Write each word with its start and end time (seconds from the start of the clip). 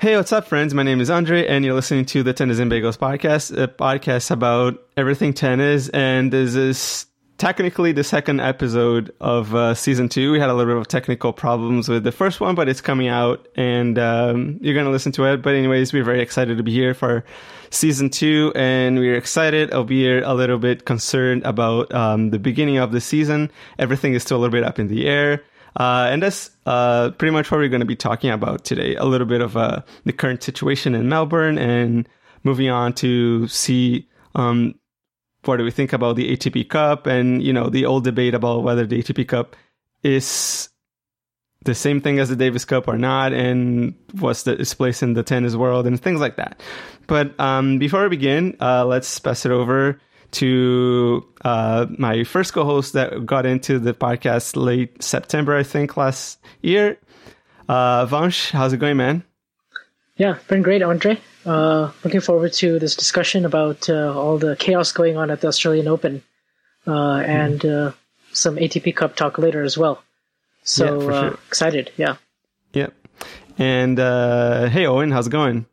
Hey, 0.00 0.16
what's 0.16 0.32
up, 0.32 0.46
friends? 0.46 0.74
My 0.74 0.84
name 0.84 1.00
is 1.00 1.10
Andre, 1.10 1.44
and 1.44 1.64
you're 1.64 1.74
listening 1.74 2.04
to 2.04 2.22
the 2.22 2.32
Tennis 2.32 2.60
and 2.60 2.70
Bagels 2.70 2.96
podcast, 2.96 3.50
a 3.60 3.66
podcast 3.66 4.30
about 4.30 4.80
everything 4.96 5.32
tennis. 5.34 5.88
And 5.88 6.32
this 6.32 6.54
is 6.54 7.06
technically 7.38 7.90
the 7.90 8.04
second 8.04 8.40
episode 8.40 9.12
of 9.20 9.56
uh, 9.56 9.74
season 9.74 10.08
two. 10.08 10.30
We 10.30 10.38
had 10.38 10.50
a 10.50 10.54
little 10.54 10.72
bit 10.72 10.80
of 10.80 10.86
technical 10.86 11.32
problems 11.32 11.88
with 11.88 12.04
the 12.04 12.12
first 12.12 12.40
one, 12.40 12.54
but 12.54 12.68
it's 12.68 12.80
coming 12.80 13.08
out, 13.08 13.48
and 13.56 13.98
um, 13.98 14.58
you're 14.60 14.74
going 14.74 14.86
to 14.86 14.92
listen 14.92 15.10
to 15.12 15.24
it. 15.24 15.42
But, 15.42 15.56
anyways, 15.56 15.92
we're 15.92 16.04
very 16.04 16.22
excited 16.22 16.58
to 16.58 16.62
be 16.62 16.70
here 16.70 16.94
for 16.94 17.24
season 17.70 18.08
two, 18.08 18.52
and 18.54 19.00
we're 19.00 19.16
excited. 19.16 19.74
I'll 19.74 19.82
be 19.82 20.08
a 20.08 20.32
little 20.32 20.58
bit 20.58 20.84
concerned 20.84 21.42
about 21.44 21.92
um, 21.92 22.30
the 22.30 22.38
beginning 22.38 22.76
of 22.76 22.92
the 22.92 23.00
season. 23.00 23.50
Everything 23.80 24.14
is 24.14 24.22
still 24.22 24.36
a 24.36 24.42
little 24.42 24.52
bit 24.52 24.62
up 24.62 24.78
in 24.78 24.86
the 24.86 25.08
air. 25.08 25.42
Uh, 25.78 26.08
and 26.10 26.22
that's 26.22 26.50
uh, 26.66 27.10
pretty 27.12 27.30
much 27.30 27.50
what 27.50 27.58
we're 27.58 27.68
going 27.68 27.80
to 27.80 27.86
be 27.86 27.96
talking 27.96 28.30
about 28.30 28.64
today. 28.64 28.96
A 28.96 29.04
little 29.04 29.26
bit 29.26 29.40
of 29.40 29.56
uh, 29.56 29.82
the 30.04 30.12
current 30.12 30.42
situation 30.42 30.94
in 30.94 31.08
Melbourne 31.08 31.56
and 31.56 32.08
moving 32.42 32.68
on 32.68 32.92
to 32.94 33.46
see 33.46 34.08
um, 34.34 34.74
what 35.44 35.58
do 35.58 35.64
we 35.64 35.70
think 35.70 35.92
about 35.92 36.16
the 36.16 36.36
ATP 36.36 36.68
Cup 36.68 37.06
and, 37.06 37.42
you 37.42 37.52
know, 37.52 37.68
the 37.70 37.86
old 37.86 38.02
debate 38.02 38.34
about 38.34 38.64
whether 38.64 38.86
the 38.86 39.00
ATP 39.00 39.28
Cup 39.28 39.54
is 40.02 40.68
the 41.64 41.74
same 41.74 42.00
thing 42.00 42.18
as 42.18 42.28
the 42.28 42.36
Davis 42.36 42.64
Cup 42.64 42.88
or 42.88 42.96
not, 42.96 43.32
and 43.32 43.94
what's 44.18 44.44
the, 44.44 44.60
its 44.60 44.74
place 44.74 45.02
in 45.02 45.14
the 45.14 45.22
tennis 45.22 45.54
world 45.54 45.86
and 45.86 46.00
things 46.00 46.20
like 46.20 46.36
that. 46.36 46.60
But 47.06 47.38
um, 47.40 47.78
before 47.78 48.02
we 48.02 48.08
begin, 48.10 48.56
uh, 48.60 48.84
let's 48.84 49.18
pass 49.18 49.46
it 49.46 49.52
over 49.52 50.00
to 50.32 51.24
uh, 51.44 51.86
my 51.98 52.24
first 52.24 52.52
co-host 52.52 52.92
that 52.92 53.24
got 53.26 53.46
into 53.46 53.78
the 53.78 53.94
podcast 53.94 54.56
late 54.56 55.02
September, 55.02 55.56
I 55.56 55.62
think, 55.62 55.96
last 55.96 56.38
year. 56.62 56.98
Uh, 57.68 58.06
Vansh, 58.06 58.50
how's 58.50 58.72
it 58.72 58.78
going, 58.78 58.96
man? 58.96 59.22
Yeah, 60.16 60.38
been 60.48 60.62
great, 60.62 60.82
Andre. 60.82 61.18
Uh, 61.46 61.90
looking 62.04 62.20
forward 62.20 62.52
to 62.54 62.78
this 62.78 62.96
discussion 62.96 63.44
about 63.44 63.88
uh, 63.88 64.12
all 64.18 64.36
the 64.38 64.56
chaos 64.56 64.92
going 64.92 65.16
on 65.16 65.30
at 65.30 65.40
the 65.40 65.46
Australian 65.48 65.88
Open 65.88 66.22
uh, 66.86 67.16
and 67.24 67.64
uh, 67.64 67.92
some 68.32 68.56
ATP 68.56 68.94
Cup 68.96 69.16
talk 69.16 69.38
later 69.38 69.62
as 69.62 69.78
well. 69.78 70.02
So 70.64 71.00
Yeah, 71.00 71.08
uh, 71.16 71.20
sure. 71.20 71.38
excited, 71.46 71.92
yeah. 71.96 72.16
Yep. 72.74 72.94
And 73.58 73.98
uh, 73.98 74.66
hey, 74.68 74.86
Owen, 74.86 75.10
how's 75.10 75.26
it 75.28 75.30
going? 75.30 75.66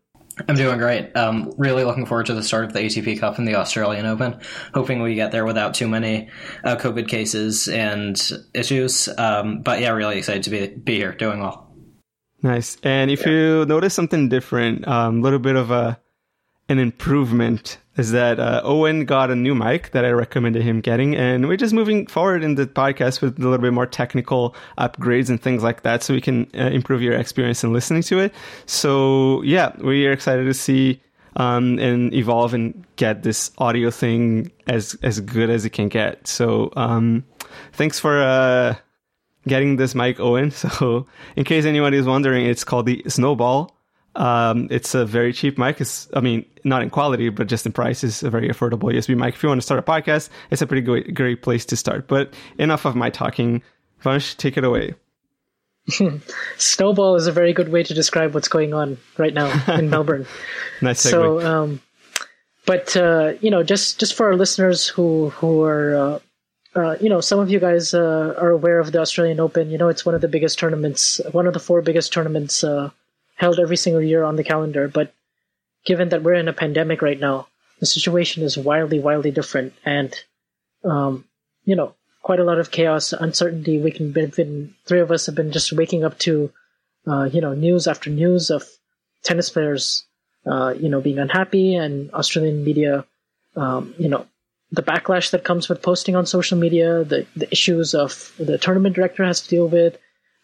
I'm 0.47 0.56
doing 0.56 0.78
great. 0.78 1.16
Um, 1.16 1.53
really 1.57 1.84
looking 1.84 2.06
forward 2.06 2.25
to 2.25 2.34
the 2.34 2.44
start 2.44 2.66
of 2.66 2.73
the 2.73 2.79
ATP 2.79 3.19
Cup 3.19 3.38
and 3.38 3.47
the 3.47 3.56
Australian 3.56 4.06
Open. 4.06 4.40
Hoping 4.73 5.01
we 5.01 5.16
get 5.16 5.31
there 5.31 5.46
without 5.46 5.73
too 5.73 5.88
many 5.88 6.29
uh, 6.63 6.75
COVID 6.75 7.07
cases 7.07 7.68
and 7.68 8.22
issues. 8.53 9.07
Um, 9.18 9.62
but 9.62 9.79
yeah, 9.79 9.91
really 9.91 10.18
excited 10.18 10.44
to 10.44 10.50
be 10.50 10.68
be 10.68 10.95
here, 10.95 11.13
doing 11.13 11.40
well. 11.40 11.72
Nice. 12.41 12.78
And 12.84 13.09
if 13.09 13.25
you 13.25 13.66
notice 13.66 13.94
something 13.94 14.29
different, 14.29 14.85
a 14.85 14.94
um, 14.94 15.22
little 15.22 15.40
bit 15.40 15.56
of 15.56 15.72
a 15.72 16.00
an 16.68 16.79
improvement 16.79 17.78
is 17.97 18.11
that 18.11 18.39
uh, 18.39 18.61
Owen 18.63 19.06
got 19.06 19.31
a 19.31 19.35
new 19.35 19.56
mic 19.56 19.91
that 19.91 20.06
I 20.06 20.11
recommended 20.11 20.63
him 20.63 20.81
getting, 20.81 21.16
and 21.16 21.47
we're 21.47 21.57
just 21.57 21.73
moving 21.73 22.07
forward 22.07 22.44
in 22.44 22.56
the 22.56 22.67
podcast 22.67 23.22
with 23.22 23.39
a 23.39 23.41
little 23.41 23.57
bit 23.57 23.73
more 23.73 23.85
technical 23.85 24.56
upgrades 24.78 25.29
and 25.29 25.41
things 25.41 25.63
like 25.63 25.83
that, 25.83 26.03
so 26.03 26.13
we 26.13 26.22
can 26.22 26.47
uh, 26.56 26.63
improve 26.67 27.01
your 27.01 27.13
experience 27.13 27.63
in 27.63 27.73
listening 27.73 28.01
to 28.03 28.19
it. 28.19 28.33
So 28.66 29.41
yeah, 29.44 29.72
we 29.78 30.06
are 30.07 30.11
excited 30.11 30.45
to 30.45 30.53
see 30.53 31.01
um, 31.38 31.79
and 31.79 32.13
evolve 32.13 32.53
and 32.53 32.85
get 32.95 33.23
this 33.23 33.51
audio 33.57 33.91
thing 33.91 34.51
as 34.67 34.97
as 35.03 35.19
good 35.19 35.50
as 35.50 35.66
it 35.66 35.72
can 35.72 35.89
get. 35.89 36.27
So 36.27 36.72
um, 36.75 37.23
thanks 37.73 38.00
for. 38.00 38.22
Uh, 38.22 38.75
getting 39.47 39.75
this 39.75 39.95
mic, 39.95 40.19
Owen. 40.19 40.51
So, 40.56 41.06
in 41.35 41.44
case 41.44 41.66
anyone 41.66 41.94
is 41.94 42.06
wondering, 42.06 42.45
it's 42.45 42.63
called 42.63 42.88
the 42.88 43.03
Snowball. 43.07 43.75
Um, 44.16 44.68
it's 44.72 44.96
a 44.96 45.06
very 45.06 45.34
cheap 45.34 45.58
mic. 45.58 45.81
It's, 45.81 46.08
I 46.14 46.22
mean, 46.22 46.46
not 46.64 46.81
in 46.81 46.90
quality, 46.90 47.30
but 47.30 47.48
just 47.48 47.66
in 47.66 47.72
price. 47.72 48.03
It's 48.03 48.24
a 48.24 48.30
very 48.30 48.50
affordable 48.50 48.94
USB 48.94 49.16
mic. 49.16 49.36
If 49.36 49.44
you 49.44 49.50
want 49.50 49.59
to 49.59 49.66
start 49.66 49.80
a 49.80 49.84
podcast, 49.84 50.30
it's 50.52 50.62
a 50.62 50.68
pretty 50.68 50.81
great, 50.81 51.14
great 51.14 51.42
place 51.42 51.66
to 51.66 51.76
start. 51.76 52.08
But 52.08 52.34
enough 52.58 52.86
of 52.86 52.96
my 52.96 53.09
talking. 53.09 53.62
Vansh, 54.04 54.38
take 54.38 54.58
it 54.58 54.64
away. 54.64 54.96
Snowball 56.58 57.16
is 57.16 57.28
a 57.28 57.31
very 57.31 57.54
good 57.54 57.70
way 57.70 57.84
to 57.84 57.94
describe 57.94 58.34
what's 58.34 58.48
going 58.48 58.74
on 58.74 58.98
right 59.18 59.34
now 59.34 59.52
in 59.74 59.90
Melbourne. 59.92 60.25
Nice 60.81 61.04
segue. 61.06 61.12
So, 61.12 61.42
um, 61.42 61.81
but 62.66 62.96
uh, 62.98 63.34
you 63.42 63.52
know, 63.52 63.64
just 63.64 64.00
just 64.00 64.16
for 64.16 64.28
our 64.28 64.36
listeners 64.36 64.88
who 64.88 65.30
who 65.30 65.62
are, 65.64 65.96
uh, 65.96 66.80
uh, 66.80 66.98
you 67.00 67.09
know, 67.09 67.22
some 67.22 67.40
of 67.40 67.52
you 67.52 67.59
guys 67.59 67.94
uh, 67.94 68.34
are 68.38 68.50
aware 68.50 68.80
of 68.80 68.92
the 68.92 69.00
Australian 69.00 69.40
Open. 69.40 69.70
You 69.70 69.78
know, 69.78 69.90
it's 69.90 70.06
one 70.06 70.16
of 70.16 70.22
the 70.22 70.28
biggest 70.28 70.58
tournaments, 70.58 71.22
one 71.31 71.46
of 71.46 71.54
the 71.54 71.59
four 71.59 71.81
biggest 71.81 72.12
tournaments 72.12 72.64
uh, 72.64 72.90
held 73.35 73.59
every 73.59 73.78
single 73.78 74.01
year 74.01 74.23
on 74.23 74.35
the 74.35 74.44
calendar. 74.44 74.88
But 74.88 75.13
given 75.85 76.09
that 76.09 76.23
we're 76.23 76.34
in 76.34 76.47
a 76.47 76.53
pandemic 76.53 77.01
right 77.01 77.19
now, 77.19 77.47
the 77.79 77.85
situation 77.85 78.44
is 78.44 78.57
wildly, 78.57 79.00
wildly 79.00 79.31
different, 79.31 79.73
and 79.85 80.13
um, 80.84 81.25
you 81.66 81.75
know, 81.75 81.94
quite 82.22 82.40
a 82.40 82.44
lot 82.44 82.59
of 82.59 82.72
chaos, 82.72 83.13
uncertainty. 83.13 83.79
We 83.79 83.91
can 83.91 84.12
been, 84.12 84.74
three 84.85 85.00
of 85.00 85.12
us 85.12 85.25
have 85.25 85.35
been 85.35 85.51
just 85.51 85.74
waking 85.74 86.03
up 86.03 86.18
to, 86.19 86.51
uh, 87.06 87.24
you 87.31 87.41
know, 87.41 87.53
news 87.53 87.88
after 87.88 88.09
news 88.09 88.50
of 88.50 88.63
tennis 89.24 89.50
players 89.50 90.06
uh, 90.45 90.74
you 90.79 90.90
know, 90.90 91.01
being 91.01 91.19
unhappy 91.19 91.75
and 91.75 92.12
Australian 92.13 92.63
media, 92.63 93.06
um, 93.56 93.94
you 93.97 94.09
know, 94.09 94.25
the 94.72 94.84
backlash 94.84 95.31
that 95.31 95.44
comes 95.44 95.69
with 95.69 95.81
posting 95.81 96.16
on 96.16 96.25
social 96.25 96.57
media, 96.57 97.03
the, 97.03 97.25
the 97.35 97.50
issues 97.51 97.95
of 97.95 98.34
the 98.38 98.57
tournament 98.57 98.95
director 98.95 99.24
has 99.24 99.41
to 99.41 99.50
deal 99.50 99.68
with, 99.68 99.97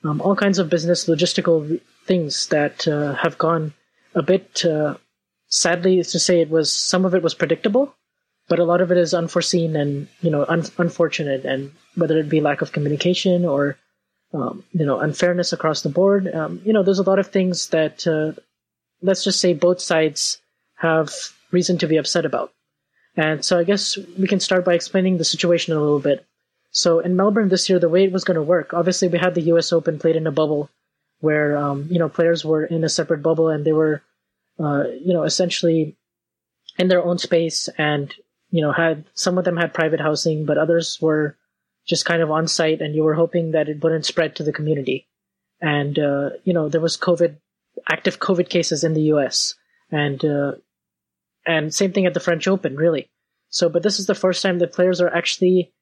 um, 0.04 0.22
all 0.22 0.36
kinds 0.36 0.58
of 0.58 0.70
business 0.70 1.08
logistical 1.08 1.80
things 2.06 2.48
that 2.48 2.88
uh, 2.88 3.14
have 3.16 3.38
gone 3.38 3.74
a 4.16 4.22
bit, 4.22 4.66
uh, 4.66 4.96
sadly 5.48 6.04
to 6.04 6.20
say 6.20 6.42
it 6.42 6.50
was, 6.50 6.72
some 6.72 7.06
of 7.06 7.16
it 7.16 7.24
was 7.24 7.34
predictable, 7.34 7.96
but 8.48 8.60
a 8.60 8.64
lot 8.64 8.82
of 8.82 8.92
it 8.92 8.98
is 8.98 9.14
unforeseen 9.14 9.76
and, 9.76 10.08
you 10.22 10.30
know, 10.30 10.46
un- 10.48 10.66
unfortunate 10.78 11.46
and 11.46 11.72
whether 11.96 12.18
it 12.18 12.30
be 12.30 12.42
lack 12.42 12.62
of 12.62 12.72
communication 12.72 13.46
or, 13.46 13.78
um, 14.34 14.64
you 14.72 14.86
know, 14.86 15.00
unfairness 15.00 15.54
across 15.54 15.82
the 15.82 15.90
board. 15.90 16.34
Um, 16.34 16.62
you 16.66 16.74
know, 16.74 16.84
there's 16.84 17.00
a 17.00 17.10
lot 17.10 17.20
of 17.20 17.28
things 17.28 17.68
that, 17.68 18.08
uh, 18.08 18.40
let's 19.02 19.24
just 19.24 19.40
say 19.40 19.54
both 19.54 19.82
sides 19.82 20.40
have 20.76 21.14
reason 21.52 21.78
to 21.80 21.88
be 21.88 21.98
upset 21.98 22.26
about. 22.26 22.52
And 23.16 23.44
so 23.44 23.60
I 23.60 23.64
guess 23.64 23.98
we 24.18 24.28
can 24.28 24.40
start 24.40 24.64
by 24.64 24.74
explaining 24.74 25.18
the 25.18 25.26
situation 25.26 25.74
a 25.74 25.80
little 25.80 26.00
bit. 26.00 26.26
So 26.72 27.00
in 27.00 27.18
Melbourne 27.18 27.50
this 27.50 27.70
year, 27.70 27.80
the 27.80 27.90
way 27.90 28.06
it 28.06 28.14
was 28.14 28.24
going 28.24 28.36
to 28.36 28.42
work, 28.42 28.74
obviously 28.74 29.10
we 29.10 29.20
had 29.20 29.36
the 29.36 29.42
U.S. 29.54 29.74
Open 29.74 30.00
played 30.00 30.16
in 30.16 30.28
a 30.28 30.32
bubble 30.32 30.70
where, 31.22 31.58
um, 31.58 31.88
you 31.90 32.00
know, 32.00 32.10
players 32.10 32.44
were 32.44 32.66
in 32.66 32.84
a 32.84 32.90
separate 32.90 33.24
bubble 33.24 33.50
and 33.50 33.66
they 33.66 33.74
were, 33.74 34.04
uh, 34.60 34.84
you 34.90 35.14
know, 35.14 35.24
essentially 35.24 35.96
in 36.78 36.88
their 36.88 37.04
own 37.04 37.18
space 37.18 37.70
and, 37.78 38.14
you 38.50 38.62
know, 38.62 38.72
had, 38.72 39.06
some 39.14 39.38
of 39.38 39.46
them 39.46 39.58
had 39.58 39.74
private 39.74 40.02
housing, 40.02 40.46
but 40.46 40.58
others 40.58 41.00
were 41.02 41.38
just 41.88 42.06
kind 42.06 42.22
of 42.22 42.30
on 42.30 42.48
site 42.48 42.82
and 42.82 42.94
you 42.96 43.04
were 43.04 43.14
hoping 43.14 43.52
that 43.52 43.70
it 43.70 43.82
wouldn't 43.82 44.06
spread 44.06 44.36
to 44.36 44.44
the 44.44 44.54
community. 44.54 45.08
And, 45.62 45.98
uh, 45.98 46.32
you 46.44 46.54
know, 46.54 46.70
there 46.70 46.82
was 46.82 46.98
COVID 46.98 47.38
active 47.90 48.20
COVID 48.20 48.50
cases 48.50 48.84
in 48.84 48.94
the 48.94 49.04
U.S. 49.14 49.56
and 49.92 50.24
uh, 50.24 50.54
and 51.46 51.74
same 51.74 51.92
thing 51.92 52.06
at 52.06 52.14
the 52.14 52.20
French 52.20 52.48
Open, 52.48 52.76
really. 52.76 53.10
So, 53.50 53.70
but 53.70 53.84
this 53.84 54.00
is 54.00 54.06
the 54.06 54.16
first 54.16 54.42
time 54.42 54.60
that 54.60 54.74
players 54.74 55.02
are 55.02 55.14
actually 55.14 55.74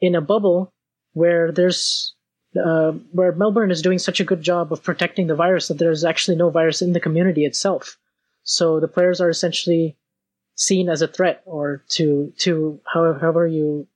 in 0.00 0.14
a 0.14 0.20
bubble 0.20 0.72
where 1.12 1.52
there's 1.52 2.14
uh, 2.62 2.92
where 3.12 3.32
Melbourne 3.32 3.70
is 3.70 3.82
doing 3.82 3.98
such 3.98 4.20
a 4.20 4.24
good 4.24 4.42
job 4.42 4.72
of 4.72 4.82
protecting 4.82 5.26
the 5.26 5.34
virus 5.34 5.68
that 5.68 5.78
there's 5.78 6.04
actually 6.04 6.36
no 6.36 6.50
virus 6.50 6.82
in 6.82 6.92
the 6.92 7.00
community 7.00 7.44
itself. 7.44 7.96
So 8.44 8.78
the 8.78 8.88
players 8.88 9.20
are 9.20 9.30
essentially 9.30 9.96
seen 10.54 10.88
as 10.88 11.02
a 11.02 11.08
threat 11.08 11.42
or 11.46 11.82
to 11.88 12.32
to 12.38 12.80
however 12.92 13.46
you 13.46 13.88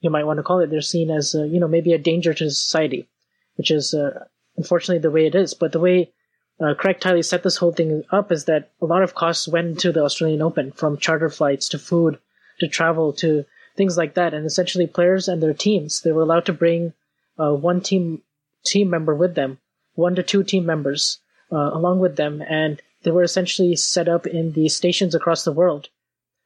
you 0.00 0.10
might 0.10 0.24
want 0.24 0.38
to 0.38 0.42
call 0.42 0.60
it. 0.60 0.70
They're 0.70 0.80
seen 0.80 1.10
as 1.10 1.34
uh, 1.34 1.44
you 1.44 1.60
know 1.60 1.68
maybe 1.68 1.92
a 1.92 1.98
danger 1.98 2.32
to 2.34 2.50
society, 2.50 3.08
which 3.56 3.70
is 3.70 3.92
uh, 3.92 4.24
unfortunately 4.56 5.02
the 5.02 5.10
way 5.10 5.26
it 5.26 5.34
is. 5.34 5.54
But 5.54 5.72
the 5.72 5.80
way 5.80 6.12
uh, 6.60 6.74
Craig 6.74 7.00
Tiley 7.00 7.24
set 7.24 7.42
this 7.42 7.56
whole 7.56 7.72
thing 7.72 8.04
up 8.10 8.32
is 8.32 8.46
that 8.46 8.70
a 8.80 8.86
lot 8.86 9.02
of 9.02 9.14
costs 9.14 9.46
went 9.46 9.78
to 9.80 9.92
the 9.92 10.02
Australian 10.04 10.40
Open, 10.40 10.72
from 10.72 10.96
charter 10.96 11.28
flights 11.28 11.68
to 11.70 11.78
food 11.78 12.18
to 12.60 12.68
travel 12.68 13.12
to 13.14 13.44
things 13.76 13.98
like 13.98 14.14
that. 14.14 14.32
And 14.32 14.46
essentially, 14.46 14.86
players 14.86 15.28
and 15.28 15.42
their 15.42 15.54
teams 15.54 16.00
they 16.00 16.12
were 16.12 16.22
allowed 16.22 16.46
to 16.46 16.52
bring 16.52 16.94
uh, 17.38 17.52
one 17.52 17.80
team 17.80 18.22
team 18.64 18.90
member 18.90 19.14
with 19.14 19.34
them, 19.34 19.58
one 19.94 20.14
to 20.14 20.22
two 20.22 20.42
team 20.42 20.66
members 20.66 21.20
uh, 21.52 21.70
along 21.72 22.00
with 22.00 22.16
them, 22.16 22.42
and 22.48 22.80
they 23.02 23.10
were 23.10 23.22
essentially 23.22 23.76
set 23.76 24.08
up 24.08 24.26
in 24.26 24.52
the 24.52 24.68
stations 24.68 25.14
across 25.14 25.44
the 25.44 25.52
world, 25.52 25.88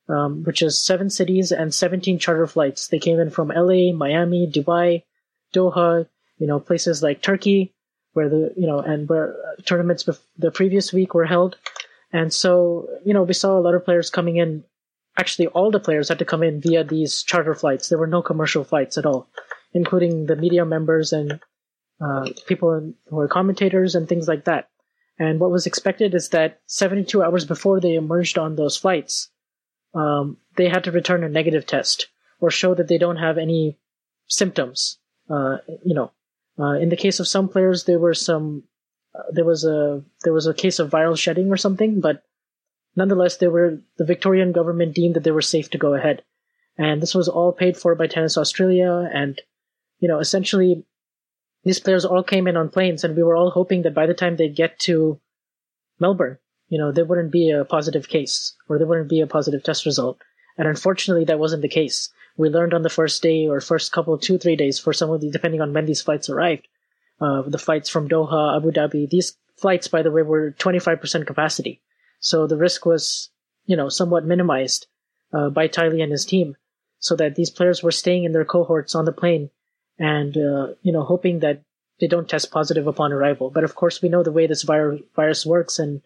um, 0.09 0.45
which 0.45 0.63
is 0.63 0.85
seven 0.85 1.09
cities 1.09 1.53
and 1.53 1.75
17 1.75 2.19
charter 2.19 2.47
flights. 2.47 2.89
They 2.89 2.99
came 2.99 3.19
in 3.19 3.31
from 3.31 3.49
LA, 3.49 3.93
Miami, 3.93 4.47
Dubai, 4.47 5.05
Doha, 5.55 6.07
you 6.39 6.47
know, 6.47 6.61
places 6.61 7.03
like 7.03 7.23
Turkey, 7.23 7.73
where 8.13 8.29
the, 8.29 8.53
you 8.57 8.67
know, 8.67 8.81
and 8.81 9.09
where 9.09 9.37
tournaments 9.65 10.05
bef- 10.05 10.21
the 10.37 10.51
previous 10.51 10.93
week 10.93 11.15
were 11.15 11.27
held. 11.27 11.57
And 12.13 12.33
so, 12.33 12.89
you 13.05 13.15
know, 13.15 13.23
we 13.23 13.35
saw 13.35 13.57
a 13.57 13.61
lot 13.61 13.75
of 13.75 13.85
players 13.85 14.11
coming 14.11 14.37
in. 14.37 14.65
Actually, 15.17 15.49
all 15.49 15.71
the 15.71 15.81
players 15.81 16.09
had 16.09 16.19
to 16.19 16.25
come 16.25 16.43
in 16.43 16.61
via 16.61 16.83
these 16.83 17.23
charter 17.23 17.55
flights. 17.55 17.89
There 17.89 17.99
were 17.99 18.07
no 18.07 18.23
commercial 18.23 18.65
flights 18.65 18.99
at 18.99 19.07
all, 19.07 19.29
including 19.73 20.27
the 20.27 20.37
media 20.37 20.65
members 20.65 21.13
and 21.13 21.41
uh, 22.01 22.29
people 22.47 22.93
who 23.09 23.19
are 23.19 23.29
commentators 23.29 23.95
and 23.95 24.09
things 24.09 24.27
like 24.27 24.45
that. 24.45 24.69
And 25.19 25.39
what 25.39 25.51
was 25.51 25.67
expected 25.67 26.15
is 26.15 26.31
that 26.31 26.61
72 26.67 27.23
hours 27.23 27.45
before 27.45 27.79
they 27.79 27.95
emerged 27.95 28.39
on 28.39 28.57
those 28.57 28.77
flights, 28.77 29.29
um, 29.95 30.39
they 30.57 30.69
had 30.69 30.85
to 30.85 30.93
return 30.93 31.25
a 31.25 31.29
negative 31.29 31.67
test 31.67 32.09
or 32.41 32.51
show 32.51 32.75
that 32.75 32.89
they 32.89 32.99
don't 32.99 33.17
have 33.17 33.37
any 33.37 33.79
symptoms. 34.29 34.99
Uh, 35.29 35.59
you 35.85 35.95
know, 35.95 36.11
uh, 36.59 36.79
in 36.79 36.89
the 36.89 36.97
case 36.97 37.21
of 37.21 37.29
some 37.29 37.49
players, 37.49 37.85
there 37.85 37.99
were 37.99 38.15
some, 38.15 38.65
uh, 39.15 39.23
there 39.33 39.45
was 39.45 39.65
a 39.65 40.03
there 40.25 40.33
was 40.33 40.47
a 40.47 40.55
case 40.55 40.79
of 40.79 40.91
viral 40.91 41.19
shedding 41.19 41.51
or 41.51 41.57
something, 41.57 42.01
but 42.01 42.23
nonetheless, 42.97 43.37
they 43.37 43.49
were 43.49 43.79
the 43.99 44.05
Victorian 44.05 44.53
government 44.53 44.95
deemed 44.95 45.15
that 45.17 45.25
they 45.25 45.31
were 45.31 45.43
safe 45.43 45.71
to 45.71 45.79
go 45.79 45.95
ahead, 45.95 46.23
and 46.79 47.01
this 47.01 47.15
was 47.15 47.29
all 47.29 47.53
paid 47.53 47.77
for 47.77 47.95
by 47.95 48.07
Tennis 48.07 48.39
Australia, 48.39 49.09
and 49.13 49.41
you 50.01 50.09
know, 50.09 50.19
essentially, 50.19 50.85
these 51.63 51.79
players 51.79 52.05
all 52.05 52.23
came 52.23 52.49
in 52.49 52.57
on 52.57 52.71
planes, 52.71 53.05
and 53.05 53.15
we 53.15 53.23
were 53.23 53.37
all 53.37 53.51
hoping 53.51 53.83
that 53.83 53.95
by 53.95 54.07
the 54.07 54.15
time 54.15 54.37
they'd 54.37 54.57
get 54.57 54.79
to 54.81 55.21
Melbourne, 56.01 56.39
you 56.69 56.79
know, 56.79 56.91
there 56.91 57.05
wouldn't 57.05 57.31
be 57.31 57.51
a 57.51 57.65
positive 57.65 58.09
case 58.09 58.55
or 58.69 58.79
there 58.79 58.87
wouldn't 58.87 59.09
be 59.09 59.21
a 59.21 59.27
positive 59.27 59.63
test 59.63 59.85
result. 59.85 60.19
And 60.57 60.67
unfortunately, 60.67 61.25
that 61.27 61.39
wasn't 61.39 61.63
the 61.63 61.69
case. 61.69 62.11
We 62.37 62.49
learned 62.49 62.73
on 62.73 62.83
the 62.83 62.89
first 62.89 63.23
day 63.23 63.47
or 63.47 63.61
first 63.61 63.93
couple, 63.93 64.17
two, 64.17 64.39
three 64.39 64.57
days 64.57 64.79
for 64.79 64.93
some 64.93 65.11
of 65.11 65.21
the, 65.21 65.31
depending 65.31 65.61
on 65.61 65.73
when 65.73 65.85
these 65.87 66.01
flights 66.01 66.31
arrived, 66.31 66.67
uh, 67.21 67.43
the 67.43 67.59
flights 67.59 67.91
from 67.91 68.09
Doha, 68.09 68.57
Abu 68.57 68.71
Dhabi, 68.71 69.11
these 69.11 69.37
flights, 69.59 69.89
by 69.89 70.03
the 70.03 70.11
way, 70.11 70.23
were 70.23 70.53
25% 70.53 71.27
capacity. 71.27 71.83
So 72.21 72.47
the 72.47 72.57
risk 72.57 72.87
was, 72.87 73.31
you 73.67 73.77
know, 73.77 73.89
somewhat 73.89 74.25
minimized, 74.25 74.87
uh, 75.33 75.51
by 75.51 75.69
Tiley 75.69 76.03
and 76.03 76.13
his 76.13 76.25
team 76.25 76.57
so 76.99 77.17
that 77.17 77.35
these 77.35 77.51
players 77.51 77.83
were 77.83 77.91
staying 77.91 78.25
in 78.25 78.33
their 78.33 78.45
cohorts 78.45 78.95
on 78.95 79.05
the 79.05 79.13
plane 79.13 79.51
and 80.01 80.37
uh, 80.37 80.69
you 80.83 80.91
know 80.93 81.03
hoping 81.03 81.41
that 81.41 81.63
they 82.01 82.09
don't 82.09 82.29
test 82.29 82.51
positive 82.51 82.87
upon 82.87 83.13
arrival. 83.13 83.51
But 83.51 83.63
of 83.63 83.75
course, 83.75 84.01
we 84.03 84.09
know 84.09 84.23
the 84.23 84.33
way 84.33 84.47
this 84.47 84.63
vir- 84.63 84.99
virus 85.15 85.47
works, 85.47 85.79
and 85.79 86.01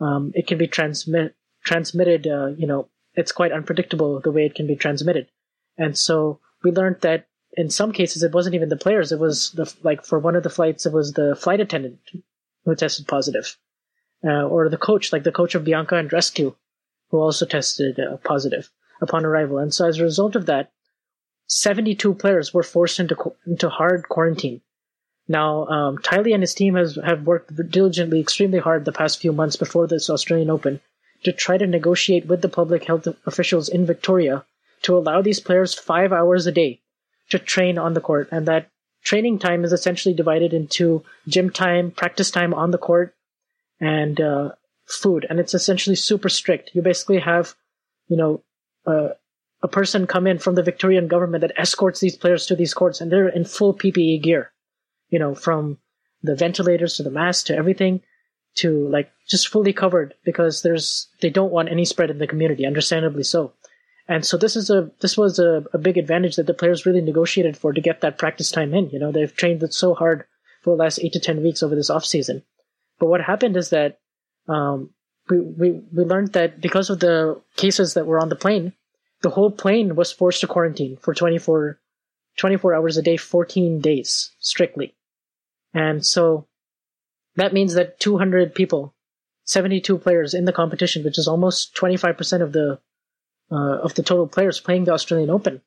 um, 0.00 0.32
it 0.34 0.46
can 0.48 0.58
be 0.58 0.66
transmit 0.66 1.36
transmitted. 1.62 2.26
Uh, 2.26 2.48
you 2.56 2.66
know, 2.66 2.88
it's 3.14 3.30
quite 3.30 3.52
unpredictable 3.52 4.18
the 4.18 4.32
way 4.32 4.46
it 4.46 4.54
can 4.54 4.66
be 4.66 4.74
transmitted, 4.74 5.28
and 5.78 5.96
so 5.96 6.40
we 6.64 6.72
learned 6.72 7.02
that 7.02 7.28
in 7.56 7.70
some 7.70 7.92
cases 7.92 8.22
it 8.22 8.32
wasn't 8.32 8.54
even 8.54 8.70
the 8.70 8.76
players; 8.76 9.12
it 9.12 9.20
was 9.20 9.50
the 9.50 9.72
like 9.82 10.04
for 10.04 10.18
one 10.18 10.34
of 10.34 10.42
the 10.42 10.50
flights, 10.50 10.86
it 10.86 10.92
was 10.92 11.12
the 11.12 11.36
flight 11.36 11.60
attendant 11.60 12.00
who 12.64 12.74
tested 12.74 13.06
positive, 13.06 13.58
uh, 14.24 14.46
or 14.48 14.70
the 14.70 14.78
coach, 14.78 15.12
like 15.12 15.22
the 15.22 15.30
coach 15.30 15.54
of 15.54 15.64
Bianca 15.64 15.96
Andreescu, 15.96 16.56
who 17.10 17.18
also 17.18 17.44
tested 17.44 18.00
uh, 18.00 18.16
positive 18.24 18.70
upon 19.02 19.26
arrival. 19.26 19.58
And 19.58 19.74
so 19.74 19.86
as 19.86 19.98
a 19.98 20.02
result 20.02 20.34
of 20.34 20.46
that, 20.46 20.72
72 21.46 22.14
players 22.14 22.54
were 22.54 22.62
forced 22.62 23.00
into 23.00 23.34
into 23.46 23.68
hard 23.68 24.08
quarantine. 24.08 24.60
Now, 25.26 25.66
um, 25.66 25.98
and 26.12 26.42
his 26.42 26.54
team 26.54 26.74
has 26.74 26.96
have 26.96 27.26
worked 27.26 27.54
diligently, 27.70 28.20
extremely 28.20 28.58
hard 28.58 28.84
the 28.84 28.92
past 28.92 29.20
few 29.20 29.32
months 29.32 29.56
before 29.56 29.86
this 29.86 30.10
Australian 30.10 30.50
Open 30.50 30.80
to 31.24 31.32
try 31.32 31.56
to 31.56 31.66
negotiate 31.66 32.26
with 32.26 32.42
the 32.42 32.48
public 32.48 32.84
health 32.84 33.08
officials 33.26 33.68
in 33.68 33.86
Victoria 33.86 34.44
to 34.82 34.96
allow 34.96 35.22
these 35.22 35.40
players 35.40 35.74
five 35.74 36.12
hours 36.12 36.46
a 36.46 36.52
day 36.52 36.80
to 37.30 37.38
train 37.38 37.78
on 37.78 37.94
the 37.94 38.00
court, 38.00 38.28
and 38.30 38.46
that 38.46 38.70
training 39.02 39.38
time 39.38 39.64
is 39.64 39.72
essentially 39.72 40.14
divided 40.14 40.52
into 40.52 41.02
gym 41.26 41.50
time, 41.50 41.90
practice 41.90 42.30
time 42.30 42.52
on 42.52 42.70
the 42.70 42.78
court, 42.78 43.14
and 43.80 44.20
uh, 44.20 44.50
food, 44.86 45.26
and 45.28 45.40
it's 45.40 45.54
essentially 45.54 45.96
super 45.96 46.28
strict. 46.28 46.70
You 46.74 46.82
basically 46.82 47.20
have, 47.20 47.54
you 48.08 48.16
know, 48.16 48.42
uh, 48.86 49.14
a 49.64 49.68
person 49.68 50.06
come 50.06 50.26
in 50.26 50.38
from 50.38 50.56
the 50.56 50.62
Victorian 50.62 51.08
government 51.08 51.40
that 51.40 51.58
escorts 51.58 51.98
these 51.98 52.16
players 52.16 52.44
to 52.46 52.54
these 52.54 52.74
courts, 52.74 53.00
and 53.00 53.10
they're 53.10 53.28
in 53.28 53.46
full 53.46 53.74
PPE 53.74 54.22
gear, 54.22 54.52
you 55.08 55.18
know, 55.18 55.34
from 55.34 55.78
the 56.22 56.36
ventilators 56.36 56.96
to 56.96 57.02
the 57.02 57.10
mask 57.10 57.46
to 57.46 57.56
everything, 57.56 58.02
to 58.56 58.86
like 58.88 59.10
just 59.26 59.48
fully 59.48 59.72
covered 59.72 60.14
because 60.22 60.60
there's 60.60 61.08
they 61.22 61.30
don't 61.30 61.50
want 61.50 61.70
any 61.70 61.86
spread 61.86 62.10
in 62.10 62.18
the 62.18 62.26
community, 62.26 62.66
understandably 62.66 63.22
so. 63.22 63.54
And 64.06 64.26
so 64.26 64.36
this 64.36 64.54
is 64.54 64.68
a 64.68 64.90
this 65.00 65.16
was 65.16 65.38
a, 65.38 65.64
a 65.72 65.78
big 65.78 65.96
advantage 65.96 66.36
that 66.36 66.46
the 66.46 66.52
players 66.52 66.84
really 66.84 67.00
negotiated 67.00 67.56
for 67.56 67.72
to 67.72 67.80
get 67.80 68.02
that 68.02 68.18
practice 68.18 68.50
time 68.50 68.74
in. 68.74 68.90
You 68.90 68.98
know, 68.98 69.12
they've 69.12 69.34
trained 69.34 69.62
it 69.62 69.72
so 69.72 69.94
hard 69.94 70.26
for 70.62 70.76
the 70.76 70.82
last 70.82 71.00
eight 71.02 71.14
to 71.14 71.20
ten 71.20 71.42
weeks 71.42 71.62
over 71.62 71.74
this 71.74 71.88
off 71.88 72.04
season. 72.04 72.42
But 72.98 73.06
what 73.06 73.22
happened 73.22 73.56
is 73.56 73.70
that 73.70 73.98
um, 74.46 74.90
we, 75.30 75.40
we 75.40 75.70
we 75.90 76.04
learned 76.04 76.34
that 76.34 76.60
because 76.60 76.90
of 76.90 77.00
the 77.00 77.40
cases 77.56 77.94
that 77.94 78.04
were 78.04 78.20
on 78.20 78.28
the 78.28 78.36
plane, 78.36 78.74
the 79.24 79.30
whole 79.30 79.50
plane 79.50 79.96
was 79.96 80.12
forced 80.12 80.42
to 80.42 80.46
quarantine 80.46 80.98
for 80.98 81.14
24, 81.14 81.80
24 82.36 82.74
hours 82.74 82.98
a 82.98 83.02
day, 83.02 83.16
14 83.16 83.80
days 83.80 84.30
strictly. 84.38 84.94
And 85.72 86.04
so 86.04 86.46
that 87.36 87.54
means 87.54 87.72
that 87.72 87.98
200 88.00 88.54
people, 88.54 88.94
72 89.44 89.96
players 89.96 90.34
in 90.34 90.44
the 90.44 90.52
competition, 90.52 91.04
which 91.04 91.16
is 91.16 91.26
almost 91.26 91.74
25% 91.74 92.42
of 92.42 92.52
the, 92.52 92.78
uh, 93.50 93.78
of 93.78 93.94
the 93.94 94.02
total 94.02 94.26
players 94.26 94.60
playing 94.60 94.84
the 94.84 94.92
Australian 94.92 95.30
Open, 95.30 95.62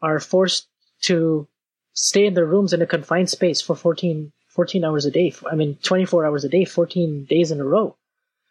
are 0.00 0.20
forced 0.20 0.68
to 1.02 1.48
stay 1.92 2.24
in 2.24 2.34
their 2.34 2.46
rooms 2.46 2.72
in 2.72 2.82
a 2.82 2.86
confined 2.86 3.30
space 3.30 3.60
for 3.60 3.74
14, 3.74 4.32
14 4.50 4.84
hours 4.84 5.06
a 5.06 5.10
day. 5.10 5.34
I 5.50 5.56
mean, 5.56 5.76
24 5.82 6.24
hours 6.24 6.44
a 6.44 6.48
day, 6.48 6.64
14 6.64 7.24
days 7.24 7.50
in 7.50 7.60
a 7.60 7.64
row. 7.64 7.96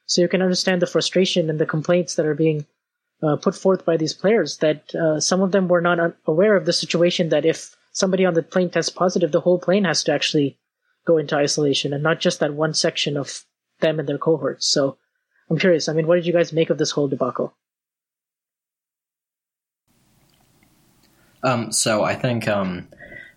So 0.07 0.21
you 0.21 0.27
can 0.27 0.41
understand 0.41 0.81
the 0.81 0.87
frustration 0.87 1.49
and 1.49 1.57
the 1.57 1.65
complaints 1.65 2.15
that 2.15 2.25
are 2.25 2.35
being 2.35 2.65
uh, 3.23 3.35
put 3.37 3.55
forth 3.55 3.85
by 3.85 3.97
these 3.97 4.13
players 4.13 4.57
that 4.57 4.93
uh, 4.95 5.19
some 5.19 5.41
of 5.41 5.51
them 5.51 5.67
were 5.67 5.81
not 5.81 6.15
aware 6.25 6.55
of 6.55 6.65
the 6.65 6.73
situation 6.73 7.29
that 7.29 7.45
if 7.45 7.75
somebody 7.91 8.25
on 8.25 8.33
the 8.33 8.43
plane 8.43 8.69
tests 8.69 8.91
positive, 8.91 9.31
the 9.31 9.41
whole 9.41 9.59
plane 9.59 9.85
has 9.85 10.03
to 10.03 10.13
actually 10.13 10.57
go 11.05 11.17
into 11.17 11.35
isolation 11.35 11.93
and 11.93 12.03
not 12.03 12.19
just 12.19 12.39
that 12.39 12.53
one 12.53 12.73
section 12.73 13.15
of 13.15 13.45
them 13.79 13.99
and 13.99 14.09
their 14.09 14.17
cohorts. 14.17 14.67
So 14.67 14.97
I'm 15.49 15.57
curious. 15.57 15.87
I 15.87 15.93
mean, 15.93 16.07
what 16.07 16.15
did 16.15 16.25
you 16.25 16.33
guys 16.33 16.51
make 16.51 16.69
of 16.69 16.77
this 16.77 16.91
whole 16.91 17.07
debacle? 17.07 17.55
Um, 21.43 21.71
so 21.71 22.03
I 22.03 22.15
think 22.15 22.47
um, 22.47 22.87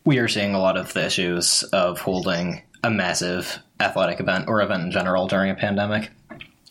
we 0.04 0.18
are 0.18 0.28
seeing 0.28 0.54
a 0.54 0.58
lot 0.58 0.78
of 0.78 0.92
the 0.94 1.04
issues 1.04 1.62
of 1.64 2.00
holding 2.00 2.62
a 2.82 2.90
massive 2.90 3.58
athletic 3.80 4.18
event 4.18 4.46
or 4.48 4.62
event 4.62 4.84
in 4.84 4.90
general 4.90 5.28
during 5.28 5.50
a 5.50 5.54
pandemic. 5.54 6.10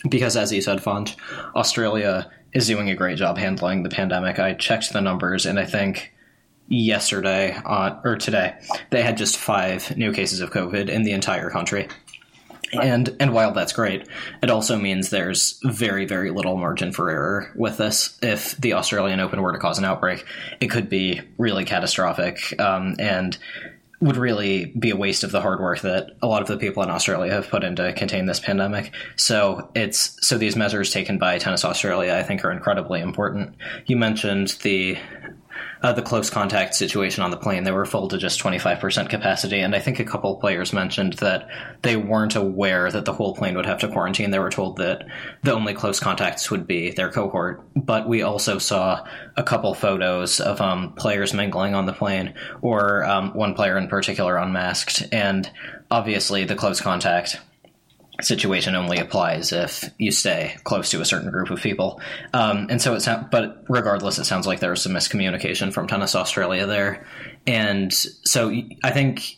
Because, 0.10 0.36
as 0.36 0.52
you 0.52 0.62
said, 0.62 0.82
Font, 0.82 1.16
Australia 1.56 2.30
is 2.54 2.68
doing 2.68 2.90
a 2.90 2.96
great 2.96 3.18
job 3.18 3.38
handling 3.38 3.84
the 3.84 3.90
pandemic. 3.90 4.40
I 4.40 4.54
checked 4.54 4.94
the 4.94 5.02
numbers, 5.02 5.46
and 5.46 5.60
I 5.60 5.66
think 5.66 6.14
yesterday 6.68 7.58
or 7.66 8.18
today 8.18 8.54
they 8.90 9.02
had 9.02 9.18
just 9.18 9.38
five 9.38 9.96
new 9.98 10.12
cases 10.12 10.42
of 10.42 10.52
COVID 10.52 10.90
in 10.90 11.04
the 11.04 11.12
entire 11.12 11.50
country. 11.50 11.88
And 12.74 13.16
and 13.22 13.32
while 13.32 13.54
that's 13.54 13.72
great, 13.72 14.08
it 14.44 14.50
also 14.50 14.78
means 14.78 15.10
there's 15.10 15.60
very 15.64 16.06
very 16.06 16.32
little 16.32 16.58
margin 16.58 16.92
for 16.92 17.10
error 17.10 17.54
with 17.56 17.78
this. 17.78 18.18
If 18.22 18.58
the 18.58 18.74
Australian 18.74 19.22
Open 19.22 19.42
were 19.42 19.54
to 19.54 19.60
cause 19.60 19.78
an 19.78 19.86
outbreak, 19.86 20.26
it 20.60 20.68
could 20.68 20.90
be 20.90 21.22
really 21.38 21.64
catastrophic. 21.64 22.60
Um, 22.60 22.96
and 23.00 23.38
would 24.00 24.18
really 24.18 24.66
be 24.66 24.92
a 24.92 24.96
waste 24.96 25.24
of 25.24 25.32
the 25.32 25.42
hard 25.42 25.60
work 25.60 25.82
that 25.82 26.12
a 26.22 26.28
lot 26.28 26.42
of 26.42 26.48
the 26.48 26.58
people 26.58 26.84
in 26.84 26.90
Australia 26.90 27.32
have 27.32 27.50
put 27.50 27.64
in 27.64 27.76
to 27.76 27.94
contain 27.94 28.28
this 28.28 28.40
pandemic. 28.40 28.92
So 29.16 29.72
it's 29.74 30.16
so 30.26 30.38
these 30.38 30.56
measures 30.56 30.92
taken 30.92 31.18
by 31.18 31.40
Tennis 31.40 31.66
Australia, 31.66 32.14
I 32.14 32.22
think, 32.22 32.46
are 32.46 32.52
incredibly 32.52 33.02
important. 33.02 33.56
You 33.88 33.98
mentioned 33.98 34.50
the 34.62 34.98
uh, 35.82 35.94
the 35.94 36.02
close 36.02 36.30
contact 36.30 36.76
situation 36.76 37.24
on 37.24 37.32
the 37.32 37.38
plane. 37.38 37.64
They 37.64 37.72
were 37.72 37.86
full 37.86 38.08
to 38.10 38.18
just 38.18 38.40
25% 38.42 39.10
capacity. 39.10 39.60
And 39.60 39.76
I 39.76 39.80
think 39.80 40.00
a 40.00 40.06
couple 40.06 40.36
players 40.38 40.74
mentioned 40.74 41.14
that 41.14 41.48
they 41.82 41.96
weren't 41.96 42.36
aware 42.36 42.92
that 42.92 43.06
the 43.06 43.14
whole 43.14 43.36
plane 43.36 43.56
would 43.56 43.66
have 43.66 43.80
to 43.80 43.88
quarantine. 43.88 44.32
They 44.32 44.40
were 44.40 44.50
told 44.50 44.78
that 44.78 45.06
the 45.44 45.54
only 45.54 45.74
close 45.74 46.00
contacts 46.00 46.50
would 46.52 46.68
be 46.68 46.92
their 46.92 47.12
cohort. 47.12 47.62
But 47.76 48.08
we 48.08 48.22
also 48.22 48.58
saw 48.58 49.06
a 49.36 49.44
couple 49.44 49.74
photos 49.74 50.40
of 50.40 50.62
um, 50.62 50.94
players 50.94 51.34
mingling 51.34 51.76
on 51.76 51.86
the 51.86 51.94
plane, 51.94 52.34
or 52.62 53.06
um, 53.06 53.34
one 53.34 53.54
player 53.54 53.78
in 53.78 53.88
particular 53.88 54.38
unmasked. 54.38 55.04
And 55.12 55.50
obviously, 55.92 56.44
the 56.44 56.56
close 56.56 56.82
contact 56.82 57.40
situation 58.22 58.76
only 58.76 58.98
applies 58.98 59.52
if 59.52 59.84
you 59.98 60.12
stay 60.12 60.56
close 60.64 60.90
to 60.92 61.02
a 61.02 61.06
certain 61.06 61.32
group 61.32 61.50
of 61.50 61.62
people. 61.62 62.02
Um, 62.34 62.68
and 62.70 62.82
so 62.82 62.96
it 62.96 63.02
sounds, 63.02 63.28
but 63.32 63.64
regardless, 63.70 64.18
it 64.18 64.26
sounds 64.26 64.48
like 64.48 64.60
there 64.60 64.72
was 64.72 64.82
some 64.82 64.94
miscommunication 64.94 65.72
from 65.72 65.88
Tennis 65.88 66.16
Australia 66.16 66.66
there. 66.66 67.06
And 67.46 67.94
so 67.94 68.54
I 68.84 68.92
think 68.92 69.38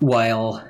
while 0.00 0.62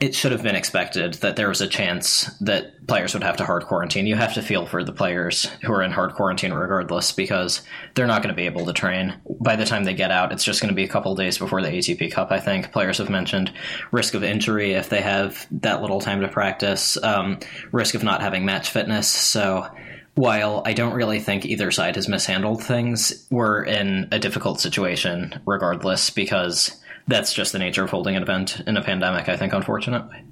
it 0.00 0.14
should 0.14 0.30
have 0.30 0.44
been 0.44 0.54
expected 0.54 1.14
that 1.14 1.34
there 1.34 1.48
was 1.48 1.60
a 1.60 1.66
chance 1.66 2.30
that 2.40 2.86
players 2.86 3.14
would 3.14 3.24
have 3.24 3.36
to 3.38 3.44
hard 3.44 3.64
quarantine. 3.64 4.06
You 4.06 4.14
have 4.14 4.34
to 4.34 4.42
feel 4.42 4.64
for 4.64 4.84
the 4.84 4.92
players 4.92 5.46
who 5.62 5.72
are 5.72 5.82
in 5.82 5.90
hard 5.90 6.14
quarantine 6.14 6.52
regardless 6.52 7.10
because 7.10 7.62
they're 7.94 8.06
not 8.06 8.22
going 8.22 8.32
to 8.32 8.40
be 8.40 8.46
able 8.46 8.64
to 8.66 8.72
train. 8.72 9.14
By 9.40 9.56
the 9.56 9.64
time 9.64 9.82
they 9.82 9.94
get 9.94 10.12
out, 10.12 10.30
it's 10.30 10.44
just 10.44 10.60
going 10.60 10.68
to 10.68 10.76
be 10.76 10.84
a 10.84 10.88
couple 10.88 11.16
days 11.16 11.36
before 11.36 11.62
the 11.62 11.68
ATP 11.68 12.12
Cup, 12.12 12.30
I 12.30 12.38
think. 12.38 12.70
Players 12.70 12.98
have 12.98 13.10
mentioned 13.10 13.52
risk 13.90 14.14
of 14.14 14.22
injury 14.22 14.74
if 14.74 14.88
they 14.88 15.00
have 15.00 15.46
that 15.50 15.82
little 15.82 16.00
time 16.00 16.20
to 16.20 16.28
practice, 16.28 16.96
um, 17.02 17.40
risk 17.72 17.96
of 17.96 18.04
not 18.04 18.20
having 18.20 18.44
match 18.44 18.70
fitness. 18.70 19.08
So 19.08 19.66
while 20.14 20.62
I 20.64 20.74
don't 20.74 20.94
really 20.94 21.18
think 21.18 21.44
either 21.44 21.72
side 21.72 21.96
has 21.96 22.08
mishandled 22.08 22.62
things, 22.62 23.26
we're 23.30 23.64
in 23.64 24.08
a 24.12 24.20
difficult 24.20 24.60
situation 24.60 25.40
regardless 25.44 26.10
because 26.10 26.80
that's 27.08 27.32
just 27.32 27.52
the 27.52 27.58
nature 27.58 27.82
of 27.82 27.90
holding 27.90 28.14
an 28.14 28.22
event 28.22 28.60
in 28.66 28.76
a 28.76 28.82
pandemic. 28.82 29.28
I 29.28 29.36
think, 29.36 29.52
unfortunately. 29.52 30.22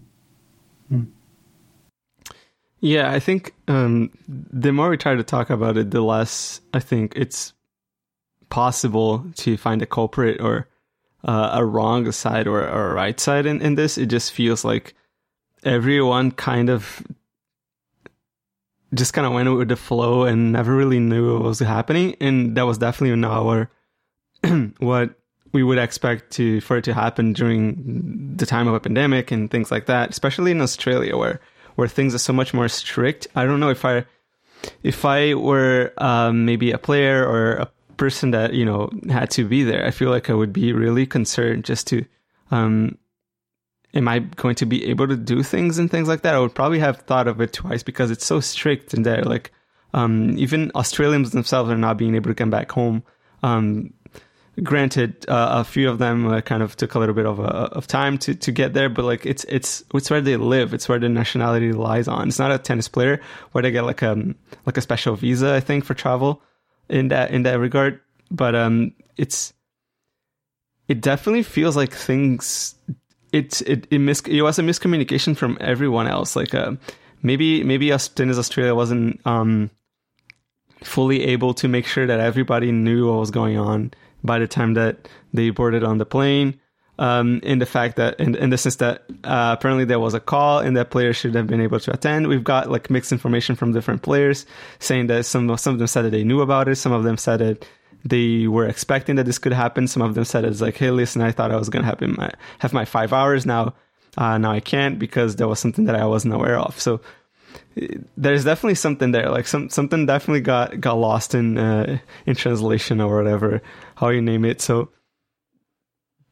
Yeah, 2.80 3.11
I 3.11 3.18
think 3.18 3.54
um, 3.66 4.11
the 4.28 4.73
more 4.73 4.90
we 4.90 4.97
try 4.97 5.14
to 5.14 5.25
talk 5.25 5.50
about 5.50 5.76
it, 5.76 5.90
the 5.90 6.02
less 6.02 6.61
I 6.73 6.80
think 6.80 7.14
it's 7.16 7.52
possible 8.50 9.25
to 9.37 9.56
find 9.56 9.83
a 9.83 9.87
culprit 9.87 10.40
or 10.40 10.68
uh, 11.25 11.50
a 11.54 11.64
wrong 11.64 12.12
side 12.12 12.47
or, 12.47 12.61
or, 12.61 12.90
a 12.90 12.95
right 12.95 13.18
side 13.18 13.47
in, 13.47 13.61
in 13.61 13.75
this. 13.75 13.99
It 13.99 14.06
just 14.06 14.33
feels 14.33 14.64
like 14.64 14.95
everyone 15.64 16.30
kind 16.30 16.71
of 16.71 17.02
just 18.95 19.12
kind 19.12 19.26
of 19.26 19.33
went 19.33 19.52
with 19.52 19.68
the 19.68 19.76
flow 19.76 20.25
and 20.25 20.52
never 20.52 20.76
really 20.76 21.00
knew 21.00 21.35
what 21.35 21.42
was 21.42 21.59
happening. 21.59 22.14
And 22.21 22.56
that 22.56 22.66
was 22.66 22.78
definitely 22.78 23.16
not 23.16 23.42
our 23.42 23.71
what 24.78 25.18
we 25.53 25.62
would 25.62 25.79
expect 25.79 26.33
to 26.33 26.61
for 26.61 26.79
it 26.79 26.85
to 26.85 26.95
happen 26.95 27.33
during 27.33 28.37
the 28.37 28.47
time 28.47 28.69
of 28.69 28.75
a 28.75 28.81
pandemic 28.81 29.31
and 29.31 29.50
things 29.50 29.71
like 29.71 29.87
that, 29.87 30.11
especially 30.11 30.50
in 30.50 30.61
Australia 30.61 31.17
where 31.17 31.41
where 31.76 31.88
things 31.88 32.15
are 32.15 32.19
so 32.19 32.33
much 32.33 32.53
more 32.53 32.69
strict. 32.69 33.26
I 33.35 33.45
don't 33.45 33.61
know 33.61 33.71
if 33.71 33.85
I 33.85 34.05
if 34.83 35.05
I 35.05 35.35
were 35.35 35.93
um, 35.99 36.45
maybe 36.45 36.73
a 36.73 36.79
player 36.79 37.26
or 37.26 37.53
a 37.53 37.71
person 37.97 38.31
that 38.33 38.55
you 38.55 38.65
know 38.65 38.91
had 39.09 39.31
to 39.33 39.47
be 39.47 39.62
there, 39.62 39.87
I 39.87 39.91
feel 39.91 40.11
like 40.11 40.29
I 40.31 40.35
would 40.35 40.53
be 40.53 40.73
really 40.73 41.07
concerned 41.07 41.65
just 41.65 41.87
to 41.88 42.05
um, 42.50 42.99
am 43.95 44.09
I 44.09 44.21
going 44.21 44.55
to 44.57 44.67
be 44.67 44.87
able 44.87 45.09
to 45.09 45.17
do 45.17 45.43
things 45.43 45.79
and 45.79 45.91
things 45.91 46.09
like 46.09 46.23
that? 46.23 46.35
I 46.35 46.38
would 46.38 46.55
probably 46.55 46.79
have 46.79 46.99
thought 46.99 47.29
of 47.29 47.41
it 47.41 47.53
twice 47.53 47.83
because 47.83 48.11
it's 48.11 48.26
so 48.26 48.41
strict 48.41 48.95
in 48.95 49.03
there. 49.03 49.23
Like 49.23 49.53
um, 49.95 50.37
even 50.38 50.71
Australians 50.75 51.31
themselves 51.31 51.71
are 51.71 51.79
not 51.79 51.97
being 51.97 52.15
able 52.15 52.31
to 52.31 52.35
come 52.35 52.50
back 52.50 52.71
home. 52.71 53.03
Um, 53.43 53.93
granted, 54.62 55.28
uh, 55.28 55.48
a 55.60 55.64
few 55.64 55.88
of 55.88 55.98
them 55.98 56.26
uh, 56.26 56.40
kind 56.40 56.62
of 56.62 56.76
took 56.76 56.94
a 56.94 56.98
little 56.98 57.14
bit 57.14 57.26
of, 57.26 57.40
uh, 57.40 57.68
of 57.72 57.86
time 57.86 58.18
to, 58.18 58.34
to 58.34 58.52
get 58.52 58.72
there, 58.72 58.88
but 58.88 59.04
like 59.04 59.26
it's 59.26 59.44
it's 59.44 59.84
it's 59.94 60.10
where 60.10 60.20
they 60.20 60.36
live. 60.36 60.72
It's 60.75 60.88
where 60.88 60.98
the 60.98 61.08
nationality 61.08 61.72
lies 61.72 62.08
on. 62.08 62.28
It's 62.28 62.38
not 62.38 62.52
a 62.52 62.58
tennis 62.58 62.88
player 62.88 63.20
where 63.52 63.62
they 63.62 63.70
get 63.70 63.84
like 63.84 64.02
a 64.02 64.12
um, 64.12 64.34
like 64.64 64.76
a 64.76 64.80
special 64.80 65.16
visa, 65.16 65.54
I 65.54 65.60
think, 65.60 65.84
for 65.84 65.94
travel 65.94 66.42
in 66.88 67.08
that 67.08 67.30
in 67.30 67.42
that 67.42 67.58
regard. 67.58 68.00
But 68.30 68.54
um, 68.54 68.92
it's 69.16 69.52
it 70.88 71.00
definitely 71.00 71.42
feels 71.42 71.76
like 71.76 71.92
things. 71.92 72.75
It 73.32 73.60
it 73.62 73.86
it, 73.90 73.98
mis- 73.98 74.20
it 74.22 74.42
was 74.42 74.58
a 74.58 74.62
miscommunication 74.62 75.36
from 75.36 75.58
everyone 75.60 76.06
else. 76.06 76.34
Like 76.34 76.54
uh, 76.54 76.72
maybe 77.22 77.62
maybe 77.62 77.88
Tennis 77.88 78.38
Australia 78.38 78.75
wasn't 78.75 79.20
um 79.26 79.70
fully 80.82 81.25
able 81.25 81.54
to 81.54 81.68
make 81.68 81.86
sure 81.86 82.06
that 82.06 82.20
everybody 82.20 82.70
knew 82.70 83.10
what 83.10 83.18
was 83.18 83.30
going 83.30 83.56
on 83.58 83.92
by 84.26 84.38
the 84.38 84.49
time 84.49 84.75
that 84.75 85.09
they 85.33 85.50
boarded 85.50 85.85
on 85.85 85.99
the 85.99 86.06
plane. 86.06 86.61
Um, 86.99 87.40
in 87.42 87.59
the 87.59 87.66
fact 87.66 87.97
that, 87.97 88.18
in, 88.18 88.35
in 88.37 88.49
the 88.49 88.56
sense 88.56 88.76
that 88.76 89.02
uh, 89.23 89.54
apparently 89.59 89.85
there 89.85 90.00
was 90.00 90.14
a 90.14 90.21
call 90.21 90.61
and 90.61 90.75
that 90.78 90.88
players 90.88 91.16
should 91.16 91.35
have 91.35 91.47
been 91.47 91.61
able 91.61 91.78
to 91.78 91.92
attend. 91.92 92.26
We've 92.26 92.42
got 92.42 92.71
like 92.71 92.88
mixed 92.88 93.12
information 93.12 93.54
from 93.54 93.75
different 93.75 94.00
players 94.00 94.47
saying 94.78 95.09
that 95.09 95.26
some 95.26 95.54
some 95.59 95.75
of 95.75 95.78
them 95.78 95.88
said 95.88 96.06
that 96.06 96.11
they 96.12 96.25
knew 96.25 96.40
about 96.40 96.68
it. 96.68 96.76
Some 96.76 96.92
of 96.92 97.04
them 97.04 97.18
said 97.18 97.40
that 97.40 97.66
they 98.02 98.47
were 98.47 98.66
expecting 98.66 99.16
that 99.16 99.26
this 99.26 99.38
could 99.38 99.52
happen. 99.52 99.88
Some 99.88 100.00
of 100.00 100.14
them 100.14 100.25
said 100.25 100.47
it's 100.47 100.62
like, 100.62 100.78
hey, 100.78 100.90
listen, 100.90 101.21
I 101.21 101.33
thought 101.33 101.50
I 101.50 101.56
was 101.56 101.68
gonna 101.68 101.85
have 101.85 102.00
my 102.00 102.30
have 102.61 102.73
my 102.73 102.87
five 102.87 103.12
hours 103.12 103.45
now. 103.45 103.75
Uh, 104.16 104.38
now 104.38 104.52
I 104.52 104.61
can't 104.61 104.99
because 104.99 105.37
there 105.37 105.49
was 105.49 105.61
something 105.61 105.85
that 105.85 105.97
I 105.97 106.06
wasn't 106.06 106.33
aware 106.33 106.59
of. 106.59 106.80
So 106.80 107.02
there's 108.16 108.44
definitely 108.44 108.75
something 108.75 109.10
there. 109.12 109.30
Like 109.30 109.46
some 109.46 109.68
something 109.68 110.06
definitely 110.06 110.40
got 110.40 110.80
got 110.80 110.94
lost 110.94 111.34
in 111.34 111.58
uh, 111.58 111.98
in 112.26 112.34
translation 112.34 113.00
or 113.00 113.16
whatever 113.16 113.62
how 113.96 114.08
you 114.08 114.22
name 114.22 114.44
it. 114.44 114.60
So 114.60 114.90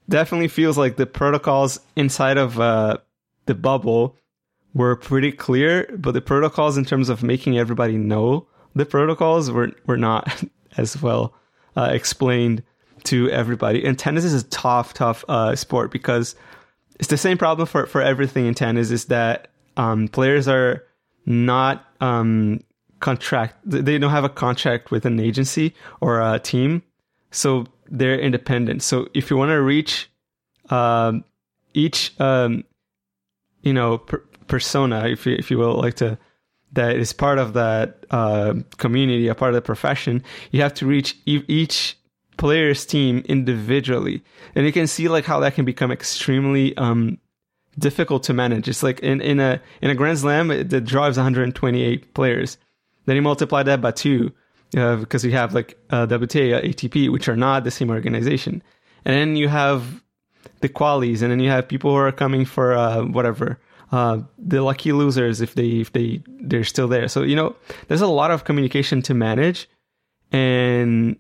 definitely 0.08 0.48
feels 0.48 0.76
like 0.76 0.96
the 0.96 1.06
protocols 1.06 1.80
inside 1.96 2.36
of 2.38 2.60
uh, 2.60 2.98
the 3.46 3.54
bubble 3.54 4.16
were 4.74 4.96
pretty 4.96 5.32
clear, 5.32 5.88
but 5.96 6.12
the 6.12 6.20
protocols 6.20 6.76
in 6.76 6.84
terms 6.84 7.08
of 7.08 7.22
making 7.22 7.58
everybody 7.58 7.96
know 7.96 8.46
the 8.74 8.86
protocols 8.86 9.50
were 9.50 9.70
were 9.86 9.96
not 9.96 10.44
as 10.76 11.00
well 11.00 11.34
uh, 11.76 11.90
explained 11.92 12.62
to 13.04 13.30
everybody. 13.30 13.84
And 13.84 13.98
tennis 13.98 14.24
is 14.24 14.42
a 14.42 14.46
tough, 14.48 14.94
tough 14.94 15.24
uh, 15.28 15.54
sport 15.56 15.90
because 15.90 16.34
it's 16.98 17.08
the 17.08 17.16
same 17.16 17.38
problem 17.38 17.66
for 17.66 17.86
for 17.86 18.00
everything 18.00 18.46
in 18.46 18.54
tennis. 18.54 18.90
Is 18.90 19.06
that 19.06 19.48
um, 19.76 20.08
players 20.08 20.48
are 20.48 20.84
not 21.26 21.84
um, 22.00 22.60
contract. 23.00 23.56
They 23.64 23.98
don't 23.98 24.10
have 24.10 24.24
a 24.24 24.28
contract 24.28 24.90
with 24.90 25.04
an 25.06 25.20
agency 25.20 25.74
or 26.00 26.20
a 26.20 26.38
team, 26.38 26.82
so 27.30 27.66
they're 27.90 28.18
independent. 28.18 28.82
So 28.82 29.08
if 29.14 29.30
you 29.30 29.36
want 29.36 29.50
to 29.50 29.60
reach 29.60 30.10
um, 30.70 31.24
each, 31.74 32.18
um, 32.20 32.64
you 33.62 33.72
know, 33.72 33.98
per- 33.98 34.24
persona, 34.46 35.08
if 35.08 35.26
you, 35.26 35.34
if 35.34 35.50
you 35.50 35.58
will, 35.58 35.74
like 35.74 35.94
to 35.96 36.18
that 36.72 36.96
is 36.96 37.12
part 37.12 37.38
of 37.38 37.52
that 37.52 38.04
uh, 38.10 38.54
community, 38.78 39.28
a 39.28 39.34
part 39.34 39.50
of 39.50 39.54
the 39.54 39.62
profession, 39.62 40.22
you 40.50 40.60
have 40.60 40.74
to 40.74 40.86
reach 40.86 41.16
e- 41.24 41.44
each 41.46 41.96
player's 42.36 42.84
team 42.84 43.22
individually, 43.28 44.22
and 44.54 44.66
you 44.66 44.72
can 44.72 44.86
see 44.86 45.08
like 45.08 45.24
how 45.24 45.40
that 45.40 45.54
can 45.54 45.64
become 45.64 45.92
extremely 45.92 46.76
um, 46.76 47.18
difficult 47.78 48.22
to 48.24 48.32
manage. 48.32 48.68
It's 48.68 48.82
like 48.82 49.00
in, 49.00 49.20
in 49.20 49.40
a 49.40 49.60
in 49.80 49.90
a 49.90 49.94
Grand 49.94 50.18
Slam, 50.18 50.48
the 50.48 50.80
draw 50.80 51.06
is 51.06 51.16
128 51.16 52.14
players. 52.14 52.58
Then 53.06 53.16
you 53.16 53.22
multiply 53.22 53.62
that 53.62 53.80
by 53.80 53.90
two 53.90 54.32
uh, 54.76 54.96
because 54.96 55.24
you 55.24 55.32
have 55.32 55.54
like 55.54 55.78
uh, 55.90 56.06
WTA, 56.06 56.64
ATP, 56.64 57.10
which 57.10 57.28
are 57.28 57.36
not 57.36 57.64
the 57.64 57.70
same 57.70 57.90
organization, 57.90 58.62
and 59.04 59.16
then 59.16 59.36
you 59.36 59.48
have 59.48 60.02
the 60.60 60.68
qualies, 60.68 61.22
and 61.22 61.30
then 61.30 61.40
you 61.40 61.50
have 61.50 61.68
people 61.68 61.90
who 61.90 61.96
are 61.96 62.12
coming 62.12 62.44
for 62.44 62.72
uh, 62.72 63.02
whatever. 63.04 63.58
Uh, 63.92 64.22
the 64.38 64.62
lucky 64.62 64.92
losers 64.92 65.40
if 65.40 65.54
they 65.54 65.68
if 65.80 65.92
they 65.92 66.22
they're 66.40 66.64
still 66.64 66.88
there. 66.88 67.08
So 67.08 67.22
you 67.22 67.36
know, 67.36 67.54
there's 67.88 68.00
a 68.00 68.06
lot 68.06 68.30
of 68.30 68.44
communication 68.44 69.02
to 69.02 69.14
manage, 69.14 69.68
and 70.32 71.16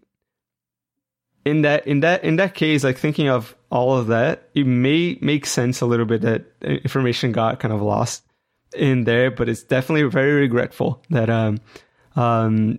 in 1.44 1.62
that 1.62 1.86
in 1.86 2.00
that 2.00 2.24
in 2.24 2.36
that 2.36 2.54
case, 2.54 2.84
like 2.84 2.98
thinking 2.98 3.28
of 3.28 3.54
all 3.70 3.96
of 3.96 4.06
that, 4.08 4.48
it 4.54 4.66
may 4.66 5.18
make 5.20 5.46
sense 5.46 5.80
a 5.80 5.86
little 5.86 6.06
bit 6.06 6.22
that 6.22 6.44
information 6.62 7.32
got 7.32 7.60
kind 7.60 7.72
of 7.74 7.82
lost 7.82 8.24
in 8.74 9.04
there, 9.04 9.30
but 9.30 9.48
it's 9.48 9.62
definitely 9.62 10.08
very 10.08 10.32
regretful 10.32 11.02
that 11.10 11.30
um 11.30 11.60
um 12.16 12.78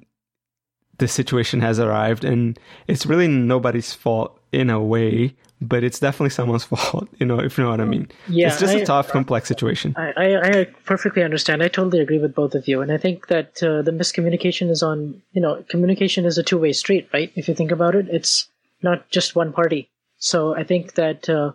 the 0.98 1.08
situation 1.08 1.60
has 1.62 1.80
arrived. 1.80 2.24
And 2.24 2.60
it's 2.88 3.06
really 3.06 3.28
nobody's 3.28 3.94
fault 3.94 4.40
in 4.52 4.70
a 4.70 4.82
way 4.82 5.36
but 5.62 5.84
it's 5.84 6.00
definitely 6.00 6.30
someone's 6.30 6.64
fault 6.72 7.08
you 7.18 7.26
know 7.26 7.40
if 7.40 7.58
you 7.58 7.64
know 7.64 7.70
what 7.70 7.82
i 7.82 7.86
mean. 7.86 8.08
Yeah 8.28 8.48
it's 8.48 8.60
just 8.60 8.76
I, 8.76 8.80
a 8.80 8.86
tough 8.86 9.10
complex 9.10 9.48
situation. 9.48 9.96
I, 9.98 10.14
I, 10.18 10.60
I 10.60 10.64
perfectly 10.86 11.24
understand. 11.24 11.64
I 11.64 11.68
totally 11.68 12.02
agree 12.02 12.20
with 12.20 12.36
both 12.36 12.56
of 12.56 12.68
you. 12.68 12.82
And 12.82 12.92
i 12.92 12.98
think 12.98 13.28
that 13.28 13.62
uh, 13.64 13.82
the 13.82 13.92
miscommunication 13.92 14.70
is 14.70 14.84
on 14.84 15.22
you 15.34 15.42
know 15.42 15.64
communication 15.70 16.26
is 16.26 16.38
a 16.38 16.44
two-way 16.44 16.74
street 16.74 17.10
right? 17.14 17.32
If 17.36 17.48
you 17.48 17.56
think 17.56 17.72
about 17.72 17.96
it 17.96 18.08
it's 18.10 18.48
not 18.82 19.10
just 19.10 19.36
one 19.36 19.53
party. 19.53 19.89
So 20.17 20.55
I 20.55 20.63
think 20.63 20.94
that 20.96 21.29
uh, 21.29 21.53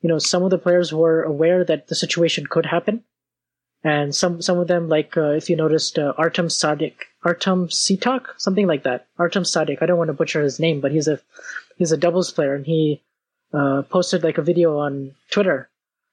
you 0.00 0.08
know 0.08 0.18
some 0.18 0.42
of 0.42 0.50
the 0.50 0.58
players 0.58 0.92
were 0.92 1.22
aware 1.22 1.64
that 1.64 1.88
the 1.88 1.94
situation 1.94 2.46
could 2.46 2.66
happen, 2.66 3.04
and 3.82 4.14
some 4.14 4.40
some 4.42 4.58
of 4.58 4.68
them, 4.68 4.88
like 4.88 5.16
uh, 5.16 5.30
if 5.30 5.50
you 5.50 5.56
noticed, 5.56 5.98
uh, 5.98 6.12
Artem 6.16 6.48
Sadik, 6.48 7.06
Artem 7.24 7.68
Sitak, 7.68 8.26
something 8.38 8.66
like 8.66 8.84
that. 8.84 9.06
Artem 9.18 9.44
Sadik. 9.44 9.82
I 9.82 9.86
don't 9.86 9.98
want 9.98 10.08
to 10.08 10.14
butcher 10.14 10.42
his 10.42 10.60
name, 10.60 10.80
but 10.80 10.92
he's 10.92 11.08
a 11.08 11.20
he's 11.76 11.92
a 11.92 11.96
doubles 11.96 12.32
player, 12.32 12.54
and 12.54 12.66
he 12.66 13.02
uh, 13.52 13.82
posted 13.82 14.22
like 14.22 14.38
a 14.38 14.42
video 14.42 14.78
on 14.78 15.12
Twitter 15.30 15.68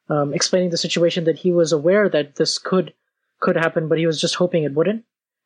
um, 0.09 0.33
explaining 0.33 0.69
the 0.69 0.77
situation 0.77 1.23
that 1.25 1.37
he 1.37 1.51
was 1.51 1.71
aware 1.71 2.09
that 2.09 2.35
this 2.35 2.57
could 2.57 2.93
could 3.39 3.55
happen, 3.55 3.87
but 3.87 3.97
he 3.97 4.07
was 4.07 4.21
just 4.21 4.35
hoping 4.35 4.63
it 4.63 4.73
wouldn't. 4.73 5.03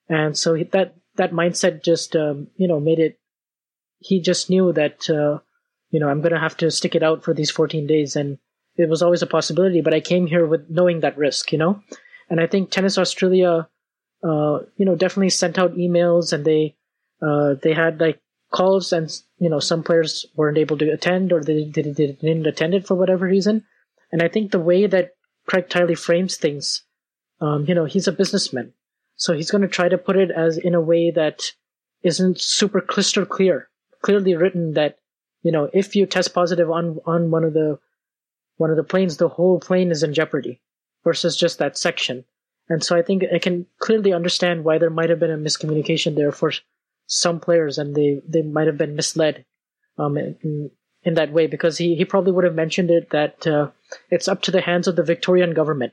And 0.09 0.37
so 0.37 0.57
that 0.71 0.95
that 1.15 1.31
mindset 1.31 1.83
just 1.83 2.15
um, 2.15 2.47
you 2.57 2.67
know 2.67 2.79
made 2.79 2.99
it. 2.99 3.19
He 4.00 4.22
just 4.22 4.50
knew 4.50 4.74
that 4.74 5.10
uh, 5.10 5.39
you 5.92 6.00
know 6.00 6.10
I'm 6.10 6.22
going 6.22 6.34
to 6.34 6.39
have 6.39 6.58
to 6.58 6.72
stick 6.72 6.96
it 6.96 7.04
out 7.04 7.24
for 7.24 7.34
these 7.34 7.51
14 7.51 7.88
days, 7.88 8.16
and 8.16 8.38
it 8.75 8.89
was 8.89 9.01
always 9.01 9.22
a 9.22 9.27
possibility. 9.27 9.82
But 9.82 9.94
I 9.94 10.00
came 10.00 10.27
here 10.27 10.46
with 10.46 10.70
knowing 10.70 11.00
that 11.01 11.18
risk, 11.18 11.51
you 11.51 11.58
know, 11.58 11.82
and 12.30 12.39
I 12.39 12.48
think 12.48 12.70
Tennis 12.70 12.98
Australia, 12.98 13.68
uh, 14.24 14.60
you 14.77 14.86
know, 14.86 14.96
definitely 14.96 15.30
sent 15.30 15.58
out 15.58 15.75
emails, 15.75 16.34
and 16.34 16.46
they 16.46 16.75
uh, 17.22 17.56
they 17.62 17.74
had 17.74 18.00
like 18.00 18.20
calls, 18.51 18.94
and 18.94 19.12
you 19.39 19.50
know 19.50 19.60
some 19.60 19.84
players 19.84 20.25
weren't 20.36 20.58
able 20.58 20.77
to 20.77 20.92
attend 20.92 21.32
or 21.32 21.44
they, 21.44 21.66
they, 21.66 21.82
they 21.82 22.08
didn't 22.08 22.48
attend 22.48 22.74
it 22.74 22.88
for 22.88 22.96
whatever 22.96 23.25
reason. 23.25 23.66
And 24.12 24.22
I 24.22 24.27
think 24.27 24.51
the 24.51 24.60
way 24.60 24.88
that 24.88 25.12
Craig 25.48 25.70
Tiley 25.70 25.98
frames 25.98 26.38
things, 26.38 26.84
um, 27.42 27.66
you 27.68 27.75
know, 27.75 27.86
he's 27.86 28.08
a 28.08 28.12
businessman. 28.12 28.74
So 29.16 29.34
he's 29.34 29.51
going 29.51 29.63
to 29.63 29.68
try 29.68 29.89
to 29.89 29.98
put 29.98 30.16
it 30.16 30.32
as 30.32 30.58
in 30.58 30.75
a 30.75 30.82
way 30.82 31.12
that 31.12 31.42
isn't 32.04 32.39
super 32.39 32.82
crystal 32.82 33.25
clear, 33.25 33.70
clearly 34.07 34.35
written 34.35 34.73
that, 34.75 34.99
you 35.43 35.51
know, 35.51 35.69
if 35.73 35.93
you 35.93 36.05
test 36.05 36.33
positive 36.33 36.71
on, 36.71 36.97
on 37.05 37.29
one 37.29 37.43
of 37.43 37.53
the, 37.53 37.77
one 38.55 38.71
of 38.71 38.77
the 38.77 38.83
planes, 38.91 39.17
the 39.17 39.27
whole 39.27 39.59
plane 39.59 39.91
is 39.91 40.01
in 40.01 40.13
jeopardy 40.13 40.61
versus 41.03 41.35
just 41.35 41.59
that 41.59 41.77
section. 41.77 42.23
And 42.69 42.81
so 42.81 42.95
I 42.95 43.01
think 43.01 43.25
I 43.35 43.39
can 43.39 43.65
clearly 43.79 44.13
understand 44.13 44.63
why 44.63 44.77
there 44.77 44.89
might 44.89 45.09
have 45.09 45.19
been 45.19 45.31
a 45.31 45.37
miscommunication 45.37 46.15
there 46.15 46.31
for 46.31 46.53
some 47.07 47.41
players 47.41 47.77
and 47.77 47.93
they, 47.93 48.21
they 48.25 48.43
might 48.43 48.67
have 48.67 48.77
been 48.77 48.95
misled, 48.95 49.43
um, 49.97 50.17
in, 50.17 50.71
in 51.03 51.13
that 51.15 51.33
way 51.33 51.47
because 51.47 51.77
he, 51.77 51.95
he 51.95 52.05
probably 52.05 52.31
would 52.31 52.45
have 52.45 52.55
mentioned 52.55 52.89
it 52.89 53.09
that, 53.09 53.45
uh, 53.45 53.71
it's 54.09 54.29
up 54.29 54.41
to 54.43 54.51
the 54.51 54.61
hands 54.61 54.87
of 54.87 54.95
the 54.95 55.03
Victorian 55.03 55.53
government 55.53 55.91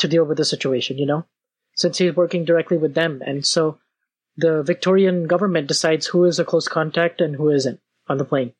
to 0.00 0.08
deal 0.08 0.24
with 0.24 0.36
the 0.36 0.44
situation, 0.44 0.98
you 0.98 1.06
know, 1.06 1.24
since 1.74 1.96
he's 1.96 2.14
working 2.14 2.44
directly 2.44 2.76
with 2.76 2.92
them. 2.92 3.22
And 3.24 3.46
so 3.46 3.78
the 4.36 4.62
Victorian 4.62 5.26
government 5.26 5.66
decides 5.66 6.06
who 6.06 6.24
is 6.24 6.38
a 6.38 6.44
close 6.44 6.68
contact 6.68 7.20
and 7.20 7.34
who 7.34 7.50
isn't 7.50 7.80
on 8.08 8.18
the 8.18 8.24
plane. 8.24 8.52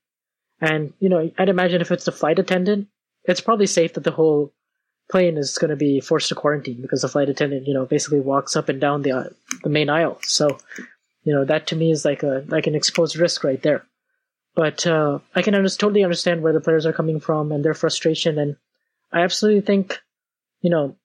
And, 0.60 0.92
you 1.00 1.08
know, 1.08 1.30
I'd 1.38 1.48
imagine 1.48 1.80
if 1.80 1.90
it's 1.90 2.04
the 2.04 2.12
flight 2.12 2.38
attendant, 2.38 2.88
it's 3.24 3.40
probably 3.40 3.66
safe 3.66 3.94
that 3.94 4.04
the 4.04 4.10
whole 4.10 4.52
plane 5.10 5.36
is 5.36 5.58
going 5.58 5.70
to 5.70 5.76
be 5.76 6.00
forced 6.00 6.30
to 6.30 6.34
quarantine 6.34 6.80
because 6.80 7.02
the 7.02 7.08
flight 7.08 7.28
attendant, 7.28 7.66
you 7.66 7.74
know, 7.74 7.84
basically 7.84 8.20
walks 8.20 8.56
up 8.56 8.68
and 8.68 8.80
down 8.80 9.02
the, 9.02 9.12
uh, 9.12 9.24
the 9.62 9.68
main 9.68 9.90
aisle. 9.90 10.18
So, 10.22 10.58
you 11.24 11.34
know, 11.34 11.44
that 11.44 11.66
to 11.68 11.76
me 11.76 11.90
is 11.90 12.04
like 12.04 12.22
a, 12.22 12.44
like 12.48 12.66
an 12.66 12.74
exposed 12.74 13.16
risk 13.16 13.44
right 13.44 13.62
there. 13.62 13.84
But, 14.54 14.86
uh, 14.86 15.18
I 15.34 15.42
can 15.42 15.54
under- 15.54 15.68
totally 15.68 16.02
understand 16.02 16.42
where 16.42 16.54
the 16.54 16.60
players 16.60 16.86
are 16.86 16.92
coming 16.92 17.20
from 17.20 17.52
and 17.52 17.64
their 17.64 17.74
frustration. 17.74 18.38
And 18.38 18.56
I 19.12 19.20
absolutely 19.20 19.60
think, 19.60 20.00
you 20.62 20.70
know, 20.70 20.96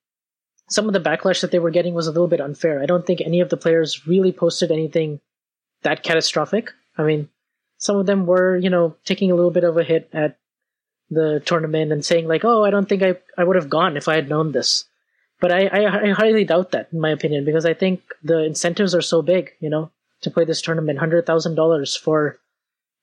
some 0.72 0.88
of 0.88 0.94
the 0.94 1.00
backlash 1.00 1.42
that 1.42 1.52
they 1.52 1.60
were 1.60 1.70
getting 1.70 1.94
was 1.94 2.08
a 2.08 2.12
little 2.12 2.28
bit 2.28 2.42
unfair. 2.42 2.82
I 2.82 2.86
don't 2.86 3.06
think 3.06 3.22
any 3.22 3.42
of 3.42 3.50
the 3.50 3.58
players 3.58 4.08
really 4.08 4.32
posted 4.32 4.72
anything 4.72 5.20
that 5.84 6.04
catastrophic. 6.04 6.72
I 6.98 7.04
mean, 7.04 7.30
some 7.78 7.98
of 7.98 8.06
them 8.06 8.26
were, 8.26 8.56
you 8.56 8.70
know, 8.70 8.96
taking 9.06 9.32
a 9.32 9.36
little 9.36 9.52
bit 9.52 9.64
of 9.64 9.78
a 9.78 9.84
hit 9.84 10.10
at 10.14 10.38
the 11.10 11.42
tournament 11.46 11.92
and 11.92 12.06
saying 12.06 12.28
like, 12.28 12.46
"Oh, 12.46 12.64
I 12.64 12.70
don't 12.70 12.88
think 12.88 13.04
I 13.04 13.16
I 13.38 13.44
would 13.44 13.56
have 13.56 13.70
gone 13.70 13.98
if 13.98 14.08
I 14.08 14.16
had 14.16 14.30
known 14.30 14.52
this." 14.52 14.86
But 15.40 15.52
I, 15.52 15.68
I, 15.68 16.04
I 16.04 16.10
highly 16.12 16.46
doubt 16.46 16.72
that, 16.72 16.90
in 16.94 17.00
my 17.00 17.10
opinion, 17.10 17.46
because 17.46 17.66
I 17.66 17.74
think 17.74 18.02
the 18.24 18.44
incentives 18.44 18.94
are 18.94 19.02
so 19.02 19.22
big, 19.24 19.52
you 19.60 19.70
know, 19.70 19.92
to 20.22 20.32
play 20.32 20.46
this 20.46 20.62
tournament, 20.62 21.00
hundred 21.00 21.26
thousand 21.26 21.56
dollars 21.56 21.96
for 21.96 22.40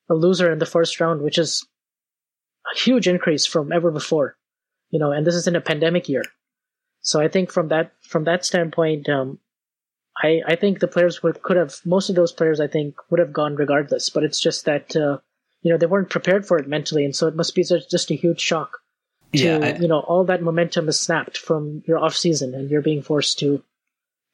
a 0.08 0.14
loser 0.14 0.50
in 0.52 0.58
the 0.58 0.66
first 0.66 1.00
round, 1.00 1.20
which 1.20 1.36
is 1.36 1.66
a 2.72 2.78
huge 2.78 3.08
increase 3.08 3.44
from 3.44 3.72
ever 3.72 3.90
before 3.90 4.38
you 4.90 4.98
know, 4.98 5.12
and 5.12 5.26
this 5.26 5.34
is 5.34 5.46
in 5.46 5.56
a 5.56 5.60
pandemic 5.60 6.08
year. 6.08 6.24
So 7.08 7.22
I 7.22 7.28
think 7.28 7.50
from 7.50 7.68
that 7.68 7.92
from 8.02 8.24
that 8.24 8.44
standpoint, 8.44 9.08
um, 9.08 9.38
I 10.22 10.42
I 10.46 10.56
think 10.56 10.80
the 10.80 10.86
players 10.88 11.22
would 11.22 11.42
could 11.42 11.56
have 11.56 11.76
most 11.86 12.10
of 12.10 12.16
those 12.16 12.32
players 12.32 12.60
I 12.60 12.66
think 12.66 12.96
would 13.08 13.18
have 13.18 13.32
gone 13.32 13.56
regardless. 13.56 14.10
But 14.10 14.24
it's 14.24 14.38
just 14.38 14.66
that 14.66 14.94
uh, 14.94 15.16
you 15.62 15.72
know 15.72 15.78
they 15.78 15.86
weren't 15.86 16.10
prepared 16.10 16.44
for 16.46 16.58
it 16.58 16.68
mentally, 16.68 17.06
and 17.06 17.16
so 17.16 17.26
it 17.26 17.34
must 17.34 17.54
be 17.54 17.64
just 17.64 18.10
a 18.10 18.14
huge 18.14 18.42
shock. 18.42 18.80
To, 19.32 19.42
yeah, 19.42 19.58
I, 19.58 19.78
you 19.78 19.88
know, 19.88 20.00
all 20.00 20.24
that 20.24 20.42
momentum 20.42 20.86
is 20.86 21.00
snapped 21.00 21.38
from 21.38 21.82
your 21.86 21.98
off 21.98 22.14
season, 22.14 22.54
and 22.54 22.70
you're 22.70 22.82
being 22.82 23.00
forced 23.00 23.38
to 23.38 23.64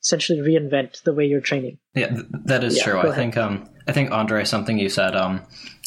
essentially 0.02 0.40
reinvent 0.40 1.04
the 1.04 1.12
way 1.12 1.26
you're 1.26 1.40
training. 1.40 1.78
Yeah, 1.94 2.08
th- 2.08 2.26
that 2.46 2.64
is 2.64 2.76
yeah, 2.76 2.82
true. 2.82 2.98
I 2.98 3.02
ahead. 3.04 3.14
think 3.14 3.36
um, 3.36 3.68
I 3.86 3.92
think 3.92 4.10
Andre, 4.10 4.42
something 4.42 4.80
you 4.80 4.88
said, 4.88 5.14
um, 5.14 5.42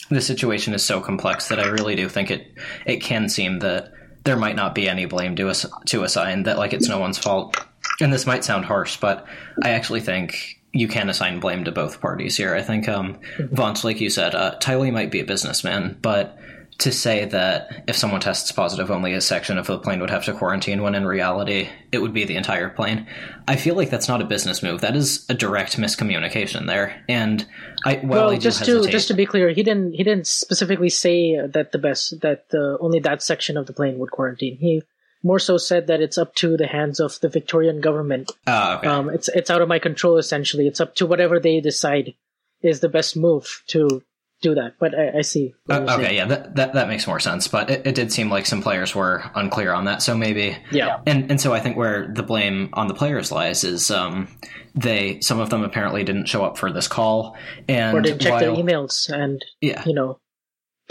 the 0.10 0.22
situation 0.22 0.74
is 0.74 0.86
so 0.86 1.02
complex 1.02 1.50
that 1.50 1.60
I 1.60 1.68
really 1.68 1.98
do 1.98 2.08
think 2.08 2.32
it 2.32 2.48
it 2.86 3.02
can 3.02 3.28
seem 3.28 3.60
that 3.60 3.92
there 4.28 4.36
might 4.36 4.58
not 4.58 4.76
be 4.76 4.90
any 4.90 5.06
blame 5.06 5.38
to 5.38 5.48
us 5.48 5.66
to 5.86 6.04
assign 6.04 6.44
that 6.44 6.58
like 6.58 6.74
it's 6.74 6.90
no 6.90 7.00
one's 7.00 7.18
fault. 7.18 7.58
And 8.02 8.12
this 8.12 8.28
might 8.28 8.44
sound 8.44 8.66
harsh, 8.66 8.98
but 8.98 9.26
I 9.64 9.70
actually 9.70 10.02
think 10.02 10.60
you 10.74 10.90
can 10.90 11.10
assign 11.10 11.40
blame 11.40 11.64
to 11.64 11.72
both 11.72 12.02
parties 12.02 12.36
here. 12.36 12.54
I 12.54 12.62
think 12.62 12.90
um, 12.90 13.18
mm-hmm. 13.38 13.56
Vansh, 13.56 13.86
like 13.86 14.02
you 14.02 14.10
said, 14.10 14.36
uh, 14.36 14.60
Tiley 14.60 14.92
might 14.92 15.12
be 15.12 15.22
a 15.22 15.26
businessman, 15.26 15.98
but 16.02 16.38
to 16.80 16.92
say 16.92 17.26
that 17.26 17.84
if 17.88 17.98
someone 17.98 18.22
tests 18.22 18.52
positive, 18.52 18.92
only 18.92 19.14
a 19.14 19.22
section 19.22 19.58
of 19.58 19.66
the 19.66 19.80
plane 19.80 20.00
would 20.00 20.12
have 20.12 20.26
to 20.26 20.34
quarantine 20.34 20.84
when 20.84 20.94
in 20.94 21.06
reality 21.06 21.70
it 21.92 22.00
would 22.00 22.14
be 22.14 22.24
the 22.24 22.36
entire 22.36 22.70
plane. 22.70 23.08
I 23.48 23.56
feel 23.56 23.76
like 23.76 23.90
that's 23.90 24.08
not 24.08 24.22
a 24.22 24.26
business 24.26 24.62
move. 24.62 24.82
That 24.82 24.96
is 24.96 25.26
a 25.28 25.34
direct 25.34 25.78
miscommunication 25.78 26.68
there. 26.68 27.04
And 27.10 27.46
I 27.84 28.00
well, 28.04 28.28
well 28.28 28.38
just 28.38 28.64
to 28.66 28.88
just 28.88 29.08
to 29.08 29.16
be 29.16 29.26
clear, 29.26 29.50
he 29.50 29.64
didn't 29.64 29.94
he 29.94 30.04
didn't 30.04 30.28
specifically 30.28 30.90
say 30.90 31.40
that 31.48 31.72
the 31.72 31.80
best 31.80 32.22
that 32.22 32.46
uh, 32.54 32.78
only 32.80 33.00
that 33.00 33.24
section 33.24 33.58
of 33.58 33.66
the 33.66 33.74
plane 33.74 33.98
would 33.98 34.12
quarantine. 34.12 34.58
He 34.58 34.84
more 35.24 35.40
so 35.40 35.58
said 35.58 35.88
that 35.88 36.02
it's 36.02 36.18
up 36.18 36.36
to 36.36 36.58
the 36.58 36.68
hands 36.68 37.00
of 37.00 37.20
the 37.22 37.30
Victorian 37.30 37.82
government. 37.82 38.32
Oh, 38.46 38.76
okay. 38.76 38.88
Um, 38.88 39.10
it's 39.10 39.30
it's 39.30 39.50
out 39.50 39.64
of 39.64 39.68
my 39.68 39.80
control 39.80 40.18
essentially. 40.18 40.68
It's 40.68 40.80
up 40.80 40.94
to 40.96 41.08
whatever 41.08 41.40
they 41.40 41.60
decide 41.60 42.14
is 42.62 42.82
the 42.82 42.90
best 42.90 43.18
move 43.18 43.64
to 43.68 44.04
do 44.42 44.56
that. 44.56 44.74
But 44.80 44.94
I, 44.98 45.20
I 45.20 45.22
see. 45.22 45.54
Uh, 45.70 45.98
okay, 45.98 46.16
yeah, 46.16 46.26
that, 46.26 46.56
that 46.56 46.74
that 46.74 46.88
makes 46.88 47.08
more 47.08 47.20
sense. 47.20 47.48
But 47.48 47.70
it, 47.70 47.88
it, 47.88 47.96
did 47.96 48.12
seem 48.12 48.30
like 48.30 48.46
some 48.46 48.62
players 48.62 48.94
were 48.94 49.24
unclear 49.36 49.74
on 49.74 49.86
that. 49.86 50.02
So 50.02 50.16
maybe, 50.16 50.58
yeah. 50.72 51.02
And 51.06 51.32
and 51.32 51.42
so 51.42 51.54
I 51.54 51.60
think 51.60 51.78
where 51.78 52.12
the 52.14 52.24
blame 52.24 52.70
on 52.74 52.88
the 52.88 52.94
players 52.94 53.32
lies 53.32 53.64
is 53.64 53.90
um, 53.92 54.28
they 54.76 55.20
some 55.22 55.40
of 55.40 55.50
them 55.50 55.64
apparently 55.64 56.04
didn't 56.04 56.28
show 56.28 56.44
up 56.44 56.58
for 56.58 56.72
this 56.72 56.88
call 56.88 57.36
and 57.68 57.98
or 57.98 58.02
didn't 58.02 58.22
check 58.22 58.32
while, 58.32 58.40
their 58.40 58.52
emails 58.52 59.10
and 59.10 59.44
yeah. 59.62 59.84
you 59.86 59.94
know 59.94 60.20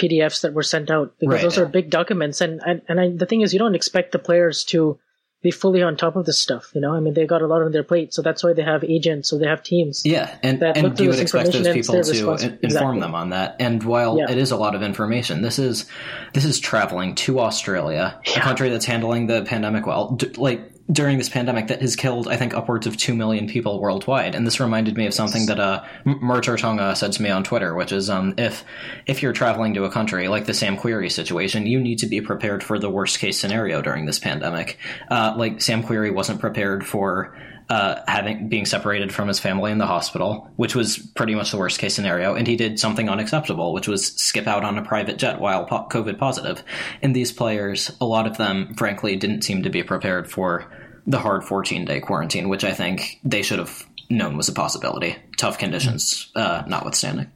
PDFs 0.00 0.42
that 0.42 0.52
were 0.52 0.62
sent 0.62 0.90
out 0.90 1.14
because 1.18 1.34
right. 1.34 1.42
those 1.42 1.58
are 1.58 1.66
big 1.66 1.90
documents. 1.90 2.40
And 2.40 2.60
and 2.64 2.82
and 2.88 3.00
I, 3.00 3.10
the 3.10 3.26
thing 3.26 3.40
is, 3.40 3.52
you 3.52 3.58
don't 3.58 3.74
expect 3.74 4.12
the 4.12 4.18
players 4.18 4.64
to 4.64 4.98
be 5.42 5.50
fully 5.50 5.82
on 5.82 5.96
top 5.96 6.16
of 6.16 6.24
this 6.24 6.38
stuff. 6.38 6.72
You 6.74 6.80
know, 6.80 6.92
I 6.92 7.00
mean, 7.00 7.14
they 7.14 7.26
got 7.26 7.42
a 7.42 7.46
lot 7.46 7.62
on 7.62 7.72
their 7.72 7.84
plate, 7.84 8.14
so 8.14 8.22
that's 8.22 8.42
why 8.42 8.52
they 8.52 8.62
have 8.62 8.82
agents, 8.82 9.28
so 9.28 9.38
they 9.38 9.46
have 9.46 9.62
teams. 9.62 10.02
Yeah, 10.04 10.36
and 10.42 10.62
and 10.62 10.98
you 10.98 11.10
would 11.10 11.20
expect 11.20 11.52
those 11.52 11.72
people 11.72 12.02
to 12.02 12.04
inform 12.04 12.58
exactly. 12.62 13.00
them 13.00 13.14
on 13.14 13.30
that. 13.30 13.56
And 13.60 13.82
while 13.82 14.18
yeah. 14.18 14.30
it 14.30 14.38
is 14.38 14.50
a 14.50 14.56
lot 14.56 14.74
of 14.74 14.82
information, 14.82 15.42
this 15.42 15.58
is 15.58 15.86
this 16.32 16.44
is 16.44 16.58
traveling 16.58 17.14
to 17.16 17.40
Australia, 17.40 18.20
yeah. 18.26 18.38
a 18.38 18.40
country 18.40 18.70
that's 18.70 18.86
handling 18.86 19.26
the 19.26 19.42
pandemic 19.44 19.86
well. 19.86 20.18
like 20.36 20.72
during 20.90 21.18
this 21.18 21.28
pandemic 21.28 21.66
that 21.66 21.80
has 21.80 21.96
killed, 21.96 22.28
I 22.28 22.36
think, 22.36 22.54
upwards 22.54 22.86
of 22.86 22.96
2 22.96 23.14
million 23.14 23.48
people 23.48 23.80
worldwide. 23.80 24.34
And 24.34 24.46
this 24.46 24.60
reminded 24.60 24.96
me 24.96 25.06
of 25.06 25.14
something 25.14 25.46
that 25.46 25.58
uh, 25.58 25.84
Mert 26.04 26.46
Ertunga 26.46 26.96
said 26.96 27.12
to 27.12 27.22
me 27.22 27.30
on 27.30 27.42
Twitter, 27.42 27.74
which 27.74 27.92
is 27.92 28.08
um, 28.08 28.34
if 28.38 28.64
if 29.06 29.22
you're 29.22 29.32
traveling 29.32 29.74
to 29.74 29.84
a 29.84 29.90
country 29.90 30.28
like 30.28 30.46
the 30.46 30.54
Sam 30.54 30.76
Querrey 30.76 31.10
situation, 31.10 31.66
you 31.66 31.80
need 31.80 31.98
to 31.98 32.06
be 32.06 32.20
prepared 32.20 32.62
for 32.62 32.78
the 32.78 32.90
worst 32.90 33.18
case 33.18 33.38
scenario 33.38 33.82
during 33.82 34.06
this 34.06 34.18
pandemic. 34.18 34.78
Uh, 35.10 35.34
like, 35.36 35.60
Sam 35.60 35.82
Querrey 35.82 36.14
wasn't 36.14 36.40
prepared 36.40 36.86
for 36.86 37.36
uh, 37.68 38.00
having 38.06 38.48
being 38.48 38.64
separated 38.64 39.12
from 39.12 39.28
his 39.28 39.40
family 39.40 39.72
in 39.72 39.78
the 39.78 39.86
hospital, 39.86 40.50
which 40.56 40.74
was 40.74 40.98
pretty 40.98 41.34
much 41.34 41.50
the 41.50 41.56
worst 41.56 41.78
case 41.78 41.94
scenario, 41.94 42.34
and 42.34 42.46
he 42.46 42.56
did 42.56 42.78
something 42.78 43.08
unacceptable, 43.08 43.72
which 43.72 43.88
was 43.88 44.14
skip 44.14 44.46
out 44.46 44.64
on 44.64 44.78
a 44.78 44.84
private 44.84 45.18
jet 45.18 45.40
while 45.40 45.64
po- 45.64 45.88
COVID 45.88 46.18
positive. 46.18 46.62
And 47.02 47.14
these 47.14 47.32
players, 47.32 47.90
a 48.00 48.04
lot 48.04 48.26
of 48.26 48.36
them, 48.36 48.74
frankly, 48.74 49.16
didn't 49.16 49.42
seem 49.42 49.64
to 49.64 49.70
be 49.70 49.82
prepared 49.82 50.30
for 50.30 50.70
the 51.06 51.18
hard 51.18 51.44
14 51.44 51.84
day 51.84 52.00
quarantine, 52.00 52.48
which 52.48 52.64
I 52.64 52.72
think 52.72 53.20
they 53.24 53.42
should 53.42 53.58
have 53.58 53.84
known 54.08 54.36
was 54.36 54.48
a 54.48 54.52
possibility. 54.52 55.16
Tough 55.36 55.58
conditions, 55.58 56.30
uh, 56.36 56.62
notwithstanding. 56.66 57.32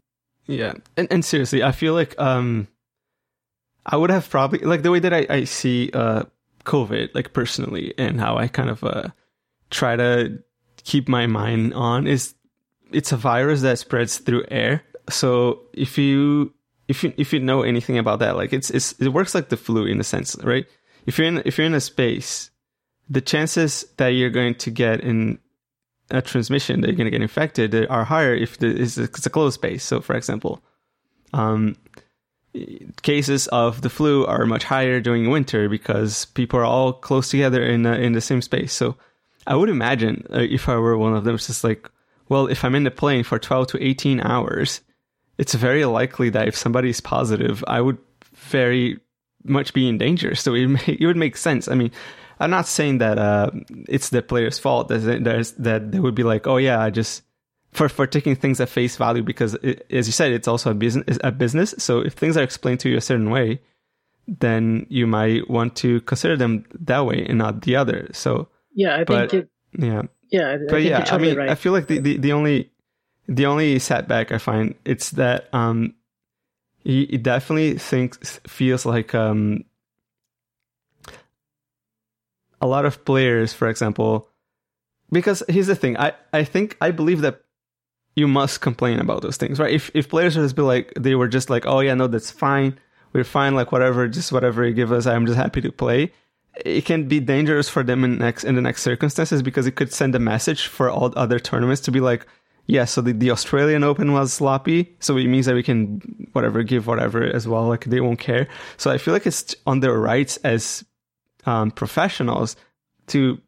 Yeah, 0.46 0.74
and 0.96 1.08
and 1.10 1.24
seriously, 1.24 1.62
I 1.62 1.72
feel 1.72 1.94
like 1.94 2.18
um, 2.18 2.68
I 3.84 3.96
would 3.96 4.10
have 4.10 4.28
probably 4.28 4.60
like 4.60 4.82
the 4.82 4.90
way 4.90 5.00
that 5.00 5.12
I 5.12 5.26
I 5.28 5.44
see 5.44 5.90
uh 5.92 6.24
COVID 6.64 7.14
like 7.14 7.32
personally 7.32 7.94
and 7.98 8.20
how 8.20 8.36
I 8.36 8.48
kind 8.48 8.70
of 8.70 8.84
uh 8.84 9.08
try 9.70 9.96
to 9.96 10.42
keep 10.84 11.08
my 11.08 11.26
mind 11.26 11.74
on 11.74 12.06
is 12.06 12.34
it's 12.92 13.12
a 13.12 13.16
virus 13.16 13.62
that 13.62 13.78
spreads 13.78 14.18
through 14.18 14.44
air. 14.50 14.82
So 15.08 15.62
if 15.72 15.98
you 15.98 16.52
if 16.88 17.04
you 17.04 17.12
if 17.16 17.32
you 17.32 17.40
know 17.40 17.62
anything 17.62 17.98
about 17.98 18.18
that, 18.18 18.36
like 18.36 18.52
it's 18.52 18.70
it's 18.70 18.92
it 19.00 19.08
works 19.08 19.34
like 19.34 19.48
the 19.48 19.56
flu 19.56 19.86
in 19.86 20.00
a 20.00 20.04
sense, 20.04 20.36
right? 20.42 20.66
If 21.06 21.18
you're 21.18 21.28
in 21.28 21.42
if 21.44 21.56
you're 21.56 21.66
in 21.66 21.74
a 21.74 21.80
space, 21.80 22.50
the 23.08 23.20
chances 23.20 23.84
that 23.96 24.08
you're 24.08 24.30
going 24.30 24.54
to 24.56 24.70
get 24.70 25.00
in 25.00 25.38
a 26.10 26.20
transmission 26.20 26.80
that 26.80 26.88
you're 26.88 26.96
going 26.96 27.06
to 27.06 27.10
get 27.10 27.22
infected 27.22 27.86
are 27.88 28.04
higher 28.04 28.34
if 28.34 28.58
the, 28.58 28.66
it's, 28.66 28.98
a, 28.98 29.04
it's 29.04 29.26
a 29.26 29.30
closed 29.30 29.54
space. 29.54 29.84
So, 29.84 30.00
for 30.00 30.16
example, 30.16 30.62
um, 31.32 31.76
cases 33.02 33.46
of 33.48 33.82
the 33.82 33.90
flu 33.90 34.26
are 34.26 34.44
much 34.44 34.64
higher 34.64 35.00
during 35.00 35.30
winter 35.30 35.68
because 35.68 36.24
people 36.26 36.58
are 36.58 36.64
all 36.64 36.92
close 36.92 37.30
together 37.30 37.62
in 37.62 37.86
uh, 37.86 37.94
in 37.94 38.12
the 38.12 38.20
same 38.20 38.42
space. 38.42 38.72
So, 38.72 38.96
I 39.50 39.56
would 39.56 39.68
imagine 39.68 40.24
uh, 40.32 40.38
if 40.38 40.68
I 40.68 40.76
were 40.76 40.96
one 40.96 41.16
of 41.16 41.24
them, 41.24 41.34
it's 41.34 41.48
just 41.48 41.64
like, 41.64 41.90
well, 42.28 42.46
if 42.46 42.64
I'm 42.64 42.76
in 42.76 42.84
the 42.84 42.90
plane 42.92 43.24
for 43.24 43.36
12 43.36 43.66
to 43.66 43.84
18 43.84 44.20
hours, 44.20 44.80
it's 45.38 45.54
very 45.54 45.84
likely 45.84 46.30
that 46.30 46.46
if 46.46 46.56
somebody's 46.56 47.00
positive, 47.00 47.64
I 47.66 47.80
would 47.80 47.98
very 48.32 49.00
much 49.42 49.74
be 49.74 49.88
in 49.88 49.98
danger. 49.98 50.34
So 50.36 50.54
it, 50.54 50.88
it 50.88 51.04
would 51.04 51.16
make 51.16 51.36
sense. 51.36 51.66
I 51.66 51.74
mean, 51.74 51.90
I'm 52.38 52.50
not 52.50 52.68
saying 52.68 52.98
that 52.98 53.18
uh, 53.18 53.50
it's 53.88 54.10
the 54.10 54.22
player's 54.22 54.60
fault. 54.60 54.86
That 54.86 55.24
there's 55.24 55.50
that 55.52 55.90
they 55.90 55.98
would 55.98 56.14
be 56.14 56.22
like, 56.22 56.46
oh 56.46 56.56
yeah, 56.56 56.80
I 56.80 56.90
just 56.90 57.22
for 57.72 57.88
for 57.88 58.06
taking 58.06 58.36
things 58.36 58.60
at 58.60 58.68
face 58.68 58.96
value 58.96 59.24
because, 59.24 59.54
it, 59.54 59.84
as 59.90 60.06
you 60.06 60.12
said, 60.12 60.30
it's 60.30 60.46
also 60.46 60.70
a 60.70 60.74
business. 60.74 61.18
A 61.24 61.32
business. 61.32 61.74
So 61.78 61.98
if 61.98 62.12
things 62.12 62.36
are 62.36 62.44
explained 62.44 62.80
to 62.80 62.88
you 62.88 62.96
a 62.96 63.00
certain 63.00 63.30
way, 63.30 63.60
then 64.28 64.86
you 64.88 65.08
might 65.08 65.50
want 65.50 65.74
to 65.76 66.00
consider 66.02 66.36
them 66.36 66.64
that 66.78 67.04
way 67.04 67.26
and 67.28 67.38
not 67.38 67.62
the 67.62 67.74
other. 67.74 68.08
So 68.12 68.48
yeah, 68.74 68.96
I 68.96 69.04
but, 69.04 69.30
think 69.30 69.44
it, 69.44 69.50
yeah, 69.78 70.02
yeah, 70.30 70.52
I 70.52 70.58
but 70.68 70.82
yeah, 70.82 71.00
totally 71.00 71.30
I 71.30 71.30
mean, 71.30 71.38
right. 71.38 71.50
I 71.50 71.54
feel 71.54 71.72
like 71.72 71.86
the, 71.86 71.98
the, 71.98 72.16
the 72.16 72.32
only 72.32 72.70
the 73.28 73.46
only 73.46 73.78
setback 73.78 74.32
I 74.32 74.38
find 74.38 74.74
it's 74.84 75.10
that 75.10 75.52
um, 75.54 75.94
he, 76.82 77.06
he 77.06 77.16
definitely 77.16 77.78
thinks 77.78 78.40
feels 78.46 78.84
like 78.84 79.14
um 79.14 79.64
a 82.60 82.66
lot 82.66 82.84
of 82.84 83.04
players, 83.04 83.52
for 83.52 83.68
example, 83.68 84.28
because 85.10 85.42
here's 85.48 85.66
the 85.66 85.74
thing, 85.74 85.96
I, 85.96 86.12
I 86.32 86.44
think 86.44 86.76
I 86.80 86.90
believe 86.90 87.22
that 87.22 87.42
you 88.16 88.28
must 88.28 88.60
complain 88.60 88.98
about 88.98 89.22
those 89.22 89.36
things, 89.36 89.58
right? 89.58 89.72
If 89.72 89.90
if 89.94 90.08
players 90.08 90.36
would 90.36 90.42
just 90.42 90.56
be 90.56 90.62
like 90.62 90.92
they 90.98 91.14
were 91.14 91.28
just 91.28 91.48
like, 91.50 91.64
oh 91.66 91.80
yeah, 91.80 91.94
no, 91.94 92.06
that's 92.06 92.30
fine, 92.30 92.78
we're 93.12 93.24
fine, 93.24 93.54
like 93.54 93.72
whatever, 93.72 94.06
just 94.08 94.32
whatever 94.32 94.66
you 94.66 94.74
give 94.74 94.92
us, 94.92 95.06
I'm 95.06 95.26
just 95.26 95.38
happy 95.38 95.60
to 95.62 95.72
play. 95.72 96.12
It 96.64 96.84
can 96.84 97.08
be 97.08 97.20
dangerous 97.20 97.68
for 97.68 97.82
them 97.82 98.04
in 98.04 98.18
next 98.18 98.44
in 98.44 98.54
the 98.54 98.60
next 98.60 98.82
circumstances 98.82 99.42
because 99.42 99.66
it 99.66 99.76
could 99.76 99.92
send 99.92 100.14
a 100.14 100.18
message 100.18 100.66
for 100.66 100.90
all 100.90 101.12
other 101.16 101.38
tournaments 101.38 101.80
to 101.82 101.90
be 101.90 102.00
like, 102.00 102.26
yeah, 102.66 102.84
so 102.84 103.00
the, 103.00 103.12
the 103.12 103.30
Australian 103.30 103.82
Open 103.82 104.12
was 104.12 104.32
sloppy, 104.32 104.94
so 105.00 105.16
it 105.16 105.26
means 105.26 105.46
that 105.46 105.54
we 105.54 105.62
can 105.62 106.00
whatever 106.32 106.62
give 106.62 106.86
whatever 106.86 107.22
as 107.24 107.48
well, 107.48 107.66
like 107.66 107.84
they 107.86 108.00
won't 108.00 108.20
care. 108.20 108.46
So 108.76 108.90
I 108.90 108.98
feel 108.98 109.12
like 109.12 109.26
it's 109.26 109.54
on 109.66 109.80
their 109.80 109.98
rights 109.98 110.36
as 110.38 110.84
um, 111.46 111.70
professionals 111.72 112.56
to, 113.08 113.40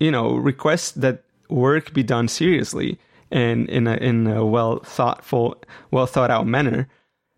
you 0.00 0.10
know, 0.10 0.36
request 0.36 1.00
that 1.02 1.24
work 1.50 1.92
be 1.92 2.02
done 2.02 2.28
seriously 2.28 2.98
and 3.30 3.68
in 3.68 3.86
a 3.86 3.96
in 3.96 4.26
a 4.26 4.44
well 4.44 4.78
thoughtful, 4.80 5.56
well 5.90 6.06
thought 6.06 6.30
out 6.30 6.46
manner. 6.46 6.88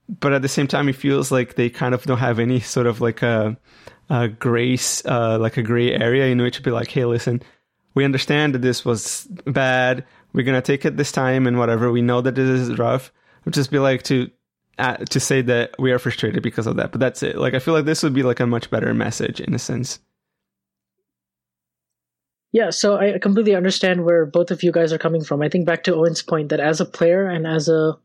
But 0.08 0.34
at 0.34 0.42
the 0.42 0.48
same 0.48 0.66
time, 0.68 0.88
it 0.88 0.96
feels 0.96 1.32
like 1.32 1.54
they 1.54 1.70
kind 1.70 1.94
of 1.94 2.04
don't 2.04 2.18
have 2.18 2.38
any 2.38 2.60
sort 2.60 2.86
of 2.86 3.00
like 3.00 3.22
a, 3.22 3.56
a 4.10 4.28
grace, 4.28 5.04
uh, 5.06 5.38
like 5.38 5.56
a 5.56 5.62
gray 5.62 5.92
area 5.92 6.26
in 6.26 6.40
which 6.40 6.56
to 6.56 6.62
be 6.62 6.70
like, 6.70 6.90
hey, 6.90 7.04
listen, 7.04 7.42
we 7.94 8.04
understand 8.04 8.54
that 8.54 8.62
this 8.62 8.84
was 8.84 9.26
bad. 9.46 10.04
We're 10.32 10.44
gonna 10.44 10.62
take 10.62 10.84
it 10.84 10.96
this 10.96 11.12
time 11.12 11.46
and 11.46 11.58
whatever. 11.58 11.90
We 11.90 12.02
know 12.02 12.20
that 12.20 12.34
this 12.34 12.48
is 12.48 12.78
rough. 12.78 13.12
Just 13.48 13.70
be 13.70 13.78
like 13.78 14.02
to 14.04 14.30
uh, 14.78 14.96
to 14.96 15.20
say 15.20 15.42
that 15.42 15.74
we 15.78 15.92
are 15.92 15.98
frustrated 15.98 16.42
because 16.42 16.66
of 16.66 16.76
that. 16.76 16.90
But 16.90 17.00
that's 17.00 17.22
it. 17.22 17.36
Like 17.36 17.54
I 17.54 17.58
feel 17.58 17.74
like 17.74 17.84
this 17.84 18.02
would 18.02 18.14
be 18.14 18.22
like 18.22 18.40
a 18.40 18.46
much 18.46 18.70
better 18.70 18.92
message 18.94 19.40
in 19.40 19.54
a 19.54 19.58
sense. 19.58 20.00
Yeah, 22.52 22.70
so 22.70 22.96
I 22.96 23.18
completely 23.18 23.56
understand 23.56 24.04
where 24.04 24.24
both 24.26 24.52
of 24.52 24.62
you 24.62 24.70
guys 24.70 24.92
are 24.92 24.98
coming 24.98 25.24
from. 25.24 25.42
I 25.42 25.48
think 25.48 25.66
back 25.66 25.82
to 25.84 25.94
Owen's 25.94 26.22
point 26.22 26.50
that 26.50 26.60
as 26.60 26.80
a 26.80 26.84
player 26.84 27.26
and 27.26 27.46
as 27.46 27.68
a 27.68 27.98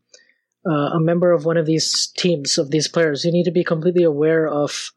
uh, 0.66 0.90
a 0.92 1.00
member 1.00 1.32
of 1.32 1.44
one 1.44 1.56
of 1.56 1.66
these 1.66 2.12
teams 2.16 2.58
of 2.58 2.70
these 2.70 2.88
players, 2.88 3.24
you 3.24 3.32
need 3.32 3.44
to 3.44 3.52
be 3.52 3.64
completely 3.64 4.02
aware 4.02 4.48
of 4.48 4.92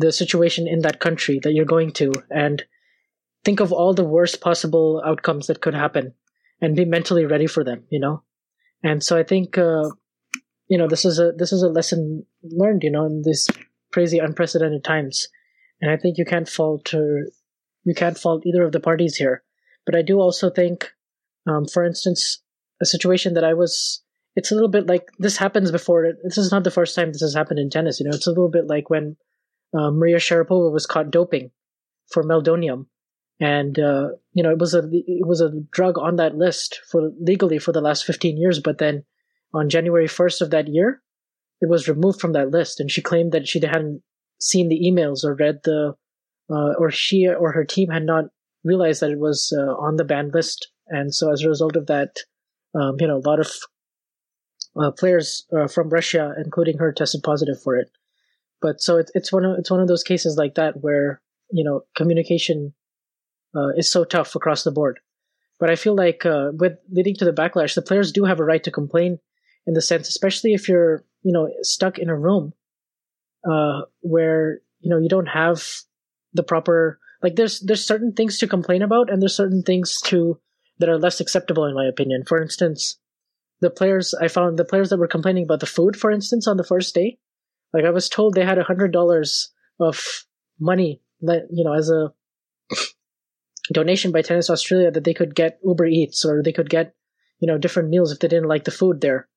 the 0.00 0.12
situation 0.12 0.66
in 0.66 0.80
that 0.80 1.00
country 1.00 1.40
that 1.42 1.52
you're 1.52 1.64
going 1.64 1.92
to 1.92 2.12
and 2.30 2.64
think 3.44 3.60
of 3.60 3.72
all 3.72 3.94
the 3.94 4.04
worst 4.04 4.40
possible 4.40 5.02
outcomes 5.04 5.46
that 5.46 5.60
could 5.60 5.74
happen 5.74 6.14
and 6.60 6.76
be 6.76 6.84
mentally 6.84 7.24
ready 7.24 7.46
for 7.46 7.64
them, 7.64 7.84
you 7.90 7.98
know? 7.98 8.22
And 8.82 9.02
so 9.02 9.16
I 9.16 9.22
think 9.22 9.56
uh, 9.58 9.90
you 10.68 10.78
know 10.78 10.88
this 10.88 11.04
is 11.04 11.18
a 11.18 11.32
this 11.32 11.52
is 11.52 11.62
a 11.62 11.68
lesson 11.68 12.24
learned, 12.42 12.82
you 12.82 12.90
know, 12.90 13.04
in 13.04 13.22
these 13.24 13.48
crazy 13.92 14.18
unprecedented 14.18 14.84
times. 14.84 15.28
And 15.80 15.90
I 15.90 15.96
think 15.96 16.18
you 16.18 16.24
can't 16.24 16.48
fault 16.48 16.92
or 16.94 17.26
you 17.84 17.94
can't 17.94 18.18
fault 18.18 18.44
either 18.46 18.62
of 18.62 18.72
the 18.72 18.80
parties 18.80 19.16
here. 19.16 19.42
But 19.86 19.96
I 19.96 20.02
do 20.02 20.20
also 20.20 20.50
think, 20.50 20.90
um, 21.48 21.66
for 21.66 21.84
instance, 21.84 22.42
a 22.80 22.86
situation 22.86 23.34
that 23.34 23.44
I 23.44 23.54
was, 23.54 24.02
it's 24.36 24.50
a 24.50 24.54
little 24.54 24.68
bit 24.68 24.86
like 24.86 25.08
this 25.18 25.38
happens 25.38 25.70
before. 25.70 26.12
This 26.22 26.38
is 26.38 26.52
not 26.52 26.64
the 26.64 26.70
first 26.70 26.94
time 26.94 27.12
this 27.12 27.22
has 27.22 27.34
happened 27.34 27.58
in 27.58 27.70
tennis. 27.70 27.98
You 27.98 28.06
know, 28.06 28.14
it's 28.14 28.26
a 28.26 28.30
little 28.30 28.50
bit 28.50 28.66
like 28.66 28.90
when 28.90 29.16
uh, 29.74 29.90
Maria 29.90 30.16
Sharapova 30.16 30.72
was 30.72 30.86
caught 30.86 31.10
doping 31.10 31.50
for 32.12 32.22
meldonium, 32.22 32.86
and 33.38 33.78
uh, 33.78 34.08
you 34.32 34.42
know 34.42 34.50
it 34.50 34.58
was 34.58 34.74
a 34.74 34.88
it 34.92 35.26
was 35.26 35.40
a 35.40 35.52
drug 35.70 35.98
on 35.98 36.16
that 36.16 36.36
list 36.36 36.80
for 36.90 37.10
legally 37.20 37.58
for 37.58 37.72
the 37.72 37.80
last 37.80 38.04
fifteen 38.04 38.36
years. 38.36 38.60
But 38.60 38.78
then 38.78 39.04
on 39.54 39.68
January 39.68 40.08
first 40.08 40.40
of 40.40 40.50
that 40.50 40.68
year, 40.68 41.02
it 41.60 41.68
was 41.68 41.88
removed 41.88 42.20
from 42.20 42.32
that 42.32 42.50
list, 42.50 42.80
and 42.80 42.90
she 42.90 43.02
claimed 43.02 43.32
that 43.32 43.46
she 43.46 43.60
hadn't 43.60 44.02
seen 44.38 44.68
the 44.68 44.80
emails 44.80 45.24
or 45.24 45.34
read 45.34 45.60
the 45.64 45.94
uh, 46.50 46.72
or 46.78 46.90
she 46.90 47.28
or 47.28 47.52
her 47.52 47.64
team 47.64 47.90
had 47.90 48.04
not 48.04 48.24
realized 48.64 49.00
that 49.00 49.10
it 49.10 49.18
was 49.18 49.52
uh, 49.56 49.72
on 49.76 49.96
the 49.96 50.04
banned 50.04 50.34
list, 50.34 50.68
and 50.88 51.14
so 51.14 51.32
as 51.32 51.42
a 51.42 51.48
result 51.48 51.76
of 51.76 51.86
that, 51.86 52.16
um, 52.74 52.96
you 52.98 53.06
know, 53.06 53.16
a 53.16 53.28
lot 53.28 53.38
of 53.38 53.50
uh, 54.80 54.90
players 54.90 55.46
from 55.72 55.88
Russia, 55.88 56.34
including 56.44 56.78
her, 56.78 56.92
tested 56.92 57.22
positive 57.22 57.60
for 57.62 57.76
it. 57.76 57.90
But 58.60 58.80
so 58.80 58.98
it's 58.98 59.10
it's 59.14 59.32
one 59.32 59.44
of 59.44 59.58
it's 59.58 59.70
one 59.70 59.80
of 59.80 59.88
those 59.88 60.02
cases 60.02 60.36
like 60.36 60.54
that 60.56 60.82
where 60.82 61.20
you 61.50 61.64
know 61.64 61.82
communication 61.96 62.74
uh, 63.54 63.68
is 63.76 63.90
so 63.90 64.04
tough 64.04 64.34
across 64.34 64.64
the 64.64 64.72
board. 64.72 65.00
But 65.58 65.70
I 65.70 65.76
feel 65.76 65.94
like 65.94 66.24
uh, 66.24 66.52
with 66.52 66.74
leading 66.90 67.14
to 67.16 67.24
the 67.24 67.32
backlash, 67.32 67.74
the 67.74 67.82
players 67.82 68.12
do 68.12 68.24
have 68.24 68.40
a 68.40 68.44
right 68.44 68.62
to 68.64 68.70
complain 68.70 69.18
in 69.66 69.74
the 69.74 69.82
sense, 69.82 70.08
especially 70.08 70.54
if 70.54 70.68
you're 70.68 71.04
you 71.22 71.32
know 71.32 71.48
stuck 71.62 71.98
in 71.98 72.08
a 72.08 72.18
room 72.18 72.52
where 74.02 74.60
you 74.80 74.90
know 74.90 74.98
you 74.98 75.08
don't 75.08 75.28
have 75.28 75.66
the 76.32 76.42
proper 76.42 76.98
like 77.22 77.36
there's 77.36 77.60
there's 77.60 77.84
certain 77.84 78.12
things 78.12 78.38
to 78.38 78.46
complain 78.46 78.82
about 78.82 79.10
and 79.10 79.20
there's 79.20 79.36
certain 79.36 79.62
things 79.62 80.00
to 80.00 80.38
that 80.78 80.88
are 80.88 80.98
less 80.98 81.20
acceptable 81.20 81.64
in 81.64 81.74
my 81.74 81.86
opinion 81.86 82.24
for 82.26 82.40
instance 82.40 82.98
the 83.60 83.70
players 83.70 84.14
i 84.20 84.28
found 84.28 84.58
the 84.58 84.64
players 84.64 84.90
that 84.90 84.98
were 84.98 85.08
complaining 85.08 85.44
about 85.44 85.60
the 85.60 85.66
food 85.66 85.96
for 85.96 86.10
instance 86.10 86.46
on 86.46 86.56
the 86.56 86.64
first 86.64 86.94
day 86.94 87.18
like 87.72 87.84
i 87.84 87.90
was 87.90 88.08
told 88.08 88.34
they 88.34 88.44
had 88.44 88.58
a 88.58 88.64
hundred 88.64 88.92
dollars 88.92 89.52
of 89.78 90.24
money 90.58 91.02
that 91.20 91.46
you 91.50 91.64
know 91.64 91.74
as 91.74 91.90
a 91.90 92.12
donation 93.72 94.12
by 94.12 94.22
tennis 94.22 94.50
australia 94.50 94.90
that 94.90 95.04
they 95.04 95.14
could 95.14 95.34
get 95.34 95.58
uber 95.64 95.86
eats 95.86 96.24
or 96.24 96.42
they 96.42 96.52
could 96.52 96.70
get 96.70 96.94
you 97.40 97.46
know 97.46 97.58
different 97.58 97.88
meals 97.88 98.12
if 98.12 98.18
they 98.18 98.28
didn't 98.28 98.48
like 98.48 98.64
the 98.64 98.70
food 98.70 99.00
there. 99.00 99.28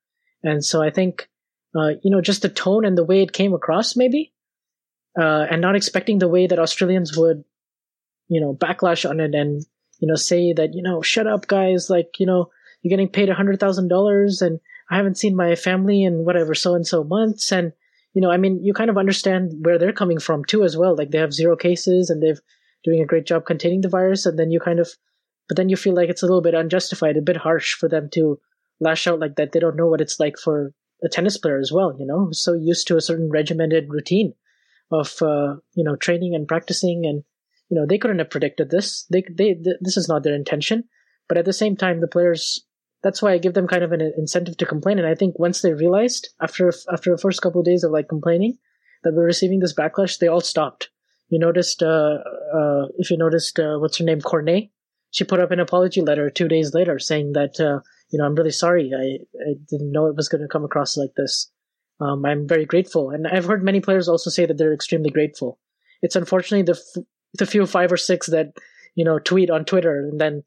And 0.43 0.63
so 0.63 0.83
i 0.83 0.89
think 0.89 1.29
uh, 1.75 1.93
you 2.03 2.11
know 2.11 2.21
just 2.21 2.41
the 2.41 2.49
tone 2.49 2.85
and 2.85 2.97
the 2.97 3.05
way 3.05 3.21
it 3.21 3.33
came 3.33 3.53
across 3.53 3.95
maybe 3.95 4.33
uh, 5.19 5.45
and 5.49 5.61
not 5.61 5.75
expecting 5.75 6.19
the 6.19 6.27
way 6.27 6.47
that 6.47 6.59
Australians 6.59 7.15
would, 7.17 7.43
you 8.27 8.41
know, 8.41 8.53
backlash 8.53 9.07
on 9.07 9.19
it 9.19 9.35
and 9.35 9.63
you 9.99 10.07
know 10.07 10.15
say 10.15 10.53
that 10.53 10.73
you 10.73 10.81
know 10.81 11.01
shut 11.01 11.27
up 11.27 11.47
guys. 11.47 11.89
Like 11.89 12.19
you 12.19 12.25
know 12.25 12.49
you're 12.81 12.89
getting 12.89 13.09
paid 13.09 13.29
a 13.29 13.35
hundred 13.35 13.59
thousand 13.59 13.87
dollars 13.87 14.41
and 14.41 14.59
I 14.89 14.97
haven't 14.97 15.17
seen 15.17 15.35
my 15.35 15.55
family 15.55 16.03
in 16.03 16.25
whatever 16.25 16.53
so 16.53 16.75
and 16.75 16.85
so 16.85 17.03
months 17.03 17.51
and 17.51 17.73
you 18.13 18.21
know 18.21 18.31
I 18.31 18.37
mean 18.37 18.63
you 18.63 18.73
kind 18.73 18.89
of 18.89 18.97
understand 18.97 19.53
where 19.61 19.77
they're 19.77 19.93
coming 19.93 20.19
from 20.19 20.45
too 20.45 20.63
as 20.63 20.77
well. 20.77 20.95
Like 20.95 21.11
they 21.11 21.17
have 21.17 21.33
zero 21.33 21.55
cases 21.55 22.09
and 22.09 22.21
they've 22.21 22.39
doing 22.83 23.01
a 23.01 23.05
great 23.05 23.25
job 23.25 23.45
containing 23.45 23.81
the 23.81 23.89
virus 23.89 24.25
and 24.25 24.37
then 24.37 24.51
you 24.51 24.59
kind 24.59 24.79
of 24.79 24.89
but 25.47 25.57
then 25.57 25.69
you 25.69 25.75
feel 25.75 25.93
like 25.93 26.09
it's 26.09 26.23
a 26.23 26.25
little 26.25 26.41
bit 26.41 26.53
unjustified 26.53 27.17
a 27.17 27.21
bit 27.21 27.37
harsh 27.37 27.73
for 27.73 27.89
them 27.89 28.09
to 28.13 28.39
lash 28.79 29.07
out 29.07 29.19
like 29.19 29.35
that. 29.35 29.51
They 29.51 29.59
don't 29.59 29.75
know 29.75 29.87
what 29.87 30.01
it's 30.01 30.19
like 30.19 30.37
for 30.37 30.73
a 31.03 31.09
tennis 31.09 31.37
player 31.37 31.59
as 31.59 31.71
well 31.71 31.95
you 31.97 32.05
know? 32.05 32.25
Who's 32.25 32.43
so 32.43 32.53
used 32.53 32.87
to 32.87 32.97
a 32.97 33.01
certain 33.01 33.29
regimented 33.29 33.87
routine 33.89 34.33
of 34.91 35.21
uh, 35.21 35.55
you 35.73 35.83
know 35.83 35.95
training 35.95 36.35
and 36.35 36.47
practicing 36.47 37.05
and 37.05 37.23
you 37.69 37.79
know 37.79 37.85
they 37.85 37.97
couldn't 37.97 38.19
have 38.19 38.29
predicted 38.29 38.69
this. 38.69 39.05
They 39.11 39.23
they 39.29 39.53
th- 39.53 39.77
this 39.81 39.97
is 39.97 40.07
not 40.07 40.23
their 40.23 40.35
intention. 40.35 40.85
But 41.29 41.37
at 41.37 41.45
the 41.45 41.53
same 41.53 41.75
time 41.75 41.99
the 41.99 42.07
players 42.07 42.65
that's 43.03 43.21
why 43.21 43.33
I 43.33 43.37
give 43.37 43.53
them 43.53 43.67
kind 43.67 43.83
of 43.83 43.91
an 43.91 44.01
incentive 44.17 44.57
to 44.57 44.65
complain. 44.65 44.97
And 44.97 45.07
I 45.07 45.15
think 45.15 45.37
once 45.37 45.61
they 45.61 45.73
realized 45.73 46.29
after 46.41 46.71
after 46.91 47.11
the 47.11 47.21
first 47.21 47.41
couple 47.41 47.59
of 47.59 47.65
days 47.65 47.83
of 47.83 47.91
like 47.91 48.07
complaining 48.07 48.57
that 49.03 49.13
we're 49.13 49.25
receiving 49.25 49.59
this 49.59 49.73
backlash 49.73 50.19
they 50.19 50.27
all 50.27 50.41
stopped. 50.41 50.89
You 51.29 51.39
noticed 51.39 51.83
uh, 51.83 52.19
uh, 52.55 52.85
if 52.97 53.11
you 53.11 53.17
noticed 53.17 53.59
uh, 53.59 53.77
what's 53.77 53.97
her 53.97 54.05
name? 54.05 54.21
Cornet 54.21 54.69
she 55.13 55.23
put 55.23 55.39
up 55.39 55.51
an 55.51 55.59
apology 55.59 56.01
letter 56.01 56.29
two 56.29 56.47
days 56.47 56.73
later 56.73 56.97
saying 56.97 57.33
that 57.33 57.59
uh, 57.59 57.79
you 58.09 58.17
know 58.17 58.25
I'm 58.25 58.35
really 58.35 58.51
sorry. 58.51 58.91
I, 58.93 59.23
I 59.49 59.53
didn't 59.69 59.91
know 59.91 60.07
it 60.07 60.15
was 60.15 60.27
going 60.27 60.41
to 60.41 60.47
come 60.47 60.65
across 60.65 60.97
like 60.97 61.13
this. 61.15 61.51
Um, 61.99 62.25
I'm 62.25 62.47
very 62.47 62.65
grateful, 62.65 63.11
and 63.11 63.27
I've 63.27 63.45
heard 63.45 63.63
many 63.63 63.79
players 63.79 64.09
also 64.09 64.29
say 64.29 64.45
that 64.45 64.57
they're 64.57 64.73
extremely 64.73 65.11
grateful. 65.11 65.59
It's 66.01 66.15
unfortunately 66.15 66.63
the 66.63 66.79
f- 66.79 67.03
the 67.35 67.45
few 67.45 67.65
five 67.65 67.91
or 67.91 67.97
six 67.97 68.27
that 68.27 68.57
you 68.95 69.05
know 69.05 69.19
tweet 69.19 69.51
on 69.51 69.65
Twitter 69.65 69.99
and 69.99 70.19
then 70.19 70.43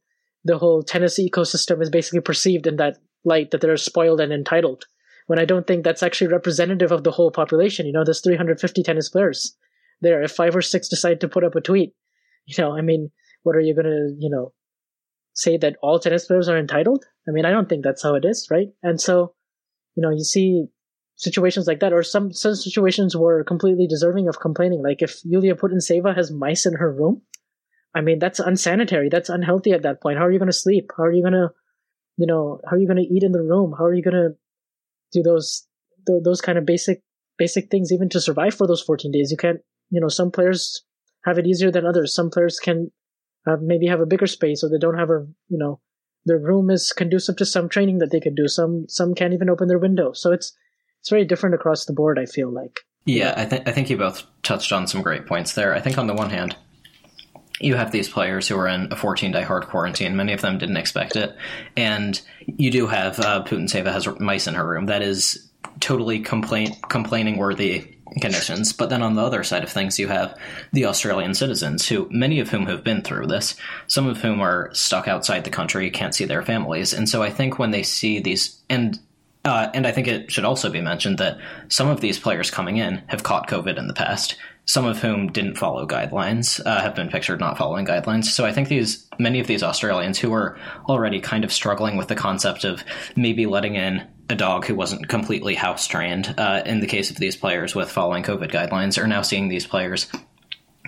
the 0.47 0.59
whole 0.59 0.83
tennis 0.83 1.19
ecosystem 1.19 1.83
is 1.83 1.91
basically 1.91 2.21
perceived 2.21 2.67
in 2.67 2.77
that 2.77 2.99
light 3.25 3.51
that 3.51 3.61
they're 3.61 3.77
spoiled 3.77 4.21
and 4.21 4.33
entitled. 4.33 4.85
When 5.27 5.41
I 5.41 5.45
don't 5.45 5.67
think 5.67 5.83
that's 5.83 6.05
actually 6.05 6.29
representative 6.29 6.93
of 6.93 7.03
the 7.03 7.11
whole 7.11 7.33
population. 7.33 7.87
You 7.87 7.93
know, 7.93 8.05
there's 8.05 8.21
350 8.21 8.83
tennis 8.85 9.09
players 9.09 9.57
there. 10.01 10.23
If 10.23 10.33
five 10.33 10.55
or 10.55 10.63
six 10.63 10.89
decide 10.89 11.21
to 11.21 11.29
put 11.29 11.43
up 11.43 11.57
a 11.57 11.61
tweet, 11.61 11.95
you 12.47 12.63
know, 12.63 12.77
I 12.77 12.81
mean, 12.81 13.11
what 13.43 13.57
are 13.57 13.61
you 13.61 13.75
going 13.75 13.87
to, 13.87 14.15
you 14.19 14.31
know, 14.31 14.53
say 15.35 15.57
that 15.59 15.77
all 15.83 15.99
tennis 15.99 16.27
players 16.27 16.49
are 16.49 16.57
entitled? 16.57 17.05
I 17.29 17.33
mean, 17.33 17.45
I 17.45 17.51
don't 17.51 17.69
think 17.69 17.83
that's 17.83 18.05
how 18.05 18.15
it 18.15 18.25
is, 18.25 18.47
right? 18.51 18.69
And 18.85 19.01
so, 19.01 19.35
you 19.97 20.03
know, 20.03 20.11
you 20.11 20.23
see 20.23 20.67
situations 21.17 21.67
like 21.67 21.81
that, 21.81 21.93
or 21.93 22.05
some, 22.05 22.33
some 22.33 22.55
situations 22.55 23.17
were 23.17 23.43
completely 23.43 23.89
deserving 23.89 24.29
of 24.29 24.39
complaining. 24.39 24.81
Like 24.81 25.03
if 25.03 25.19
Yulia 25.25 25.57
Putintseva 25.57 26.15
has 26.15 26.31
mice 26.31 26.67
in 26.67 26.75
her 26.75 26.93
room, 26.93 27.23
I 27.97 28.03
mean, 28.03 28.19
that's 28.19 28.41
unsanitary. 28.41 29.09
That's 29.09 29.31
unhealthy 29.31 29.73
at 29.73 29.83
that 29.83 30.03
point. 30.03 30.19
How 30.19 30.27
are 30.27 30.31
you 30.31 30.39
going 30.39 30.51
to 30.51 30.53
sleep? 30.53 30.91
How 30.97 31.05
are 31.05 31.13
you 31.13 31.23
going 31.23 31.33
to, 31.33 31.49
you 32.19 32.27
know, 32.27 32.61
how 32.69 32.77
are 32.77 32.79
you 32.79 32.87
going 32.87 33.03
to 33.03 33.15
eat 33.15 33.23
in 33.23 33.33
the 33.33 33.43
room? 33.43 33.75
How 33.77 33.85
are 33.87 33.95
you 33.95 34.03
going 34.03 34.15
to 34.15 34.37
do 35.13 35.23
those, 35.23 35.67
those 36.07 36.43
kind 36.43 36.59
of 36.59 36.67
basic, 36.67 37.03
basic 37.39 37.71
things 37.71 37.91
even 37.93 38.11
to 38.11 38.21
survive 38.21 38.55
for 38.55 38.67
those 38.67 38.83
14 38.83 39.11
days? 39.13 39.31
You 39.31 39.39
can't, 39.39 39.61
you 39.89 40.01
know, 40.01 40.09
some 40.09 40.31
players 40.31 40.85
have 41.25 41.39
it 41.39 41.47
easier 41.47 41.71
than 41.71 41.87
others. 41.87 42.15
Some 42.15 42.29
players 42.29 42.61
can 42.61 42.93
maybe 43.63 43.87
have 43.87 44.01
a 44.01 44.07
bigger 44.07 44.27
space 44.27 44.63
or 44.63 44.69
they 44.69 44.79
don't 44.79 44.99
have 44.99 45.11
a, 45.11 45.27
you 45.49 45.57
know, 45.57 45.81
their 46.27 46.39
room 46.39 46.69
is 46.69 46.93
conducive 46.93 47.37
to 47.37 47.47
some 47.47 47.69
training 47.69 47.99
that 47.99 48.11
they 48.11 48.21
can 48.21 48.35
do. 48.35 48.47
Some, 48.47 48.85
some 48.89 49.15
can't 49.15 49.33
even 49.33 49.49
open 49.49 49.69
their 49.69 49.79
window. 49.79 50.13
So 50.13 50.33
it's, 50.33 50.53
it's 51.01 51.09
very 51.09 51.25
different 51.25 51.55
across 51.55 51.85
the 51.85 51.93
board. 51.93 52.19
I 52.19 52.27
feel 52.27 52.53
like. 52.53 52.81
Yeah, 53.05 53.33
I 53.37 53.45
think 53.45 53.69
I 53.69 53.71
think 53.71 53.89
you 53.89 53.97
both 53.97 54.25
touched 54.43 54.73
on 54.73 54.89
some 54.89 55.03
great 55.03 55.25
points 55.27 55.53
there. 55.53 55.73
I 55.73 55.81
think 55.81 55.99
on 55.99 56.09
the 56.09 56.15
one 56.15 56.31
hand, 56.31 56.57
you 57.61 57.75
have 57.75 57.93
these 57.93 58.09
players 58.09 58.49
who 58.49 58.59
are 58.59 58.69
in 58.69 58.93
a 58.93 58.97
14 58.97 59.33
day 59.33 59.43
hard 59.43 59.67
quarantine. 59.67 60.17
Many 60.17 60.33
of 60.33 60.41
them 60.41 60.59
didn't 60.59 60.77
expect 60.77 61.17
it. 61.17 61.37
And 61.77 62.21
you 62.47 62.71
do 62.71 62.87
have 62.87 63.19
uh, 63.19 63.45
Putintseva 63.45 63.93
has 63.93 64.07
mice 64.21 64.47
in 64.47 64.55
her 64.55 64.67
room. 64.67 64.87
That 64.87 65.03
is 65.03 65.49
totally 65.81 66.21
complaint, 66.21 66.77
complaining 66.89 67.39
worthy 67.39 67.97
conditions. 68.21 68.73
But 68.73 68.91
then 68.91 69.03
on 69.03 69.15
the 69.15 69.23
other 69.23 69.43
side 69.43 69.65
of 69.65 69.71
things, 69.71 69.99
you 69.99 70.09
have 70.09 70.39
the 70.73 70.87
Australian 70.87 71.35
citizens, 71.35 71.87
who 71.89 72.09
many 72.11 72.41
of 72.41 72.49
whom 72.49 72.67
have 72.67 72.85
been 72.85 73.03
through 73.03 73.27
this, 73.27 73.57
some 73.89 74.07
of 74.07 74.19
whom 74.19 74.41
are 74.41 74.71
stuck 74.75 75.09
outside 75.09 75.45
the 75.45 75.51
country, 75.51 75.91
can't 75.91 76.15
see 76.15 76.25
their 76.25 76.43
families. 76.43 76.93
And 76.93 77.09
so 77.09 77.23
I 77.23 77.31
think 77.31 77.59
when 77.59 77.73
they 77.73 77.83
see 77.83 78.21
these, 78.21 78.61
and 78.69 78.99
uh, 79.45 79.71
and 79.75 79.87
I 79.87 79.93
think 79.93 80.09
it 80.09 80.33
should 80.33 80.45
also 80.45 80.71
be 80.71 80.81
mentioned 80.81 81.19
that 81.19 81.39
some 81.69 81.87
of 81.89 82.01
these 82.01 82.19
players 82.19 82.51
coming 82.51 82.79
in 82.79 83.03
have 83.07 83.23
caught 83.23 83.49
COVID 83.49 83.79
in 83.79 83.87
the 83.87 83.95
past 83.95 84.37
some 84.67 84.85
of 84.85 85.01
whom 85.01 85.31
didn't 85.31 85.57
follow 85.57 85.87
guidelines, 85.87 86.61
uh, 86.67 86.81
have 86.81 86.95
been 86.95 87.09
pictured 87.09 87.39
not 87.39 87.57
following 87.57 87.87
guidelines. 87.87 88.25
So 88.25 88.45
I 88.45 88.53
think 88.53 88.69
these 88.69 89.09
many 89.19 89.39
of 89.41 89.47
these 89.47 89.63
Australians 89.63 90.19
who 90.19 90.31
were 90.31 90.59
already 90.89 91.21
kind 91.21 91.45
of 91.45 91.53
struggling 91.53 91.97
with 91.97 92.09
the 92.09 92.17
concept 92.17 92.65
of 92.65 92.85
maybe 93.15 93.47
letting 93.47 93.77
in 93.77 94.07
a 94.29 94.35
dog 94.35 94.67
who 94.67 94.75
wasn't 94.75 95.09
completely 95.09 95.55
house 95.55 95.87
trained, 95.87 96.35
uh, 96.37 96.63
in 96.67 96.81
the 96.81 96.87
case 96.87 97.11
of 97.11 97.17
these 97.17 97.37
players 97.37 97.77
with 97.77 97.91
following 97.91 98.25
COVID 98.25 98.51
guidelines, 98.51 99.01
are 99.01 99.07
now 99.07 99.23
seeing 99.23 99.49
these 99.49 99.67
players 99.67 100.09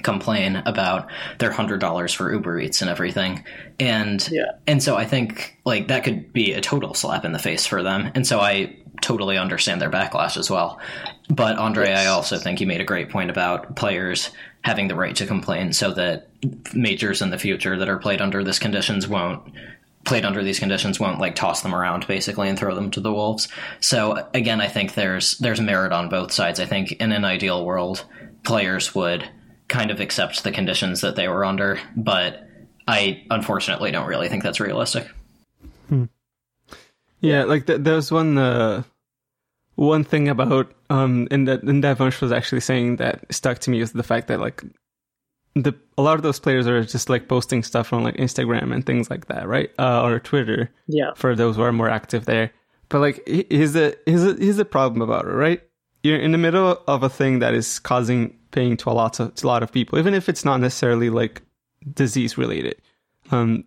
complain 0.02 0.56
about 0.56 1.08
their 1.38 1.50
hundred 1.50 1.80
dollars 1.80 2.12
for 2.12 2.32
Uber 2.32 2.60
Eats 2.60 2.82
and 2.82 2.90
everything. 2.90 3.44
And 3.78 4.28
yeah. 4.30 4.52
and 4.66 4.82
so 4.82 4.96
I 4.96 5.04
think 5.04 5.56
like 5.64 5.88
that 5.88 6.02
could 6.04 6.32
be 6.32 6.52
a 6.52 6.60
total 6.60 6.94
slap 6.94 7.24
in 7.24 7.32
the 7.32 7.38
face 7.38 7.66
for 7.66 7.82
them. 7.82 8.10
And 8.14 8.26
so 8.26 8.40
I 8.40 8.76
totally 9.00 9.38
understand 9.38 9.80
their 9.80 9.90
backlash 9.90 10.36
as 10.36 10.50
well. 10.50 10.80
But 11.28 11.58
Andre, 11.58 11.88
yes. 11.88 12.00
I 12.00 12.06
also 12.06 12.38
think 12.38 12.60
you 12.60 12.66
made 12.66 12.80
a 12.80 12.84
great 12.84 13.10
point 13.10 13.30
about 13.30 13.76
players 13.76 14.30
having 14.62 14.88
the 14.88 14.94
right 14.94 15.14
to 15.16 15.26
complain 15.26 15.72
so 15.72 15.92
that 15.92 16.28
majors 16.74 17.22
in 17.22 17.30
the 17.30 17.38
future 17.38 17.76
that 17.78 17.88
are 17.88 17.98
played 17.98 18.20
under 18.20 18.42
these 18.42 18.58
conditions 18.58 19.06
won't 19.06 19.52
played 20.04 20.24
under 20.24 20.42
these 20.42 20.58
conditions 20.58 20.98
won't 20.98 21.20
like 21.20 21.34
toss 21.34 21.60
them 21.60 21.74
around 21.74 22.06
basically 22.06 22.48
and 22.48 22.58
throw 22.58 22.74
them 22.74 22.90
to 22.90 23.00
the 23.00 23.12
wolves. 23.12 23.48
So 23.80 24.26
again, 24.32 24.60
I 24.60 24.68
think 24.68 24.94
there's 24.94 25.36
there's 25.38 25.60
merit 25.60 25.92
on 25.92 26.08
both 26.08 26.32
sides. 26.32 26.60
I 26.60 26.66
think 26.66 26.92
in 26.92 27.12
an 27.12 27.24
ideal 27.24 27.64
world, 27.64 28.04
players 28.42 28.94
would 28.94 29.28
kind 29.68 29.90
of 29.90 30.00
accept 30.00 30.44
the 30.44 30.50
conditions 30.50 31.02
that 31.02 31.14
they 31.14 31.28
were 31.28 31.44
under, 31.44 31.78
but 31.94 32.48
I 32.86 33.26
unfortunately 33.30 33.90
don't 33.90 34.08
really 34.08 34.28
think 34.28 34.42
that's 34.42 34.60
realistic. 34.60 35.06
Hmm. 35.88 36.04
Yeah, 37.20 37.44
like 37.44 37.66
th- 37.66 37.82
there's 37.82 38.10
one 38.10 38.38
uh, 38.38 38.84
one 39.78 40.02
thing 40.02 40.28
about 40.28 40.72
um 40.90 41.28
in 41.30 41.44
that 41.44 41.62
in 41.62 41.82
that 41.82 42.00
was 42.00 42.32
actually 42.32 42.60
saying 42.60 42.96
that 42.96 43.24
stuck 43.32 43.60
to 43.60 43.70
me 43.70 43.80
is 43.80 43.92
the 43.92 44.02
fact 44.02 44.26
that 44.26 44.40
like 44.40 44.64
the 45.54 45.72
a 45.96 46.02
lot 46.02 46.16
of 46.16 46.22
those 46.22 46.40
players 46.40 46.66
are 46.66 46.82
just 46.82 47.08
like 47.08 47.28
posting 47.28 47.62
stuff 47.62 47.92
on 47.92 48.02
like 48.02 48.16
Instagram 48.16 48.74
and 48.74 48.84
things 48.84 49.08
like 49.08 49.26
that, 49.26 49.46
right? 49.46 49.70
Uh, 49.78 50.02
or 50.02 50.18
Twitter. 50.18 50.68
Yeah. 50.88 51.12
For 51.14 51.36
those 51.36 51.56
who 51.56 51.62
are 51.62 51.72
more 51.72 51.88
active 51.88 52.24
there, 52.24 52.50
but 52.88 52.98
like 53.00 53.22
here's 53.26 53.72
the 53.72 53.96
here's 54.04 54.22
the, 54.22 54.34
here's 54.34 54.56
the 54.56 54.64
problem 54.64 55.00
about 55.00 55.26
it, 55.26 55.32
right? 55.32 55.62
You're 56.02 56.18
in 56.18 56.32
the 56.32 56.38
middle 56.38 56.82
of 56.88 57.04
a 57.04 57.08
thing 57.08 57.38
that 57.38 57.54
is 57.54 57.78
causing 57.78 58.36
pain 58.50 58.76
to 58.78 58.90
a 58.90 58.92
lot 58.92 59.20
of 59.20 59.36
to 59.36 59.46
a 59.46 59.48
lot 59.48 59.62
of 59.62 59.70
people, 59.70 59.96
even 60.00 60.12
if 60.12 60.28
it's 60.28 60.44
not 60.44 60.58
necessarily 60.58 61.08
like 61.08 61.42
disease 61.94 62.36
related. 62.36 62.82
Um, 63.30 63.64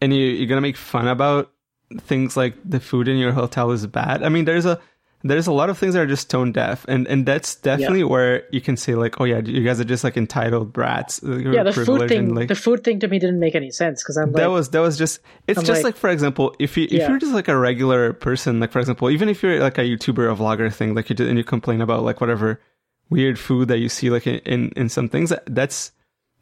and 0.00 0.14
you, 0.14 0.24
you're 0.24 0.48
gonna 0.48 0.62
make 0.62 0.78
fun 0.78 1.06
about 1.06 1.52
things 1.98 2.34
like 2.34 2.54
the 2.64 2.80
food 2.80 3.08
in 3.08 3.18
your 3.18 3.32
hotel 3.32 3.72
is 3.72 3.86
bad. 3.86 4.22
I 4.22 4.30
mean, 4.30 4.46
there's 4.46 4.64
a 4.64 4.80
there's 5.26 5.46
a 5.46 5.52
lot 5.52 5.70
of 5.70 5.78
things 5.78 5.94
that 5.94 6.00
are 6.00 6.06
just 6.06 6.28
tone 6.28 6.52
deaf, 6.52 6.84
and 6.86 7.06
and 7.08 7.24
that's 7.24 7.56
definitely 7.56 8.00
yeah. 8.00 8.04
where 8.04 8.44
you 8.52 8.60
can 8.60 8.76
say 8.76 8.94
like, 8.94 9.20
oh 9.22 9.24
yeah, 9.24 9.38
you 9.38 9.64
guys 9.64 9.80
are 9.80 9.84
just 9.84 10.04
like 10.04 10.18
entitled 10.18 10.70
brats. 10.70 11.20
Yeah, 11.22 11.62
the 11.62 11.72
food 11.72 12.08
thing, 12.10 12.34
like, 12.34 12.48
the 12.48 12.54
food 12.54 12.84
thing 12.84 13.00
to 13.00 13.08
me 13.08 13.18
didn't 13.18 13.40
make 13.40 13.54
any 13.54 13.70
sense 13.70 14.02
because 14.02 14.18
I'm 14.18 14.32
like, 14.32 14.42
that 14.42 14.50
was 14.50 14.68
that 14.70 14.80
was 14.80 14.98
just 14.98 15.20
it's 15.48 15.58
I'm 15.58 15.64
just 15.64 15.78
like, 15.78 15.94
like, 15.94 15.96
for 15.96 16.10
example, 16.10 16.54
if 16.58 16.76
you 16.76 16.84
if 16.84 16.92
yeah. 16.92 17.08
you're 17.08 17.18
just 17.18 17.32
like 17.32 17.48
a 17.48 17.56
regular 17.56 18.12
person, 18.12 18.60
like 18.60 18.70
for 18.70 18.80
example, 18.80 19.08
even 19.08 19.30
if 19.30 19.42
you're 19.42 19.60
like 19.60 19.78
a 19.78 19.82
YouTuber 19.82 20.18
or 20.18 20.36
vlogger 20.36 20.72
thing, 20.72 20.94
like 20.94 21.08
you 21.08 21.16
did, 21.16 21.28
and 21.28 21.38
you 21.38 21.44
complain 21.44 21.80
about 21.80 22.02
like 22.02 22.20
whatever 22.20 22.60
weird 23.08 23.38
food 23.38 23.68
that 23.68 23.78
you 23.78 23.88
see 23.88 24.10
like 24.10 24.26
in 24.26 24.40
in, 24.40 24.72
in 24.76 24.88
some 24.90 25.08
things, 25.08 25.32
that's 25.46 25.92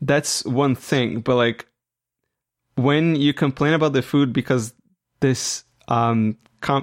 that's 0.01 0.45
one 0.45 0.75
thing, 0.75 1.21
but 1.21 1.37
like 1.37 1.67
when 2.75 3.15
you 3.15 3.33
complain 3.33 3.75
about 3.75 3.93
the 3.93 4.03
food 4.03 4.33
because 4.33 4.75
this 5.21 5.63
um 5.87 6.37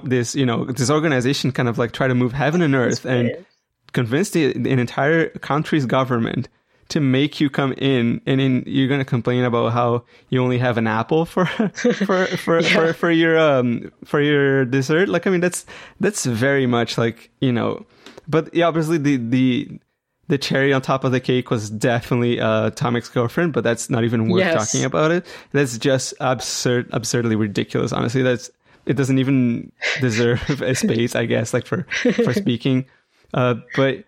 this 0.04 0.34
you 0.34 0.46
know 0.46 0.64
this 0.64 0.90
organization 0.90 1.52
kind 1.52 1.68
of 1.68 1.78
like 1.78 1.92
try 1.92 2.08
to 2.08 2.14
move 2.14 2.32
heaven 2.32 2.62
and 2.62 2.74
earth 2.74 3.04
and 3.04 3.44
convince 3.92 4.30
the, 4.30 4.52
an 4.52 4.66
entire 4.66 5.28
country's 5.40 5.86
government 5.86 6.48
to 6.88 7.00
make 7.00 7.40
you 7.40 7.48
come 7.48 7.72
in 7.74 8.20
and 8.26 8.40
in, 8.40 8.64
you're 8.66 8.88
going 8.88 9.00
to 9.00 9.04
complain 9.04 9.44
about 9.44 9.72
how 9.72 10.04
you 10.28 10.42
only 10.42 10.58
have 10.58 10.76
an 10.76 10.86
apple 10.86 11.24
for 11.24 11.46
for 11.74 12.26
for, 12.26 12.60
yeah. 12.60 12.74
for 12.74 12.92
for 12.92 13.10
your 13.10 13.38
um 13.38 13.90
for 14.04 14.20
your 14.20 14.64
dessert 14.64 15.08
like 15.08 15.26
i 15.26 15.30
mean 15.30 15.40
that's 15.40 15.64
that's 16.00 16.24
very 16.26 16.66
much 16.66 16.98
like 16.98 17.30
you 17.40 17.52
know 17.52 17.84
but 18.28 18.52
yeah 18.54 18.66
obviously 18.66 18.98
the 18.98 19.16
the 19.16 19.80
the 20.30 20.38
cherry 20.38 20.72
on 20.72 20.80
top 20.80 21.04
of 21.04 21.12
the 21.12 21.20
cake 21.20 21.50
was 21.50 21.68
definitely 21.68 22.40
uh, 22.40 22.70
Tomic's 22.70 23.08
girlfriend, 23.08 23.52
but 23.52 23.64
that's 23.64 23.90
not 23.90 24.04
even 24.04 24.30
worth 24.30 24.44
yes. 24.44 24.54
talking 24.54 24.84
about 24.84 25.10
it. 25.10 25.26
That's 25.50 25.76
just 25.76 26.14
absurd, 26.20 26.88
absurdly 26.92 27.34
ridiculous. 27.34 27.92
Honestly, 27.92 28.22
that's 28.22 28.48
it 28.90 28.96
doesn't 28.96 29.18
even 29.18 29.70
deserve 30.00 30.60
a 30.60 30.74
space, 30.74 31.14
I 31.14 31.24
guess, 31.24 31.54
like 31.54 31.64
for 31.64 31.86
for 32.24 32.34
speaking. 32.34 32.86
Uh, 33.32 33.54
but 33.76 34.04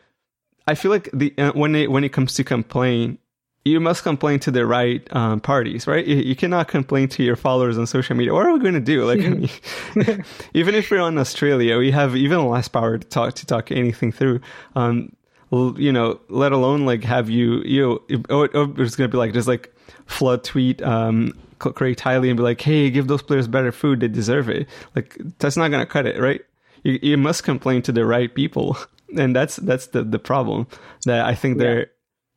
I 0.67 0.75
feel 0.75 0.91
like 0.91 1.09
the 1.13 1.33
uh, 1.39 1.53
when 1.53 1.77
it 1.77 1.91
when 1.91 2.03
it 2.03 2.13
comes 2.13 2.35
to 2.35 2.45
complain, 2.45 3.19
you 3.65 3.79
must 3.79 4.03
complain 4.03 4.41
to 4.41 4.51
the 4.51 4.67
right 4.67 5.07
um, 5.15 5.39
parties, 5.41 5.87
right? 5.87 6.05
You, 6.05 6.17
you, 6.17 6.35
cannot 6.35 6.67
complain 6.67 7.07
to 7.11 7.23
your 7.23 7.37
followers 7.37 7.79
on 7.79 7.87
social 7.87 8.17
media. 8.17 8.35
What 8.35 8.45
are 8.45 8.53
we 8.53 8.59
going 8.59 8.75
to 8.75 8.81
do? 8.81 9.05
Like, 9.05 9.21
I 9.21 9.29
mean, 9.29 10.25
even 10.55 10.75
if 10.75 10.91
we're 10.91 11.01
on 11.01 11.17
Australia, 11.17 11.79
we 11.79 11.93
have 11.93 12.17
even 12.17 12.45
less 12.49 12.67
power 12.67 12.99
to 12.99 13.07
talk 13.07 13.35
to 13.35 13.47
talk 13.47 13.71
anything 13.71 14.11
through. 14.11 14.41
Um, 14.75 15.15
you 15.53 15.93
know, 15.93 16.19
let 16.29 16.51
alone 16.51 16.87
like 16.87 17.05
have 17.05 17.31
you, 17.31 17.63
you 17.63 17.83
know, 17.83 18.03
it's 18.09 18.97
going 18.97 19.09
to 19.09 19.09
be 19.09 19.19
like 19.19 19.33
just 19.33 19.47
like 19.47 19.73
flood 20.07 20.43
tweet 20.43 20.83
um, 20.83 21.35
Craig 21.71 21.97
Tiley 21.97 22.29
and 22.29 22.37
be 22.37 22.43
like, 22.43 22.61
"Hey, 22.61 22.91
give 22.91 23.09
those 23.09 23.23
players 23.23 23.49
better 23.49 23.73
food; 23.73 24.01
they 24.01 24.09
deserve 24.09 24.49
it." 24.49 24.69
Like 24.95 25.17
that's 25.39 25.57
not 25.57 25.71
gonna 25.71 25.87
cut 25.87 26.07
it, 26.07 26.21
right? 26.21 26.41
You 26.83 26.99
you 27.03 27.17
must 27.17 27.45
complain 27.45 27.83
to 27.83 27.93
the 27.93 28.05
right 28.05 28.33
people, 28.35 28.77
and 29.17 29.35
that's 29.35 29.57
that's 29.57 29.89
the 29.89 30.03
the 30.03 30.19
problem 30.19 30.67
that 31.07 31.25
I 31.25 31.35
think 31.35 31.59
they're 31.59 31.79
yeah. 31.79 31.87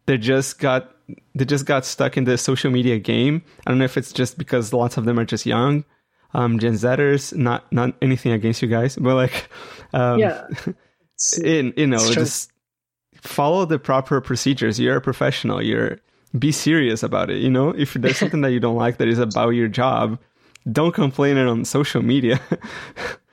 they 0.06 0.18
just 0.18 0.60
got 0.60 0.92
they 1.36 1.46
just 1.46 1.66
got 1.66 1.86
stuck 1.86 2.18
in 2.18 2.24
the 2.24 2.38
social 2.38 2.72
media 2.72 3.00
game. 3.00 3.44
I 3.66 3.72
don't 3.72 3.80
know 3.80 3.86
if 3.86 3.98
it's 3.98 4.14
just 4.14 4.38
because 4.38 4.74
lots 4.74 4.98
of 4.98 5.06
them 5.06 5.20
are 5.20 5.26
just 5.26 5.46
young, 5.46 5.84
um, 6.34 6.60
Gen 6.60 6.74
Zers. 6.74 7.36
Not 7.36 7.72
not 7.72 7.96
anything 8.02 8.32
against 8.32 8.62
you 8.62 8.68
guys, 8.68 8.96
but 8.96 9.16
like, 9.16 9.50
um, 9.94 10.20
yeah, 10.20 10.48
in 11.44 11.74
you 11.78 11.88
know 11.88 12.12
just 12.12 12.52
follow 13.16 13.66
the 13.66 13.80
proper 13.80 14.22
procedures. 14.22 14.80
You're 14.80 14.98
a 14.98 15.02
professional. 15.02 15.62
You're 15.62 16.00
be 16.38 16.52
serious 16.52 17.04
about 17.04 17.30
it. 17.30 17.38
You 17.38 17.50
know, 17.50 17.70
if 17.70 17.94
there's 17.94 18.18
something 18.18 18.42
that 18.42 18.52
you 18.52 18.60
don't 18.60 18.76
like 18.76 18.98
that 18.98 19.08
is 19.08 19.20
about 19.20 19.50
your 19.50 19.68
job, 19.68 20.20
don't 20.72 20.94
complain 20.94 21.38
it 21.38 21.48
on 21.48 21.66
social 21.66 22.02
media. 22.02 22.40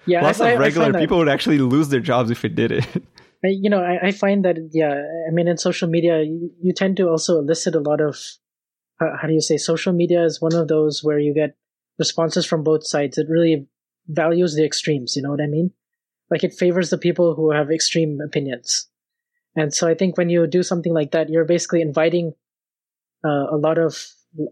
Yeah, 0.04 0.22
lots 0.22 0.40
I, 0.40 0.50
of 0.50 0.58
regular 0.58 0.92
people 0.92 1.18
would 1.18 1.28
actually 1.28 1.58
lose 1.58 1.88
their 1.90 2.00
jobs 2.00 2.30
if 2.32 2.44
it 2.44 2.56
did 2.56 2.72
it. 2.72 2.84
I, 3.44 3.48
you 3.48 3.70
know, 3.70 3.80
I, 3.80 4.08
I, 4.08 4.10
find 4.10 4.44
that 4.44 4.56
yeah, 4.72 5.00
I 5.28 5.32
mean, 5.32 5.46
in 5.46 5.58
social 5.58 5.88
media, 5.88 6.22
you, 6.22 6.50
you 6.60 6.72
tend 6.72 6.96
to 6.96 7.08
also 7.08 7.38
elicit 7.38 7.76
a 7.76 7.80
lot 7.80 8.00
of 8.00 8.16
uh, 9.00 9.16
how 9.20 9.28
do 9.28 9.32
you 9.34 9.40
say 9.40 9.56
social 9.56 9.92
media 9.92 10.24
is 10.24 10.40
one 10.40 10.54
of 10.54 10.68
those 10.68 11.02
where 11.02 11.18
you 11.18 11.34
get 11.34 11.56
responses 11.98 12.46
from 12.46 12.62
both 12.64 12.86
sides. 12.86 13.18
It 13.18 13.28
really 13.28 13.66
values 14.08 14.54
the 14.54 14.64
extremes. 14.64 15.14
You 15.16 15.22
know 15.22 15.30
what 15.30 15.40
I 15.40 15.46
mean? 15.46 15.70
Like 16.30 16.44
it 16.44 16.54
favors 16.54 16.90
the 16.90 16.98
people 16.98 17.34
who 17.34 17.50
have 17.52 17.70
extreme 17.70 18.18
opinions. 18.24 18.88
And 19.54 19.74
so 19.74 19.86
I 19.86 19.94
think 19.94 20.16
when 20.16 20.30
you 20.30 20.46
do 20.46 20.62
something 20.62 20.94
like 20.94 21.10
that, 21.12 21.28
you're 21.28 21.44
basically 21.44 21.82
inviting 21.82 22.32
uh, 23.24 23.46
a 23.50 23.56
lot 23.56 23.78
of, 23.78 24.06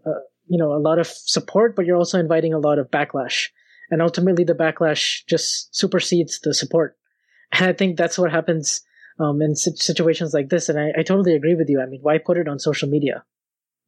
uh, 0.05 0.21
you 0.47 0.57
know, 0.57 0.73
a 0.73 0.79
lot 0.79 0.99
of 0.99 1.07
support, 1.07 1.75
but 1.75 1.85
you're 1.85 1.97
also 1.97 2.19
inviting 2.19 2.53
a 2.53 2.59
lot 2.59 2.79
of 2.79 2.91
backlash. 2.91 3.49
And 3.89 4.01
ultimately, 4.01 4.43
the 4.43 4.53
backlash 4.53 5.25
just 5.27 5.75
supersedes 5.75 6.39
the 6.39 6.53
support. 6.53 6.97
And 7.53 7.65
I 7.65 7.73
think 7.73 7.97
that's 7.97 8.17
what 8.17 8.31
happens 8.31 8.79
um, 9.19 9.41
in 9.41 9.57
situations 9.57 10.33
like 10.33 10.47
this. 10.47 10.69
And 10.69 10.79
I, 10.79 10.93
I 10.99 11.03
totally 11.03 11.35
agree 11.35 11.55
with 11.55 11.69
you. 11.69 11.81
I 11.81 11.85
mean, 11.85 11.99
why 12.01 12.17
put 12.17 12.37
it 12.37 12.47
on 12.47 12.59
social 12.59 12.87
media? 12.87 13.25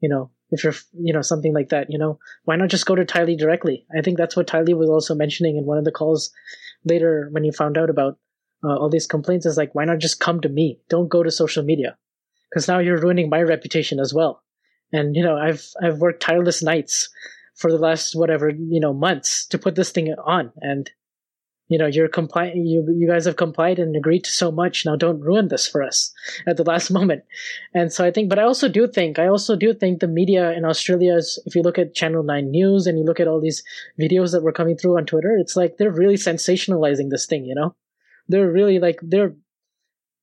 You 0.02 0.10
know, 0.10 0.32
if 0.52 0.66
you're, 0.66 0.76
you 0.94 1.14
know, 1.14 1.22
something 1.22 1.54
like 1.54 1.70
that, 1.70 1.90
you 1.90 1.98
know, 1.98 2.20
why 2.44 2.58
not 2.58 2.68
just 2.70 2.86
go 2.86 2.94
to 2.94 3.06
Tiley 3.06 3.38
directly? 3.38 3.86
I 3.98 4.02
think 4.02 4.18
that's 4.18 4.36
what 4.36 4.48
Tiley 4.48 4.78
was 4.78 4.90
also 4.90 5.16
mentioning 5.16 5.56
in 5.56 5.66
one 5.66 5.78
of 5.78 5.86
the 5.86 5.94
calls 5.94 6.30
later 6.84 7.30
when 7.32 7.46
he 7.46 7.52
found 7.52 7.78
out 7.78 7.90
about 7.90 8.18
uh, 8.64 8.76
all 8.76 8.90
these 8.90 9.08
complaints 9.08 9.46
is 9.46 9.58
like, 9.58 9.74
why 9.74 9.86
not 9.86 10.00
just 10.00 10.20
come 10.20 10.42
to 10.42 10.50
me? 10.50 10.80
Don't 10.90 11.08
go 11.08 11.24
to 11.24 11.32
social 11.32 11.64
media. 11.64 11.98
Cause 12.54 12.68
now 12.68 12.80
you're 12.80 13.00
ruining 13.00 13.30
my 13.30 13.42
reputation 13.42 14.00
as 14.00 14.14
well. 14.14 14.43
And, 14.94 15.16
you 15.16 15.24
know, 15.24 15.38
I've, 15.38 15.68
I've 15.82 15.98
worked 15.98 16.22
tireless 16.22 16.64
nights 16.64 17.10
for 17.56 17.72
the 17.72 17.78
last 17.78 18.16
whatever, 18.16 18.50
you 18.50 18.80
know, 18.80 18.94
months 18.94 19.46
to 19.48 19.58
put 19.58 19.76
this 19.76 19.92
thing 19.92 20.14
on. 20.26 20.52
And 20.62 20.90
you 21.70 21.80
know 21.80 21.88
you're 21.88 22.10
complying 22.10 22.68
you 22.68 22.86
you 22.96 23.08
guys 23.08 23.26
have 23.26 23.38
complied 23.38 23.80
and 23.80 23.96
agreed 23.96 24.26
to 24.26 24.32
so 24.32 24.52
much. 24.52 24.86
Now 24.86 24.96
don't 24.96 25.22
ruin 25.22 25.48
this 25.48 25.66
for 25.66 25.82
us 25.82 26.14
at 26.46 26.58
the 26.58 26.64
last 26.64 26.92
moment. 26.98 27.24
And 27.74 27.92
so 27.92 28.06
i 28.06 28.12
think 28.12 28.30
but 28.30 28.38
i 28.38 28.44
also 28.44 28.68
do 28.68 28.86
think 28.86 29.18
i 29.18 29.28
also 29.28 29.56
do 29.56 29.74
think 29.74 30.00
the 30.00 30.08
media 30.08 30.52
in 30.52 30.66
australia 30.66 31.16
is 31.16 31.42
if 31.46 31.56
you 31.56 31.64
look 31.64 31.80
at 31.80 31.96
channel 31.96 32.22
9 32.22 32.52
news 32.52 32.86
and 32.86 33.00
you 33.00 33.06
look 33.06 33.20
at 33.22 33.28
all 33.28 33.42
these 33.42 33.64
videos 34.00 34.34
that 34.34 34.44
were 34.44 34.52
coming 34.52 34.78
through 34.78 34.98
on 34.98 35.06
twitter 35.06 35.38
it's 35.40 35.56
like 35.56 35.78
they're 35.78 35.90
really 35.90 36.16
sensationalizing 36.16 37.10
this 37.10 37.26
thing 37.26 37.46
you 37.46 37.56
know? 37.56 37.76
They're 38.28 38.52
really 38.52 38.80
like 38.80 39.00
they're 39.02 39.34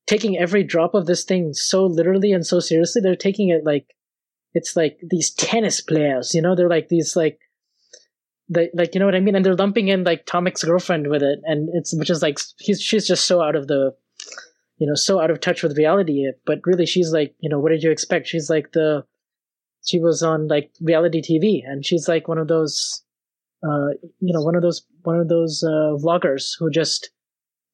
taking 0.06 0.38
every 0.38 0.64
drop 0.64 0.94
of 0.94 1.06
this 1.06 1.24
thing 1.24 1.52
so 1.52 1.84
literally 1.86 2.32
and 2.32 2.46
so 2.46 2.58
seriously. 2.60 3.00
They're 3.00 3.14
taking 3.16 3.50
it 3.50 3.64
like 3.64 3.86
it's 4.54 4.76
like 4.76 4.98
these 5.02 5.30
tennis 5.30 5.80
players 5.80 6.34
you 6.34 6.42
know 6.42 6.54
they're 6.54 6.68
like 6.68 6.88
these 6.88 7.16
like 7.16 7.40
like 8.50 8.94
you 8.94 8.98
know 8.98 9.06
what 9.06 9.14
I 9.14 9.20
mean, 9.20 9.36
and 9.36 9.44
they're 9.44 9.54
lumping 9.54 9.88
in 9.88 10.04
like 10.04 10.26
Tomic's 10.26 10.64
girlfriend 10.64 11.08
with 11.08 11.22
it, 11.22 11.40
and 11.44 11.68
it's 11.72 11.94
which 11.96 12.10
is 12.10 12.22
like 12.22 12.38
he's 12.58 12.80
she's 12.80 13.06
just 13.06 13.26
so 13.26 13.40
out 13.40 13.54
of 13.54 13.68
the, 13.68 13.94
you 14.78 14.86
know, 14.86 14.94
so 14.94 15.20
out 15.20 15.30
of 15.30 15.40
touch 15.40 15.62
with 15.62 15.78
reality. 15.78 16.26
But 16.46 16.60
really, 16.64 16.86
she's 16.86 17.12
like, 17.12 17.34
you 17.38 17.48
know, 17.48 17.60
what 17.60 17.70
did 17.70 17.82
you 17.82 17.90
expect? 17.90 18.26
She's 18.26 18.50
like 18.50 18.72
the, 18.72 19.04
she 19.86 20.00
was 20.00 20.22
on 20.22 20.48
like 20.48 20.72
reality 20.80 21.22
TV, 21.22 21.60
and 21.64 21.86
she's 21.86 22.08
like 22.08 22.26
one 22.26 22.38
of 22.38 22.48
those, 22.48 23.04
uh, 23.62 23.90
you 24.18 24.32
know, 24.32 24.42
one 24.42 24.56
of 24.56 24.62
those 24.62 24.84
one 25.02 25.20
of 25.20 25.28
those 25.28 25.62
uh, 25.62 25.94
vloggers 26.02 26.54
who 26.58 26.70
just, 26.70 27.10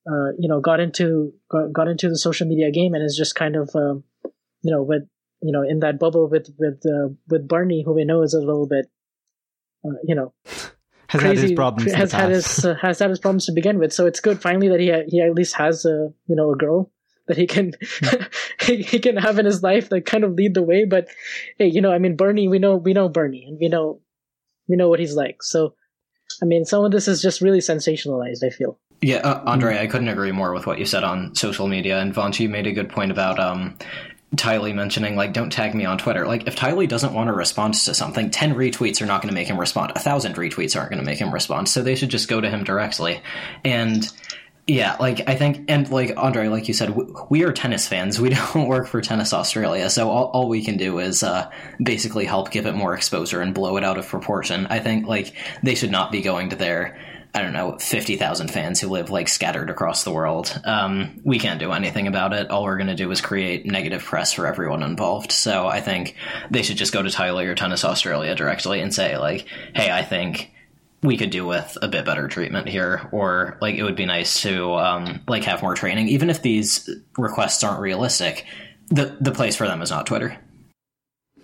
uh, 0.06 0.32
you 0.38 0.48
know, 0.48 0.60
got 0.60 0.80
into 0.80 1.32
got, 1.50 1.72
got 1.72 1.88
into 1.88 2.10
the 2.10 2.18
social 2.18 2.46
media 2.46 2.70
game 2.70 2.92
and 2.92 3.02
is 3.02 3.16
just 3.16 3.34
kind 3.34 3.56
of, 3.56 3.70
um, 3.74 4.04
you 4.60 4.70
know, 4.70 4.82
with 4.82 5.08
you 5.42 5.52
know 5.52 5.62
in 5.62 5.80
that 5.80 5.98
bubble 5.98 6.28
with 6.28 6.48
with 6.58 6.82
uh, 6.86 7.08
with 7.28 7.48
Bernie, 7.48 7.82
who 7.84 7.94
we 7.94 8.04
know 8.04 8.22
is 8.22 8.34
a 8.34 8.40
little 8.40 8.66
bit 8.66 8.86
uh, 9.86 9.98
you 10.04 10.14
know, 10.14 10.32
has 10.44 11.20
crazy, 11.20 11.26
had 11.26 11.38
his 11.38 11.52
problems. 11.52 11.92
Has 11.92 12.12
had 12.12 12.30
his 12.30 12.64
uh, 12.64 12.74
has 12.74 12.98
had 12.98 13.10
his 13.10 13.18
problems 13.18 13.46
to 13.46 13.52
begin 13.52 13.78
with. 13.78 13.92
So 13.92 14.06
it's 14.06 14.20
good 14.20 14.40
finally 14.40 14.68
that 14.68 14.80
he 14.80 14.90
ha- 14.90 15.06
he 15.06 15.20
at 15.20 15.34
least 15.34 15.54
has 15.54 15.84
a 15.84 16.12
you 16.26 16.36
know 16.36 16.52
a 16.52 16.56
girl 16.56 16.90
that 17.28 17.36
he 17.36 17.46
can 17.46 17.72
he, 18.60 18.82
he 18.82 18.98
can 18.98 19.16
have 19.16 19.38
in 19.38 19.46
his 19.46 19.62
life 19.62 19.88
that 19.90 20.06
kind 20.06 20.24
of 20.24 20.32
lead 20.32 20.54
the 20.54 20.62
way. 20.62 20.84
But 20.84 21.08
hey, 21.58 21.66
you 21.66 21.80
know, 21.80 21.92
I 21.92 21.98
mean, 21.98 22.16
Bernie, 22.16 22.48
we 22.48 22.58
know 22.58 22.76
we 22.76 22.92
know 22.92 23.08
Bernie, 23.08 23.44
and 23.46 23.58
we 23.60 23.68
know 23.68 24.00
we 24.68 24.76
know 24.76 24.88
what 24.88 25.00
he's 25.00 25.14
like. 25.14 25.42
So, 25.42 25.74
I 26.42 26.46
mean, 26.46 26.64
some 26.64 26.84
of 26.84 26.92
this 26.92 27.08
is 27.08 27.22
just 27.22 27.40
really 27.40 27.60
sensationalized. 27.60 28.44
I 28.44 28.50
feel. 28.50 28.78
Yeah, 29.02 29.18
uh, 29.18 29.42
Andre, 29.44 29.78
I 29.78 29.86
couldn't 29.88 30.08
agree 30.08 30.32
more 30.32 30.54
with 30.54 30.66
what 30.66 30.78
you 30.78 30.86
said 30.86 31.04
on 31.04 31.34
social 31.34 31.68
media. 31.68 31.98
And 32.00 32.14
Vansh 32.14 32.48
made 32.48 32.66
a 32.66 32.72
good 32.72 32.88
point 32.88 33.10
about 33.10 33.38
um, 33.38 33.76
Tiley 34.36 34.74
mentioning 34.74 35.16
like 35.16 35.32
don't 35.32 35.50
tag 35.50 35.74
me 35.74 35.84
on 35.84 35.98
Twitter. 35.98 36.26
Like 36.26 36.46
if 36.46 36.56
Tiley 36.56 36.88
doesn't 36.88 37.12
want 37.12 37.28
to 37.28 37.32
respond 37.32 37.74
to 37.74 37.94
something, 37.94 38.30
ten 38.30 38.54
retweets 38.54 39.00
are 39.00 39.06
not 39.06 39.22
going 39.22 39.30
to 39.30 39.34
make 39.34 39.48
him 39.48 39.58
respond. 39.58 39.92
A 39.94 39.98
thousand 39.98 40.36
retweets 40.36 40.76
aren't 40.76 40.90
going 40.90 41.00
to 41.00 41.06
make 41.06 41.18
him 41.18 41.32
respond. 41.32 41.68
So 41.68 41.82
they 41.82 41.96
should 41.96 42.10
just 42.10 42.28
go 42.28 42.40
to 42.40 42.50
him 42.50 42.64
directly. 42.64 43.20
And 43.64 44.10
yeah, 44.66 44.96
like 44.98 45.28
I 45.28 45.36
think, 45.36 45.70
and 45.70 45.88
like 45.90 46.14
Andre, 46.16 46.48
like 46.48 46.66
you 46.66 46.74
said, 46.74 46.96
we 47.30 47.44
are 47.44 47.52
tennis 47.52 47.86
fans. 47.86 48.20
We 48.20 48.30
don't 48.54 48.66
work 48.66 48.88
for 48.88 49.00
Tennis 49.00 49.32
Australia, 49.32 49.88
so 49.90 50.10
all, 50.10 50.24
all 50.26 50.48
we 50.48 50.64
can 50.64 50.76
do 50.76 50.98
is 50.98 51.22
uh, 51.22 51.50
basically 51.80 52.24
help 52.24 52.50
give 52.50 52.66
it 52.66 52.74
more 52.74 52.94
exposure 52.94 53.40
and 53.40 53.54
blow 53.54 53.76
it 53.76 53.84
out 53.84 53.96
of 53.96 54.08
proportion. 54.08 54.66
I 54.66 54.80
think 54.80 55.06
like 55.06 55.34
they 55.62 55.76
should 55.76 55.92
not 55.92 56.10
be 56.10 56.20
going 56.20 56.50
to 56.50 56.56
their 56.56 56.98
I 57.36 57.42
don't 57.42 57.52
know, 57.52 57.76
50,000 57.76 58.48
fans 58.48 58.80
who 58.80 58.88
live 58.88 59.10
like 59.10 59.28
scattered 59.28 59.68
across 59.68 60.04
the 60.04 60.10
world. 60.10 60.58
Um, 60.64 61.20
we 61.22 61.38
can't 61.38 61.60
do 61.60 61.70
anything 61.72 62.06
about 62.06 62.32
it. 62.32 62.50
All 62.50 62.64
we're 62.64 62.78
going 62.78 62.86
to 62.86 62.94
do 62.94 63.10
is 63.10 63.20
create 63.20 63.66
negative 63.66 64.02
press 64.02 64.32
for 64.32 64.46
everyone 64.46 64.82
involved. 64.82 65.32
So 65.32 65.66
I 65.66 65.82
think 65.82 66.16
they 66.50 66.62
should 66.62 66.78
just 66.78 66.94
go 66.94 67.02
to 67.02 67.10
Tiley 67.10 67.44
or 67.44 67.54
Tennis 67.54 67.84
Australia 67.84 68.34
directly 68.34 68.80
and 68.80 68.94
say, 68.94 69.18
like, 69.18 69.46
hey, 69.74 69.90
I 69.90 70.02
think 70.02 70.50
we 71.02 71.18
could 71.18 71.28
do 71.28 71.46
with 71.46 71.76
a 71.82 71.88
bit 71.88 72.06
better 72.06 72.26
treatment 72.26 72.70
here, 72.70 73.06
or 73.12 73.58
like 73.60 73.74
it 73.74 73.82
would 73.82 73.96
be 73.96 74.06
nice 74.06 74.40
to 74.40 74.72
um, 74.72 75.20
like 75.28 75.44
have 75.44 75.60
more 75.60 75.74
training. 75.74 76.08
Even 76.08 76.30
if 76.30 76.40
these 76.40 76.88
requests 77.18 77.62
aren't 77.62 77.80
realistic, 77.82 78.46
the 78.88 79.14
the 79.20 79.32
place 79.32 79.56
for 79.56 79.66
them 79.66 79.82
is 79.82 79.90
not 79.90 80.06
Twitter. 80.06 80.38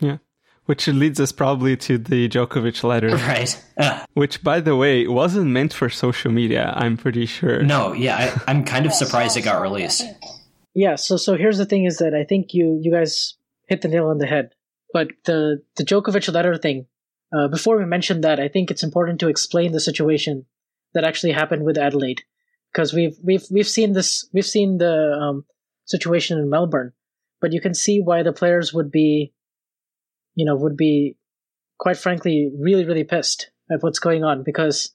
Yeah. 0.01 0.17
Which 0.67 0.87
leads 0.87 1.19
us 1.19 1.33
probably 1.33 1.77
to 1.79 1.99
the 1.99 2.29
Djokovic 2.29 2.85
letter. 2.85 3.11
Right. 3.17 3.63
Uh, 3.77 4.05
which, 4.15 4.43
by 4.45 4.61
the 4.61 4.77
way, 4.77 5.07
wasn't 5.09 5.47
meant 5.47 5.73
for 5.73 5.91
social 5.91 6.31
media, 6.31 6.73
I'm 6.77 6.97
pretty 6.97 7.27
sure. 7.27 7.63
No, 7.63 7.93
yeah, 7.93 8.39
I, 8.47 8.51
am 8.51 8.65
kind 8.65 8.87
of 8.87 8.93
surprised 8.93 9.37
it 9.37 9.43
got 9.43 9.61
released. 9.61 10.05
Yeah, 10.75 10.95
so 10.95 11.17
so 11.17 11.37
here's 11.37 11.59
the 11.59 11.67
thing 11.67 11.85
is 11.85 11.99
that 11.99 12.15
I 12.15 12.25
think 12.25 12.55
you 12.55 12.79
you 12.81 12.93
guys 12.93 13.35
hit 13.67 13.83
the 13.83 13.89
nail 13.89 14.07
on 14.07 14.19
the 14.19 14.27
head. 14.27 14.55
But 14.93 15.09
the, 15.25 15.63
the 15.77 15.85
Djokovic 15.85 16.33
letter 16.33 16.57
thing, 16.57 16.87
uh, 17.37 17.49
before 17.49 17.79
we 17.79 17.87
mention 17.87 18.21
that, 18.21 18.39
I 18.39 18.49
think 18.49 18.71
it's 18.71 18.83
important 18.83 19.21
to 19.21 19.29
explain 19.29 19.73
the 19.73 19.81
situation 19.81 20.45
that 20.93 21.05
actually 21.05 21.33
happened 21.33 21.65
with 21.65 21.79
Adelaide. 21.79 22.23
Because 22.73 22.93
we've 22.93 23.17
we've 23.23 23.45
we've 23.51 23.69
seen 23.69 23.93
this 23.93 24.29
we've 24.33 24.47
seen 24.47 24.79
the 24.79 25.19
um, 25.21 25.45
situation 25.85 26.39
in 26.39 26.49
Melbourne, 26.49 26.93
but 27.41 27.53
you 27.53 27.61
can 27.61 27.75
see 27.75 28.01
why 28.01 28.23
the 28.23 28.33
players 28.33 28.73
would 28.73 28.91
be 28.91 29.33
you 30.35 30.45
know, 30.45 30.57
would 30.57 30.77
be 30.77 31.17
quite 31.79 31.97
frankly 31.97 32.51
really, 32.59 32.85
really 32.85 33.05
pissed 33.05 33.51
at 33.71 33.83
what's 33.83 33.99
going 33.99 34.25
on 34.25 34.43
because 34.45 34.95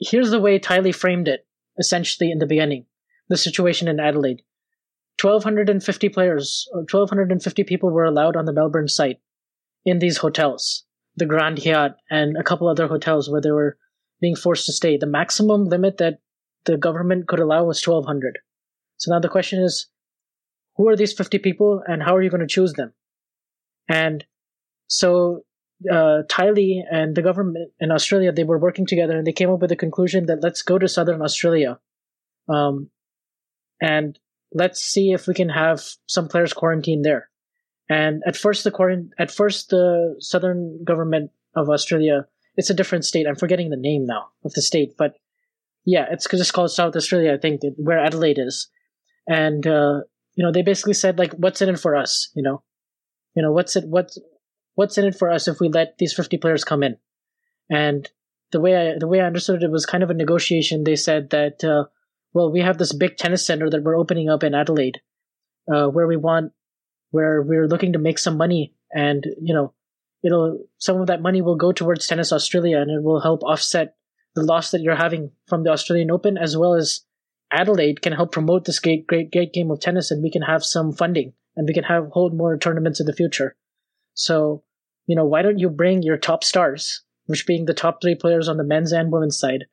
here's 0.00 0.30
the 0.30 0.40
way 0.40 0.58
Tiley 0.58 0.94
framed 0.94 1.28
it 1.28 1.46
essentially 1.78 2.30
in 2.30 2.38
the 2.38 2.46
beginning 2.46 2.86
the 3.28 3.36
situation 3.36 3.88
in 3.88 4.00
Adelaide. 4.00 4.42
1,250 5.20 6.08
players 6.10 6.68
or 6.72 6.80
1,250 6.80 7.64
people 7.64 7.90
were 7.90 8.04
allowed 8.04 8.36
on 8.36 8.44
the 8.44 8.52
Melbourne 8.52 8.88
site 8.88 9.18
in 9.84 9.98
these 9.98 10.18
hotels, 10.18 10.84
the 11.16 11.26
Grand 11.26 11.64
Hyatt 11.64 11.92
and 12.10 12.36
a 12.36 12.42
couple 12.42 12.68
other 12.68 12.86
hotels 12.86 13.30
where 13.30 13.40
they 13.40 13.50
were 13.50 13.78
being 14.20 14.36
forced 14.36 14.66
to 14.66 14.72
stay. 14.72 14.96
The 14.96 15.06
maximum 15.06 15.64
limit 15.64 15.98
that 15.98 16.18
the 16.64 16.76
government 16.76 17.28
could 17.28 17.40
allow 17.40 17.64
was 17.64 17.86
1,200. 17.86 18.38
So 18.96 19.12
now 19.12 19.20
the 19.20 19.28
question 19.28 19.62
is, 19.62 19.86
who 20.76 20.88
are 20.88 20.96
these 20.96 21.12
50 21.12 21.38
people 21.38 21.82
and 21.86 22.02
how 22.02 22.16
are 22.16 22.22
you 22.22 22.30
going 22.30 22.40
to 22.40 22.46
choose 22.46 22.72
them? 22.72 22.92
And 23.88 24.24
so 24.86 25.44
uh, 25.90 26.22
and 26.30 27.14
the 27.14 27.22
government 27.22 27.72
in 27.80 27.90
Australia 27.90 28.32
they 28.32 28.44
were 28.44 28.58
working 28.58 28.86
together 28.86 29.16
and 29.16 29.26
they 29.26 29.32
came 29.32 29.50
up 29.50 29.60
with 29.60 29.70
the 29.70 29.76
conclusion 29.76 30.26
that 30.26 30.42
let's 30.42 30.62
go 30.62 30.78
to 30.78 30.88
Southern 30.88 31.22
Australia, 31.22 31.78
um, 32.48 32.90
and 33.80 34.18
let's 34.52 34.80
see 34.80 35.12
if 35.12 35.26
we 35.26 35.34
can 35.34 35.48
have 35.48 35.82
some 36.06 36.28
players 36.28 36.52
quarantined 36.52 37.04
there. 37.04 37.28
And 37.90 38.22
at 38.26 38.36
first 38.36 38.64
the 38.64 38.70
quarant- 38.70 39.10
at 39.18 39.30
first 39.30 39.70
the 39.70 40.16
Southern 40.20 40.84
government 40.84 41.32
of 41.54 41.68
Australia 41.68 42.26
it's 42.56 42.70
a 42.70 42.74
different 42.74 43.04
state. 43.04 43.26
I'm 43.26 43.36
forgetting 43.36 43.70
the 43.70 43.76
name 43.76 44.06
now 44.06 44.28
of 44.44 44.52
the 44.52 44.62
state, 44.62 44.96
but 44.96 45.16
yeah, 45.84 46.06
it's 46.10 46.28
just 46.28 46.52
called 46.52 46.70
South 46.70 46.96
Australia, 46.96 47.34
I 47.34 47.36
think, 47.36 47.60
where 47.76 47.98
Adelaide 47.98 48.38
is. 48.38 48.68
And 49.26 49.66
uh, 49.66 50.02
you 50.34 50.44
know, 50.44 50.52
they 50.52 50.62
basically 50.62 50.94
said 50.94 51.18
like, 51.18 51.32
"What's 51.34 51.62
in 51.62 51.68
it 51.68 51.78
for 51.78 51.96
us?" 51.96 52.30
You 52.34 52.42
know, 52.42 52.62
you 53.34 53.42
know, 53.42 53.52
what's 53.52 53.76
it? 53.76 53.86
What 53.86 54.16
what's 54.74 54.98
in 54.98 55.04
it 55.04 55.18
for 55.18 55.30
us 55.30 55.48
if 55.48 55.60
we 55.60 55.68
let 55.68 55.98
these 55.98 56.12
50 56.12 56.38
players 56.38 56.64
come 56.64 56.82
in? 56.82 56.96
And 57.70 58.08
the 58.52 58.60
way 58.60 58.76
I 58.76 58.98
the 58.98 59.08
way 59.08 59.20
I 59.20 59.26
understood 59.26 59.62
it, 59.62 59.70
was 59.70 59.86
kind 59.86 60.02
of 60.02 60.10
a 60.10 60.14
negotiation. 60.14 60.84
They 60.84 60.96
said 60.96 61.30
that 61.30 61.64
uh, 61.64 61.84
well, 62.34 62.50
we 62.50 62.60
have 62.60 62.78
this 62.78 62.92
big 62.92 63.16
tennis 63.16 63.46
center 63.46 63.70
that 63.70 63.82
we're 63.82 63.96
opening 63.96 64.28
up 64.28 64.42
in 64.42 64.54
Adelaide, 64.54 65.00
uh, 65.72 65.86
where 65.86 66.06
we 66.06 66.16
want 66.16 66.52
where 67.10 67.40
we're 67.40 67.68
looking 67.68 67.92
to 67.92 67.98
make 67.98 68.18
some 68.18 68.36
money, 68.36 68.74
and 68.92 69.24
you 69.40 69.54
know, 69.54 69.72
it'll 70.22 70.58
some 70.78 71.00
of 71.00 71.06
that 71.06 71.22
money 71.22 71.40
will 71.40 71.56
go 71.56 71.72
towards 71.72 72.06
Tennis 72.06 72.32
Australia, 72.32 72.80
and 72.80 72.90
it 72.90 73.02
will 73.02 73.20
help 73.20 73.42
offset 73.44 73.96
the 74.34 74.42
loss 74.42 74.72
that 74.72 74.80
you're 74.80 74.96
having 74.96 75.30
from 75.46 75.62
the 75.62 75.70
Australian 75.70 76.10
Open, 76.10 76.36
as 76.36 76.56
well 76.56 76.74
as 76.74 77.02
Adelaide 77.52 78.02
can 78.02 78.12
help 78.12 78.32
promote 78.32 78.64
this 78.64 78.80
great 78.80 79.06
great 79.06 79.32
great 79.32 79.52
game 79.52 79.70
of 79.70 79.80
tennis, 79.80 80.10
and 80.10 80.22
we 80.22 80.30
can 80.30 80.42
have 80.42 80.64
some 80.64 80.92
funding, 80.92 81.32
and 81.56 81.68
we 81.68 81.74
can 81.74 81.84
have 81.84 82.08
hold 82.10 82.36
more 82.36 82.58
tournaments 82.58 82.98
in 83.00 83.06
the 83.06 83.12
future. 83.12 83.56
So, 84.14 84.62
you 85.06 85.16
know, 85.16 85.24
why 85.24 85.42
don't 85.42 85.58
you 85.58 85.68
bring 85.68 86.02
your 86.02 86.16
top 86.16 86.44
stars 86.44 87.04
which 87.26 87.46
being 87.46 87.64
the 87.64 87.74
top 87.74 88.00
three 88.00 88.14
players 88.14 88.48
on 88.48 88.56
the 88.56 88.64
men's 88.64 88.92
and 88.92 89.10
women's 89.10 89.38
side, 89.38 89.64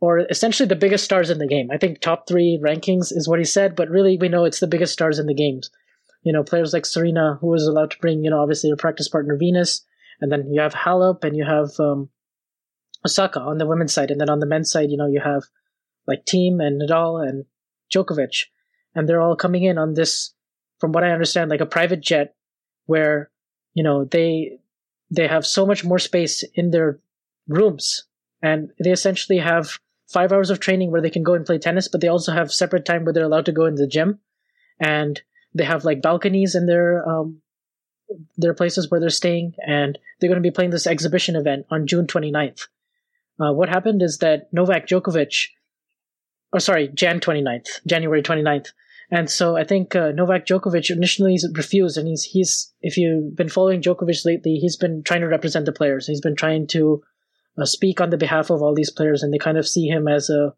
or 0.00 0.18
essentially 0.18 0.66
the 0.66 0.76
biggest 0.76 1.04
stars 1.04 1.30
in 1.30 1.38
the 1.38 1.46
game. 1.46 1.70
I 1.70 1.78
think 1.78 2.00
top 2.00 2.28
three 2.28 2.60
rankings 2.62 3.12
is 3.16 3.28
what 3.28 3.38
he 3.38 3.44
said, 3.44 3.76
but 3.76 3.88
really 3.88 4.18
we 4.18 4.28
know 4.28 4.44
it's 4.44 4.60
the 4.60 4.66
biggest 4.66 4.92
stars 4.92 5.18
in 5.18 5.26
the 5.26 5.34
games. 5.34 5.70
You 6.22 6.32
know, 6.32 6.44
players 6.44 6.72
like 6.72 6.86
Serena, 6.86 7.38
who 7.40 7.48
was 7.48 7.66
allowed 7.66 7.90
to 7.92 7.98
bring, 7.98 8.22
you 8.22 8.30
know, 8.30 8.40
obviously 8.40 8.70
her 8.70 8.76
practice 8.76 9.08
partner 9.08 9.36
Venus, 9.36 9.84
and 10.20 10.30
then 10.30 10.52
you 10.52 10.60
have 10.60 10.74
Halep 10.74 11.24
and 11.24 11.36
you 11.36 11.44
have 11.44 11.70
um, 11.80 12.10
Osaka 13.04 13.40
on 13.40 13.58
the 13.58 13.66
women's 13.66 13.92
side, 13.92 14.10
and 14.10 14.20
then 14.20 14.30
on 14.30 14.38
the 14.38 14.46
men's 14.46 14.70
side, 14.70 14.90
you 14.90 14.96
know, 14.96 15.08
you 15.08 15.20
have 15.24 15.42
like 16.06 16.24
Thiem 16.26 16.64
and 16.64 16.80
Nadal 16.80 17.26
and 17.26 17.44
Djokovic, 17.92 18.44
and 18.94 19.08
they're 19.08 19.20
all 19.20 19.36
coming 19.36 19.64
in 19.64 19.78
on 19.78 19.94
this, 19.94 20.34
from 20.78 20.92
what 20.92 21.04
I 21.04 21.10
understand, 21.10 21.50
like 21.50 21.60
a 21.60 21.66
private 21.66 22.00
jet, 22.00 22.34
where 22.86 23.30
you 23.74 23.82
know 23.82 24.04
they 24.04 24.58
they 25.10 25.28
have 25.28 25.46
so 25.46 25.66
much 25.66 25.84
more 25.84 25.98
space 25.98 26.42
in 26.54 26.70
their 26.70 26.98
rooms, 27.48 28.04
and 28.42 28.70
they 28.82 28.90
essentially 28.90 29.38
have 29.38 29.78
five 30.08 30.32
hours 30.32 30.50
of 30.50 30.60
training 30.60 30.90
where 30.90 31.00
they 31.00 31.10
can 31.10 31.22
go 31.22 31.34
and 31.34 31.46
play 31.46 31.58
tennis, 31.58 31.88
but 31.88 32.00
they 32.00 32.08
also 32.08 32.32
have 32.32 32.52
separate 32.52 32.84
time 32.84 33.04
where 33.04 33.12
they're 33.12 33.24
allowed 33.24 33.46
to 33.46 33.52
go 33.52 33.66
in 33.66 33.76
the 33.76 33.86
gym, 33.86 34.18
and 34.78 35.22
they 35.54 35.64
have 35.64 35.84
like 35.84 36.02
balconies 36.02 36.54
in 36.54 36.66
their 36.66 37.08
um, 37.08 37.40
their 38.36 38.54
places 38.54 38.90
where 38.90 39.00
they're 39.00 39.10
staying, 39.10 39.54
and 39.66 39.98
they're 40.18 40.28
going 40.28 40.42
to 40.42 40.48
be 40.48 40.54
playing 40.54 40.70
this 40.70 40.86
exhibition 40.86 41.36
event 41.36 41.66
on 41.70 41.86
June 41.86 42.06
29th. 42.06 42.68
Uh, 43.40 43.52
what 43.52 43.68
happened 43.68 44.02
is 44.02 44.18
that 44.18 44.52
Novak 44.52 44.86
Djokovic, 44.86 45.48
or 46.52 46.60
sorry, 46.60 46.88
Jan 46.88 47.20
29th, 47.20 47.84
January 47.86 48.22
29th. 48.22 48.72
And 49.12 49.30
so 49.30 49.56
I 49.58 49.64
think 49.64 49.94
uh, 49.94 50.12
Novak 50.12 50.46
Djokovic 50.46 50.90
initially 50.90 51.38
refused, 51.54 51.98
and 51.98 52.08
he's 52.08 52.24
he's 52.24 52.72
if 52.80 52.96
you've 52.96 53.36
been 53.36 53.50
following 53.50 53.82
Djokovic 53.82 54.24
lately, 54.24 54.56
he's 54.56 54.76
been 54.76 55.02
trying 55.02 55.20
to 55.20 55.28
represent 55.28 55.66
the 55.66 55.72
players. 55.72 56.06
He's 56.06 56.22
been 56.22 56.34
trying 56.34 56.66
to 56.68 57.02
uh, 57.58 57.66
speak 57.66 58.00
on 58.00 58.08
the 58.08 58.16
behalf 58.16 58.48
of 58.48 58.62
all 58.62 58.74
these 58.74 58.90
players, 58.90 59.22
and 59.22 59.32
they 59.32 59.38
kind 59.38 59.58
of 59.58 59.68
see 59.68 59.86
him 59.86 60.08
as 60.08 60.30
a, 60.30 60.54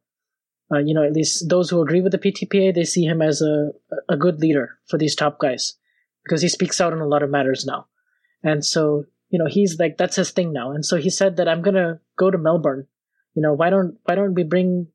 uh, 0.72 0.78
you 0.78 0.94
know, 0.94 1.02
at 1.02 1.12
least 1.12 1.48
those 1.48 1.68
who 1.68 1.82
agree 1.82 2.00
with 2.00 2.12
the 2.12 2.18
PTPA, 2.18 2.72
they 2.72 2.84
see 2.84 3.04
him 3.04 3.20
as 3.20 3.42
a 3.42 3.72
a 4.08 4.16
good 4.16 4.40
leader 4.40 4.78
for 4.86 4.98
these 4.98 5.16
top 5.16 5.40
guys 5.40 5.74
because 6.22 6.40
he 6.40 6.48
speaks 6.48 6.80
out 6.80 6.92
on 6.92 7.00
a 7.00 7.08
lot 7.08 7.24
of 7.24 7.30
matters 7.30 7.66
now. 7.66 7.88
And 8.44 8.64
so 8.64 9.06
you 9.34 9.38
know 9.38 9.46
he's 9.46 9.80
like 9.80 9.96
that's 9.96 10.14
his 10.14 10.30
thing 10.30 10.52
now 10.52 10.70
and 10.70 10.86
so 10.86 10.96
he 10.96 11.10
said 11.10 11.36
that 11.36 11.48
i'm 11.48 11.60
gonna 11.60 11.98
go 12.16 12.30
to 12.30 12.38
melbourne 12.38 12.86
you 13.34 13.42
know 13.42 13.52
why 13.52 13.68
don't 13.68 13.98
why 14.04 14.14
don't 14.14 14.34
we 14.34 14.44
bring 14.44 14.86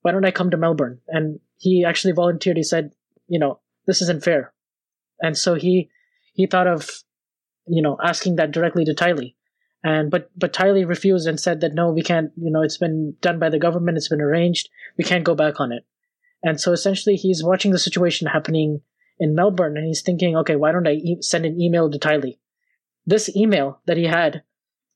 why 0.00 0.10
don't 0.10 0.24
i 0.24 0.30
come 0.30 0.50
to 0.50 0.56
melbourne 0.56 1.00
and 1.08 1.38
he 1.56 1.84
actually 1.84 2.12
volunteered. 2.12 2.56
He 2.56 2.62
said 2.62 2.92
you 3.28 3.38
know 3.38 3.60
this 3.86 4.02
isn't 4.02 4.24
fair. 4.24 4.52
And 5.20 5.36
so 5.36 5.54
he 5.54 5.90
he 6.32 6.46
thought 6.46 6.66
of 6.66 6.88
you 7.66 7.82
know 7.82 7.96
asking 8.02 8.36
that 8.36 8.52
directly 8.52 8.84
to 8.84 8.94
Tiley. 8.94 9.34
And 9.82 10.10
but 10.10 10.30
but 10.36 10.52
Tiley 10.52 10.86
refused 10.86 11.28
and 11.28 11.38
said 11.38 11.60
that 11.60 11.74
no 11.74 11.90
we 11.90 12.02
can't 12.02 12.32
you 12.36 12.50
know 12.50 12.62
it's 12.62 12.78
been 12.78 13.16
done 13.20 13.38
by 13.38 13.50
the 13.50 13.58
government. 13.58 13.98
It's 13.98 14.08
been 14.08 14.20
arranged. 14.20 14.68
We 14.98 15.04
can't 15.04 15.24
go 15.24 15.34
back 15.34 15.60
on 15.60 15.72
it. 15.72 15.84
And 16.42 16.60
so 16.60 16.72
essentially 16.72 17.16
he's 17.16 17.44
watching 17.44 17.72
the 17.72 17.78
situation 17.78 18.28
happening 18.28 18.82
in 19.18 19.34
Melbourne 19.34 19.76
and 19.76 19.86
he's 19.86 20.02
thinking 20.02 20.36
okay 20.36 20.56
why 20.56 20.72
don't 20.72 20.88
I 20.88 20.92
e- 20.92 21.22
send 21.22 21.46
an 21.46 21.60
email 21.60 21.90
to 21.90 21.98
Tiley? 21.98 22.38
This 23.06 23.34
email 23.36 23.80
that 23.86 23.98
he 23.98 24.04
had 24.04 24.42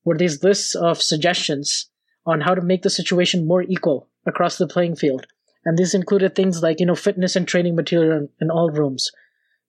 were 0.05 0.17
these 0.17 0.43
lists 0.43 0.75
of 0.75 1.03
suggestions 1.03 1.91
on 2.25 2.41
how 2.41 2.55
to 2.55 2.63
make 2.63 2.83
the 2.83 2.91
situation 2.91 3.47
more 3.47 3.63
equal 3.63 4.09
across 4.27 4.57
the 4.57 4.67
playing 4.67 4.97
field. 4.97 5.27
And 5.69 5.77
this 5.77 5.93
included 5.93 6.35
things 6.35 6.62
like, 6.62 6.81
you 6.81 6.87
know, 6.87 6.95
fitness 6.95 7.37
and 7.37 7.47
training 7.47 7.77
material 7.77 8.27
in 8.41 8.51
all 8.51 8.71
rooms, 8.71 9.12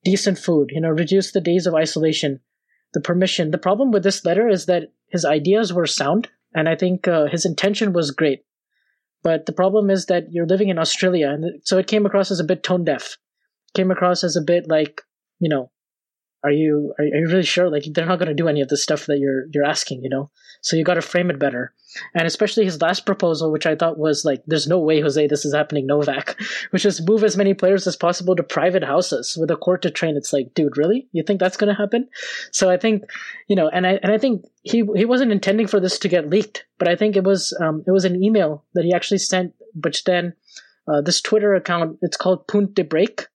decent 0.02 0.38
food, 0.38 0.70
you 0.72 0.80
know, 0.80 0.88
reduce 0.88 1.32
the 1.32 1.42
days 1.42 1.66
of 1.66 1.74
isolation, 1.74 2.40
the 2.94 3.02
permission. 3.02 3.50
The 3.50 3.58
problem 3.58 3.90
with 3.90 4.02
this 4.02 4.24
letter 4.24 4.48
is 4.48 4.64
that 4.64 4.94
his 5.10 5.26
ideas 5.26 5.74
were 5.74 5.84
sound, 5.84 6.30
and 6.54 6.70
I 6.70 6.74
think 6.74 7.06
uh, 7.06 7.26
his 7.26 7.44
intention 7.44 7.92
was 7.92 8.12
great. 8.12 8.46
But 9.22 9.44
the 9.44 9.52
problem 9.52 9.90
is 9.90 10.06
that 10.06 10.32
you're 10.32 10.46
living 10.46 10.70
in 10.70 10.78
Australia, 10.78 11.28
and 11.28 11.60
so 11.64 11.76
it 11.76 11.86
came 11.86 12.06
across 12.06 12.30
as 12.30 12.40
a 12.40 12.44
bit 12.44 12.62
tone 12.62 12.82
deaf. 12.82 13.18
Came 13.74 13.90
across 13.90 14.24
as 14.24 14.36
a 14.36 14.40
bit 14.40 14.70
like, 14.70 15.02
you 15.38 15.50
know, 15.50 15.70
are 16.42 16.50
you 16.50 16.94
are, 16.98 17.04
you 17.04 17.26
really 17.26 17.42
sure? 17.42 17.70
Like 17.70 17.84
they're 17.92 18.06
not 18.06 18.18
going 18.18 18.28
to 18.28 18.34
do 18.34 18.48
any 18.48 18.60
of 18.60 18.68
the 18.68 18.76
stuff 18.76 19.06
that 19.06 19.18
you're 19.18 19.46
you're 19.52 19.64
asking 19.64 20.02
you 20.02 20.08
know? 20.08 20.30
So 20.62 20.76
you 20.76 20.84
got 20.84 20.94
to 20.94 21.02
frame 21.02 21.30
it 21.30 21.38
better. 21.38 21.72
And 22.14 22.26
especially 22.26 22.64
his 22.64 22.80
last 22.80 23.04
proposal 23.04 23.50
which 23.50 23.66
i 23.66 23.74
thought 23.74 23.98
was 23.98 24.24
like 24.24 24.42
there's 24.46 24.68
no 24.68 24.78
way 24.78 25.00
jose 25.00 25.26
this 25.26 25.44
is 25.44 25.52
happening 25.52 25.88
novak 25.88 26.40
which 26.70 26.86
is 26.86 27.04
move 27.04 27.24
as 27.24 27.36
many 27.36 27.52
players 27.52 27.84
as 27.86 27.96
possible 27.96 28.36
to 28.36 28.44
private 28.44 28.84
houses 28.84 29.36
with 29.38 29.50
a 29.50 29.56
court 29.56 29.82
to 29.82 29.90
train. 29.90 30.16
It's 30.16 30.32
like 30.32 30.54
dude 30.54 30.76
really? 30.76 31.08
You 31.12 31.24
think 31.24 31.40
that's 31.40 31.56
going 31.56 31.74
to 31.74 31.80
happen? 31.80 32.08
So 32.52 32.70
i 32.70 32.76
think 32.76 33.04
you 33.48 33.56
know 33.56 33.68
and 33.68 33.86
i 33.86 33.98
and 34.02 34.12
i 34.12 34.18
think 34.18 34.44
he 34.62 34.84
he 34.94 35.04
wasn't 35.04 35.32
intending 35.32 35.66
for 35.66 35.80
this 35.80 35.98
to 35.98 36.08
get 36.08 36.30
leaked 36.30 36.64
but 36.78 36.88
i 36.88 36.96
think 36.96 37.16
it 37.16 37.24
was 37.24 37.56
um 37.60 37.82
it 37.86 37.90
was 37.90 38.04
an 38.04 38.22
email 38.22 38.64
that 38.74 38.84
he 38.84 38.92
actually 38.92 39.18
sent 39.18 39.54
which 39.82 40.04
then 40.04 40.34
uh, 40.88 41.00
this 41.00 41.20
twitter 41.20 41.54
account 41.54 41.98
it's 42.02 42.16
called 42.16 42.46
punt 42.46 42.74
de 42.74 42.84
break 42.84 43.26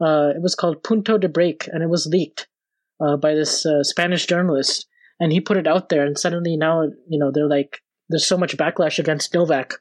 uh, 0.00 0.30
it 0.34 0.42
was 0.42 0.54
called 0.54 0.82
Punto 0.82 1.18
de 1.18 1.28
Break, 1.28 1.68
and 1.68 1.82
it 1.82 1.88
was 1.88 2.06
leaked 2.06 2.48
uh, 3.00 3.16
by 3.16 3.34
this 3.34 3.66
uh, 3.66 3.82
Spanish 3.82 4.26
journalist, 4.26 4.86
and 5.20 5.32
he 5.32 5.40
put 5.40 5.56
it 5.56 5.66
out 5.66 5.88
there. 5.88 6.04
And 6.04 6.18
suddenly 6.18 6.56
now, 6.56 6.82
you 7.08 7.18
know, 7.18 7.30
they're 7.32 7.48
like, 7.48 7.82
there's 8.08 8.26
so 8.26 8.38
much 8.38 8.56
backlash 8.56 8.98
against 8.98 9.34
Novak 9.34 9.74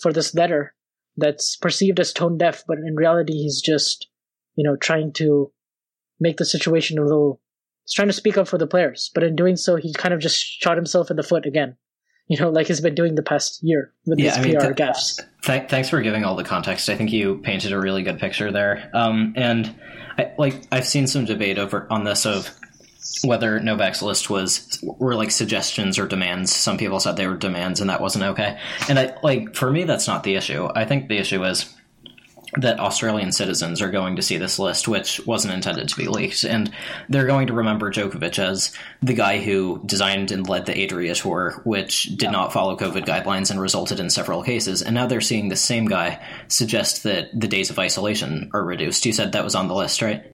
for 0.00 0.12
this 0.12 0.34
letter 0.34 0.74
that's 1.16 1.56
perceived 1.56 2.00
as 2.00 2.12
tone 2.12 2.38
deaf, 2.38 2.64
but 2.66 2.78
in 2.78 2.96
reality, 2.96 3.34
he's 3.34 3.60
just, 3.60 4.08
you 4.56 4.64
know, 4.64 4.76
trying 4.76 5.12
to 5.14 5.52
make 6.18 6.36
the 6.36 6.44
situation 6.44 6.98
a 6.98 7.02
little. 7.02 7.40
He's 7.84 7.94
trying 7.94 8.08
to 8.08 8.14
speak 8.14 8.36
up 8.36 8.48
for 8.48 8.58
the 8.58 8.66
players, 8.66 9.10
but 9.14 9.22
in 9.22 9.36
doing 9.36 9.56
so, 9.56 9.76
he 9.76 9.92
kind 9.92 10.14
of 10.14 10.20
just 10.20 10.38
shot 10.38 10.76
himself 10.76 11.10
in 11.10 11.16
the 11.16 11.22
foot 11.22 11.46
again 11.46 11.76
you 12.30 12.38
know, 12.38 12.48
like 12.48 12.68
he's 12.68 12.80
been 12.80 12.94
doing 12.94 13.16
the 13.16 13.24
past 13.24 13.58
year 13.60 13.92
with 14.06 14.20
yeah, 14.20 14.36
his 14.36 14.38
I 14.38 14.42
mean, 14.42 14.56
PR 14.56 14.72
gaffes. 14.72 15.20
Th- 15.42 15.68
thanks 15.68 15.88
for 15.88 16.02
giving 16.02 16.24
all 16.24 16.36
the 16.36 16.44
context. 16.44 16.88
I 16.88 16.96
think 16.96 17.12
you 17.12 17.38
painted 17.38 17.72
a 17.72 17.78
really 17.78 18.02
good 18.02 18.18
picture 18.18 18.52
there. 18.52 18.90
Um, 18.92 19.32
and 19.36 19.74
I, 20.18 20.32
like 20.38 20.62
I've 20.70 20.86
seen 20.86 21.06
some 21.06 21.24
debate 21.24 21.58
over 21.58 21.86
on 21.90 22.04
this 22.04 22.26
of 22.26 22.50
whether 23.24 23.58
Novak's 23.60 24.02
list 24.02 24.30
was 24.30 24.78
were 24.82 25.14
like 25.14 25.30
suggestions 25.30 25.98
or 25.98 26.06
demands. 26.06 26.54
Some 26.54 26.78
people 26.78 27.00
said 27.00 27.16
they 27.16 27.26
were 27.26 27.36
demands, 27.36 27.80
and 27.80 27.90
that 27.90 28.00
wasn't 28.00 28.24
okay. 28.24 28.58
And 28.88 28.98
I 28.98 29.16
like 29.22 29.54
for 29.54 29.70
me, 29.70 29.84
that's 29.84 30.06
not 30.06 30.22
the 30.22 30.36
issue. 30.36 30.68
I 30.74 30.84
think 30.84 31.08
the 31.08 31.18
issue 31.18 31.44
is 31.44 31.74
that 32.56 32.80
Australian 32.80 33.32
citizens 33.32 33.80
are 33.80 33.90
going 33.90 34.16
to 34.16 34.22
see 34.22 34.36
this 34.36 34.58
list, 34.58 34.88
which 34.88 35.24
wasn't 35.26 35.54
intended 35.54 35.88
to 35.88 35.96
be 35.96 36.08
leaked, 36.08 36.44
and 36.44 36.70
they're 37.08 37.26
going 37.26 37.46
to 37.46 37.52
remember 37.52 37.90
Djokovic 37.90 38.38
as 38.38 38.72
the 39.02 39.14
guy 39.14 39.38
who 39.38 39.80
designed 39.84 40.32
and 40.32 40.48
led 40.48 40.66
the 40.66 40.84
Adria 40.84 41.14
Tour, 41.14 41.60
which 41.64 42.04
did 42.04 42.22
yeah. 42.22 42.30
not 42.30 42.52
follow 42.52 42.76
COVID 42.76 43.04
guidelines 43.04 43.50
and 43.50 43.60
resulted 43.60 44.00
in 44.00 44.10
several 44.10 44.42
cases. 44.42 44.82
And 44.82 44.94
now 44.94 45.06
they're 45.06 45.20
seeing 45.20 45.48
the 45.48 45.56
same 45.56 45.86
guy 45.86 46.24
suggest 46.48 47.04
that 47.04 47.28
the 47.38 47.48
days 47.48 47.70
of 47.70 47.78
isolation 47.78 48.50
are 48.52 48.64
reduced. 48.64 49.06
You 49.06 49.12
said 49.12 49.32
that 49.32 49.44
was 49.44 49.54
on 49.54 49.68
the 49.68 49.74
list, 49.74 50.02
right? 50.02 50.32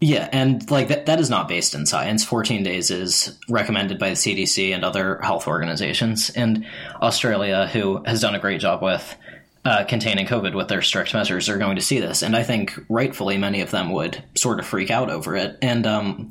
Yeah, 0.00 0.28
and 0.30 0.70
like 0.70 0.88
that, 0.88 1.06
that 1.06 1.18
is 1.18 1.28
not 1.28 1.48
based 1.48 1.74
in 1.74 1.84
science. 1.84 2.24
14 2.24 2.62
days 2.62 2.90
is 2.90 3.36
recommended 3.48 3.98
by 3.98 4.10
the 4.10 4.14
CDC 4.14 4.72
and 4.72 4.84
other 4.84 5.18
health 5.18 5.48
organizations. 5.48 6.30
And 6.30 6.66
Australia, 7.02 7.66
who 7.66 8.02
has 8.04 8.20
done 8.20 8.36
a 8.36 8.38
great 8.38 8.60
job 8.60 8.80
with 8.80 9.16
uh, 9.64 9.84
containing 9.84 10.26
COVID 10.26 10.54
with 10.54 10.68
their 10.68 10.82
strict 10.82 11.14
measures, 11.14 11.48
are 11.48 11.58
going 11.58 11.74
to 11.76 11.82
see 11.82 11.98
this. 11.98 12.22
And 12.22 12.36
I 12.36 12.44
think 12.44 12.78
rightfully 12.88 13.38
many 13.38 13.60
of 13.60 13.72
them 13.72 13.90
would 13.90 14.22
sort 14.36 14.60
of 14.60 14.66
freak 14.66 14.92
out 14.92 15.10
over 15.10 15.34
it. 15.34 15.58
And, 15.62 15.84
um, 15.84 16.30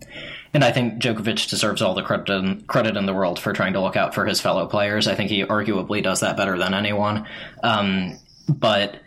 and 0.54 0.64
I 0.64 0.72
think 0.72 1.02
Djokovic 1.02 1.50
deserves 1.50 1.82
all 1.82 1.94
the 1.94 2.04
credit 2.04 2.30
in, 2.30 2.62
credit 2.62 2.96
in 2.96 3.06
the 3.06 3.14
world 3.14 3.38
for 3.38 3.52
trying 3.52 3.74
to 3.74 3.82
look 3.82 3.98
out 3.98 4.16
for 4.16 4.26
his 4.26 4.40
fellow 4.40 4.66
players. 4.66 5.10
I 5.10 5.16
think 5.16 5.30
he 5.30 5.44
arguably 5.44 6.02
does 6.02 6.22
that 6.22 6.38
better 6.38 6.58
than 6.58 6.74
anyone. 6.74 7.28
Um, 7.62 8.18
but 8.48 9.02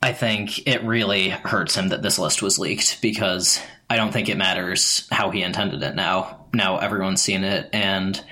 I 0.00 0.12
think 0.12 0.66
it 0.68 0.84
really 0.84 1.30
hurts 1.30 1.74
him 1.74 1.88
that 1.88 2.02
this 2.02 2.20
list 2.20 2.40
was 2.40 2.58
leaked 2.58 3.02
because 3.02 3.60
I 3.90 3.96
don't 3.96 4.12
think 4.12 4.28
it 4.28 4.36
matters 4.36 5.06
how 5.10 5.30
he 5.30 5.42
intended 5.42 5.82
it 5.82 5.96
now. 5.96 6.46
Now 6.54 6.78
everyone's 6.78 7.20
seen 7.20 7.42
it 7.42 7.68
and 7.72 8.22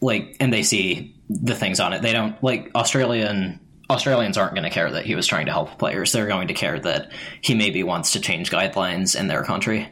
like 0.00 0.36
and 0.40 0.52
they 0.52 0.64
see 0.64 1.16
the 1.30 1.54
things 1.54 1.78
on 1.80 1.92
it. 1.92 2.02
They 2.02 2.12
don't 2.12 2.42
like 2.42 2.70
Australian 2.74 3.60
Australians 3.88 4.36
aren't 4.36 4.54
going 4.54 4.64
to 4.64 4.70
care 4.70 4.90
that 4.90 5.06
he 5.06 5.14
was 5.14 5.26
trying 5.26 5.46
to 5.46 5.52
help 5.52 5.78
players. 5.78 6.12
They're 6.12 6.26
going 6.26 6.48
to 6.48 6.54
care 6.54 6.80
that 6.80 7.12
he 7.40 7.54
maybe 7.54 7.82
wants 7.82 8.12
to 8.12 8.20
change 8.20 8.50
guidelines 8.50 9.18
in 9.18 9.28
their 9.28 9.44
country. 9.44 9.88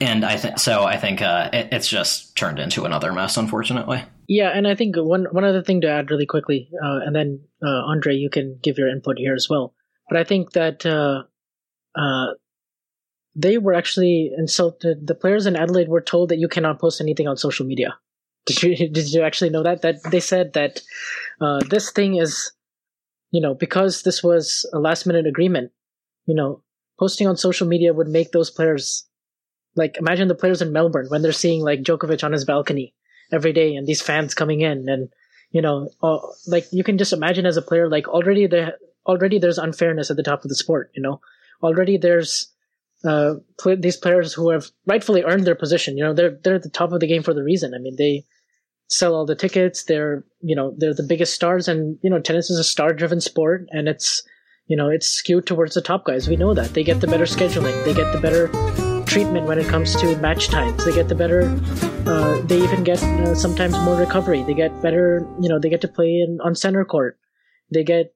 And 0.00 0.24
I 0.24 0.36
think 0.36 0.60
so. 0.60 0.84
I 0.84 0.96
think 0.96 1.20
uh, 1.20 1.50
it, 1.52 1.68
it's 1.72 1.88
just 1.88 2.36
turned 2.36 2.60
into 2.60 2.84
another 2.84 3.12
mess, 3.12 3.36
unfortunately. 3.36 4.04
Yeah, 4.28 4.50
and 4.50 4.68
I 4.68 4.76
think 4.76 4.94
one 4.96 5.26
one 5.32 5.44
other 5.44 5.62
thing 5.62 5.80
to 5.80 5.90
add 5.90 6.10
really 6.10 6.26
quickly, 6.26 6.70
uh, 6.80 7.00
and 7.04 7.16
then 7.16 7.40
uh, 7.64 7.86
Andre, 7.86 8.14
you 8.14 8.30
can 8.30 8.60
give 8.62 8.78
your 8.78 8.88
input 8.88 9.18
here 9.18 9.34
as 9.34 9.48
well. 9.50 9.74
But 10.08 10.18
I 10.18 10.24
think 10.24 10.52
that 10.52 10.86
uh, 10.86 11.24
uh, 11.98 12.34
they 13.34 13.58
were 13.58 13.74
actually 13.74 14.32
insulted. 14.36 15.06
The 15.06 15.14
players 15.14 15.46
in 15.46 15.56
Adelaide 15.56 15.88
were 15.88 16.00
told 16.00 16.28
that 16.28 16.38
you 16.38 16.48
cannot 16.48 16.80
post 16.80 17.00
anything 17.00 17.28
on 17.28 17.36
social 17.36 17.66
media. 17.66 17.96
Did 18.46 18.62
you 18.62 18.88
did 18.92 19.12
you 19.12 19.22
actually 19.22 19.50
know 19.50 19.62
that? 19.62 19.82
That 19.82 20.02
they 20.10 20.20
said 20.20 20.52
that 20.54 20.82
uh, 21.40 21.60
this 21.68 21.90
thing 21.90 22.16
is, 22.16 22.52
you 23.30 23.40
know, 23.40 23.54
because 23.54 24.02
this 24.02 24.22
was 24.22 24.68
a 24.72 24.78
last 24.78 25.06
minute 25.06 25.26
agreement. 25.26 25.72
You 26.26 26.34
know, 26.34 26.62
posting 26.98 27.26
on 27.26 27.36
social 27.36 27.66
media 27.66 27.94
would 27.94 28.08
make 28.08 28.32
those 28.32 28.50
players 28.50 29.08
like 29.76 29.96
imagine 29.98 30.28
the 30.28 30.34
players 30.34 30.60
in 30.60 30.72
Melbourne 30.72 31.06
when 31.08 31.22
they're 31.22 31.32
seeing 31.32 31.62
like 31.62 31.82
Djokovic 31.82 32.24
on 32.24 32.32
his 32.32 32.44
balcony 32.44 32.94
every 33.32 33.52
day 33.52 33.74
and 33.74 33.86
these 33.86 34.02
fans 34.02 34.34
coming 34.34 34.60
in 34.60 34.88
and 34.88 35.08
you 35.50 35.62
know 35.62 35.88
like 36.46 36.66
you 36.72 36.82
can 36.82 36.98
just 36.98 37.12
imagine 37.12 37.46
as 37.46 37.56
a 37.56 37.62
player 37.62 37.88
like 37.88 38.08
already 38.08 38.46
there 38.46 38.74
already 39.06 39.38
there's 39.38 39.58
unfairness 39.58 40.10
at 40.10 40.16
the 40.16 40.22
top 40.22 40.44
of 40.44 40.48
the 40.48 40.54
sport 40.54 40.90
you 40.94 41.02
know 41.02 41.20
already 41.62 41.96
there's 41.96 42.48
uh, 43.04 43.34
play, 43.58 43.76
these 43.76 43.96
players 43.96 44.32
who 44.34 44.50
have 44.50 44.66
rightfully 44.86 45.22
earned 45.22 45.46
their 45.46 45.54
position 45.54 45.96
you 45.96 46.02
know 46.04 46.12
they're 46.12 46.38
they're 46.42 46.56
at 46.56 46.62
the 46.62 46.70
top 46.70 46.92
of 46.92 47.00
the 47.00 47.06
game 47.06 47.22
for 47.22 47.34
the 47.34 47.44
reason. 47.44 47.74
I 47.74 47.78
mean 47.78 47.96
they 47.96 48.24
sell 48.88 49.14
all 49.14 49.26
the 49.26 49.36
tickets 49.36 49.84
they're 49.84 50.24
you 50.40 50.56
know 50.56 50.74
they're 50.78 50.94
the 50.94 51.06
biggest 51.06 51.34
stars 51.34 51.68
and 51.68 51.98
you 52.02 52.10
know 52.10 52.18
tennis 52.18 52.50
is 52.50 52.58
a 52.58 52.64
star 52.64 52.92
driven 52.92 53.20
sport 53.20 53.66
and 53.70 53.86
it's 53.86 54.22
you 54.66 54.76
know 54.76 54.88
it's 54.88 55.06
skewed 55.06 55.46
towards 55.46 55.74
the 55.74 55.82
top 55.82 56.04
guys. 56.04 56.28
We 56.28 56.36
know 56.36 56.54
that. 56.54 56.74
They 56.74 56.82
get 56.82 57.00
the 57.00 57.06
better 57.06 57.24
scheduling. 57.24 57.84
They 57.84 57.94
get 57.94 58.12
the 58.12 58.20
better 58.20 58.48
treatment 59.04 59.46
when 59.46 59.58
it 59.58 59.66
comes 59.68 59.96
to 59.96 60.16
match 60.18 60.48
times. 60.48 60.84
They 60.84 60.92
get 60.92 61.08
the 61.08 61.14
better 61.14 61.42
uh, 62.06 62.40
they 62.42 62.62
even 62.62 62.84
get 62.84 63.02
uh, 63.02 63.34
sometimes 63.34 63.78
more 63.80 63.96
recovery. 63.96 64.42
They 64.42 64.54
get 64.54 64.82
better 64.82 65.26
you 65.40 65.48
know 65.48 65.58
they 65.58 65.70
get 65.70 65.82
to 65.82 65.88
play 65.88 66.20
in, 66.20 66.38
on 66.42 66.54
center 66.54 66.84
court. 66.84 67.18
They 67.72 67.84
get 67.84 68.14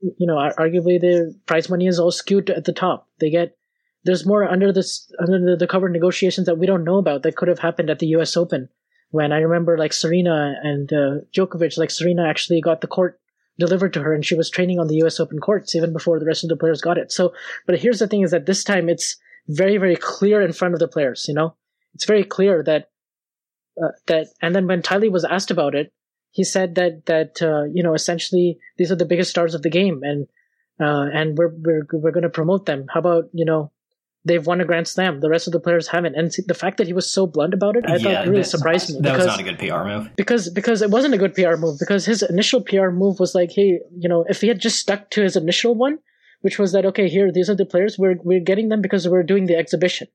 you 0.00 0.26
know 0.26 0.36
arguably 0.58 1.00
the 1.00 1.34
prize 1.46 1.68
money 1.68 1.86
is 1.86 1.98
all 1.98 2.10
skewed 2.10 2.50
at 2.50 2.64
the 2.64 2.72
top. 2.72 3.08
They 3.20 3.30
get 3.30 3.56
there's 4.06 4.26
more 4.26 4.44
under 4.44 4.72
this 4.72 5.10
under 5.20 5.56
the, 5.56 5.66
cover 5.66 5.88
negotiations 5.88 6.46
that 6.46 6.58
we 6.58 6.66
don't 6.66 6.84
know 6.84 6.98
about 6.98 7.22
that 7.22 7.36
could 7.36 7.48
have 7.48 7.58
happened 7.58 7.90
at 7.90 7.98
the 7.98 8.06
us 8.08 8.36
open 8.36 8.68
when 9.10 9.32
i 9.32 9.38
remember 9.38 9.76
like 9.76 9.92
serena 9.92 10.54
and 10.62 10.92
uh, 10.92 11.16
djokovic 11.34 11.76
like 11.76 11.90
serena 11.90 12.26
actually 12.26 12.60
got 12.60 12.80
the 12.80 12.86
court 12.86 13.20
delivered 13.58 13.92
to 13.94 14.02
her 14.02 14.12
and 14.12 14.24
she 14.24 14.34
was 14.34 14.50
training 14.50 14.78
on 14.78 14.88
the 14.88 14.96
US 14.96 15.20
Open 15.20 15.38
courts 15.38 15.74
even 15.74 15.92
before 15.92 16.18
the 16.18 16.26
rest 16.26 16.44
of 16.44 16.50
the 16.50 16.56
players 16.56 16.80
got 16.80 16.98
it. 16.98 17.12
So, 17.12 17.32
but 17.66 17.78
here's 17.78 17.98
the 17.98 18.06
thing 18.06 18.22
is 18.22 18.30
that 18.30 18.46
this 18.46 18.64
time 18.64 18.88
it's 18.88 19.16
very, 19.48 19.78
very 19.78 19.96
clear 19.96 20.42
in 20.42 20.52
front 20.52 20.74
of 20.74 20.80
the 20.80 20.88
players, 20.88 21.26
you 21.28 21.34
know? 21.34 21.54
It's 21.94 22.04
very 22.04 22.24
clear 22.24 22.62
that, 22.64 22.90
uh, 23.82 23.92
that, 24.06 24.28
and 24.42 24.54
then 24.54 24.66
when 24.66 24.82
Tiley 24.82 25.10
was 25.10 25.24
asked 25.24 25.50
about 25.50 25.74
it, 25.74 25.92
he 26.30 26.44
said 26.44 26.74
that, 26.74 27.06
that, 27.06 27.40
uh, 27.40 27.64
you 27.64 27.82
know, 27.82 27.94
essentially 27.94 28.58
these 28.76 28.92
are 28.92 28.96
the 28.96 29.06
biggest 29.06 29.30
stars 29.30 29.54
of 29.54 29.62
the 29.62 29.70
game 29.70 30.02
and, 30.02 30.26
uh, 30.78 31.08
and 31.12 31.38
we're, 31.38 31.52
we're, 31.56 31.86
we're 31.92 32.10
going 32.10 32.22
to 32.22 32.28
promote 32.28 32.66
them. 32.66 32.86
How 32.92 33.00
about, 33.00 33.24
you 33.32 33.46
know, 33.46 33.72
they've 34.26 34.46
won 34.46 34.60
a 34.60 34.64
Grand 34.64 34.88
Slam. 34.88 35.20
The 35.20 35.30
rest 35.30 35.46
of 35.46 35.52
the 35.52 35.60
players 35.60 35.88
haven't. 35.88 36.16
And 36.16 36.32
the 36.46 36.54
fact 36.54 36.78
that 36.78 36.86
he 36.86 36.92
was 36.92 37.10
so 37.10 37.26
blunt 37.26 37.54
about 37.54 37.76
it, 37.76 37.84
I 37.88 37.96
yeah, 37.96 37.98
thought 37.98 38.28
really 38.28 38.42
surprised 38.42 38.90
me. 38.90 39.00
That 39.00 39.12
because, 39.12 39.26
was 39.26 39.38
not 39.38 39.40
a 39.40 39.42
good 39.44 39.58
PR 39.58 39.84
move. 39.84 40.10
Because 40.16 40.50
because 40.50 40.82
it 40.82 40.90
wasn't 40.90 41.14
a 41.14 41.18
good 41.18 41.34
PR 41.34 41.56
move. 41.56 41.78
Because 41.78 42.04
his 42.04 42.22
initial 42.22 42.60
PR 42.60 42.90
move 42.90 43.20
was 43.20 43.34
like, 43.34 43.52
hey, 43.52 43.80
you 43.96 44.08
know, 44.08 44.24
if 44.28 44.40
he 44.40 44.48
had 44.48 44.60
just 44.60 44.78
stuck 44.78 45.10
to 45.10 45.22
his 45.22 45.36
initial 45.36 45.74
one, 45.74 45.98
which 46.40 46.58
was 46.58 46.72
that 46.72 46.84
okay, 46.86 47.08
here 47.08 47.32
these 47.32 47.48
are 47.48 47.54
the 47.54 47.64
players 47.64 47.98
we're 47.98 48.16
we're 48.22 48.40
getting 48.40 48.68
them 48.68 48.82
because 48.82 49.08
we're 49.08 49.22
doing 49.22 49.46
the 49.46 49.56
exhibition. 49.56 50.08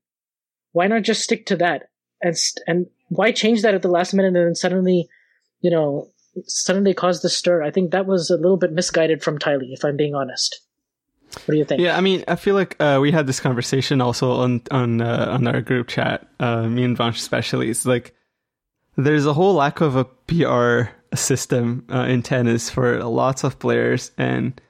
Why 0.72 0.86
not 0.86 1.02
just 1.02 1.22
stick 1.22 1.46
to 1.46 1.56
that? 1.56 1.88
And 2.20 2.36
and 2.66 2.86
why 3.08 3.32
change 3.32 3.62
that 3.62 3.74
at 3.74 3.82
the 3.82 3.88
last 3.88 4.14
minute 4.14 4.28
and 4.28 4.36
then 4.36 4.54
suddenly, 4.54 5.08
you 5.60 5.70
know, 5.70 6.10
suddenly 6.46 6.94
cause 6.94 7.22
the 7.22 7.28
stir? 7.28 7.62
I 7.62 7.70
think 7.70 7.90
that 7.90 8.06
was 8.06 8.30
a 8.30 8.36
little 8.36 8.56
bit 8.58 8.72
misguided 8.72 9.22
from 9.22 9.38
Tiley, 9.38 9.72
if 9.72 9.84
I'm 9.84 9.96
being 9.96 10.14
honest. 10.14 10.60
What 11.34 11.52
do 11.52 11.56
you 11.56 11.64
think? 11.64 11.80
Yeah, 11.80 11.96
I 11.96 12.00
mean, 12.00 12.24
I 12.28 12.36
feel 12.36 12.54
like 12.54 12.76
uh, 12.80 12.98
we 13.00 13.10
had 13.10 13.26
this 13.26 13.40
conversation 13.40 14.00
also 14.00 14.32
on 14.32 14.62
on 14.70 15.00
uh, 15.00 15.28
on 15.30 15.46
our 15.46 15.60
group 15.60 15.88
chat. 15.88 16.28
Uh, 16.40 16.68
me 16.68 16.84
and 16.84 16.96
Vansh 16.96 17.16
especially. 17.16 17.70
It's 17.70 17.86
like 17.86 18.14
there's 18.96 19.26
a 19.26 19.32
whole 19.32 19.54
lack 19.54 19.80
of 19.80 19.96
a 19.96 20.04
PR 20.04 20.90
system 21.14 21.86
uh, 21.92 22.06
in 22.08 22.22
tennis 22.22 22.70
for 22.70 23.02
lots 23.04 23.44
of 23.44 23.58
players, 23.58 24.12
and 24.18 24.60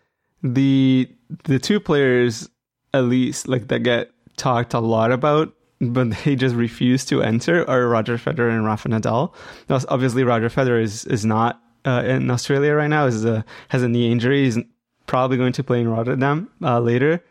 the 0.42 1.08
the 1.44 1.58
two 1.58 1.80
players 1.80 2.48
at 2.94 3.04
least 3.04 3.48
like 3.48 3.68
that 3.68 3.80
get 3.80 4.10
talked 4.36 4.74
a 4.74 4.80
lot 4.80 5.12
about 5.12 5.54
but 5.82 6.10
they 6.24 6.36
just 6.36 6.54
refuse 6.54 7.04
to 7.06 7.22
enter 7.22 7.68
are 7.68 7.88
Roger 7.88 8.16
Federer 8.16 8.50
and 8.50 8.64
Rafa 8.64 8.88
Nadal. 8.88 9.34
Now, 9.68 9.80
obviously, 9.88 10.24
Roger 10.24 10.48
Federer 10.48 10.80
is 10.80 11.04
is 11.06 11.24
not 11.24 11.60
uh, 11.84 12.02
in 12.06 12.30
Australia 12.30 12.72
right 12.74 12.88
now. 12.88 13.06
Is 13.06 13.24
a 13.24 13.44
has 13.68 13.82
a 13.82 13.88
knee 13.88 14.10
injury. 14.10 14.44
He's 14.44 14.58
probably 15.12 15.36
going 15.36 15.52
to 15.52 15.62
play 15.62 15.78
in 15.78 15.88
Rotterdam 15.88 16.48
uh, 16.62 16.80
later. 16.80 17.22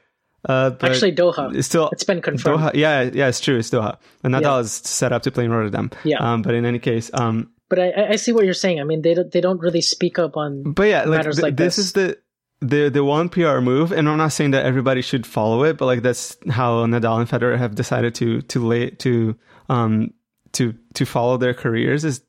Uh, 0.47 0.69
Actually, 0.81 1.13
Doha. 1.13 1.55
It's 1.55 1.67
still 1.67 1.89
it's 1.91 2.03
been 2.03 2.21
confirmed. 2.21 2.59
Doha, 2.59 2.71
yeah, 2.75 3.01
yeah, 3.01 3.27
it's 3.27 3.39
true. 3.39 3.57
It's 3.57 3.71
Doha. 3.71 3.97
And 4.23 4.35
Nadal 4.35 4.43
yeah. 4.43 4.59
is 4.59 4.71
set 4.71 5.11
up 5.11 5.23
to 5.23 5.31
play 5.31 5.45
in 5.45 5.51
Rotterdam. 5.51 5.89
Yeah. 6.03 6.17
Um, 6.19 6.43
but 6.43 6.53
in 6.53 6.63
any 6.63 6.77
case, 6.77 7.09
um, 7.15 7.49
but 7.69 7.79
I, 7.79 8.09
I 8.09 8.15
see 8.17 8.33
what 8.33 8.45
you're 8.45 8.53
saying. 8.53 8.79
I 8.79 8.83
mean, 8.83 9.01
they 9.01 9.15
don't, 9.15 9.31
they 9.31 9.41
don't 9.41 9.59
really 9.59 9.81
speak 9.81 10.19
up 10.19 10.37
on. 10.37 10.73
But 10.73 10.83
yeah, 10.83 11.05
like, 11.05 11.23
th- 11.23 11.39
like 11.39 11.57
this, 11.57 11.77
this 11.77 11.85
is 11.85 11.93
the 11.93 12.19
the 12.61 12.89
the 12.89 13.03
one 13.03 13.29
PR 13.29 13.61
move, 13.61 13.91
and 13.91 14.07
I'm 14.07 14.17
not 14.17 14.31
saying 14.31 14.51
that 14.51 14.63
everybody 14.63 15.01
should 15.01 15.25
follow 15.25 15.63
it, 15.63 15.77
but 15.77 15.87
like 15.87 16.03
that's 16.03 16.37
how 16.51 16.85
Nadal 16.85 17.19
and 17.19 17.27
Federer 17.27 17.57
have 17.57 17.73
decided 17.73 18.13
to 18.15 18.41
to 18.43 18.59
lay 18.65 18.91
to 18.91 19.35
um 19.69 20.13
to 20.53 20.75
to 20.93 21.05
follow 21.05 21.37
their 21.37 21.55
careers 21.55 22.05
is 22.05 22.21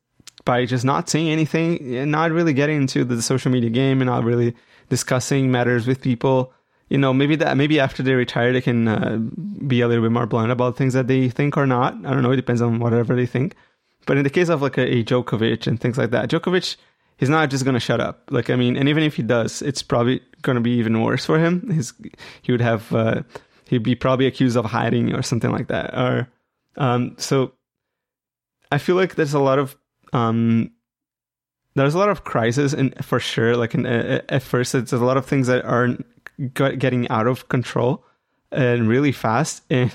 by 0.45 0.65
just 0.65 0.85
not 0.85 1.11
saying 1.11 1.29
anything 1.29 1.95
and 1.95 2.11
not 2.11 2.31
really 2.31 2.55
getting 2.55 2.79
into 2.79 3.05
the 3.05 3.21
social 3.21 3.53
media 3.53 3.71
game 3.71 4.01
and 4.01 4.09
not 4.09 4.25
really 4.25 4.55
discussing 4.93 5.51
matters 5.51 5.87
with 5.87 6.03
people. 6.03 6.53
You 6.91 6.99
know, 6.99 7.15
maybe 7.15 7.37
that 7.37 7.57
maybe 7.57 7.81
after 7.81 8.03
they 8.03 8.13
retire, 8.13 8.53
they 8.53 8.61
can 8.61 8.87
uh, 8.87 9.17
be 9.67 9.81
a 9.81 9.89
little 9.89 10.05
bit 10.05 10.13
more 10.13 10.27
blunt 10.27 10.53
about 10.53 10.77
things 10.77 10.93
that 10.93 11.07
they 11.07 11.31
think 11.31 11.57
or 11.57 11.67
not. 11.67 11.95
I 12.05 12.11
don't 12.13 12.23
know. 12.23 12.33
It 12.33 12.37
depends 12.37 12.61
on 12.61 12.79
whatever 12.79 13.17
they 13.17 13.25
think. 13.25 13.55
But 14.05 14.19
in 14.19 14.25
the 14.25 14.35
case 14.39 14.51
of 14.51 14.61
like 14.61 14.77
a, 14.77 14.87
a 14.97 15.03
Djokovic 15.03 15.67
and 15.67 15.81
things 15.81 15.97
like 15.97 16.11
that, 16.11 16.29
Djokovic, 16.29 16.77
he's 17.17 17.31
not 17.31 17.49
just 17.49 17.65
going 17.65 17.81
to 17.81 17.81
shut 17.89 18.01
up. 18.01 18.29
Like, 18.31 18.51
I 18.51 18.57
mean, 18.57 18.77
and 18.77 18.89
even 18.89 19.03
if 19.05 19.17
he 19.17 19.23
does, 19.23 19.63
it's 19.63 19.83
probably 19.83 20.21
going 20.43 20.57
to 20.57 20.61
be 20.61 20.73
even 20.73 21.01
worse 21.01 21.25
for 21.25 21.39
him. 21.39 21.71
He's, 21.73 21.95
he 22.43 22.53
would 22.53 22.61
have, 22.61 22.93
uh, 22.93 23.23
he'd 23.69 23.83
be 23.83 23.95
probably 23.95 24.27
accused 24.27 24.59
of 24.59 24.67
hiding 24.67 25.15
or 25.15 25.23
something 25.23 25.51
like 25.51 25.69
that. 25.69 25.95
Or, 25.95 26.29
um, 26.77 27.15
so 27.17 27.53
I 28.71 28.77
feel 28.77 28.97
like 28.97 29.15
there's 29.15 29.35
a 29.35 29.41
lot 29.41 29.59
of, 29.59 29.77
um, 30.13 30.73
there's 31.75 31.95
a 31.95 31.99
lot 31.99 32.09
of 32.09 32.25
crisis 32.25 32.73
and 32.73 32.95
for 33.05 33.21
sure. 33.21 33.57
Like 33.57 33.75
in, 33.75 33.87
uh, 33.87 34.23
at 34.29 34.43
first 34.43 34.75
it's 34.75 34.93
a 34.93 34.99
lot 34.99 35.17
of 35.17 35.27
things 35.27 35.47
that 35.47 35.65
aren't 35.65 36.05
getting 36.55 37.09
out 37.09 37.27
of 37.27 37.49
control 37.49 38.05
and 38.51 38.89
really 38.89 39.13
fast. 39.13 39.63
And 39.71 39.93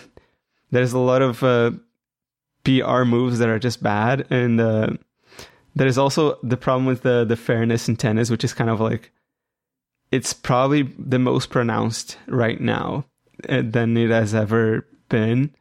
there's 0.72 0.94
a 0.94 1.00
lot 1.00 1.22
of 1.22 1.44
uh, 1.44 1.72
pr 2.64 3.04
moves 3.04 3.40
that 3.40 3.50
are 3.50 3.60
just 3.60 3.82
bad. 3.82 4.28
And 4.30 4.60
uh, 4.60 4.90
there's 5.76 5.98
also 5.98 6.40
the 6.44 6.58
problem 6.58 6.86
with 6.86 7.04
the 7.04 7.26
the 7.26 7.38
fairness 7.38 7.88
in 7.88 7.96
tennis 7.96 8.30
which 8.30 8.44
is 8.44 8.54
kind 8.54 8.70
of 8.70 8.80
like 8.80 9.12
it's 10.12 10.34
probably 10.34 10.84
the 10.98 11.20
most 11.20 11.50
pronounced 11.50 12.18
right 12.28 12.60
now 12.60 13.06
uh, 13.48 13.62
than 13.64 13.96
it 13.98 14.10
has 14.10 14.34
ever 14.34 14.88
been. 15.10 15.54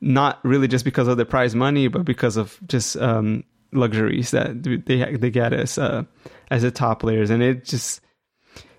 Not 0.00 0.38
really 0.44 0.68
just 0.68 0.84
because 0.84 1.08
of 1.08 1.16
the 1.16 1.24
prize 1.24 1.54
money 1.54 1.88
but 1.88 2.04
because 2.04 2.36
of 2.36 2.60
just 2.66 2.96
um, 2.98 3.44
luxuries 3.72 4.30
that 4.30 4.62
they 4.62 5.16
they 5.16 5.30
get 5.30 5.52
as 5.52 5.78
uh, 5.78 6.04
as 6.50 6.62
the 6.62 6.70
top 6.70 7.00
players, 7.00 7.30
and 7.30 7.42
it 7.42 7.64
just 7.64 8.00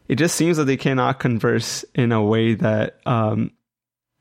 it 0.08 0.16
just 0.16 0.36
seems 0.36 0.58
that 0.58 0.66
they 0.66 0.78
cannot 0.78 1.20
converse 1.20 1.86
in 1.96 2.12
a 2.12 2.24
way 2.24 2.56
that 2.56 3.00
um, 3.06 3.52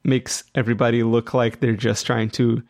makes 0.05 0.45
everybody 0.55 1.03
look 1.03 1.35
like 1.35 1.61
they're 1.61 1.75
just 1.75 2.07
trying 2.07 2.31
to 2.31 2.63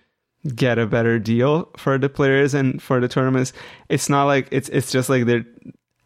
get 0.54 0.78
a 0.78 0.86
better 0.86 1.18
deal 1.18 1.68
for 1.76 1.98
the 1.98 2.08
players 2.08 2.54
and 2.54 2.80
for 2.80 3.00
the 3.00 3.08
tournaments. 3.08 3.52
It's 3.88 4.08
not 4.08 4.24
like 4.24 4.48
it's 4.50 4.68
it's 4.68 4.92
just 4.92 5.08
like 5.08 5.26
they're 5.26 5.44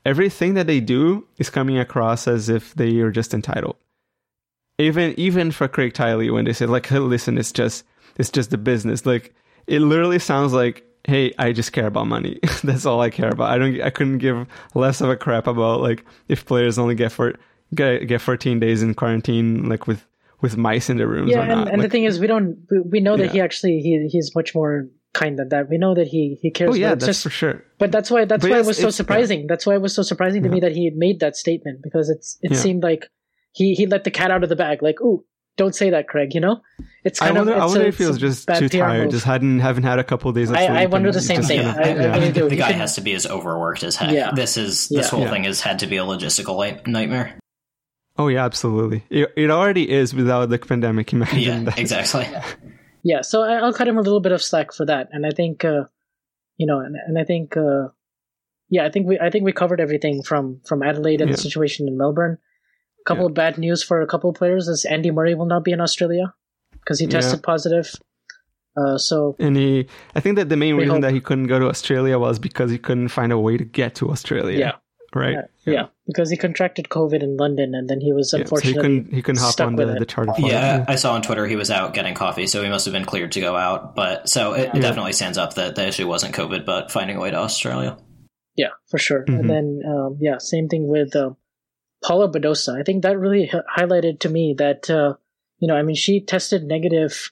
everything 0.05 0.55
that 0.55 0.67
they 0.67 0.81
do 0.81 1.27
is 1.39 1.51
coming 1.51 1.79
across 1.79 2.27
as 2.27 2.49
if 2.49 2.75
they 2.75 2.99
are 3.01 3.11
just 3.11 3.35
entitled. 3.35 3.77
Even 4.79 5.15
even 5.19 5.51
for 5.51 5.69
Craig 5.69 5.93
Tiley 5.93 6.33
when 6.33 6.47
they 6.47 6.53
say 6.53 6.67
like 6.67 6.91
listen 6.91 7.39
it's 7.39 7.53
just 7.53 7.85
it's 8.17 8.31
just 8.31 8.51
the 8.51 8.59
business 8.59 9.07
like 9.07 9.35
it 9.67 9.81
literally 9.81 10.19
sounds 10.19 10.53
like 10.53 10.85
hey, 11.05 11.33
I 11.39 11.53
just 11.53 11.73
care 11.73 11.87
about 11.87 12.07
money. 12.07 12.39
That's 12.65 12.87
all 12.87 13.01
I 13.01 13.11
care 13.11 13.31
about. 13.31 13.51
I 13.51 13.59
don't. 13.59 13.81
I 13.81 13.91
couldn't 13.91 14.19
give 14.19 14.47
less 14.75 15.01
of 15.01 15.11
a 15.11 15.17
crap 15.17 15.47
about 15.47 15.81
like 15.81 16.05
if 16.29 16.47
players 16.47 16.79
only 16.79 16.95
get 16.95 17.13
for 17.13 17.35
get, 17.75 18.07
get 18.07 18.21
14 18.21 18.61
days 18.61 18.83
in 18.83 18.95
quarantine, 18.95 19.69
like 19.69 19.87
with 19.87 20.07
with 20.41 20.57
mice 20.57 20.91
in 20.91 20.97
the 20.97 21.07
rooms. 21.07 21.31
Yeah, 21.31 21.43
and, 21.43 21.53
and 21.53 21.69
like, 21.69 21.83
the 21.83 21.89
thing 21.89 22.05
is, 22.05 22.19
we 22.19 22.27
don't. 22.27 22.59
We, 22.87 23.01
know 23.01 23.17
that 23.17 23.27
yeah. 23.27 23.33
he 23.33 23.41
actually 23.41 23.81
he 23.81 24.09
he's 24.11 24.35
much 24.35 24.55
more 24.55 24.89
kind 25.15 25.39
than 25.39 25.49
that. 25.51 25.69
We 25.69 25.79
know 25.79 25.95
that 25.95 26.09
he 26.09 26.39
he 26.41 26.51
cares. 26.51 26.71
Oh 26.71 26.75
yeah, 26.75 26.91
that's 26.91 27.07
just, 27.07 27.23
for 27.23 27.31
sure. 27.31 27.65
But 27.79 27.93
that's 27.93 28.11
why 28.11 28.25
that's 28.25 28.43
but 28.43 28.51
why 28.51 28.59
it 28.59 28.67
was 28.67 28.79
so 28.79 28.91
surprising. 28.91 29.41
Yeah. 29.41 29.47
That's 29.49 29.67
why 29.67 29.75
it 29.75 29.83
was 29.83 29.95
so 29.95 30.03
surprising 30.03 30.43
to 30.43 30.49
yeah. 30.49 30.55
me 30.55 30.61
that 30.61 30.73
he 30.73 30.85
had 30.85 30.95
made 30.95 31.21
that 31.21 31.37
statement 31.37 31.83
because 31.83 32.09
it's 32.11 32.39
it 32.43 32.57
seemed 32.57 32.83
like 32.83 33.09
he 33.53 33.75
he 33.75 33.87
let 33.87 34.05
the 34.05 34.11
cat 34.11 34.31
out 34.31 34.43
of 34.43 34.49
the 34.49 34.57
bag. 34.57 34.83
Like, 34.83 35.01
ooh, 35.01 35.25
don't 35.57 35.75
say 35.75 35.91
that, 35.91 36.09
Craig. 36.09 36.35
You 36.35 36.41
know, 36.41 36.61
it's 37.05 37.19
kind 37.19 37.37
I 37.37 37.41
wonder, 37.41 37.53
of. 37.55 37.63
I 37.63 37.67
wonder 37.67 37.85
a, 37.85 37.89
if 37.89 37.99
he 37.99 38.07
was 38.07 38.19
just 38.19 38.49
too 38.49 38.69
tired, 38.69 39.05
move. 39.05 39.13
just 39.13 39.25
hadn't 39.25 39.61
haven't 39.61 39.85
had 39.85 39.99
a 39.99 40.05
couple 40.05 40.29
of 40.29 40.35
days. 40.35 40.51
Of 40.51 40.57
sleep 40.57 40.71
I, 40.71 40.83
I 40.83 40.87
wonder 40.87 41.13
the 41.13 41.21
same 41.21 41.43
thing. 41.43 41.61
I, 41.61 41.95
yeah. 41.95 42.15
I 42.15 42.31
do. 42.31 42.49
The 42.49 42.57
guy 42.57 42.71
can, 42.71 42.81
has 42.81 42.95
to 42.95 43.01
be 43.01 43.13
as 43.13 43.27
overworked 43.27 43.83
as 43.83 43.97
heck. 43.97 44.13
Yeah. 44.13 44.31
This 44.35 44.57
is 44.57 44.89
this 44.89 45.07
yeah. 45.07 45.11
whole 45.11 45.21
yeah. 45.21 45.31
thing 45.31 45.45
has 45.45 45.61
had 45.61 45.81
to 45.81 45.87
be 45.87 45.97
a 45.97 46.05
logistical 46.05 46.87
nightmare. 46.87 47.39
Oh 48.19 48.29
yeah, 48.29 48.45
absolutely. 48.45 49.05
It, 49.11 49.33
it 49.37 49.51
already 49.51 49.91
is 49.91 50.15
without 50.15 50.51
the 50.51 50.59
pandemic. 50.59 51.13
Imagine 51.13 51.41
yeah, 51.41 51.61
that. 51.65 51.79
exactly. 51.79 52.27
yeah, 53.03 53.23
so 53.23 53.43
I'll 53.43 53.73
cut 53.73 53.89
him 53.89 53.99
a 53.99 54.03
little 54.03 54.21
bit 54.21 54.33
of 54.33 54.43
slack 54.43 54.73
for 54.73 54.85
that, 54.87 55.09
and 55.13 55.25
I 55.27 55.31
think, 55.31 55.65
uh, 55.65 55.85
you 56.57 56.67
know, 56.67 56.81
and, 56.81 56.95
and 57.07 57.19
I 57.19 57.25
think, 57.25 57.57
uh, 57.57 57.89
yeah, 58.69 58.85
I 58.85 58.91
think 58.91 59.07
we 59.07 59.19
I 59.19 59.31
think 59.31 59.45
we 59.45 59.53
covered 59.53 59.81
everything 59.81 60.23
from 60.23 60.61
from 60.67 60.83
Adelaide 60.83 61.21
and 61.21 61.33
the 61.33 61.37
situation 61.37 61.89
in 61.89 61.97
Melbourne. 61.97 62.39
A 63.03 63.09
couple 63.09 63.25
yeah. 63.25 63.29
of 63.31 63.35
bad 63.35 63.59
news 63.59 63.83
for 63.83 64.01
a 64.01 64.07
couple 64.07 64.31
of 64.31 64.37
players 64.37 64.69
is 64.69 64.85
Andy 64.85 65.11
Murray 65.11 65.35
will 65.35 65.47
not 65.47 65.65
be 65.65 65.73
in 65.73 65.81
Australia 65.81 66.33
because 66.81 66.99
he 67.01 67.07
tested 67.07 67.41
yeah. 67.41 67.45
positive. 67.45 67.93
Uh, 68.77 68.97
so 68.97 69.37
And 69.39 69.57
he, 69.57 69.87
I 70.15 70.21
think 70.21 70.37
that 70.37 70.49
the 70.49 70.57
main 70.57 70.77
reason 70.77 70.95
hope- 70.97 71.03
that 71.03 71.13
he 71.13 71.21
couldn't 71.21 71.47
go 71.49 71.59
to 71.59 71.67
Australia 71.69 72.19
was 72.19 72.39
because 72.39 72.71
he 72.71 72.79
couldn't 72.79 73.09
find 73.09 73.33
a 73.33 73.39
way 73.39 73.57
to 73.57 73.65
get 73.65 73.97
to 73.97 74.11
Australia. 74.11 74.59
yeah, 74.59 74.73
Right. 75.15 75.37
yeah, 75.67 75.73
yeah, 75.73 75.87
because 76.07 76.31
he 76.31 76.39
contracted 76.39 76.89
COVID 76.89 77.23
in 77.23 77.37
London, 77.37 77.75
and 77.75 77.87
then 77.91 78.01
he 78.01 78.13
was 78.15 78.29
Yeah, 78.29 78.31
so 78.31 78.37
he 78.39 78.43
unfortunately 78.45 78.81
couldn't 78.83 79.13
he 79.13 79.21
couldn't 79.21 79.43
hop 79.43 79.61
on 79.61 79.77
the, 79.77 79.95
it. 79.95 79.99
the 79.99 80.07
charter 80.07 80.33
flight. 80.33 80.51
Yeah, 80.53 80.87
I 80.89 80.95
saw 80.95 81.13
on 81.13 81.21
Twitter 81.21 81.47
he 81.47 81.57
was 81.57 81.71
out 81.71 81.93
getting 81.93 82.15
coffee, 82.15 82.47
so 82.47 82.63
he 82.63 82.71
must 82.71 82.87
have 82.87 82.93
been 82.95 83.05
cleared 83.05 83.33
to 83.33 83.41
go 83.41 83.57
out. 83.57 83.95
But 83.95 84.29
so 84.31 84.55
it 84.55 84.73
definitely 84.73 85.13
stands 85.13 85.37
up 85.37 85.53
that 85.55 85.75
the 85.75 85.87
issue 85.89 86.09
wasn't 86.09 86.35
COVID, 86.35 86.65
but 86.65 86.91
finding 86.91 87.17
a 87.19 87.21
way 87.21 87.31
to 87.31 87.37
Australia. 87.37 87.99
Yeah, 88.57 88.69
for 88.91 88.97
sure. 88.99 89.25
Mhm. 89.27 89.39
And 89.41 89.51
then, 89.51 89.81
um, 89.87 90.17
yeah, 90.21 90.39
same 90.39 90.69
thing 90.69 90.87
with 90.89 91.15
um, 91.15 91.37
Paula 92.03 92.31
Badosa. 92.31 92.79
I 92.79 92.83
think 92.83 93.03
that 93.03 93.19
really 93.19 93.45
h- 93.45 93.55
highlighted 93.77 94.21
to 94.21 94.29
me 94.29 94.55
that, 94.59 94.91
uh, 94.91 95.15
you 95.59 95.69
know, 95.69 95.77
I 95.77 95.83
mean, 95.83 95.97
she 95.97 96.21
tested 96.21 96.65
negative 96.65 97.31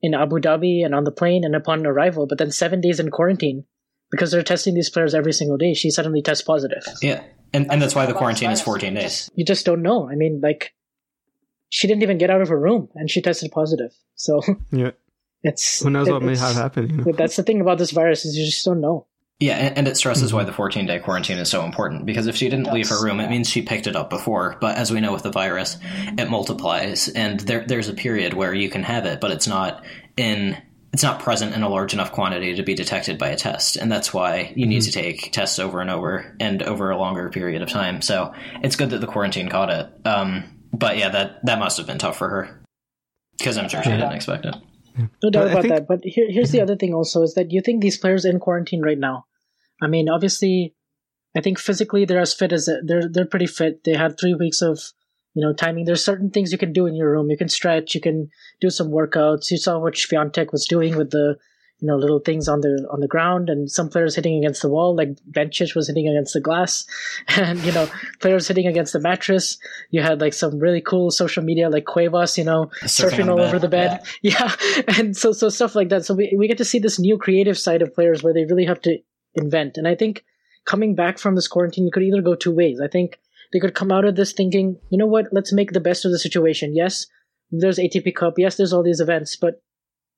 in 0.00 0.14
Abu 0.14 0.40
Dhabi 0.40 0.84
and 0.84 0.94
on 0.94 1.04
the 1.04 1.12
plane 1.12 1.44
and 1.44 1.54
upon 1.54 1.86
arrival, 1.86 2.26
but 2.26 2.38
then 2.38 2.50
seven 2.50 2.80
days 2.80 2.98
in 2.98 3.10
quarantine 3.10 3.64
because 4.10 4.30
they're 4.30 4.42
testing 4.42 4.74
these 4.74 4.90
players 4.90 5.14
every 5.14 5.32
single 5.32 5.56
day. 5.56 5.74
She 5.74 5.90
suddenly 5.90 6.22
tests 6.22 6.42
positive. 6.42 6.84
Yeah, 7.00 7.22
and 7.52 7.70
and 7.70 7.80
that's 7.80 7.94
why 7.94 8.06
the 8.06 8.14
quarantine 8.14 8.50
is 8.50 8.60
14 8.60 8.94
days. 8.94 9.30
You 9.34 9.44
just 9.44 9.64
don't 9.64 9.82
know. 9.82 10.08
I 10.10 10.14
mean, 10.14 10.40
like, 10.42 10.74
she 11.68 11.86
didn't 11.86 12.02
even 12.02 12.18
get 12.18 12.30
out 12.30 12.42
of 12.42 12.48
her 12.48 12.58
room 12.58 12.88
and 12.94 13.10
she 13.10 13.22
tested 13.22 13.50
positive. 13.52 13.92
So 14.14 14.40
Yeah. 14.70 14.90
it's 15.42 15.82
Who 15.82 15.90
knows 15.90 16.08
what 16.08 16.22
may 16.22 16.36
have 16.36 16.54
happened? 16.54 16.90
You 16.90 16.96
know? 16.98 17.12
That's 17.12 17.36
the 17.36 17.42
thing 17.42 17.60
about 17.60 17.78
this 17.78 17.90
virus 17.90 18.24
is 18.24 18.36
you 18.36 18.44
just 18.44 18.64
don't 18.64 18.80
know. 18.80 19.06
Yeah, 19.42 19.56
and, 19.56 19.78
and 19.78 19.88
it 19.88 19.96
stresses 19.96 20.32
why 20.32 20.42
mm-hmm. 20.42 20.50
the 20.50 20.56
14 20.56 20.86
day 20.86 21.00
quarantine 21.00 21.38
is 21.38 21.50
so 21.50 21.64
important 21.64 22.06
because 22.06 22.28
if 22.28 22.36
she 22.36 22.48
didn't 22.48 22.72
leave 22.72 22.88
her 22.88 23.02
room, 23.02 23.18
it 23.18 23.28
means 23.28 23.48
she 23.48 23.62
picked 23.62 23.88
it 23.88 23.96
up 23.96 24.08
before. 24.08 24.56
But 24.60 24.78
as 24.78 24.92
we 24.92 25.00
know 25.00 25.12
with 25.12 25.24
the 25.24 25.32
virus, 25.32 25.78
it 26.16 26.30
multiplies, 26.30 27.08
and 27.08 27.40
there 27.40 27.66
there's 27.66 27.88
a 27.88 27.94
period 27.94 28.34
where 28.34 28.54
you 28.54 28.70
can 28.70 28.84
have 28.84 29.04
it, 29.04 29.20
but 29.20 29.32
it's 29.32 29.48
not 29.48 29.84
in 30.16 30.56
it's 30.92 31.02
not 31.02 31.18
present 31.18 31.54
in 31.54 31.62
a 31.64 31.68
large 31.68 31.92
enough 31.92 32.12
quantity 32.12 32.54
to 32.54 32.62
be 32.62 32.74
detected 32.74 33.18
by 33.18 33.30
a 33.30 33.36
test, 33.36 33.74
and 33.74 33.90
that's 33.90 34.14
why 34.14 34.52
you 34.54 34.66
need 34.66 34.82
to 34.82 34.90
mm-hmm. 34.90 35.00
take 35.00 35.32
tests 35.32 35.58
over 35.58 35.80
and 35.80 35.90
over 35.90 36.36
and 36.38 36.62
over 36.62 36.90
a 36.90 36.96
longer 36.96 37.28
period 37.28 37.62
of 37.62 37.68
time. 37.68 38.00
So 38.00 38.32
it's 38.62 38.76
good 38.76 38.90
that 38.90 39.00
the 39.00 39.08
quarantine 39.08 39.48
caught 39.48 39.70
it. 39.70 40.06
Um, 40.06 40.44
but 40.72 40.98
yeah, 40.98 41.08
that 41.08 41.44
that 41.46 41.58
must 41.58 41.78
have 41.78 41.88
been 41.88 41.98
tough 41.98 42.16
for 42.16 42.28
her 42.28 42.62
because 43.38 43.58
I'm 43.58 43.68
sure 43.68 43.82
she 43.82 43.90
didn't 43.90 44.12
expect 44.12 44.46
it. 44.46 44.54
No 44.96 45.30
doubt 45.30 45.44
But 45.44 45.50
about 45.50 45.62
think- 45.62 45.74
that. 45.74 45.88
But 45.88 46.04
here, 46.04 46.30
here's 46.30 46.52
the 46.52 46.58
mm-hmm. 46.58 46.62
other 46.62 46.76
thing 46.76 46.94
also 46.94 47.22
is 47.22 47.34
that 47.34 47.50
you 47.50 47.60
think 47.60 47.82
these 47.82 47.98
players 47.98 48.24
in 48.24 48.38
quarantine 48.38 48.82
right 48.82 48.98
now. 48.98 49.24
I 49.82 49.88
mean, 49.88 50.08
obviously, 50.08 50.74
I 51.36 51.40
think 51.40 51.58
physically 51.58 52.04
they're 52.04 52.20
as 52.20 52.32
fit 52.32 52.52
as 52.52 52.68
they're 52.84 53.08
they're 53.08 53.26
pretty 53.26 53.46
fit. 53.46 53.84
They 53.84 53.94
had 53.94 54.18
three 54.18 54.34
weeks 54.34 54.62
of 54.62 54.80
you 55.34 55.42
know 55.44 55.52
timing. 55.52 55.84
There's 55.84 56.04
certain 56.04 56.30
things 56.30 56.52
you 56.52 56.58
can 56.58 56.72
do 56.72 56.86
in 56.86 56.94
your 56.94 57.10
room. 57.10 57.30
You 57.30 57.36
can 57.36 57.48
stretch. 57.48 57.94
You 57.94 58.00
can 58.00 58.30
do 58.60 58.70
some 58.70 58.88
workouts. 58.90 59.50
You 59.50 59.58
saw 59.58 59.78
what 59.78 59.94
Swiatek 59.94 60.52
was 60.52 60.66
doing 60.66 60.96
with 60.96 61.10
the 61.10 61.36
you 61.80 61.88
know 61.88 61.96
little 61.96 62.20
things 62.20 62.48
on 62.48 62.60
the 62.60 62.86
on 62.92 63.00
the 63.00 63.08
ground, 63.08 63.48
and 63.48 63.68
some 63.70 63.88
players 63.88 64.14
hitting 64.14 64.38
against 64.38 64.62
the 64.62 64.68
wall, 64.68 64.94
like 64.94 65.08
Bencic 65.30 65.74
was 65.74 65.88
hitting 65.88 66.06
against 66.06 66.34
the 66.34 66.40
glass, 66.40 66.86
and 67.28 67.58
you 67.64 67.72
know 67.72 67.88
players 68.20 68.46
hitting 68.46 68.68
against 68.68 68.92
the 68.92 69.00
mattress. 69.00 69.58
You 69.90 70.02
had 70.02 70.20
like 70.20 70.34
some 70.34 70.58
really 70.58 70.80
cool 70.80 71.10
social 71.10 71.42
media 71.42 71.70
like 71.70 71.86
Cuevas, 71.86 72.38
you 72.38 72.44
know, 72.44 72.70
Surfing 72.82 73.10
surfing, 73.10 73.20
on 73.20 73.26
the 73.26 73.32
all 73.32 73.40
over 73.40 73.58
the 73.58 73.68
bed. 73.68 74.00
Yeah. 74.22 74.54
And 74.98 75.16
so, 75.16 75.32
so 75.32 75.48
stuff 75.48 75.74
like 75.74 75.88
that. 75.88 76.04
So 76.04 76.14
we, 76.14 76.32
we 76.38 76.46
get 76.46 76.58
to 76.58 76.64
see 76.64 76.78
this 76.78 77.00
new 77.00 77.18
creative 77.18 77.58
side 77.58 77.82
of 77.82 77.94
players 77.94 78.22
where 78.22 78.32
they 78.32 78.44
really 78.44 78.66
have 78.66 78.80
to 78.82 78.98
invent. 79.34 79.76
And 79.76 79.86
I 79.88 79.94
think 79.94 80.24
coming 80.64 80.94
back 80.94 81.18
from 81.18 81.34
this 81.34 81.48
quarantine, 81.48 81.84
you 81.84 81.92
could 81.92 82.02
either 82.02 82.22
go 82.22 82.34
two 82.34 82.54
ways. 82.54 82.80
I 82.80 82.88
think 82.88 83.18
they 83.52 83.58
could 83.58 83.74
come 83.74 83.92
out 83.92 84.04
of 84.04 84.16
this 84.16 84.32
thinking, 84.32 84.78
you 84.90 84.98
know 84.98 85.06
what, 85.06 85.26
let's 85.32 85.52
make 85.52 85.72
the 85.72 85.80
best 85.80 86.04
of 86.04 86.10
the 86.10 86.18
situation. 86.18 86.74
Yes, 86.74 87.06
there's 87.50 87.78
ATP 87.78 88.14
Cup. 88.14 88.34
Yes, 88.38 88.56
there's 88.56 88.72
all 88.72 88.82
these 88.82 89.00
events, 89.00 89.36
but 89.36 89.62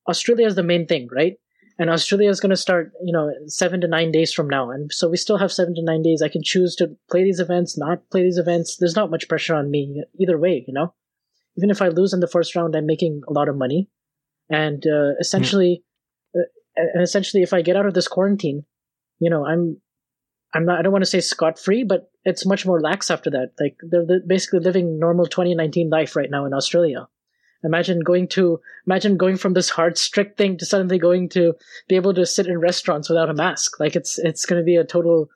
Australia 0.08 0.46
is 0.46 0.54
the 0.54 0.62
main 0.62 0.86
thing, 0.86 1.08
right? 1.10 1.36
And 1.78 1.90
Australia 1.90 2.30
is 2.30 2.38
going 2.38 2.50
to 2.50 2.56
start, 2.56 2.92
you 3.02 3.12
know, 3.12 3.32
seven 3.46 3.80
to 3.80 3.88
nine 3.88 4.12
days 4.12 4.32
from 4.32 4.48
now. 4.48 4.70
And 4.70 4.92
so 4.92 5.08
we 5.08 5.16
still 5.16 5.38
have 5.38 5.50
seven 5.50 5.74
to 5.74 5.82
nine 5.82 6.02
days. 6.02 6.22
I 6.22 6.28
can 6.28 6.42
choose 6.44 6.76
to 6.76 6.96
play 7.10 7.24
these 7.24 7.40
events, 7.40 7.76
not 7.76 8.08
play 8.10 8.22
these 8.22 8.38
events. 8.38 8.76
There's 8.76 8.94
not 8.94 9.10
much 9.10 9.28
pressure 9.28 9.56
on 9.56 9.72
me 9.72 10.04
either 10.20 10.38
way, 10.38 10.64
you 10.68 10.72
know? 10.72 10.94
Even 11.56 11.70
if 11.70 11.82
I 11.82 11.88
lose 11.88 12.12
in 12.12 12.20
the 12.20 12.28
first 12.28 12.54
round, 12.54 12.76
I'm 12.76 12.86
making 12.86 13.22
a 13.26 13.32
lot 13.32 13.48
of 13.48 13.56
money. 13.56 13.88
And 14.48 14.84
uh, 14.86 15.14
essentially, 15.18 15.82
uh, 16.36 16.42
and 16.76 17.02
essentially, 17.02 17.42
if 17.42 17.52
I 17.52 17.62
get 17.62 17.76
out 17.76 17.86
of 17.86 17.94
this 17.94 18.08
quarantine, 18.08 18.64
you 19.18 19.30
know, 19.30 19.46
I'm, 19.46 19.80
I'm 20.54 20.64
not. 20.66 20.78
I 20.78 20.82
don't 20.82 20.92
want 20.92 21.02
to 21.02 21.10
say 21.10 21.20
scot 21.20 21.58
free, 21.58 21.82
but 21.82 22.10
it's 22.24 22.46
much 22.46 22.64
more 22.64 22.80
lax 22.80 23.10
after 23.10 23.30
that. 23.30 23.52
Like 23.58 23.76
they're, 23.82 24.06
they're 24.06 24.20
basically 24.26 24.60
living 24.60 24.98
normal 24.98 25.26
2019 25.26 25.90
life 25.90 26.14
right 26.14 26.30
now 26.30 26.44
in 26.46 26.54
Australia. 26.54 27.08
Imagine 27.64 28.00
going 28.00 28.28
to 28.28 28.60
imagine 28.86 29.16
going 29.16 29.36
from 29.36 29.54
this 29.54 29.70
hard 29.70 29.98
strict 29.98 30.36
thing 30.36 30.58
to 30.58 30.66
suddenly 30.66 30.98
going 30.98 31.28
to 31.30 31.54
be 31.88 31.96
able 31.96 32.14
to 32.14 32.26
sit 32.26 32.46
in 32.46 32.58
restaurants 32.60 33.08
without 33.08 33.30
a 33.30 33.34
mask. 33.34 33.80
Like 33.80 33.96
it's 33.96 34.18
it's 34.18 34.46
going 34.46 34.60
to 34.60 34.64
be 34.64 34.76
a 34.76 34.84
total 34.84 35.28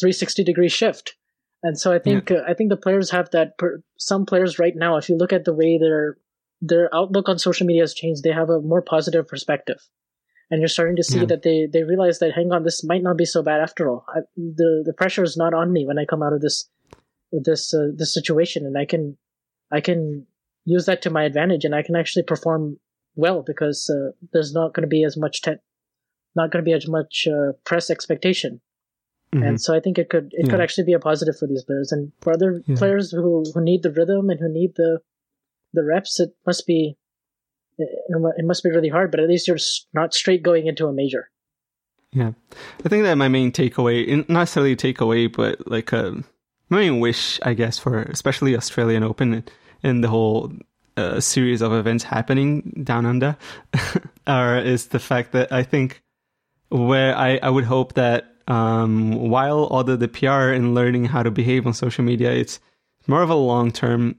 360 0.00 0.44
degree 0.44 0.68
shift. 0.68 1.16
And 1.62 1.78
so 1.78 1.92
I 1.92 1.98
think 1.98 2.30
uh, 2.30 2.42
I 2.46 2.52
think 2.54 2.70
the 2.70 2.76
players 2.76 3.10
have 3.10 3.30
that. 3.30 3.56
Per, 3.56 3.82
some 3.96 4.26
players 4.26 4.58
right 4.58 4.74
now, 4.76 4.96
if 4.96 5.08
you 5.08 5.16
look 5.16 5.32
at 5.32 5.44
the 5.44 5.54
way 5.54 5.78
their 5.78 6.18
their 6.60 6.94
outlook 6.94 7.28
on 7.28 7.38
social 7.38 7.66
media 7.66 7.82
has 7.82 7.94
changed, 7.94 8.22
they 8.22 8.32
have 8.32 8.50
a 8.50 8.60
more 8.60 8.82
positive 8.82 9.26
perspective, 9.26 9.80
and 10.50 10.60
you're 10.60 10.68
starting 10.68 10.96
to 10.96 11.02
see 11.04 11.20
Yeah. 11.20 11.26
that 11.26 11.42
they 11.42 11.66
they 11.72 11.82
realize 11.82 12.18
that 12.18 12.32
hang 12.34 12.52
on, 12.52 12.62
this 12.64 12.84
might 12.84 13.02
not 13.02 13.16
be 13.16 13.24
so 13.24 13.42
bad 13.42 13.60
after 13.60 13.88
all. 13.90 14.04
I, 14.08 14.20
the 14.36 14.82
the 14.84 14.92
pressure 14.92 15.22
is 15.24 15.36
not 15.36 15.54
on 15.54 15.72
me 15.72 15.86
when 15.86 15.98
I 15.98 16.04
come 16.04 16.22
out 16.22 16.32
of 16.32 16.40
this 16.40 16.68
this 17.32 17.72
uh, 17.74 17.88
this 17.94 18.12
situation, 18.14 18.66
and 18.66 18.76
I 18.78 18.84
can 18.84 19.16
I 19.72 19.80
can 19.80 20.26
use 20.64 20.86
that 20.86 21.02
to 21.02 21.10
my 21.10 21.24
advantage, 21.24 21.64
and 21.64 21.74
I 21.74 21.82
can 21.82 21.96
actually 21.96 22.22
perform 22.24 22.78
well 23.16 23.42
because 23.42 23.90
uh, 23.90 24.10
there's 24.32 24.52
not 24.52 24.74
going 24.74 24.82
to 24.82 24.88
be 24.88 25.04
as 25.04 25.16
much 25.16 25.42
te- 25.42 25.62
not 26.36 26.50
going 26.50 26.64
to 26.64 26.68
be 26.68 26.72
as 26.72 26.88
much 26.88 27.26
uh, 27.28 27.52
press 27.64 27.90
expectation. 27.90 28.60
Mhm. 29.34 29.48
And 29.48 29.60
so 29.60 29.74
I 29.74 29.80
think 29.80 29.98
it 29.98 30.10
could 30.10 30.28
it 30.32 30.48
could 30.50 30.60
actually 30.60 30.84
be 30.84 30.92
a 30.92 30.98
positive 31.00 31.36
for 31.38 31.46
these 31.48 31.64
players 31.64 31.90
and 31.92 32.12
for 32.20 32.32
other 32.32 32.62
Yeah. 32.66 32.76
players 32.76 33.10
who, 33.10 33.42
who 33.52 33.60
need 33.60 33.82
the 33.82 33.90
rhythm 33.92 34.30
and 34.30 34.38
who 34.40 34.48
need 34.52 34.74
the 34.76 35.00
the 35.72 35.84
reps. 35.84 36.20
It 36.20 36.30
must 36.46 36.66
be 36.66 36.96
it, 37.78 38.44
must 38.44 38.62
be 38.62 38.70
really 38.70 38.88
hard, 38.88 39.10
but 39.10 39.20
at 39.20 39.28
least 39.28 39.48
you're 39.48 39.58
not 39.92 40.14
straight 40.14 40.42
going 40.42 40.66
into 40.66 40.86
a 40.86 40.92
major. 40.92 41.30
Yeah, 42.12 42.32
I 42.84 42.88
think 42.88 43.02
that 43.04 43.16
my 43.16 43.28
main 43.28 43.50
takeaway, 43.50 44.06
not 44.08 44.28
necessarily 44.28 44.76
takeaway, 44.76 45.32
but 45.32 45.68
like 45.68 45.92
a 45.92 46.22
my 46.70 46.78
main 46.78 47.00
wish, 47.00 47.40
I 47.42 47.54
guess, 47.54 47.78
for 47.78 48.02
especially 48.02 48.56
Australian 48.56 49.02
Open 49.02 49.44
and 49.82 50.02
the 50.02 50.08
whole 50.08 50.52
uh, 50.96 51.20
series 51.20 51.60
of 51.60 51.72
events 51.72 52.04
happening 52.04 52.82
down 52.84 53.04
under, 53.04 53.36
are 54.26 54.58
is 54.58 54.88
the 54.88 55.00
fact 55.00 55.32
that 55.32 55.52
I 55.52 55.64
think 55.64 56.02
where 56.68 57.16
I 57.16 57.38
I 57.42 57.50
would 57.50 57.64
hope 57.64 57.94
that 57.94 58.34
um, 58.46 59.30
while 59.30 59.64
all 59.64 59.84
the, 59.84 59.96
the 59.96 60.08
PR 60.08 60.52
and 60.52 60.74
learning 60.74 61.06
how 61.06 61.22
to 61.22 61.30
behave 61.30 61.66
on 61.66 61.74
social 61.74 62.04
media, 62.04 62.32
it's 62.32 62.60
more 63.06 63.22
of 63.22 63.30
a 63.30 63.34
long 63.34 63.72
term 63.72 64.16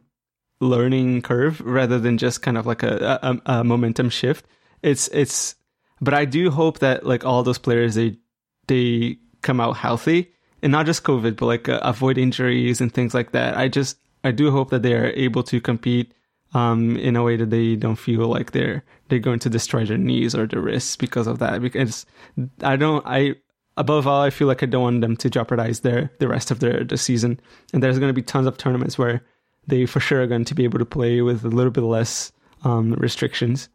learning 0.60 1.22
curve 1.22 1.62
rather 1.62 2.00
than 2.00 2.18
just 2.18 2.42
kind 2.42 2.58
of 2.58 2.66
like 2.66 2.84
a, 2.84 3.20
a, 3.22 3.58
a 3.58 3.64
momentum 3.64 4.10
shift. 4.10 4.46
It's 4.82 5.08
it's 5.10 5.56
but 6.02 6.14
I 6.14 6.26
do 6.26 6.52
hope 6.52 6.80
that 6.80 7.06
like 7.06 7.26
all 7.26 7.44
those 7.44 7.58
players 7.58 7.96
they 7.96 8.18
they 8.68 9.18
come 9.42 9.60
out 9.60 9.78
healthy 9.78 10.32
and 10.62 10.72
not 10.72 10.86
just 10.86 11.04
COVID, 11.04 11.38
but 11.38 11.46
like 11.46 11.70
uh, 11.70 11.80
avoid 11.84 12.18
injuries 12.18 12.82
and 12.82 12.94
things 12.94 13.14
like 13.14 13.32
that. 13.32 13.58
I 13.58 13.68
just 13.68 13.98
I 14.24 14.32
do 14.32 14.52
hope 14.52 14.72
that 14.72 14.82
they 14.82 14.94
are 14.94 15.12
able 15.12 15.44
to 15.44 15.62
compete 15.62 16.14
um, 16.54 16.98
in 16.98 17.16
a 17.16 17.24
way 17.24 17.36
that 17.36 17.50
they 17.50 17.76
don't 17.76 17.98
feel 17.98 18.28
like 18.28 18.52
they're 18.52 18.84
they're 19.08 19.20
going 19.20 19.40
to 19.40 19.50
destroy 19.50 19.86
their 19.86 19.98
knees 19.98 20.34
or 20.34 20.48
their 20.48 20.62
wrists 20.62 20.96
because 20.96 21.28
of 21.28 21.40
that. 21.40 21.62
Because 21.62 22.06
I 22.62 22.76
don't 22.76 23.06
I 23.06 23.36
above 23.78 24.08
all 24.08 24.22
I 24.22 24.30
feel 24.30 24.48
like 24.48 24.64
I 24.64 24.66
don't 24.66 24.84
want 24.84 25.02
them 25.02 25.18
to 25.18 25.30
jeopardize 25.30 25.82
their 25.82 26.12
the 26.20 26.28
rest 26.28 26.50
of 26.50 26.60
their 26.60 26.84
the 26.84 26.98
season. 26.98 27.40
And 27.74 27.84
there's 27.84 28.00
going 28.00 28.10
to 28.10 28.14
be 28.14 28.24
tons 28.24 28.48
of 28.48 28.58
tournaments 28.58 28.98
where 28.98 29.22
they 29.68 29.86
for 29.86 30.00
sure 30.00 30.22
are 30.22 30.28
going 30.28 30.46
to 30.46 30.56
be 30.56 30.64
able 30.64 30.80
to 30.80 30.86
play 30.86 31.22
with 31.22 31.44
a 31.44 31.50
little 31.50 31.72
bit 31.72 31.84
less 31.84 32.32
um, 32.64 32.94
restrictions. 32.94 33.70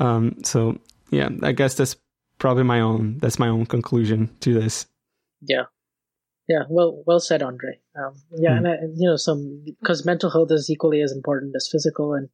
Um, 0.00 0.36
so 0.44 0.78
yeah, 1.10 1.28
I 1.42 1.52
guess 1.52 1.74
that's 1.74 1.96
probably 2.38 2.64
my 2.64 2.80
own 2.80 3.18
that's 3.18 3.38
my 3.38 3.48
own 3.48 3.66
conclusion 3.66 4.30
to 4.40 4.54
this. 4.54 4.86
Yeah, 5.40 5.64
yeah. 6.48 6.64
Well, 6.68 7.02
well 7.06 7.20
said, 7.20 7.42
Andre. 7.42 7.80
Um, 7.96 8.14
yeah, 8.36 8.58
Hmm. 8.58 8.66
and 8.66 8.68
I, 8.68 8.74
you 8.96 9.08
know, 9.08 9.16
some 9.16 9.64
because 9.64 10.04
mental 10.04 10.30
health 10.30 10.50
is 10.52 10.70
equally 10.70 11.00
as 11.00 11.12
important 11.12 11.54
as 11.56 11.68
physical, 11.70 12.14
and 12.14 12.28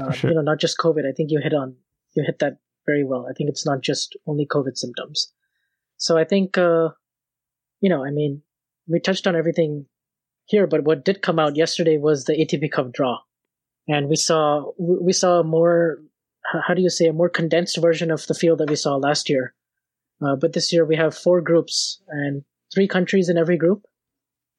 uh, 0.00 0.10
sure. 0.12 0.30
you 0.30 0.36
know, 0.36 0.42
not 0.42 0.58
just 0.58 0.78
COVID. 0.78 1.06
I 1.08 1.12
think 1.12 1.30
you 1.30 1.40
hit 1.42 1.54
on 1.54 1.76
you 2.14 2.24
hit 2.26 2.38
that 2.40 2.58
very 2.86 3.04
well. 3.04 3.26
I 3.28 3.32
think 3.34 3.50
it's 3.50 3.66
not 3.66 3.82
just 3.82 4.16
only 4.26 4.46
COVID 4.46 4.76
symptoms. 4.76 5.32
So 5.96 6.16
I 6.16 6.24
think, 6.24 6.56
uh, 6.56 6.88
you 7.80 7.90
know, 7.90 8.04
I 8.04 8.10
mean, 8.10 8.42
we 8.88 9.00
touched 9.00 9.26
on 9.26 9.36
everything 9.36 9.86
here, 10.50 10.66
but 10.66 10.84
what 10.84 11.04
did 11.04 11.22
come 11.22 11.38
out 11.38 11.56
yesterday 11.56 11.96
was 11.96 12.24
the 12.24 12.34
ATP 12.34 12.72
Cup 12.72 12.92
draw, 12.92 13.18
and 13.88 14.08
we 14.08 14.16
saw 14.16 14.72
we 14.78 15.12
saw 15.12 15.40
a 15.40 15.44
more 15.44 15.98
how 16.66 16.74
do 16.74 16.82
you 16.82 16.90
say 16.90 17.06
a 17.06 17.12
more 17.12 17.28
condensed 17.28 17.80
version 17.80 18.10
of 18.10 18.26
the 18.26 18.34
field 18.34 18.58
that 18.58 18.70
we 18.70 18.76
saw 18.76 18.96
last 18.96 19.28
year. 19.28 19.54
Uh, 20.22 20.36
but 20.36 20.52
this 20.52 20.72
year 20.72 20.84
we 20.84 20.96
have 20.96 21.16
four 21.16 21.40
groups 21.40 22.02
and 22.08 22.44
three 22.74 22.88
countries 22.88 23.28
in 23.28 23.38
every 23.38 23.56
group. 23.56 23.86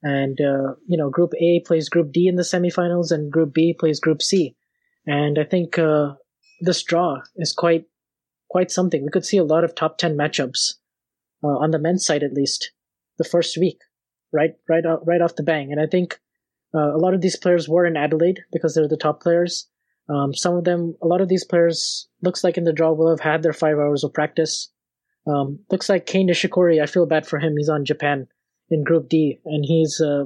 And, 0.03 0.39
uh, 0.41 0.73
you 0.87 0.97
know, 0.97 1.11
Group 1.11 1.33
A 1.39 1.59
plays 1.59 1.87
Group 1.87 2.11
D 2.11 2.27
in 2.27 2.35
the 2.35 2.41
semifinals 2.41 3.11
and 3.11 3.31
Group 3.31 3.53
B 3.53 3.75
plays 3.77 3.99
Group 3.99 4.23
C. 4.23 4.55
And 5.05 5.37
I 5.37 5.43
think, 5.43 5.77
uh, 5.77 6.15
this 6.61 6.83
draw 6.83 7.21
is 7.35 7.53
quite 7.53 7.85
quite 8.49 8.71
something. 8.71 9.03
We 9.03 9.09
could 9.09 9.25
see 9.25 9.37
a 9.37 9.43
lot 9.43 9.63
of 9.63 9.73
top 9.73 9.97
ten 9.97 10.17
matchups 10.17 10.75
uh, 11.43 11.47
on 11.47 11.71
the 11.71 11.79
men's 11.79 12.05
side 12.05 12.23
at 12.23 12.33
least 12.33 12.71
the 13.17 13.23
first 13.23 13.57
week, 13.57 13.79
right, 14.31 14.51
right, 14.67 14.85
out, 14.85 15.05
right 15.05 15.21
off 15.21 15.35
the 15.35 15.43
bang. 15.43 15.71
And 15.71 15.81
I 15.81 15.87
think 15.87 16.19
uh, 16.73 16.95
a 16.95 16.97
lot 16.97 17.13
of 17.13 17.21
these 17.21 17.35
players 17.35 17.67
were 17.67 17.85
in 17.85 17.97
Adelaide 17.97 18.41
because 18.51 18.73
they're 18.73 18.87
the 18.87 18.97
top 18.97 19.21
players. 19.21 19.67
Um, 20.09 20.33
some 20.33 20.55
of 20.55 20.63
them, 20.63 20.95
a 21.01 21.07
lot 21.07 21.21
of 21.21 21.29
these 21.29 21.43
players, 21.43 22.07
looks 22.21 22.43
like 22.43 22.57
in 22.57 22.63
the 22.63 22.73
draw 22.73 22.91
will 22.91 23.09
have 23.09 23.19
had 23.19 23.43
their 23.43 23.53
five 23.53 23.77
hours 23.77 24.03
of 24.03 24.13
practice. 24.13 24.69
Um, 25.27 25.59
looks 25.69 25.89
like 25.89 26.05
Kei 26.05 26.23
Nishikori. 26.23 26.81
I 26.81 26.85
feel 26.85 27.05
bad 27.05 27.27
for 27.27 27.39
him. 27.39 27.55
He's 27.57 27.69
on 27.69 27.85
Japan 27.85 28.27
in 28.69 28.83
Group 28.83 29.09
D, 29.09 29.39
and 29.45 29.63
he's 29.65 30.01
uh, 30.01 30.25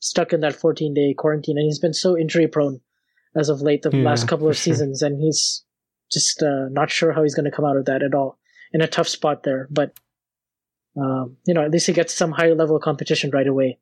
stuck 0.00 0.32
in 0.32 0.40
that 0.40 0.54
14 0.54 0.94
day 0.94 1.14
quarantine, 1.16 1.58
and 1.58 1.64
he's 1.64 1.78
been 1.78 1.92
so 1.92 2.16
injury 2.16 2.48
prone 2.48 2.80
as 3.36 3.48
of 3.48 3.60
late 3.60 3.82
the 3.82 3.90
yeah, 3.92 4.02
last 4.02 4.26
couple 4.26 4.48
of 4.48 4.56
sure. 4.56 4.72
seasons, 4.72 5.02
and 5.02 5.20
he's 5.20 5.64
just 6.10 6.42
uh, 6.42 6.68
not 6.70 6.90
sure 6.90 7.12
how 7.12 7.22
he's 7.22 7.34
going 7.34 7.44
to 7.44 7.54
come 7.54 7.64
out 7.64 7.76
of 7.76 7.84
that 7.84 8.02
at 8.02 8.14
all. 8.14 8.38
In 8.72 8.80
a 8.80 8.88
tough 8.88 9.08
spot 9.08 9.42
there, 9.42 9.68
but 9.70 9.98
um, 10.96 11.36
you 11.46 11.54
know, 11.54 11.62
at 11.62 11.70
least 11.70 11.86
he 11.86 11.92
gets 11.92 12.14
some 12.14 12.32
higher 12.32 12.54
level 12.54 12.76
of 12.76 12.82
competition 12.82 13.30
right 13.30 13.46
away. 13.46 13.78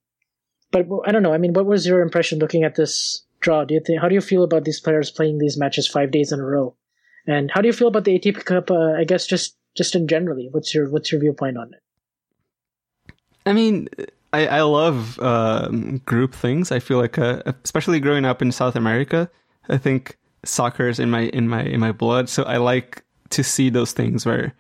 But 0.71 0.87
I 1.07 1.13
don't 1.13 1.23
know. 1.23 1.33
I 1.33 1.39
mean, 1.39 1.55
what 1.55 1.67
was 1.67 1.87
your 1.87 2.01
impression 2.01 2.39
looking 2.39 2.65
at 2.65 2.75
this 2.75 3.25
draw? 3.41 3.65
Do 3.65 3.75
you 3.75 3.81
think? 3.85 4.01
How 4.01 4.09
do 4.09 4.15
you 4.15 4.21
feel 4.21 4.43
about 4.43 4.65
these 4.65 4.81
players 4.81 5.11
playing 5.11 5.39
these 5.39 5.57
matches 5.57 5.89
five 5.89 6.11
days 6.11 6.33
in 6.33 6.41
a 6.41 6.45
row? 6.45 6.77
And 7.27 7.51
how 7.51 7.61
do 7.61 7.69
you 7.69 7.73
feel 7.73 7.89
about 7.89 8.05
the 8.05 8.19
ATP 8.19 8.45
Cup? 8.45 8.71
Uh, 8.71 8.93
I 8.93 9.05
guess 9.05 9.27
just 9.27 9.57
just 9.77 9.95
in 9.95 10.09
generally, 10.09 10.49
what's 10.51 10.75
your 10.75 10.91
what's 10.91 11.11
your 11.11 11.21
viewpoint 11.21 11.57
on 11.57 11.73
it? 11.73 11.81
I 13.47 13.55
mean, 13.55 13.89
I, 14.33 14.47
I 14.47 14.61
love 14.63 15.19
uh, 15.21 15.69
group 16.05 16.35
things. 16.35 16.71
I 16.71 16.81
feel 16.81 16.99
like, 16.99 17.19
uh, 17.19 17.43
especially 17.65 17.99
growing 17.99 18.27
up 18.27 18.43
in 18.43 18.53
South 18.53 18.77
America, 18.77 19.31
I 19.69 19.79
think 19.79 20.19
soccer 20.45 20.89
is 20.89 20.99
in 20.99 21.11
my 21.11 21.23
in 21.23 21.49
my 21.49 21.63
in 21.63 21.81
my 21.81 21.93
blood. 21.93 22.29
So 22.29 22.43
I 22.43 22.59
like 22.59 23.05
to 23.31 23.43
see 23.43 23.71
those 23.71 23.93
things 23.93 24.27
where 24.27 24.55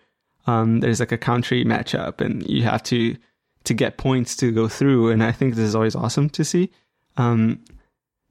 um, 0.48 0.80
there's 0.80 0.98
like 0.98 1.12
a 1.12 1.18
country 1.18 1.62
matchup 1.62 2.22
and 2.22 2.48
you 2.48 2.62
have 2.62 2.82
to 2.84 3.16
to 3.64 3.74
get 3.74 3.98
points 3.98 4.34
to 4.36 4.50
go 4.50 4.66
through. 4.66 5.10
And 5.10 5.22
I 5.22 5.30
think 5.30 5.54
this 5.54 5.64
is 5.64 5.74
always 5.74 5.94
awesome 5.94 6.30
to 6.30 6.44
see. 6.44 6.70
Um, 7.18 7.62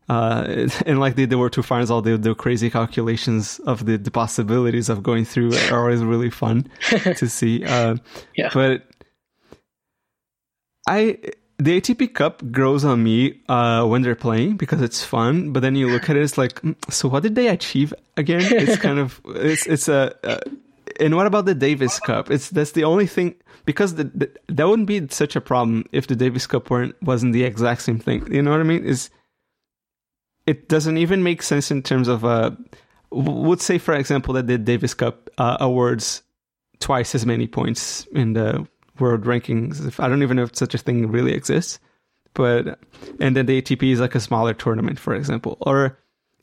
uh, 0.09 0.67
and 0.87 0.99
like 0.99 1.15
the, 1.15 1.25
the 1.25 1.37
World 1.37 1.53
Tour 1.53 1.63
Finals, 1.63 1.91
all 1.91 2.01
the, 2.01 2.17
the 2.17 2.33
crazy 2.33 2.71
calculations 2.71 3.59
of 3.59 3.85
the, 3.85 3.97
the 3.97 4.09
possibilities 4.09 4.89
of 4.89 5.03
going 5.03 5.25
through 5.25 5.55
are 5.69 5.81
always 5.81 6.03
really 6.03 6.31
fun 6.31 6.67
to 6.89 7.29
see. 7.29 7.63
Uh, 7.63 7.97
yeah. 8.35 8.49
But 8.51 8.87
I 10.87 11.19
the 11.59 11.79
ATP 11.79 12.15
Cup 12.15 12.51
grows 12.51 12.83
on 12.83 13.03
me 13.03 13.41
uh, 13.47 13.85
when 13.85 14.01
they're 14.01 14.15
playing 14.15 14.57
because 14.57 14.81
it's 14.81 15.03
fun. 15.03 15.53
But 15.53 15.59
then 15.59 15.75
you 15.75 15.87
look 15.87 16.09
at 16.09 16.15
it, 16.15 16.23
it's 16.23 16.37
like, 16.37 16.61
mm, 16.61 16.75
so 16.91 17.09
what 17.09 17.23
did 17.23 17.35
they 17.35 17.47
achieve 17.47 17.93
again? 18.15 18.41
It's 18.41 18.77
kind 18.81 18.97
of 18.97 19.21
it's 19.27 19.67
it's 19.67 19.87
a. 19.87 20.15
Uh, 20.23 20.39
and 20.99 21.15
what 21.15 21.27
about 21.27 21.45
the 21.45 21.55
Davis 21.55 21.99
Cup? 21.99 22.31
It's 22.31 22.49
that's 22.49 22.71
the 22.71 22.83
only 22.83 23.07
thing 23.07 23.35
because 23.65 23.95
the, 23.95 24.05
the, 24.05 24.31
that 24.49 24.67
wouldn't 24.67 24.87
be 24.87 25.07
such 25.09 25.35
a 25.35 25.41
problem 25.41 25.85
if 25.91 26.07
the 26.07 26.15
Davis 26.15 26.47
Cup 26.47 26.69
weren't 26.69 26.95
wasn't 27.01 27.33
the 27.33 27.43
exact 27.43 27.81
same 27.81 27.99
thing. 27.99 28.31
You 28.31 28.41
know 28.41 28.51
what 28.51 28.59
I 28.59 28.63
mean? 28.63 28.83
Is 28.83 29.09
it 30.45 30.69
doesn't 30.69 30.97
even 30.97 31.23
make 31.23 31.41
sense 31.41 31.71
in 31.71 31.83
terms 31.83 32.07
of 32.07 32.25
uh, 32.25 32.51
would 33.11 33.61
say 33.61 33.77
for 33.77 33.93
example 33.93 34.33
that 34.35 34.47
the 34.47 34.57
Davis 34.57 34.93
Cup 34.93 35.29
uh, 35.37 35.57
awards 35.59 36.23
twice 36.79 37.15
as 37.15 37.25
many 37.25 37.47
points 37.47 38.05
in 38.13 38.33
the 38.33 38.67
world 38.99 39.23
rankings. 39.23 39.99
I 39.99 40.07
don't 40.07 40.23
even 40.23 40.37
know 40.37 40.43
if 40.43 40.55
such 40.55 40.73
a 40.73 40.77
thing 40.77 41.07
really 41.11 41.33
exists. 41.33 41.79
But 42.33 42.79
and 43.19 43.35
then 43.35 43.47
the 43.47 43.61
ATP 43.61 43.91
is 43.91 43.99
like 43.99 44.15
a 44.15 44.19
smaller 44.19 44.53
tournament, 44.53 44.99
for 44.99 45.15
example, 45.15 45.57
or 45.61 45.97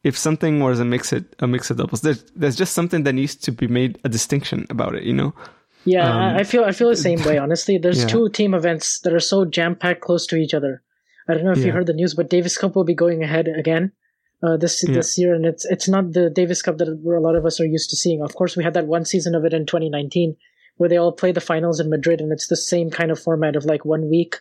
if 0.05 0.17
something 0.17 0.61
was 0.61 0.79
a 0.79 0.85
mixed 0.85 1.15
a 1.41 1.47
mixed 1.47 1.77
doubles, 1.77 2.03
there's 2.03 2.23
there's 2.37 2.57
just 2.57 2.75
something 2.75 3.03
that 3.03 3.15
needs 3.15 3.35
to 3.35 3.51
be 3.51 3.67
made 3.67 3.99
a 4.05 4.09
distinction 4.09 4.67
about 4.71 4.95
it, 4.95 5.03
you 5.03 5.15
know. 5.15 5.35
Yeah, 5.85 6.09
um, 6.09 6.37
I 6.37 6.45
feel 6.45 6.65
I 6.65 6.73
feel 6.73 6.89
the 6.89 6.97
same 6.97 7.23
way. 7.25 7.39
Honestly, 7.39 7.79
there's 7.79 8.03
yeah. 8.03 8.09
two 8.09 8.29
team 8.29 8.55
events 8.55 9.01
that 9.01 9.13
are 9.13 9.21
so 9.21 9.45
jam 9.45 9.75
packed 9.75 10.03
close 10.03 10.27
to 10.29 10.37
each 10.37 10.55
other. 10.55 10.83
I 11.29 11.35
don't 11.35 11.45
know 11.45 11.53
if 11.53 11.59
yeah. 11.59 11.67
you 11.67 11.73
heard 11.73 11.87
the 11.87 11.95
news, 11.95 12.15
but 12.15 12.31
Davis 12.31 12.57
Cup 12.57 12.77
will 12.77 12.85
be 12.85 12.95
going 12.95 13.23
ahead 13.23 13.49
again 13.49 13.93
uh, 14.43 14.57
this 14.57 14.85
yeah. 14.87 14.95
this 14.95 15.19
year, 15.19 15.35
and 15.35 15.47
it's 15.47 15.65
it's 15.67 15.89
not 15.89 16.13
the 16.13 16.31
Davis 16.31 16.63
Cup 16.63 16.79
that 16.79 16.89
a 16.89 17.21
lot 17.21 17.35
of 17.35 17.47
us 17.47 17.61
are 17.61 17.67
used 17.67 17.91
to 17.91 17.97
seeing. 17.97 18.23
Of 18.23 18.35
course, 18.35 18.57
we 18.57 18.65
had 18.65 18.75
that 18.75 18.87
one 18.87 19.05
season 19.05 19.35
of 19.35 19.45
it 19.45 19.55
in 19.55 19.67
2019, 19.67 20.37
where 20.77 20.89
they 20.89 20.99
all 20.99 21.13
play 21.13 21.33
the 21.33 21.41
finals 21.41 21.81
in 21.81 21.91
Madrid, 21.91 22.21
and 22.21 22.33
it's 22.33 22.49
the 22.49 22.57
same 22.57 22.91
kind 22.91 23.11
of 23.11 23.19
format 23.19 23.57
of 23.57 23.65
like 23.65 23.85
one 23.85 24.11
week. 24.11 24.41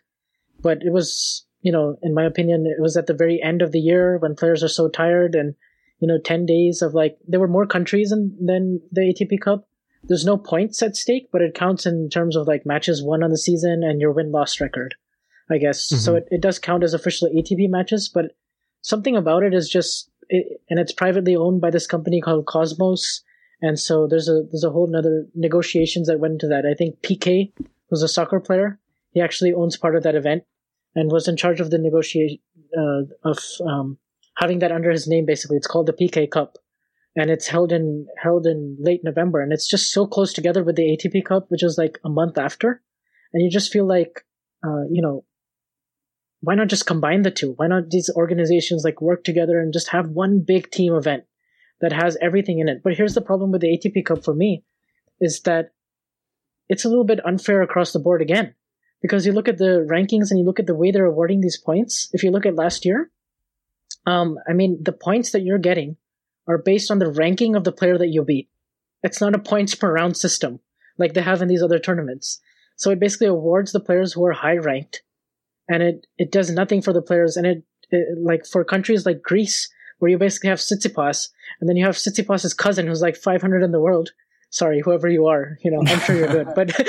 But 0.62 0.82
it 0.82 0.92
was, 0.92 1.46
you 1.64 1.72
know, 1.72 1.98
in 2.04 2.14
my 2.14 2.24
opinion, 2.24 2.66
it 2.68 2.82
was 2.82 2.96
at 2.96 3.08
the 3.08 3.14
very 3.14 3.42
end 3.42 3.62
of 3.62 3.72
the 3.72 3.80
year 3.80 4.18
when 4.18 4.36
players 4.36 4.64
are 4.64 4.70
so 4.70 4.88
tired, 4.88 5.34
and 5.34 5.56
you 6.00 6.08
know, 6.08 6.20
ten 6.20 6.46
days 6.46 6.82
of 6.82 6.94
like 6.94 7.18
there 7.28 7.40
were 7.40 7.48
more 7.48 7.66
countries 7.66 8.10
than 8.10 8.36
than 8.40 8.82
the 8.92 9.02
ATP 9.02 9.42
Cup. 9.42 9.68
There's 10.04 10.26
no 10.26 10.38
points 10.38 10.82
at 10.84 10.98
stake, 10.98 11.30
but 11.32 11.42
it 11.42 11.56
counts 11.56 11.86
in 11.86 12.10
terms 12.10 12.36
of 12.36 12.48
like 12.48 12.66
matches 12.66 13.02
won 13.02 13.24
on 13.24 13.32
the 13.32 13.38
season 13.38 13.84
and 13.84 14.02
your 14.02 14.12
win 14.12 14.32
loss 14.32 14.60
record, 14.60 14.96
I 15.50 15.58
guess. 15.58 15.88
Mm-hmm. 15.88 16.00
So 16.00 16.16
it, 16.16 16.28
it 16.30 16.42
does 16.42 16.60
count 16.60 16.84
as 16.84 16.94
official 16.94 17.30
ATP 17.30 17.70
matches, 17.70 18.10
but 18.14 18.36
something 18.82 19.16
about 19.16 19.44
it 19.44 19.54
is 19.54 19.70
just, 19.70 20.12
it, 20.28 20.62
and 20.70 20.78
it's 20.78 20.92
privately 20.92 21.38
owned 21.38 21.62
by 21.62 21.70
this 21.70 21.88
company 21.88 22.20
called 22.20 22.48
Kosmos 22.48 23.22
and 23.64 23.80
so 23.80 24.08
there's 24.08 24.28
a 24.28 24.44
there's 24.52 24.66
a 24.66 24.70
whole 24.70 24.94
other 24.96 25.26
negotiations 25.34 26.08
that 26.08 26.20
went 26.20 26.34
into 26.34 26.48
that. 26.48 26.66
I 26.66 26.74
think 26.74 27.02
Piqué 27.02 27.54
who's 27.90 28.04
a 28.04 28.10
soccer 28.10 28.42
player, 28.42 28.78
he 29.12 29.22
actually 29.22 29.54
owns 29.54 29.78
part 29.78 29.96
of 29.96 30.04
that 30.04 30.16
event 30.16 30.44
and 30.96 31.12
was 31.12 31.28
in 31.28 31.38
charge 31.38 31.60
of 31.60 31.70
the 31.70 31.78
negotiation 31.78 32.40
uh, 32.78 33.04
of 33.24 33.40
um, 33.66 33.98
having 34.38 34.60
that 34.60 34.72
under 34.72 34.92
his 34.92 35.08
name. 35.08 35.26
Basically, 35.26 35.58
it's 35.58 35.68
called 35.68 35.88
the 35.88 35.94
Piqué 35.94 36.30
Cup, 36.30 36.58
and 37.16 37.30
it's 37.30 37.48
held 37.48 37.72
in 37.72 38.08
held 38.18 38.46
in 38.46 38.78
late 38.80 39.04
November, 39.04 39.42
and 39.42 39.54
it's 39.54 39.68
just 39.68 39.92
so 39.92 40.06
close 40.06 40.34
together 40.34 40.64
with 40.64 40.76
the 40.76 40.98
ATP 40.98 41.26
Cup, 41.26 41.46
which 41.50 41.64
is 41.64 41.78
like 41.78 42.00
a 42.04 42.10
month 42.10 42.38
after, 42.38 42.82
and 43.34 43.44
you 43.44 43.50
just 43.50 43.72
feel 43.72 43.88
like, 43.88 44.26
uh, 44.66 44.84
you 44.90 45.02
know, 45.02 45.26
why 46.42 46.56
not 46.56 46.68
just 46.68 46.86
combine 46.86 47.22
the 47.22 47.32
two? 47.32 47.54
Why 47.58 47.68
not 47.68 47.90
these 47.90 48.10
organizations 48.16 48.84
like 48.84 49.02
work 49.02 49.24
together 49.24 49.60
and 49.60 49.74
just 49.74 49.90
have 49.90 50.10
one 50.10 50.44
big 50.46 50.70
team 50.72 50.94
event? 50.94 51.24
that 51.84 51.92
has 51.92 52.18
everything 52.22 52.60
in 52.60 52.70
it. 52.70 52.82
But 52.82 52.96
here's 52.96 53.14
the 53.14 53.22
problem 53.22 53.52
with 53.52 53.60
the 53.60 53.78
ATP 53.78 54.06
Cup 54.06 54.24
for 54.24 54.34
me 54.34 54.64
is 55.20 55.42
that 55.42 55.72
it's 56.70 56.86
a 56.86 56.90
little 56.90 57.04
bit 57.04 57.20
unfair 57.26 57.62
across 57.62 57.92
the 57.92 58.00
board 58.00 58.22
again. 58.22 58.56
Because 59.04 59.28
you 59.28 59.34
look 59.34 59.48
at 59.48 59.60
the 59.60 59.86
rankings 59.88 60.32
and 60.32 60.40
you 60.40 60.46
look 60.46 60.60
at 60.60 60.66
the 60.66 60.74
way 60.74 60.90
they're 60.90 61.06
awarding 61.06 61.42
these 61.42 61.58
points. 61.58 62.10
If 62.12 62.24
you 62.24 62.32
look 62.32 62.48
at 62.48 62.56
last 62.56 62.86
year, 62.86 63.12
um, 64.08 64.40
I 64.50 64.54
mean, 64.54 64.80
the 64.82 64.94
points 64.94 65.32
that 65.32 65.44
you're 65.44 65.60
getting 65.60 65.98
are 66.48 66.58
based 66.58 66.90
on 66.90 66.98
the 66.98 67.12
ranking 67.12 67.56
of 67.56 67.66
the 67.66 67.72
player 67.72 67.98
that 68.00 68.10
you 68.10 68.24
beat. 68.24 68.50
It's 69.04 69.22
not 69.22 69.36
a 69.36 69.40
points 69.40 69.76
per 69.76 69.94
round 69.94 70.18
system 70.18 70.60
like 70.98 71.14
they 71.14 71.22
have 71.22 71.42
in 71.42 71.48
these 71.48 71.62
other 71.62 71.80
tournaments. 71.80 72.40
So 72.76 72.90
it 72.90 73.00
basically 73.00 73.28
awards 73.28 73.72
the 73.72 73.80
players 73.80 74.14
who 74.14 74.26
are 74.26 74.34
high 74.34 74.58
ranked 74.58 75.04
and 75.68 75.82
it, 75.82 76.08
it 76.18 76.32
does 76.32 76.50
nothing 76.50 76.82
for 76.82 76.94
the 76.94 77.02
players. 77.02 77.38
And 77.38 77.46
it, 77.46 77.64
it 77.92 78.18
like 78.18 78.46
for 78.46 78.64
countries 78.64 79.06
like 79.06 79.22
Greece, 79.22 79.70
where 80.00 80.12
you 80.12 80.18
basically 80.18 80.50
have 80.50 80.60
Tsitsipas, 80.60 81.30
and 81.60 81.70
then 81.70 81.78
you 81.78 81.86
have 81.86 81.96
Tsitsipas's 81.96 82.54
cousin 82.54 82.88
who's 82.88 83.02
like 83.02 83.16
500 83.16 83.64
in 83.64 83.72
the 83.72 83.80
world. 83.80 84.12
Sorry, 84.54 84.82
whoever 84.82 85.10
you 85.10 85.26
are, 85.26 85.58
you 85.64 85.72
know, 85.72 85.80
I'm 85.80 86.00
sure 86.02 86.16
you're 86.16 86.28
good. 86.28 86.50
But, 86.54 86.80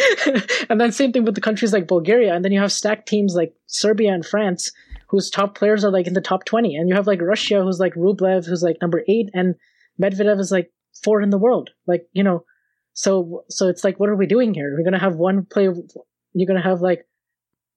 and 0.68 0.78
then 0.78 0.92
same 0.92 1.12
thing 1.12 1.24
with 1.24 1.34
the 1.34 1.40
countries 1.40 1.72
like 1.72 1.88
Bulgaria, 1.88 2.34
and 2.34 2.44
then 2.44 2.52
you 2.52 2.60
have 2.60 2.70
stacked 2.70 3.08
teams 3.08 3.34
like 3.34 3.54
Serbia 3.68 4.12
and 4.12 4.24
France, 4.24 4.70
whose 5.08 5.30
top 5.30 5.56
players 5.56 5.82
are 5.82 5.90
like 5.90 6.06
in 6.06 6.12
the 6.12 6.20
top 6.20 6.44
20, 6.44 6.76
and 6.76 6.90
you 6.90 6.94
have 6.94 7.06
like 7.06 7.22
Russia, 7.22 7.62
who's 7.62 7.80
like 7.80 7.94
Rublev, 7.94 8.44
who's 8.44 8.62
like 8.62 8.76
number 8.82 9.02
eight, 9.08 9.30
and 9.32 9.54
Medvedev 9.98 10.38
is 10.40 10.52
like 10.52 10.74
four 11.02 11.22
in 11.22 11.30
the 11.30 11.38
world. 11.38 11.70
Like, 11.86 12.06
you 12.12 12.22
know, 12.22 12.44
so, 12.92 13.44
so 13.48 13.68
it's 13.68 13.82
like, 13.82 13.98
what 13.98 14.10
are 14.10 14.16
we 14.16 14.26
doing 14.26 14.52
here? 14.52 14.70
We're 14.76 14.84
going 14.84 14.92
to 14.92 14.98
have 14.98 15.16
one 15.16 15.46
play, 15.46 15.62
you're 15.62 16.46
going 16.46 16.62
to 16.62 16.68
have 16.68 16.82
like 16.82 17.06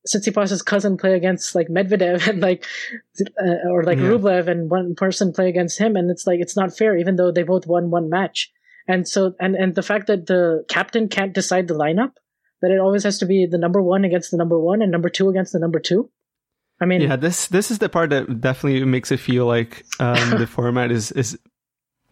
Tsitsipas's 0.06 0.64
cousin 0.64 0.98
play 0.98 1.14
against 1.14 1.56
like 1.56 1.70
Medvedev 1.70 2.28
and 2.30 2.42
like 2.42 2.66
uh, 3.42 3.70
or 3.70 3.84
like 3.84 4.00
yeah. 4.00 4.06
Rublev 4.06 4.50
and 4.50 4.70
one 4.70 4.96
person 4.96 5.32
play 5.32 5.48
against 5.48 5.80
him 5.80 5.96
and 5.96 6.12
it's 6.12 6.28
like 6.28 6.42
it's 6.42 6.58
not 6.58 6.76
fair 6.76 6.98
even 6.98 7.16
though 7.16 7.32
they 7.32 7.44
both 7.44 7.68
won 7.68 7.90
one 7.90 8.10
match. 8.10 8.52
And 8.88 9.08
so 9.08 9.34
and 9.40 9.56
and 9.56 9.76
the 9.76 9.84
fact 9.84 10.08
that 10.08 10.28
the 10.28 10.64
captain 10.70 11.10
can't 11.10 11.34
decide 11.34 11.68
the 11.68 11.74
lineup 11.74 12.14
that 12.62 12.72
it 12.72 12.80
always 12.80 13.04
has 13.04 13.20
to 13.20 13.26
be 13.26 13.46
the 13.46 13.58
number 13.58 13.82
1 13.82 14.04
against 14.04 14.32
the 14.32 14.38
number 14.38 14.60
1 14.60 14.82
and 14.82 14.92
number 14.92 15.10
2 15.10 15.30
against 15.30 15.54
the 15.54 15.60
number 15.60 15.80
2. 15.80 16.10
I 16.80 16.86
mean 16.86 17.02
Yeah, 17.02 17.16
this 17.16 17.48
this 17.48 17.72
is 17.72 17.80
the 17.80 17.90
part 17.90 18.10
that 18.12 18.42
definitely 18.42 18.84
makes 18.86 19.12
it 19.12 19.20
feel 19.20 19.46
like 19.46 19.86
um, 20.00 20.30
the 20.38 20.48
format 20.48 20.92
is 20.92 21.12
is 21.12 21.38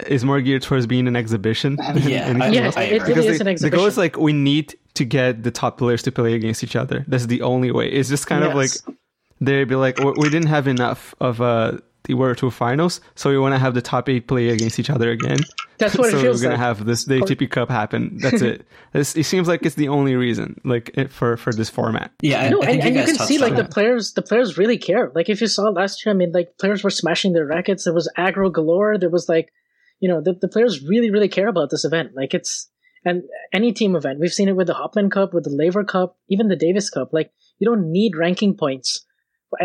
is 0.07 0.25
more 0.25 0.41
geared 0.41 0.61
towards 0.61 0.87
being 0.87 1.07
an 1.07 1.15
exhibition. 1.15 1.77
yeah, 1.95 2.33
I, 2.41 2.49
yeah, 2.49 2.79
it, 2.79 2.91
it 2.91 3.01
really 3.03 3.27
is 3.27 3.39
an 3.39 3.47
exhibition. 3.47 3.71
The 3.71 3.77
goal 3.77 3.85
is 3.85 3.97
like 3.97 4.17
we 4.17 4.33
need 4.33 4.75
to 4.95 5.05
get 5.05 5.43
the 5.43 5.51
top 5.51 5.77
players 5.77 6.01
to 6.03 6.11
play 6.11 6.33
against 6.33 6.63
each 6.63 6.75
other. 6.75 7.05
That's 7.07 7.27
the 7.27 7.41
only 7.41 7.71
way. 7.71 7.89
It's 7.89 8.09
just 8.09 8.27
kind 8.27 8.43
yes. 8.43 8.51
of 8.51 8.55
like 8.55 8.97
they'd 9.39 9.65
be 9.65 9.75
like, 9.75 9.99
we 9.99 10.29
didn't 10.29 10.47
have 10.47 10.67
enough 10.67 11.13
of 11.19 11.41
uh, 11.41 11.77
the 12.05 12.13
World 12.13 12.37
Tour 12.37 12.51
finals, 12.51 13.01
so 13.15 13.29
we 13.29 13.37
want 13.37 13.53
to 13.53 13.59
have 13.59 13.73
the 13.73 13.81
top 13.81 14.09
eight 14.09 14.27
play 14.27 14.49
against 14.49 14.79
each 14.79 14.89
other 14.89 15.11
again. 15.11 15.39
That's 15.77 15.97
what 15.97 16.11
so 16.11 16.17
it 16.17 16.21
feels 16.21 16.37
we're 16.37 16.49
gonna 16.49 16.55
like. 16.55 16.77
have 16.77 16.85
this 16.85 17.05
the 17.05 17.15
ATP 17.15 17.49
Cup 17.49 17.69
happen. 17.69 18.17
That's 18.17 18.41
it. 18.41 18.65
It's, 18.93 19.13
it 19.17 19.25
seems 19.25 19.49
like 19.49 19.65
it's 19.65 19.75
the 19.75 19.89
only 19.89 20.15
reason, 20.15 20.61
like 20.63 20.91
it, 20.93 21.11
for 21.11 21.35
for 21.35 21.51
this 21.51 21.69
format. 21.69 22.11
Yeah, 22.21 22.47
no, 22.47 22.61
I 22.61 22.67
and, 22.67 22.75
you, 22.75 22.81
and 22.87 22.95
you 22.95 23.03
can 23.03 23.15
see 23.15 23.39
like 23.39 23.55
that. 23.55 23.63
the 23.63 23.69
players, 23.69 24.13
the 24.13 24.21
players 24.21 24.57
really 24.57 24.77
care. 24.77 25.11
Like 25.13 25.27
if 25.27 25.41
you 25.41 25.47
saw 25.47 25.63
last 25.63 26.05
year, 26.05 26.15
I 26.15 26.17
mean, 26.17 26.31
like 26.31 26.57
players 26.57 26.81
were 26.81 26.89
smashing 26.89 27.33
their 27.33 27.45
rackets. 27.45 27.83
There 27.83 27.93
was 27.93 28.09
aggro 28.17 28.49
galore. 28.53 28.97
There 28.97 29.09
was 29.09 29.27
like, 29.27 29.51
you 29.99 30.07
know, 30.07 30.21
the 30.21 30.33
the 30.33 30.47
players 30.47 30.81
really 30.81 31.11
really 31.11 31.27
care 31.27 31.49
about 31.49 31.71
this 31.71 31.83
event. 31.83 32.11
Like 32.15 32.33
it's 32.33 32.69
and 33.05 33.23
any 33.53 33.71
team 33.71 33.95
event. 33.95 34.19
We've 34.19 34.33
seen 34.33 34.49
it 34.49 34.55
with 34.55 34.67
the 34.67 34.73
Hopman 34.73 35.11
Cup, 35.11 35.33
with 35.33 35.43
the 35.43 35.51
Laver 35.51 35.83
Cup, 35.83 36.17
even 36.29 36.47
the 36.47 36.55
Davis 36.55 36.89
Cup. 36.89 37.09
Like 37.11 37.31
you 37.59 37.67
don't 37.67 37.91
need 37.91 38.15
ranking 38.15 38.55
points. 38.55 39.04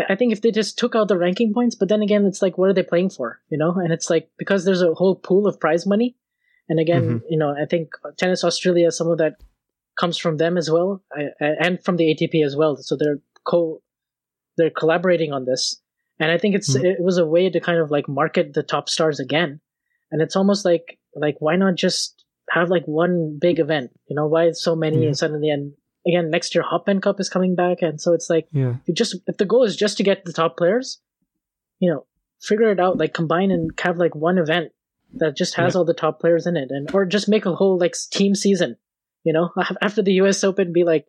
I 0.09 0.15
think 0.15 0.31
if 0.31 0.41
they 0.41 0.51
just 0.51 0.77
took 0.77 0.95
out 0.95 1.07
the 1.07 1.17
ranking 1.17 1.53
points, 1.53 1.75
but 1.75 1.89
then 1.89 2.01
again, 2.01 2.25
it's 2.25 2.41
like, 2.41 2.57
what 2.57 2.69
are 2.69 2.73
they 2.73 2.83
playing 2.83 3.09
for? 3.09 3.41
You 3.49 3.57
know, 3.57 3.71
and 3.73 3.91
it's 3.91 4.09
like 4.09 4.29
because 4.37 4.65
there's 4.65 4.81
a 4.81 4.93
whole 4.93 5.15
pool 5.15 5.47
of 5.47 5.59
prize 5.59 5.85
money, 5.85 6.15
and 6.69 6.79
again, 6.79 7.03
mm-hmm. 7.03 7.25
you 7.29 7.37
know, 7.37 7.55
I 7.59 7.65
think 7.65 7.89
Tennis 8.17 8.43
Australia, 8.43 8.91
some 8.91 9.07
of 9.07 9.17
that 9.17 9.35
comes 9.99 10.17
from 10.17 10.37
them 10.37 10.57
as 10.57 10.69
well, 10.69 11.03
and 11.39 11.83
from 11.83 11.97
the 11.97 12.15
ATP 12.15 12.45
as 12.45 12.55
well. 12.55 12.77
So 12.77 12.95
they're 12.95 13.19
co, 13.43 13.81
they're 14.57 14.69
collaborating 14.69 15.33
on 15.33 15.45
this, 15.45 15.81
and 16.19 16.31
I 16.31 16.37
think 16.37 16.55
it's 16.55 16.75
mm-hmm. 16.75 16.85
it 16.85 17.01
was 17.01 17.17
a 17.17 17.25
way 17.25 17.49
to 17.49 17.59
kind 17.59 17.79
of 17.79 17.91
like 17.91 18.07
market 18.07 18.53
the 18.53 18.63
top 18.63 18.89
stars 18.89 19.19
again, 19.19 19.59
and 20.11 20.21
it's 20.21 20.35
almost 20.35 20.65
like 20.65 20.99
like 21.15 21.35
why 21.39 21.55
not 21.55 21.75
just 21.75 22.23
have 22.49 22.69
like 22.69 22.85
one 22.85 23.37
big 23.39 23.59
event? 23.59 23.91
You 24.07 24.15
know, 24.15 24.27
why 24.27 24.51
so 24.51 24.75
many 24.75 24.97
mm-hmm. 24.97 25.07
and 25.07 25.17
suddenly 25.17 25.49
and 25.49 25.73
again 26.07 26.29
next 26.29 26.55
year 26.55 26.63
Hopman 26.63 27.01
Cup 27.01 27.19
is 27.19 27.29
coming 27.29 27.55
back, 27.55 27.81
and 27.81 27.99
so 27.99 28.13
it's 28.13 28.29
like 28.29 28.47
yeah. 28.51 28.75
you 28.85 28.93
just 28.93 29.15
if 29.27 29.37
the 29.37 29.45
goal 29.45 29.63
is 29.63 29.75
just 29.75 29.97
to 29.97 30.03
get 30.03 30.25
the 30.25 30.33
top 30.33 30.57
players, 30.57 30.99
you 31.79 31.91
know, 31.91 32.05
figure 32.41 32.71
it 32.71 32.79
out, 32.79 32.97
like 32.97 33.13
combine 33.13 33.51
and 33.51 33.71
have 33.81 33.97
like 33.97 34.15
one 34.15 34.37
event 34.37 34.71
that 35.15 35.35
just 35.35 35.55
has 35.55 35.73
yeah. 35.73 35.79
all 35.79 35.85
the 35.85 35.93
top 35.93 36.19
players 36.19 36.47
in 36.47 36.57
it, 36.57 36.69
and 36.71 36.93
or 36.93 37.05
just 37.05 37.29
make 37.29 37.45
a 37.45 37.55
whole 37.55 37.77
like 37.77 37.95
team 38.11 38.35
season. 38.35 38.77
You 39.23 39.33
know, 39.33 39.51
after 39.81 40.01
the 40.01 40.13
U.S. 40.13 40.43
Open, 40.43 40.73
be 40.73 40.83
like, 40.83 41.05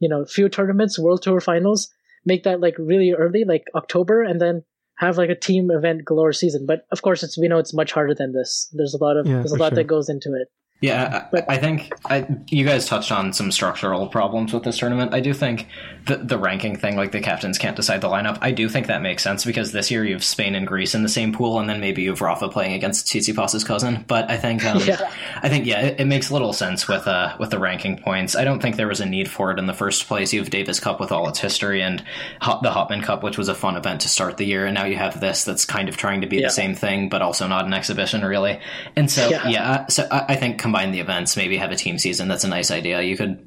you 0.00 0.08
know, 0.08 0.24
few 0.24 0.48
tournaments, 0.48 0.98
World 0.98 1.22
Tour 1.22 1.40
finals, 1.40 1.90
make 2.24 2.44
that 2.44 2.60
like 2.60 2.76
really 2.78 3.12
early, 3.12 3.44
like 3.44 3.64
October, 3.74 4.22
and 4.22 4.40
then 4.40 4.64
have 4.96 5.18
like 5.18 5.30
a 5.30 5.34
team 5.34 5.70
event 5.70 6.04
galore 6.04 6.32
season. 6.32 6.66
But 6.66 6.86
of 6.90 7.02
course, 7.02 7.22
it's 7.22 7.38
we 7.38 7.48
know 7.48 7.58
it's 7.58 7.74
much 7.74 7.92
harder 7.92 8.14
than 8.14 8.32
this. 8.32 8.70
There's 8.72 8.94
a 8.94 9.02
lot 9.02 9.16
of 9.16 9.26
yeah, 9.26 9.34
there's 9.34 9.52
a 9.52 9.56
lot 9.56 9.70
sure. 9.70 9.76
that 9.76 9.86
goes 9.86 10.08
into 10.08 10.34
it. 10.34 10.48
Yeah, 10.84 11.28
but, 11.32 11.50
I, 11.50 11.56
think 11.56 11.90
I, 12.04 12.26
you 12.48 12.66
guys 12.66 12.84
touched 12.84 13.10
on 13.10 13.32
some 13.32 13.50
structural 13.50 14.06
problems 14.06 14.52
with 14.52 14.64
this 14.64 14.76
tournament. 14.76 15.14
I 15.14 15.20
do 15.20 15.32
think 15.32 15.66
the, 16.06 16.18
the 16.18 16.36
ranking 16.36 16.76
thing, 16.76 16.94
like 16.94 17.10
the 17.10 17.20
captains 17.20 17.56
can't 17.56 17.74
decide 17.74 18.02
the 18.02 18.08
lineup, 18.08 18.36
I 18.42 18.50
do 18.50 18.68
think 18.68 18.88
that 18.88 19.00
makes 19.00 19.22
sense 19.22 19.46
because 19.46 19.72
this 19.72 19.90
year 19.90 20.04
you 20.04 20.12
have 20.12 20.22
Spain 20.22 20.54
and 20.54 20.66
Greece 20.66 20.94
in 20.94 21.02
the 21.02 21.08
same 21.08 21.32
pool, 21.32 21.58
and 21.58 21.70
then 21.70 21.80
maybe 21.80 22.02
you 22.02 22.10
have 22.10 22.20
Rafa 22.20 22.50
playing 22.50 22.74
against 22.74 23.06
Tsitsipas's 23.06 23.64
cousin. 23.64 24.04
But 24.06 24.30
I 24.30 24.36
think, 24.36 24.62
um, 24.66 24.78
yeah. 24.84 25.10
I 25.42 25.48
think, 25.48 25.64
yeah, 25.64 25.80
it, 25.80 26.00
it, 26.00 26.04
makes 26.04 26.30
little 26.30 26.52
sense 26.52 26.86
with 26.86 27.08
uh, 27.08 27.34
with 27.40 27.48
the 27.48 27.58
ranking 27.58 27.96
points. 27.96 28.36
I 28.36 28.44
don't 28.44 28.60
think 28.60 28.76
there 28.76 28.88
was 28.88 29.00
a 29.00 29.06
need 29.06 29.30
for 29.30 29.50
it 29.52 29.58
in 29.58 29.64
the 29.64 29.72
first 29.72 30.06
place. 30.06 30.34
You 30.34 30.40
have 30.40 30.50
Davis 30.50 30.80
Cup 30.80 31.00
with 31.00 31.12
all 31.12 31.26
its 31.30 31.38
history, 31.38 31.80
and 31.80 32.00
the 32.00 32.70
Hopman 32.70 33.02
Cup, 33.02 33.22
which 33.22 33.38
was 33.38 33.48
a 33.48 33.54
fun 33.54 33.76
event 33.76 34.02
to 34.02 34.10
start 34.10 34.36
the 34.36 34.44
year, 34.44 34.66
and 34.66 34.74
now 34.74 34.84
you 34.84 34.96
have 34.96 35.18
this 35.18 35.44
that's 35.44 35.64
kind 35.64 35.88
of 35.88 35.96
trying 35.96 36.20
to 36.20 36.26
be 36.26 36.36
yeah. 36.36 36.48
the 36.48 36.50
same 36.50 36.74
thing, 36.74 37.08
but 37.08 37.22
also 37.22 37.46
not 37.46 37.64
an 37.64 37.72
exhibition 37.72 38.22
really. 38.22 38.60
And 38.96 39.10
so, 39.10 39.30
yeah, 39.30 39.48
yeah 39.48 39.86
so 39.86 40.06
I, 40.10 40.34
I 40.34 40.36
think 40.36 40.60
combine 40.74 40.90
the 40.90 40.98
events, 40.98 41.36
maybe 41.36 41.56
have 41.56 41.70
a 41.70 41.76
team 41.76 41.98
season. 41.98 42.26
That's 42.26 42.42
a 42.42 42.48
nice 42.48 42.72
idea. 42.72 43.00
You 43.00 43.16
could 43.16 43.46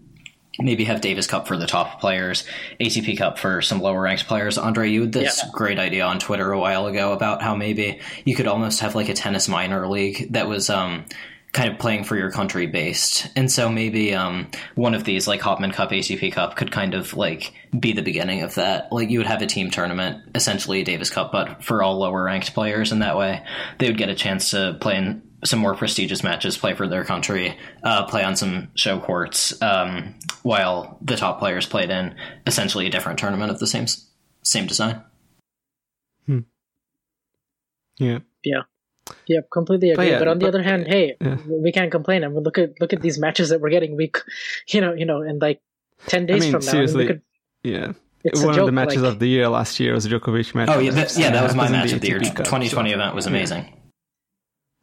maybe 0.59 0.85
have 0.85 1.01
Davis 1.01 1.27
Cup 1.27 1.45
for 1.45 1.57
the 1.57 1.67
top 1.67 1.99
players, 1.99 2.45
ATP 2.79 3.17
Cup 3.17 3.37
for 3.37 3.61
some 3.61 3.81
lower 3.81 4.01
ranked 4.01 4.27
players. 4.27 4.57
Andre, 4.57 4.89
you 4.89 5.01
had 5.01 5.11
this 5.11 5.41
yeah. 5.43 5.49
great 5.51 5.77
idea 5.77 6.05
on 6.05 6.19
Twitter 6.19 6.53
a 6.53 6.59
while 6.59 6.87
ago 6.87 7.11
about 7.11 7.41
how 7.41 7.53
maybe 7.53 7.99
you 8.23 8.33
could 8.33 8.47
almost 8.47 8.79
have 8.79 8.95
like 8.95 9.09
a 9.09 9.13
tennis 9.13 9.49
minor 9.49 9.89
league 9.89 10.31
that 10.31 10.47
was 10.47 10.69
um, 10.69 11.03
kind 11.51 11.69
of 11.69 11.77
playing 11.79 12.05
for 12.05 12.15
your 12.15 12.31
country 12.31 12.65
based. 12.65 13.27
And 13.35 13.51
so 13.51 13.67
maybe 13.67 14.15
um, 14.15 14.49
one 14.75 14.93
of 14.93 15.03
these, 15.03 15.27
like 15.27 15.41
Hopman 15.41 15.73
Cup, 15.73 15.91
ATP 15.91 16.31
Cup, 16.31 16.55
could 16.55 16.71
kind 16.71 16.93
of 16.93 17.13
like 17.13 17.53
be 17.77 17.91
the 17.91 18.01
beginning 18.01 18.41
of 18.41 18.55
that. 18.55 18.89
Like 18.89 19.09
you 19.09 19.19
would 19.19 19.27
have 19.27 19.41
a 19.41 19.47
team 19.47 19.69
tournament, 19.69 20.23
essentially 20.33 20.79
a 20.79 20.85
Davis 20.85 21.09
Cup, 21.09 21.33
but 21.33 21.61
for 21.61 21.83
all 21.83 21.97
lower 21.97 22.23
ranked 22.23 22.53
players. 22.53 22.93
And 22.93 23.01
that 23.01 23.17
way 23.17 23.43
they 23.79 23.87
would 23.87 23.97
get 23.97 24.07
a 24.07 24.15
chance 24.15 24.51
to 24.51 24.77
play 24.79 24.95
in 24.95 25.26
some 25.43 25.59
more 25.59 25.75
prestigious 25.75 26.23
matches, 26.23 26.57
play 26.57 26.73
for 26.73 26.87
their 26.87 27.03
country, 27.03 27.57
uh, 27.83 28.05
play 28.05 28.23
on 28.23 28.35
some 28.35 28.69
show 28.75 28.99
courts, 28.99 29.59
um, 29.61 30.15
while 30.43 30.97
the 31.01 31.15
top 31.15 31.39
players 31.39 31.65
played 31.65 31.89
in 31.89 32.15
essentially 32.45 32.87
a 32.87 32.89
different 32.89 33.19
tournament 33.19 33.51
of 33.51 33.59
the 33.59 33.67
same 33.67 33.85
same 34.43 34.65
design. 34.65 35.01
Hmm. 36.25 36.39
Yeah. 37.97 38.19
Yeah. 38.43 38.61
Yeah, 39.25 39.39
completely 39.51 39.91
agree. 39.91 40.05
But, 40.05 40.11
yeah, 40.11 40.19
but 40.19 40.27
on 40.27 40.39
the 40.39 40.45
but, 40.45 40.49
other 40.49 40.63
hand, 40.63 40.87
hey, 40.87 41.15
yeah. 41.21 41.37
we 41.47 41.71
can't 41.71 41.91
complain. 41.91 42.23
I 42.23 42.27
mean, 42.27 42.43
look 42.43 42.57
at 42.57 42.79
look 42.81 42.91
at 42.91 43.01
these 43.01 43.17
matches 43.17 43.49
that 43.49 43.61
we're 43.61 43.69
getting. 43.69 43.95
We, 43.95 44.11
you 44.67 44.81
know, 44.81 44.93
you 44.93 45.05
know, 45.05 45.21
in 45.21 45.39
like 45.39 45.61
ten 46.07 46.25
days 46.25 46.43
I 46.43 46.45
mean, 46.45 46.51
from 46.51 46.65
now, 46.65 46.71
seriously, 46.71 47.05
I 47.05 47.07
mean, 47.07 47.15
could, 47.15 47.21
yeah. 47.63 47.91
It's 48.23 48.43
One 48.43 48.59
of 48.59 48.65
the 48.65 48.71
matches 48.71 49.03
like, 49.03 49.13
of 49.13 49.19
the 49.19 49.27
year 49.27 49.47
last 49.47 49.79
year 49.79 49.93
was 49.93 50.05
a 50.05 50.09
Djokovic 50.09 50.53
match. 50.53 50.69
Oh 50.69 50.79
yeah, 50.79 50.91
that, 50.91 51.17
yeah, 51.17 51.31
that 51.31 51.43
was 51.43 51.55
my 51.55 51.69
match 51.69 51.93
of 51.93 52.01
the 52.01 52.07
year. 52.07 52.19
2020 52.19 52.69
so, 52.69 52.95
event 52.95 53.15
was 53.15 53.25
amazing. 53.25 53.76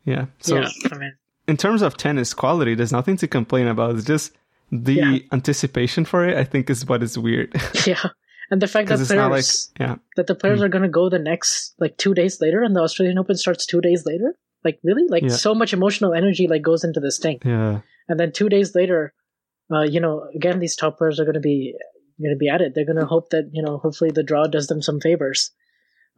Yeah. 0.05 0.27
So 0.41 0.57
yeah, 0.57 0.69
I 0.93 0.99
mean, 0.99 1.15
in 1.47 1.57
terms 1.57 1.83
of 1.83 1.97
tennis 1.97 2.35
quality, 2.35 2.75
there's 2.75 2.93
nothing 2.93 3.17
to 3.19 3.29
complain 3.29 3.67
about. 3.67 3.97
It's 3.97 4.05
just 4.05 4.33
the 4.71 4.95
yeah. 4.95 5.19
anticipation 5.33 6.05
for 6.05 6.27
it. 6.27 6.37
I 6.37 6.45
think 6.45 6.71
is 6.71 6.87
what 6.87 7.03
is 7.03 7.19
weird. 7.19 7.55
yeah. 7.87 8.03
And 8.51 8.61
the 8.61 8.69
fact 8.69 8.89
that 8.89 8.99
players, 8.99 9.71
like, 9.71 9.81
yeah. 9.81 9.97
that 10.17 10.27
the 10.27 10.35
players 10.35 10.61
mm. 10.61 10.65
are 10.65 10.69
going 10.69 10.83
to 10.83 10.89
go 10.89 11.09
the 11.09 11.19
next 11.19 11.75
like 11.79 11.97
two 11.97 12.15
days 12.15 12.41
later, 12.41 12.63
and 12.63 12.77
the 12.77 12.81
Australian 12.81 13.19
Open 13.19 13.37
starts 13.37 13.67
two 13.67 13.81
days 13.81 14.05
later. 14.05 14.35
Like 14.63 14.79
really, 14.83 15.05
like 15.09 15.25
yeah. 15.25 15.31
so 15.31 15.55
much 15.55 15.73
emotional 15.73 16.15
energy 16.15 16.47
like 16.47 16.63
goes 16.63 16.85
into 16.85 17.01
this 17.01 17.19
thing. 17.19 17.39
Yeah. 17.45 17.81
And 18.09 18.21
then 18.21 18.33
two 18.33 18.49
days 18.49 18.75
later, 18.75 19.15
uh, 19.73 19.83
you 19.83 20.01
know, 20.01 20.27
again, 20.35 20.59
these 20.59 20.77
top 20.77 20.99
players 20.99 21.19
are 21.21 21.25
going 21.25 21.35
to 21.35 21.41
be 21.41 21.75
going 22.21 22.35
to 22.35 22.39
be 22.39 22.49
at 22.49 22.61
it. 22.61 22.75
They're 22.75 22.87
going 22.87 22.99
to 22.99 23.07
hope 23.07 23.31
that 23.31 23.51
you 23.53 23.63
know, 23.63 23.79
hopefully, 23.79 24.11
the 24.11 24.23
draw 24.23 24.47
does 24.47 24.67
them 24.67 24.83
some 24.83 25.01
favors. 25.01 25.51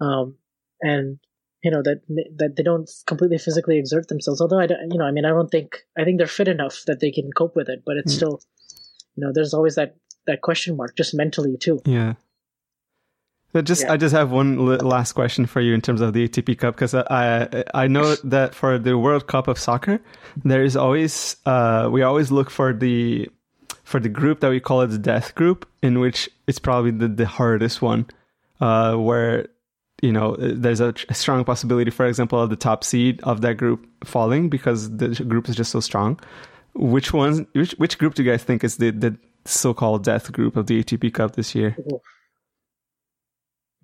Um, 0.01 0.37
and 0.81 1.19
you 1.67 1.73
know 1.73 1.83
that 1.83 2.01
that 2.37 2.55
they 2.55 2.63
don't 2.63 2.89
completely 3.07 3.39
physically 3.39 3.77
exert 3.77 4.07
themselves. 4.07 4.41
Although 4.41 4.61
I 4.61 4.69
don't, 4.69 4.93
you 4.93 4.99
know, 4.99 5.05
I 5.05 5.11
mean, 5.11 5.25
I 5.25 5.31
don't 5.31 5.51
think 5.51 5.85
I 5.99 6.05
think 6.05 6.19
they're 6.19 6.29
fit 6.29 6.47
enough 6.47 6.85
that 6.87 7.01
they 7.01 7.11
can 7.11 7.33
cope 7.33 7.57
with 7.57 7.69
it. 7.69 7.83
But 7.85 7.97
it's 7.97 8.13
mm. 8.13 8.17
still, 8.17 8.41
you 9.17 9.25
know, 9.25 9.33
there's 9.35 9.53
always 9.53 9.75
that 9.75 9.97
that 10.29 10.43
question 10.43 10.77
mark, 10.77 10.97
just 10.97 11.13
mentally 11.13 11.57
too. 11.57 11.81
Yeah. 11.85 12.15
But 13.53 13.65
just 13.65 13.83
yeah. 13.83 13.95
I 13.95 13.97
just 13.97 14.15
have 14.15 14.31
one 14.31 14.65
last 14.79 15.15
question 15.15 15.45
for 15.47 15.61
you 15.61 15.75
in 15.75 15.81
terms 15.81 16.01
of 16.01 16.13
the 16.13 16.29
ATP 16.29 16.57
Cup 16.59 16.77
because 16.77 16.95
I 16.95 17.65
I 17.75 17.89
know 17.89 18.15
that 18.37 18.55
for 18.55 18.79
the 18.79 18.97
World 18.97 19.27
Cup 19.27 19.49
of 19.49 19.59
soccer 19.59 19.99
there 20.45 20.63
is 20.63 20.77
always 20.77 21.35
uh, 21.47 21.89
we 21.91 22.03
always 22.03 22.31
look 22.31 22.49
for 22.49 22.73
the 22.73 23.29
for 23.83 23.99
the 23.99 24.09
group 24.09 24.39
that 24.39 24.51
we 24.51 24.61
call 24.61 24.83
it 24.83 24.89
the 24.89 24.99
death 24.99 25.35
group 25.35 25.69
in 25.83 25.99
which 25.99 26.31
it's 26.47 26.61
probably 26.61 26.93
the, 26.93 27.09
the 27.09 27.27
hardest 27.27 27.83
one 27.83 28.07
uh, 28.61 28.95
where 28.95 29.49
you 30.03 30.13
know, 30.13 30.37
there's 30.39 30.81
a, 30.81 30.95
strong 31.13 31.45
possibility, 31.45 31.91
for 31.91 32.07
example, 32.07 32.41
of 32.41 32.51
the 32.51 32.57
top 32.57 32.85
seed 32.85 33.21
of 33.23 33.41
that 33.41 33.57
group 33.57 33.87
falling 34.05 34.49
because 34.51 34.95
the 34.97 35.09
group 35.25 35.49
is 35.49 35.57
just 35.57 35.73
so 35.73 35.81
strong. 35.81 36.21
Which 36.75 37.15
one? 37.15 37.47
Which 37.53 37.73
which 37.73 37.97
group 37.97 38.15
do 38.15 38.23
you 38.23 38.31
guys 38.31 38.45
think 38.45 38.63
is 38.63 38.77
the 38.77 38.91
the 38.91 39.17
so-called 39.47 40.05
death 40.05 40.31
group 40.33 40.57
of 40.57 40.67
the 40.67 40.83
ATP 40.83 41.15
Cup 41.15 41.35
this 41.35 41.55
year? 41.55 41.75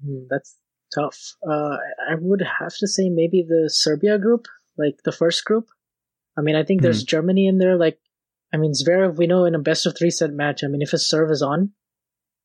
Hmm, 0.04 0.24
that's 0.28 0.58
tough. 0.94 1.34
Uh, 1.48 1.76
I 2.10 2.16
would 2.18 2.42
have 2.42 2.74
to 2.76 2.86
say 2.86 3.08
maybe 3.08 3.46
the 3.48 3.70
Serbia 3.72 4.18
group, 4.18 4.46
like 4.76 4.96
the 5.04 5.12
first 5.12 5.44
group. 5.46 5.68
I 6.36 6.42
mean, 6.42 6.56
I 6.56 6.64
think 6.64 6.82
there's 6.82 7.04
mm. 7.04 7.08
Germany 7.08 7.46
in 7.46 7.56
there. 7.58 7.76
Like, 7.76 7.98
I 8.52 8.58
mean, 8.58 8.72
Zverev, 8.72 9.16
we 9.16 9.26
know 9.26 9.44
in 9.46 9.54
a 9.54 9.58
best 9.58 9.86
of 9.86 9.96
three 9.96 10.10
set 10.10 10.32
match. 10.32 10.62
I 10.62 10.66
mean, 10.66 10.82
if 10.82 10.90
his 10.90 11.08
serve 11.08 11.30
is 11.30 11.42
on, 11.42 11.72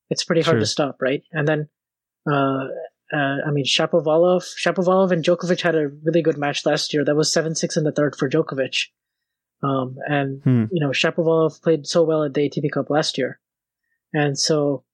it's 0.08 0.24
pretty 0.24 0.42
hard 0.42 0.60
to 0.60 0.66
stop, 0.66 0.96
right? 1.00 1.22
And 1.32 1.46
then 1.46 1.68
uh, 2.30 2.68
uh, 3.12 3.38
I 3.46 3.50
mean, 3.50 3.64
Shapovalov, 3.64 4.44
Shapovalov 4.62 5.12
and 5.12 5.24
Djokovic 5.24 5.60
had 5.60 5.74
a 5.74 5.88
really 5.88 6.22
good 6.22 6.36
match 6.36 6.66
last 6.66 6.92
year. 6.92 7.04
That 7.04 7.16
was 7.16 7.32
seven 7.32 7.54
six 7.54 7.76
in 7.76 7.84
the 7.84 7.92
third 7.92 8.16
for 8.16 8.28
Djokovic. 8.28 8.86
Um, 9.62 9.96
and 10.06 10.42
hmm. 10.42 10.64
you 10.70 10.80
know, 10.80 10.90
Shapovalov 10.90 11.62
played 11.62 11.86
so 11.86 12.02
well 12.04 12.24
at 12.24 12.34
the 12.34 12.48
ATP 12.48 12.70
Cup 12.70 12.90
last 12.90 13.18
year, 13.18 13.40
and 14.12 14.38
so 14.38 14.84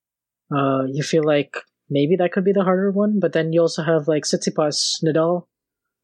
uh, 0.55 0.85
you 0.87 1.03
feel 1.03 1.25
like 1.25 1.57
maybe 1.91 2.17
that 2.17 2.33
could 2.33 2.45
be 2.45 2.53
the 2.53 2.65
harder 2.65 2.91
one. 2.91 3.21
But 3.21 3.33
then 3.33 3.53
you 3.53 3.61
also 3.61 3.83
have 3.83 4.09
like 4.09 4.23
Tsitsipas, 4.23 5.03
Nadal 5.05 5.47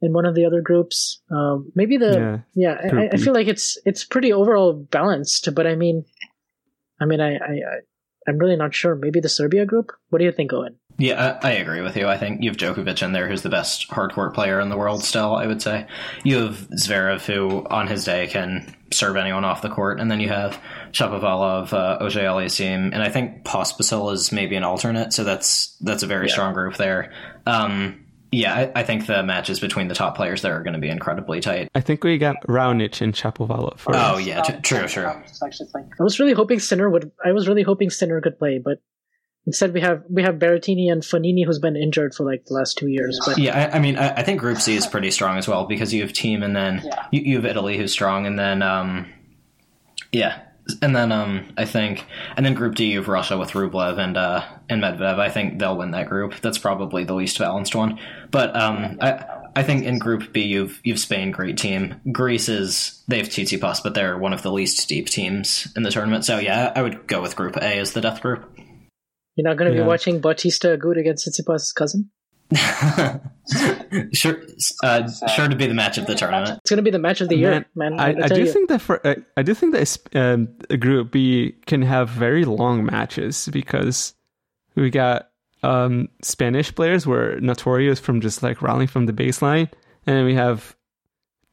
in 0.03 0.13
one 0.13 0.27
of 0.27 0.35
the 0.35 0.45
other 0.45 0.61
groups. 0.61 1.21
Um, 1.31 1.73
maybe 1.75 1.97
the 1.97 2.43
yeah, 2.55 2.75
yeah 2.83 2.99
I, 2.99 3.09
I, 3.13 3.17
feel 3.17 3.35
like 3.35 3.49
it's 3.49 3.79
it's 3.85 4.05
pretty 4.05 4.33
overall 4.33 4.73
balanced. 4.73 5.55
But 5.55 5.67
I 5.67 5.75
mean, 5.75 6.05
I 7.01 7.07
mean, 7.07 7.21
I, 7.21 7.37
I 7.37 7.57
I'm 8.31 8.39
really 8.39 8.57
not 8.57 8.75
sure. 8.75 8.95
Maybe 8.95 9.19
the 9.19 9.29
Serbia 9.29 9.67
group. 9.67 9.91
What 10.11 10.21
do 10.21 10.25
you 10.25 10.31
think, 10.31 10.53
Owen? 10.53 10.77
Yeah, 10.99 11.39
I, 11.43 11.49
I, 11.49 11.53
agree 11.53 11.81
with 11.81 11.97
you. 11.97 12.07
I 12.07 12.17
think 12.19 12.43
you 12.43 12.51
have 12.51 12.59
Djokovic 12.59 13.03
in 13.03 13.13
there, 13.13 13.27
who's 13.27 13.43
the 13.43 13.49
best 13.49 13.89
hardcourt 13.89 14.35
player 14.35 14.61
in 14.61 14.69
the 14.69 14.77
world. 14.77 15.03
Still, 15.03 15.35
I 15.35 15.47
would 15.47 15.63
say 15.63 15.87
you 16.25 16.37
have 16.37 16.69
Zverev, 16.71 17.25
who 17.25 17.67
on 17.71 17.87
his 17.87 18.05
day 18.05 18.27
can 18.27 18.77
serve 18.93 19.17
anyone 19.17 19.45
off 19.45 19.63
the 19.63 19.71
court, 19.71 19.99
and 19.99 20.11
then 20.11 20.21
you 20.21 20.29
have 20.29 20.61
Shapovalov, 20.93 21.73
uh, 21.73 21.99
Aliassime, 22.01 22.93
and 22.93 23.03
I 23.03 23.09
think 23.09 23.45
Pospisil 23.45 24.13
is 24.13 24.31
maybe 24.31 24.57
an 24.57 24.63
alternate. 24.63 25.13
So 25.15 25.25
that's 25.25 25.77
that's 25.81 26.03
a 26.03 26.07
very 26.07 26.27
yeah. 26.27 26.33
strong 26.33 26.53
group 26.53 26.77
there. 26.77 27.13
Um, 27.47 28.05
yeah, 28.33 28.55
I, 28.55 28.81
I, 28.81 28.83
think 28.85 29.07
the 29.07 29.23
matches 29.23 29.59
between 29.59 29.89
the 29.89 29.95
top 29.95 30.17
players 30.17 30.43
there 30.43 30.57
are 30.57 30.63
going 30.63 30.75
to 30.75 30.79
be 30.79 30.89
incredibly 30.89 31.41
tight. 31.41 31.69
I 31.75 31.81
think 31.81 32.05
we 32.05 32.17
got 32.17 32.37
Raonic 32.47 33.01
and 33.01 33.15
Shapovalov. 33.15 33.79
For 33.79 33.93
oh 33.95 34.19
yeah, 34.19 34.43
t- 34.43 34.61
true, 34.63 34.87
true. 34.87 35.07
I 35.07 35.23
was 35.99 36.21
really 36.21 36.33
hoping 36.33 36.61
Sinner 36.61 36.89
would. 36.89 37.11
I 37.25 37.33
was 37.33 37.49
really 37.49 37.63
hoping 37.63 37.91
Sinner 37.91 38.21
could 38.21 38.39
play, 38.39 38.59
but 38.59 38.79
instead 39.47 39.75
we 39.75 39.81
have 39.81 40.05
we 40.09 40.23
have 40.23 40.37
Berrettini 40.37 40.93
and 40.93 41.03
Fognini, 41.03 41.45
who's 41.45 41.59
been 41.59 41.77
injured 41.77 42.15
for 42.15 42.25
like 42.25 42.45
the 42.45 42.55
last 42.55 42.79
two 42.79 42.89
years. 42.89 43.21
But 43.27 43.39
yeah, 43.39 43.71
I, 43.73 43.77
I 43.77 43.79
mean, 43.81 43.97
I, 43.97 44.15
I, 44.15 44.23
think 44.23 44.39
Group 44.41 44.59
C 44.59 44.77
is 44.77 44.87
pretty 44.87 45.11
strong 45.11 45.37
as 45.37 45.49
well 45.49 45.67
because 45.67 45.93
you 45.93 46.03
have 46.03 46.13
Thiem, 46.13 46.45
and 46.45 46.55
then 46.55 46.83
yeah. 46.85 47.07
you, 47.11 47.23
you, 47.23 47.37
have 47.37 47.47
Italy, 47.47 47.77
who's 47.77 47.93
strong, 47.93 48.27
and 48.27 48.39
then 48.39 48.63
um, 48.63 49.07
Yeah. 50.13 50.41
And 50.81 50.95
then 50.95 51.13
um, 51.13 51.53
I 51.57 51.65
think, 51.65 52.05
and 52.37 52.45
then 52.45 52.55
Group 52.55 52.75
D, 52.75 52.87
you 52.87 52.99
have 52.99 53.09
Russia 53.09 53.39
with 53.39 53.53
Rublev 53.53 53.99
and 53.99 54.17
uh, 54.17 54.45
and 54.69 54.83
Medvedev. 54.83 55.19
I 55.19 55.29
think 55.29 55.59
they'll 55.59 55.77
win 55.77 55.91
that 55.93 56.09
group. 56.09 56.41
That's 56.41 56.59
probably 56.59 57.05
the 57.05 57.15
least 57.15 57.39
balanced 57.39 57.75
one. 57.75 57.99
But 58.31 58.55
um, 58.57 58.99
I 59.01 59.25
I 59.57 59.63
think 59.63 59.85
in 59.85 59.99
Group 59.99 60.33
B, 60.33 60.43
you've 60.43 60.81
you've 60.85 60.99
Spain, 60.99 61.31
great 61.31 61.59
team. 61.59 62.01
Greece 62.13 62.49
is 62.49 63.03
they 63.09 63.19
have 63.19 63.29
Tsitsipas, 63.29 63.83
but 63.83 63.95
they're 63.95 64.17
one 64.19 64.33
of 64.33 64.43
the 64.43 64.53
least 64.53 64.89
deep 64.89 65.09
teams 65.09 65.69
in 65.77 65.83
the 65.83 65.91
tournament. 65.91 66.25
So 66.25 66.39
yeah, 66.39 66.73
I 66.75 66.83
would 66.83 67.07
go 67.07 67.21
with 67.21 67.37
Group 67.37 67.57
A 67.57 67.79
as 67.79 67.93
the 67.93 68.01
death 68.01 68.21
group. 68.21 68.49
You're 69.37 69.49
not 69.49 69.57
going 69.57 69.71
to 69.71 69.77
Yeah. 69.77 69.85
be 69.85 69.89
watching 69.89 70.21
Bautista 70.21 70.77
Agut 70.77 70.99
against 70.99 71.27
Tsitsipas' 71.27 71.75
cousin. 71.75 72.11
sure, 74.13 74.43
uh, 74.83 75.09
sure 75.29 75.49
to 75.49 75.57
be 75.57 75.67
the 75.67 75.75
match 75.75 75.99
of 75.99 76.07
the 76.07 76.15
tournament. 76.15 76.59
It's 76.63 76.71
going 76.71 76.79
to 76.79 76.83
be 76.83 76.91
the 76.91 76.99
match 76.99 77.21
of 77.21 77.29
the 77.29 77.37
year, 77.37 77.65
man. 77.75 77.99
I, 77.99 78.13
gotta 78.13 78.25
I 78.25 78.29
do 78.29 78.45
you. 78.45 78.53
think 78.53 78.69
that 78.69 78.81
for 78.81 79.07
uh, 79.07 79.15
I 79.37 79.43
do 79.43 79.55
think 79.55 79.73
that 79.73 79.99
um, 80.15 80.49
Group 80.79 81.13
B 81.13 81.55
can 81.67 81.83
have 81.83 82.09
very 82.09 82.45
long 82.45 82.85
matches 82.85 83.49
because 83.53 84.15
we 84.75 84.91
got 84.91 85.31
um, 85.63 86.09
Spanish 86.23 86.75
players 86.75 87.07
were 87.07 87.39
notorious 87.41 88.01
from 88.01 88.21
just 88.21 88.43
like 88.43 88.63
rallying 88.63 88.89
from 88.89 89.07
the 89.07 89.13
baseline, 89.13 89.71
and 90.07 90.17
then 90.17 90.25
we 90.25 90.35
have 90.35 90.77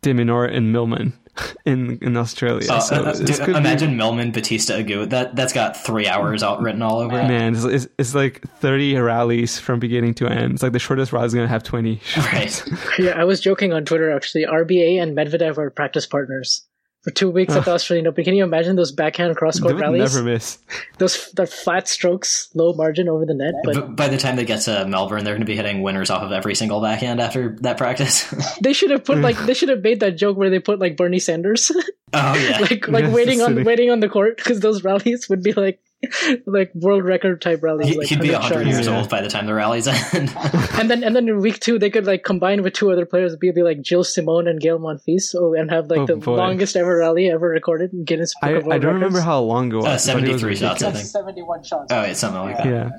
de 0.01 0.13
Minaur 0.13 0.51
and 0.51 0.71
Millman 0.71 1.13
in 1.65 1.97
in 2.01 2.17
Australia. 2.17 2.71
Uh, 2.71 2.79
so 2.79 2.95
uh, 2.95 3.13
this 3.13 3.37
dude, 3.37 3.45
could 3.45 3.53
be- 3.53 3.59
imagine 3.59 3.97
Millman, 3.97 4.31
Bautista, 4.31 4.73
Agut. 4.73 5.09
That 5.09 5.35
that's 5.35 5.53
got 5.53 5.77
three 5.77 6.07
hours 6.07 6.43
out 6.43 6.61
written 6.61 6.81
all 6.81 6.99
over 6.99 7.19
it. 7.19 7.27
Man, 7.27 7.55
it's, 7.55 7.63
it's, 7.63 7.87
it's 7.97 8.15
like 8.15 8.41
30 8.59 8.97
rallies 8.97 9.59
from 9.59 9.79
beginning 9.79 10.13
to 10.15 10.27
end. 10.27 10.53
It's 10.53 10.63
like 10.63 10.73
the 10.73 10.79
shortest 10.79 11.13
rally 11.13 11.27
is 11.27 11.33
going 11.33 11.45
to 11.45 11.49
have 11.49 11.63
20. 11.63 12.01
Right. 12.17 12.63
Yeah, 12.99 13.11
I 13.11 13.25
was 13.25 13.39
joking 13.39 13.73
on 13.73 13.85
Twitter 13.85 14.15
actually. 14.15 14.45
RBA 14.45 15.01
and 15.01 15.15
Medvedev 15.15 15.57
are 15.57 15.69
practice 15.69 16.05
partners 16.05 16.65
for 17.03 17.11
two 17.11 17.29
weeks 17.29 17.53
at 17.55 17.63
the 17.65 17.71
Australian 17.71 18.07
Open. 18.07 18.23
Can 18.23 18.35
you 18.35 18.43
imagine 18.43 18.75
those 18.75 18.91
backhand 18.91 19.35
cross 19.37 19.59
court 19.59 19.75
rallies? 19.75 20.13
never 20.13 20.25
miss. 20.25 20.57
Those 20.97 21.31
the 21.31 21.45
flat 21.45 21.87
strokes, 21.87 22.49
low 22.53 22.73
margin 22.73 23.07
over 23.07 23.25
the 23.25 23.33
net. 23.33 23.53
But 23.63 23.75
But 23.75 23.95
by 23.95 24.07
the 24.07 24.17
time 24.17 24.35
they 24.35 24.45
get 24.45 24.61
to 24.61 24.85
Melbourne, 24.87 25.23
they're 25.23 25.33
going 25.33 25.41
to 25.41 25.45
be 25.45 25.55
hitting 25.55 25.81
winners 25.81 26.09
off 26.09 26.23
of 26.23 26.31
every 26.31 26.55
single 26.55 26.81
backhand 26.81 27.21
after 27.21 27.55
that 27.61 27.77
practice. 27.77 28.33
they 28.61 28.73
should 28.73 28.91
have 28.91 29.05
put 29.05 29.19
like 29.19 29.37
they 29.45 29.53
should 29.53 29.69
have 29.69 29.81
made 29.83 29.99
that 30.01 30.17
joke 30.17 30.37
where 30.37 30.49
they 30.49 30.59
put 30.59 30.79
like 30.79 30.97
Bernie 30.97 31.19
Sanders, 31.19 31.71
oh 32.13 32.35
yeah. 32.35 32.57
like 32.61 32.87
like 32.87 33.05
Yes, 33.05 33.13
waiting 33.13 33.41
on 33.41 33.49
sitting. 33.51 33.65
waiting 33.65 33.91
on 33.91 33.99
the 33.99 34.09
court 34.09 34.37
because 34.37 34.59
those 34.59 34.83
rallies 34.83 35.29
would 35.29 35.43
be 35.43 35.53
like 35.53 35.79
like 36.45 36.71
world 36.75 37.03
record 37.03 37.41
type 37.41 37.63
rallies. 37.63 37.87
He- 37.89 37.97
like 37.97 38.07
He'd 38.07 38.21
be 38.21 38.29
100 38.31 38.55
100 38.55 38.67
years 38.69 38.85
Yeah. 38.87 38.97
old 38.99 39.09
by 39.09 39.21
the 39.21 39.29
time 39.29 39.45
the 39.47 39.53
rallies 39.55 39.87
end. 40.13 40.31
And 40.77 40.89
then 40.91 41.03
and 41.03 41.15
then 41.15 41.27
in 41.27 41.39
week 41.41 41.59
two 41.59 41.79
they 41.79 41.89
could 41.89 42.05
like 42.05 42.23
combine 42.23 42.61
with 42.61 42.73
two 42.73 42.91
other 42.91 43.05
players, 43.05 43.35
be, 43.35 43.49
be 43.51 43.63
like 43.63 43.83
Gilles 43.83 44.13
Simon 44.13 44.47
and 44.47 44.59
Gael 44.61 44.77
Monfils, 44.79 45.33
oh, 45.35 45.53
and 45.53 45.71
have 45.71 45.89
like 45.89 45.99
Oh, 46.01 46.05
the 46.05 46.15
boy. 46.17 46.35
longest 46.35 46.75
ever 46.75 46.97
rally 46.99 47.29
ever 47.29 47.47
recorded 47.49 47.93
in 47.93 48.03
Guinness 48.03 48.33
Book 48.41 48.49
I, 48.49 48.53
of 48.53 48.63
World 48.65 48.73
I 48.75 48.77
don't 48.77 48.93
remember 48.93 49.19
how 49.21 49.39
long 49.41 49.71
it 49.71 49.75
was. 49.75 49.85
Uh, 49.85 49.97
73 49.97 50.49
was 50.51 50.59
shots, 50.59 50.83
I 50.83 50.91
think. 50.91 51.05
71 51.05 51.63
shots. 51.63 51.91
oh, 51.91 52.01
it's 52.01 52.19
something 52.19 52.41
like 52.41 52.57
that. 52.57 52.65
Yeah. 52.67 52.89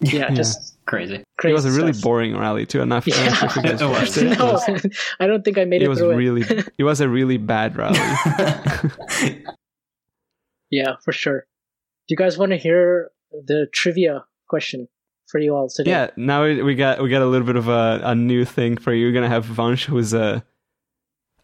yeah, 0.00 0.30
just 0.34 0.70
Crazy. 0.84 1.22
crazy. 1.38 1.52
It 1.52 1.54
was 1.54 1.64
a 1.64 1.70
really 1.70 1.92
stuff. 1.92 2.02
boring 2.02 2.36
rally 2.36 2.66
too. 2.66 2.82
I'm 2.82 2.88
not, 2.88 3.06
I'm 3.06 3.24
not 3.26 3.36
sure 3.36 3.48
if 3.48 3.56
you 3.56 3.62
guys 3.62 3.80
It 3.80 3.84
was. 3.84 3.98
watched 4.00 4.16
it. 4.16 4.38
No, 4.38 4.90
I 5.20 5.26
don't 5.28 5.44
think 5.44 5.56
I 5.58 5.64
made 5.64 5.82
it, 5.82 5.84
It 5.84 5.88
was 5.88 6.00
through 6.00 6.10
it. 6.10 6.16
really, 6.16 6.64
it 6.76 6.82
was 6.82 7.00
a 7.00 7.08
really 7.08 7.36
bad 7.36 7.76
rally. 7.76 8.00
Yeah, 10.70 10.96
for 11.04 11.12
sure. 11.12 11.46
Do 12.08 12.12
you 12.12 12.16
guys 12.16 12.36
want 12.38 12.50
to 12.52 12.56
hear 12.58 13.10
the 13.32 13.66
trivia 13.72 14.24
question 14.48 14.88
for 15.26 15.38
you 15.38 15.54
all 15.54 15.68
today? 15.68 15.90
yeah, 15.90 16.10
now 16.16 16.44
we, 16.44 16.62
we 16.62 16.74
got 16.74 17.02
we 17.02 17.08
got 17.08 17.22
a 17.22 17.26
little 17.26 17.46
bit 17.46 17.56
of 17.56 17.68
a, 17.68 18.00
a 18.04 18.14
new 18.14 18.44
thing 18.44 18.76
for 18.76 18.92
you. 18.92 19.06
We're 19.06 19.12
gonna 19.12 19.28
have 19.28 19.46
Vansh, 19.46 19.84
who's 19.84 20.12
a, 20.12 20.44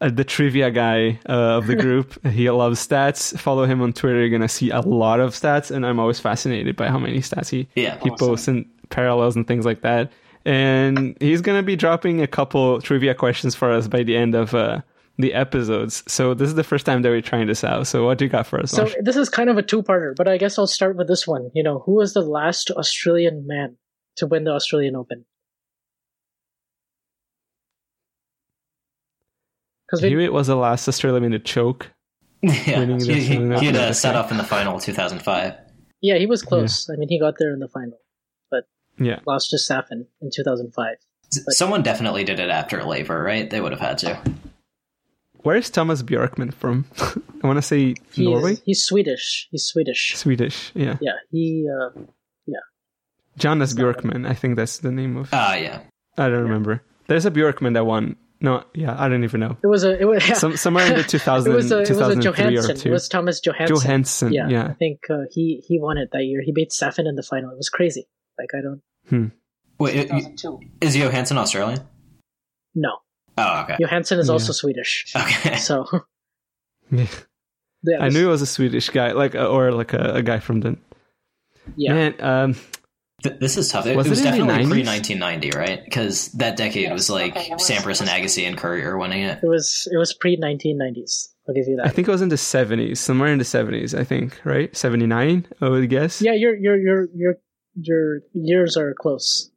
a 0.01 0.11
the 0.11 0.23
trivia 0.23 0.69
guy 0.71 1.19
uh, 1.27 1.57
of 1.57 1.67
the 1.67 1.75
group. 1.85 2.25
he 2.27 2.49
loves 2.51 2.85
stats. 2.85 3.37
Follow 3.39 3.65
him 3.65 3.81
on 3.81 3.93
Twitter. 3.93 4.19
You're 4.19 4.29
gonna 4.29 4.47
see 4.49 4.69
a 4.69 4.81
lot 4.81 5.19
of 5.19 5.31
stats, 5.33 5.71
and 5.71 5.85
I'm 5.85 5.99
always 5.99 6.19
fascinated 6.19 6.75
by 6.75 6.87
how 6.89 6.99
many 6.99 7.19
stats 7.19 7.49
he 7.49 7.67
Yeah. 7.75 7.97
he 8.03 8.11
posts 8.11 8.47
and 8.47 8.65
parallels 8.89 9.35
and 9.35 9.47
things 9.47 9.65
like 9.65 9.81
that. 9.81 10.11
And 10.45 11.17
he's 11.19 11.41
gonna 11.41 11.63
be 11.63 11.75
dropping 11.75 12.21
a 12.21 12.27
couple 12.27 12.81
trivia 12.81 13.13
questions 13.15 13.55
for 13.55 13.71
us 13.71 13.87
by 13.87 14.03
the 14.03 14.15
end 14.15 14.35
of 14.35 14.53
uh, 14.53 14.81
the 15.19 15.33
episodes. 15.33 16.01
So 16.07 16.33
this 16.33 16.47
is 16.47 16.55
the 16.55 16.63
first 16.63 16.85
time 16.85 17.01
that 17.01 17.09
we're 17.09 17.21
trying 17.21 17.45
this 17.47 17.63
out. 17.65 17.85
So 17.87 18.05
what 18.05 18.17
do 18.17 18.25
you 18.25 18.29
got 18.31 18.47
for 18.47 18.59
us? 18.61 18.71
So 18.71 18.85
Vansh? 18.85 18.93
this 19.01 19.17
is 19.17 19.27
kind 19.27 19.49
of 19.49 19.57
a 19.57 19.61
two-parter, 19.61 20.15
but 20.15 20.29
I 20.29 20.37
guess 20.37 20.57
I'll 20.57 20.65
start 20.65 20.95
with 20.95 21.09
this 21.09 21.27
one. 21.27 21.51
You 21.53 21.61
know, 21.61 21.79
who 21.79 21.95
was 21.95 22.13
the 22.13 22.21
last 22.21 22.71
Australian 22.71 23.45
man 23.45 23.75
to 24.15 24.27
win 24.27 24.45
the 24.45 24.51
Australian 24.51 24.95
Open? 24.95 25.25
Because 29.85 30.01
we, 30.01 30.09
Hewitt 30.09 30.31
was 30.31 30.47
the 30.47 30.55
last 30.55 30.87
Australian 30.87 31.23
man 31.23 31.31
to 31.31 31.39
choke. 31.39 31.91
yeah. 32.41 32.85
He, 32.85 33.13
he, 33.13 33.21
he 33.21 33.35
had 33.35 33.51
Open, 33.53 33.75
a 33.75 33.93
set 33.93 34.15
okay. 34.15 34.19
up 34.25 34.31
in 34.31 34.37
the 34.37 34.43
final 34.45 34.79
2005. 34.79 35.53
yeah, 36.01 36.17
he 36.17 36.27
was 36.27 36.41
close. 36.43 36.89
I 36.89 36.95
mean, 36.95 37.09
he 37.09 37.19
got 37.19 37.33
there 37.37 37.53
in 37.53 37.59
the 37.59 37.67
final, 37.67 37.99
but 38.49 38.63
Yeah. 38.97 39.19
lost 39.27 39.49
to 39.49 39.57
Safin 39.57 40.05
in 40.21 40.29
2005. 40.33 40.95
Someone 41.49 41.83
definitely 41.83 42.23
did 42.23 42.39
it 42.39 42.49
after 42.49 42.83
Laver, 42.85 43.21
right? 43.21 43.49
They 43.49 43.59
would 43.59 43.73
have 43.73 43.81
had 43.81 43.97
to. 43.99 44.21
Where's 45.43 45.69
Thomas 45.69 46.01
Bjorkman 46.03 46.53
from? 46.53 46.85
I 47.43 47.47
want 47.47 47.57
to 47.57 47.61
say 47.61 47.95
He 48.13 48.25
Norway, 48.25 48.53
Is, 48.53 48.61
he's 48.65 48.83
Swedish. 48.83 49.47
He's 49.51 49.65
Swedish. 49.65 50.15
Swedish. 50.15 50.71
Yeah, 50.75 50.97
Yeah, 51.01 51.13
he. 51.31 51.67
Uh, 51.69 52.01
yeah. 52.45 52.59
Jonas 53.37 53.73
Bjorkman. 53.73 54.27
I 54.27 54.33
think 54.33 54.55
that's 54.57 54.79
the 54.79 54.91
name 54.91 55.15
of. 55.17 55.29
Ah, 55.31 55.55
yeah. 55.55 55.81
I 56.17 56.27
don't 56.29 56.43
remember. 56.43 56.83
There's 57.07 57.25
a 57.25 57.31
Bjorkman 57.31 57.73
that 57.75 57.85
won. 57.85 58.17
No, 58.41 58.63
yeah, 58.73 58.95
I 58.97 59.09
don't 59.09 59.23
even 59.25 59.41
know. 59.41 59.57
it 59.61 59.67
was 59.67 59.83
a. 59.83 59.99
It 59.99 60.05
was 60.05 60.27
yeah. 60.27 60.33
Some 60.35 60.55
somewhere 60.57 60.85
in 60.87 60.95
the 60.95 61.03
2000, 61.03 61.51
it 61.51 61.55
was 61.55 61.71
a. 61.71 61.77
It 61.79 61.89
was 61.89 61.89
a 61.89 61.93
2003 62.15 62.45
or 62.45 62.51
Johansson. 62.51 62.77
two. 62.77 62.89
It 62.89 62.91
was 62.91 63.07
Thomas 63.09 63.39
Johansson. 63.41 63.75
Johansson. 63.75 64.33
Yeah, 64.33 64.47
Yeah. 64.49 64.67
I 64.67 64.73
think 64.73 64.99
uh, 65.09 65.23
he 65.31 65.61
he 65.67 65.79
won 65.79 65.97
it 65.97 66.09
that 66.13 66.23
year. 66.23 66.41
He 66.43 66.51
beat 66.53 66.71
Safin 66.71 67.05
in 67.07 67.15
the 67.15 67.23
final. 67.23 67.51
It 67.51 67.57
was 67.57 67.69
crazy. 67.69 68.07
Like 68.37 68.49
I 68.57 68.61
don't. 68.61 68.81
Hmm. 69.09 69.25
Wait, 69.77 70.09
is 70.81 70.95
Johansson 70.97 71.37
Australian? 71.37 71.79
No, 72.75 72.97
Oh, 73.39 73.61
okay. 73.63 73.77
Johansson 73.79 74.19
is 74.19 74.27
Yeah. 74.27 74.33
also 74.33 74.51
Swedish. 74.53 75.11
Okay. 75.15 75.55
So 75.57 75.85
Yeah. 76.91 77.05
yeah, 77.83 78.03
I 78.03 78.09
knew 78.09 78.27
it 78.27 78.31
was 78.31 78.41
a 78.41 78.45
Swedish 78.47 78.89
guy, 78.89 79.11
like 79.13 79.35
uh, 79.35 79.47
or 79.47 79.71
like 79.71 79.93
a, 79.93 80.15
a 80.15 80.21
guy 80.23 80.39
from 80.39 80.61
the. 80.61 80.77
Yeah, 81.77 81.93
Man, 81.93 82.15
um, 82.19 82.55
Th- 83.21 83.37
This 83.39 83.57
is 83.57 83.69
tough. 83.69 83.85
It, 83.85 83.95
Was 83.95 84.07
it 84.07 84.09
was 84.09 84.19
it 84.21 84.25
in 84.33 84.47
definitely 84.47 84.69
pre 84.71 84.83
1990, 84.83 85.51
right? 85.57 85.83
Because 85.83 86.31
that 86.33 86.57
decade 86.57 86.91
was 86.91 87.09
like 87.09 87.35
Sampras 87.35 87.99
and 88.01 88.09
Agassi 88.09 88.47
and 88.47 88.57
Courier 88.57 88.97
winning 88.97 89.23
it. 89.23 89.39
it 89.43 89.47
was 89.47 89.87
it 89.91 89.97
was 89.97 90.13
pre 90.13 90.35
nineteen 90.37 90.77
nineties. 90.77 91.29
I'll 91.47 91.53
give 91.53 91.67
you 91.67 91.75
that. 91.77 91.85
I 91.87 91.89
think 91.89 92.07
it 92.07 92.11
was 92.11 92.21
in 92.21 92.29
the 92.29 92.35
70s, 92.37 92.97
somewhere 92.97 93.31
in 93.31 93.39
the 93.39 93.43
70s. 93.43 93.97
I 93.97 94.03
think 94.03 94.39
right, 94.45 94.75
79. 94.75 95.47
I 95.61 95.69
would 95.69 95.89
guess. 95.89 96.21
yeah, 96.21 96.33
your 96.33 96.55
your 96.55 96.77
your 96.77 97.07
your 97.15 97.35
your 97.75 98.19
years 98.33 98.77
are 98.77 98.93
close, 98.99 99.51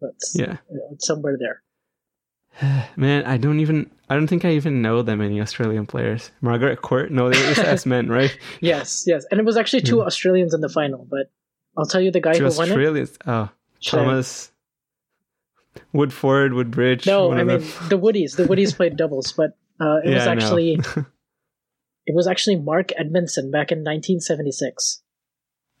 but 0.00 0.14
Yeah. 0.34 0.56
you 0.70 0.76
know, 0.76 0.88
it's 0.92 1.06
somewhere 1.06 1.36
there. 1.38 1.62
Man, 2.96 3.24
I 3.24 3.36
don't 3.36 3.60
even. 3.60 3.90
I 4.08 4.14
don't 4.14 4.28
think 4.28 4.44
I 4.44 4.52
even 4.52 4.82
know 4.82 5.02
that 5.02 5.16
many 5.16 5.40
Australian 5.40 5.84
players. 5.86 6.30
Margaret 6.40 6.80
Court. 6.80 7.10
No, 7.10 7.28
they 7.28 7.38
used 7.48 7.60
to 7.82 7.88
men, 7.88 8.08
right? 8.08 8.36
Yes, 8.60 9.04
yes, 9.06 9.24
and 9.30 9.40
it 9.40 9.44
was 9.44 9.56
actually 9.56 9.82
two 9.82 10.02
Australians 10.02 10.54
in 10.54 10.60
the 10.60 10.68
final. 10.68 11.06
But 11.10 11.30
I'll 11.76 11.86
tell 11.86 12.00
you 12.00 12.10
the 12.12 12.20
guy 12.20 12.34
Two 12.34 12.44
who 12.46 12.56
won 12.56 12.68
it. 12.68 12.72
Australians. 12.72 13.18
Oh, 13.26 13.48
Should 13.80 13.98
I- 13.98 14.04
Thomas 14.04 14.52
Woodford, 15.92 16.52
Woodbridge. 16.54 17.06
No, 17.06 17.28
one 17.28 17.38
I 17.38 17.40
of 17.40 17.46
mean 17.48 17.58
them. 17.60 17.88
the 17.88 17.98
Woodies. 17.98 18.36
The 18.36 18.44
Woodies 18.44 18.74
played 18.74 18.96
doubles, 19.02 19.32
but 19.32 19.56
uh, 19.80 19.96
it 20.04 20.10
was 20.14 20.24
Yeah, 20.24 20.30
I 20.30 20.34
know. 20.34 20.42
actually 20.44 20.72
it 22.06 22.14
was 22.14 22.26
actually 22.26 22.56
Mark 22.56 22.92
Edmondson 22.96 23.50
back 23.50 23.72
in 23.72 23.78
1976, 23.78 25.02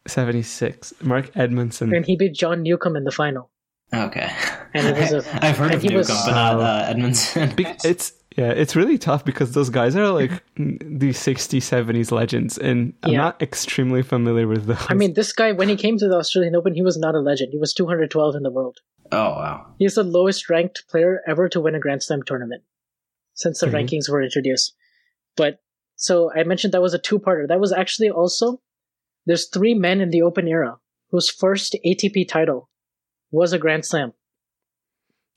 76. 0.06 0.94
Mark 1.02 1.30
Edmondson. 1.36 1.94
and 1.94 2.04
he 2.04 2.16
beat 2.16 2.34
John 2.34 2.62
Newcombe 2.62 2.96
in 2.96 3.04
the 3.04 3.12
final. 3.12 3.50
Okay. 3.94 4.30
And 4.76 4.96
it 4.96 5.00
was 5.00 5.12
a- 5.26 5.44
I've 5.44 5.56
heard 5.58 5.74
of 5.74 5.82
he 5.82 5.88
Newcombe, 5.88 5.98
was- 5.98 6.24
but 6.26 6.32
not 6.32 6.60
uh, 6.60 6.86
Edmondson. 6.90 7.54
It's 7.84 8.12
yeah, 8.36 8.50
it's 8.50 8.76
really 8.76 8.98
tough 8.98 9.24
because 9.24 9.52
those 9.52 9.70
guys 9.70 9.96
are 9.96 10.10
like 10.10 10.30
the 10.56 11.08
60s, 11.10 11.62
70s 11.62 12.10
legends, 12.12 12.58
and 12.58 12.92
I'm 13.02 13.12
Yeah. 13.12 13.18
not 13.18 13.40
extremely 13.40 14.02
familiar 14.02 14.46
with 14.46 14.66
those. 14.66 14.84
I 14.90 14.94
mean, 14.94 15.14
this 15.14 15.32
guy 15.32 15.52
when 15.52 15.70
he 15.70 15.76
came 15.76 15.96
to 15.96 16.06
the 16.06 16.16
Australian 16.16 16.54
Open, 16.54 16.74
he 16.74 16.82
was 16.82 16.98
not 16.98 17.14
a 17.14 17.20
legend. 17.20 17.52
He 17.52 17.58
was 17.58 17.72
212 17.72 18.34
in 18.36 18.42
the 18.42 18.50
world. 18.50 18.78
oh, 19.12 19.30
wow. 19.30 19.66
He's 19.78 19.94
the 19.94 20.02
lowest 20.04 20.50
ranked 20.50 20.84
player 20.90 21.22
ever 21.26 21.48
to 21.48 21.60
win 21.60 21.74
a 21.74 21.80
Grand 21.80 22.02
Slam 22.02 22.22
tournament 22.26 22.62
since 23.34 23.60
the 23.60 23.68
Mhm. 23.68 23.72
rankings 23.88 24.10
were 24.10 24.22
introduced. 24.22 24.74
But 25.36 25.60
so 25.94 26.30
I 26.34 26.42
mentioned 26.44 26.74
that 26.74 26.82
was 26.82 26.92
a 26.92 26.98
two-parter. 26.98 27.48
That 27.48 27.60
was 27.60 27.72
actually 27.72 28.10
also 28.10 28.60
there's 29.24 29.46
three 29.48 29.72
men 29.74 30.00
in 30.02 30.10
the 30.10 30.20
Open 30.22 30.46
era 30.46 30.76
whose 31.10 31.30
first 31.30 31.74
ATP 31.86 32.28
title 32.28 32.68
was 33.30 33.52
a 33.54 33.58
Grand 33.58 33.84
Slam. 33.86 34.12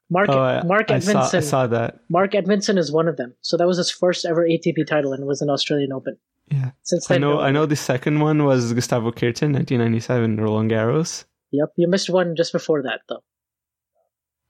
Mark 0.10 0.30
oh, 0.30 0.39
I, 0.39 0.64
Mark 0.64 0.89
I 0.89 0.99
saw, 0.99 1.10
Edmondson. 1.10 1.38
I 1.38 1.41
saw 1.41 1.68
that. 1.68 1.99
Mark 2.10 2.34
Edmondson 2.34 2.78
is 2.78 2.91
one 2.91 3.07
of 3.07 3.18
them. 3.18 3.36
So 3.41 3.57
that 3.57 3.68
was 3.68 3.78
his 3.78 3.91
first 3.91 4.26
ever 4.26 4.43
ATP 4.47 4.88
title, 4.88 5.14
and 5.14 5.22
it 5.22 5.28
was 5.28 5.41
an 5.41 5.49
Australian 5.49 5.93
Open. 5.93 6.18
Yeah, 6.49 6.72
Since 6.82 7.10
I 7.12 7.16
then, 7.16 7.22
know. 7.22 7.34
no- 7.36 7.39
I 7.41 7.51
know 7.51 7.66
the 7.68 7.76
second 7.76 8.20
one 8.20 8.43
was 8.43 8.74
Gustavo 8.74 9.12
Kuerten, 9.12 9.53
1997, 9.53 10.38
Roland 10.38 10.72
Garros. 10.72 11.26
Yep, 11.51 11.74
you 11.76 11.88
missed 11.88 12.10
one 12.10 12.36
just 12.36 12.51
before 12.53 12.82
that, 12.84 13.01
though. 13.07 13.22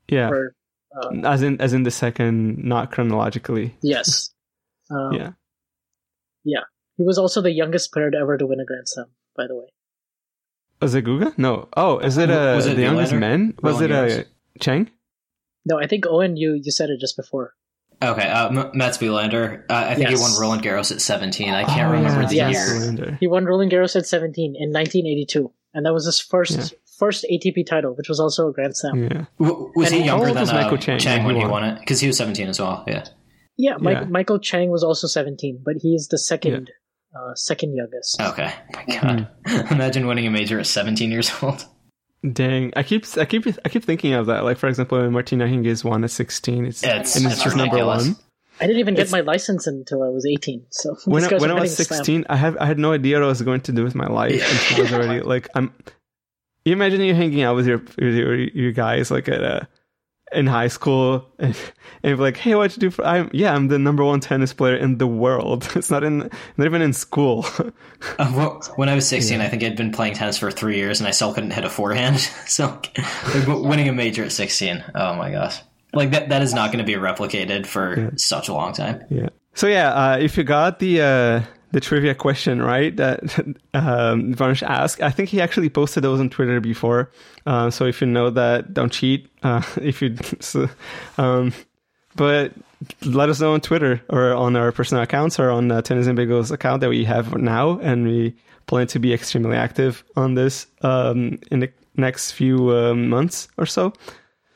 Yeah, 0.07 0.29
Or, 0.29 0.55
uh, 0.95 1.27
as 1.27 1.43
in 1.43 1.59
as 1.61 1.73
in 1.73 1.83
the 1.83 1.91
second, 1.91 2.63
not 2.63 2.91
chronologically. 2.91 3.75
yes. 3.81 4.31
Um, 4.91 5.13
yeah, 6.43 6.61
He 6.97 7.03
was 7.03 7.19
also 7.19 7.41
the 7.41 7.51
youngest 7.51 7.93
player 7.93 8.09
to 8.09 8.17
ever 8.17 8.39
to 8.39 8.47
win 8.47 8.59
a 8.59 8.65
Grand 8.65 8.87
Slam, 8.89 9.05
by 9.37 9.45
the 9.45 9.55
way. 9.55 9.67
Was 10.81 10.95
it 10.95 11.05
Guga? 11.05 11.37
No. 11.37 11.67
Oh, 11.77 11.99
is 11.99 12.17
it 12.17 12.31
uh, 12.31 12.53
Was 12.55 12.65
it 12.65 12.75
the 12.75 12.81
youngest 12.81 13.13
Wilander? 13.13 13.19
man? 13.19 13.53
Was 13.61 13.81
it 13.81 13.91
Roland 13.91 14.11
uh, 14.11 14.15
Garros. 14.15 14.25
Chang? 14.59 14.89
No, 15.65 15.79
I 15.79 15.87
think 15.87 16.05
Owen, 16.07 16.37
you 16.37 16.59
you 16.61 16.71
said 16.71 16.89
it 16.89 16.99
just 16.99 17.15
before. 17.17 17.53
Okay, 18.01 18.27
uh, 18.29 18.47
M- 18.47 18.71
Mats 18.73 18.97
Wilander. 18.99 19.63
Uh, 19.69 19.73
I 19.73 19.95
think 19.95 20.09
Yes. 20.09 20.19
he 20.19 20.23
won 20.23 20.39
Roland 20.39 20.63
Garros 20.63 20.89
at 20.91 21.01
17. 21.01 21.49
I 21.49 21.65
can't 21.65 21.89
Oh, 21.89 21.91
remember 21.91 22.21
yeah, 22.21 22.27
the 22.29 22.35
yes. 22.35 22.97
year. 22.97 23.17
He 23.19 23.27
won 23.27 23.43
Roland 23.43 23.71
Garros 23.71 23.95
at 23.97 24.05
17 24.07 24.55
in 24.57 24.71
1982, 24.71 25.51
and 25.73 25.85
that 25.85 25.93
was 25.93 26.05
his 26.05 26.17
first 26.19 26.57
Yeah. 26.57 26.65
first 26.97 27.25
ATP 27.29 27.63
title, 27.65 27.93
which 27.95 28.07
was 28.07 28.19
also 28.21 28.47
a 28.49 28.53
Grand 28.53 28.75
Slam. 28.77 29.03
Yeah. 29.03 29.25
W- 29.39 29.71
was 29.75 29.91
And 29.91 29.99
he 30.01 30.05
younger 30.05 30.27
than 30.27 30.35
was 30.35 30.53
Michael 30.53 30.75
uh, 30.77 30.81
Chang 30.81 30.99
Chang, 30.99 31.17
when 31.25 31.27
when 31.27 31.35
he 31.35 31.41
he 31.41 31.45
won? 31.51 31.61
won 31.63 31.71
it? 31.75 31.79
Because 31.79 31.99
he 31.99 32.07
was 32.07 32.15
17 32.17 32.47
as 32.47 32.59
well. 32.59 32.83
Yeah. 32.87 33.03
Yeah, 33.57 33.75
Mike, 33.79 33.97
Yeah. 33.97 34.05
Michael 34.05 34.39
Chang 34.39 34.69
was 34.71 34.83
also 34.83 35.07
17, 35.07 35.61
but 35.65 35.75
he's 35.81 36.07
the 36.07 36.17
second 36.17 36.71
uh, 37.13 37.33
second 37.35 37.75
youngest. 37.75 38.21
Okay. 38.21 38.51
My 38.75 38.95
God. 39.01 39.27
Imagine 39.71 40.07
winning 40.07 40.27
a 40.27 40.29
major 40.31 40.59
at 40.59 40.67
17 40.67 41.11
years 41.11 41.31
old. 41.41 41.65
Dang, 42.33 42.73
I 42.75 42.83
keep 42.83 43.05
I 43.17 43.25
keep 43.25 43.47
I 43.63 43.69
keep 43.69 43.83
thinking 43.85 44.13
of 44.13 44.25
that. 44.25 44.43
Like 44.43 44.57
for 44.57 44.67
example, 44.67 44.99
when 44.99 45.11
Martina 45.13 45.45
Hingis 45.45 45.83
won 45.85 46.03
at 46.03 46.11
sixteen, 46.11 46.65
it's, 46.65 46.83
It's- 46.83 47.15
and 47.15 47.25
it's 47.25 47.35
it's 47.35 47.43
just 47.43 47.55
number 47.55 47.85
one. 47.85 48.15
I 48.61 48.67
didn't 48.67 48.79
even 48.79 48.93
get 48.95 49.03
It's- 49.03 49.11
my 49.13 49.21
license 49.21 49.67
until 49.67 50.03
I 50.03 50.09
was 50.09 50.25
18. 50.25 50.65
So 50.69 50.97
When 51.05 51.23
I, 51.23 51.27
when 51.37 51.49
I 51.49 51.53
was 51.53 51.61
winning 51.61 51.67
Slam. 51.69 51.85
sixteen, 51.97 52.25
I 52.29 52.35
have 52.35 52.57
I 52.57 52.65
had 52.65 52.77
no 52.77 52.91
idea 52.91 53.15
what 53.17 53.23
I 53.23 53.27
was 53.27 53.41
going 53.41 53.61
to 53.61 53.71
do 53.71 53.85
with 53.85 53.95
my 53.95 54.07
life. 54.07 54.35
Yeah. 54.35 54.43
Until 54.51 54.77
I 54.77 54.81
was 54.81 54.93
already 54.93 55.21
like 55.21 55.47
I'm. 55.55 55.73
You 56.65 56.73
imagine 56.73 56.99
you 56.99 57.15
hanging 57.15 57.41
out 57.41 57.55
with 57.55 57.67
your 57.67 57.77
with 57.77 58.15
your, 58.15 58.35
your 58.35 58.71
guys 58.73 59.11
like 59.11 59.29
at 59.29 59.41
uh, 59.41 59.61
in 60.31 60.47
high 60.47 60.67
school 60.67 61.25
and, 61.39 61.57
and 62.03 62.17
be 62.17 62.21
like, 62.21 62.37
hey, 62.37 62.55
what 62.55 62.75
you 62.75 62.81
do? 62.81 62.89
For, 62.89 63.05
I'm 63.05 63.29
yeah, 63.33 63.53
I'm 63.53 63.67
the 63.67 63.79
number 63.79 64.03
one 64.03 64.19
tennis 64.19 64.53
player 64.53 64.75
in 64.75 64.97
the 64.97 65.07
world. 65.07 65.67
It's 65.75 65.89
not 65.89 66.03
in 66.03 66.29
not 66.57 66.65
even 66.65 66.81
in 66.81 66.93
school. 66.93 67.45
Uh, 68.17 68.31
well, 68.35 68.61
when 68.75 68.89
I 68.89 68.95
was 68.95 69.07
16, 69.15 69.41
I 69.41 69.47
think 69.47 69.63
I'd 69.63 69.75
been 69.75 69.91
playing 69.91 70.13
tennis 70.13 70.37
for 70.37 70.51
three 70.51 70.77
years 70.77 70.99
and 70.99 71.07
I 71.07 71.11
still 71.11 71.33
couldn't 71.33 71.51
hit 71.51 71.65
a 71.65 71.69
forehand. 71.69 72.17
So, 72.49 72.81
like, 73.33 73.47
winning 73.47 73.87
a 73.89 73.93
major 73.93 74.23
at 74.23 74.31
16, 74.31 74.83
oh 74.95 75.15
my 75.15 75.31
gosh. 75.31 75.61
Like, 75.93 76.11
that, 76.11 76.29
that 76.29 76.41
is 76.41 76.53
not 76.53 76.71
going 76.71 76.83
to 76.83 76.91
be 76.91 76.97
replicated 76.99 77.67
for 77.67 78.11
such 78.17 78.49
a 78.49 78.53
long 78.53 78.73
time. 78.73 79.03
Yeah. 79.09 79.29
So 79.53 79.67
yeah, 79.67 79.93
uh, 79.93 80.17
if 80.17 80.37
you 80.37 80.43
got 80.43 80.79
the 80.79 81.01
uh, 81.01 81.41
the 81.71 81.79
trivia 81.79 82.15
question 82.15 82.61
right 82.61 82.95
that 82.97 83.19
um, 83.73 84.33
Vansh 84.33 84.63
asked, 84.63 85.01
I 85.01 85.11
think 85.11 85.29
he 85.29 85.41
actually 85.41 85.69
posted 85.69 86.03
those 86.03 86.19
on 86.19 86.29
Twitter 86.29 86.59
before. 86.59 87.11
Uh, 87.45 87.69
so 87.69 87.85
if 87.85 88.01
you 88.01 88.07
know 88.07 88.29
that, 88.31 88.73
don't 88.73 88.91
cheat. 88.91 89.29
Uh, 89.43 89.61
if 89.81 90.01
you, 90.01 90.15
so, 90.39 90.69
um, 91.17 91.53
but 92.15 92.53
let 93.03 93.29
us 93.29 93.39
know 93.39 93.53
on 93.53 93.61
Twitter 93.61 94.01
or 94.09 94.33
on 94.33 94.55
our 94.55 94.71
personal 94.71 95.03
accounts 95.03 95.39
or 95.39 95.49
on 95.51 95.71
uh, 95.71 95.81
Tennis 95.81 96.07
and 96.07 96.17
Bagels 96.17 96.51
account 96.51 96.81
that 96.81 96.89
we 96.89 97.03
have 97.03 97.35
now, 97.35 97.79
and 97.79 98.07
we 98.07 98.35
plan 98.67 98.87
to 98.87 98.99
be 98.99 99.13
extremely 99.13 99.57
active 99.57 100.03
on 100.15 100.35
this 100.35 100.67
um, 100.81 101.39
in 101.51 101.59
the 101.59 101.71
next 101.97 102.31
few 102.31 102.71
um, 102.71 103.09
months 103.09 103.47
or 103.57 103.65
so. 103.65 103.93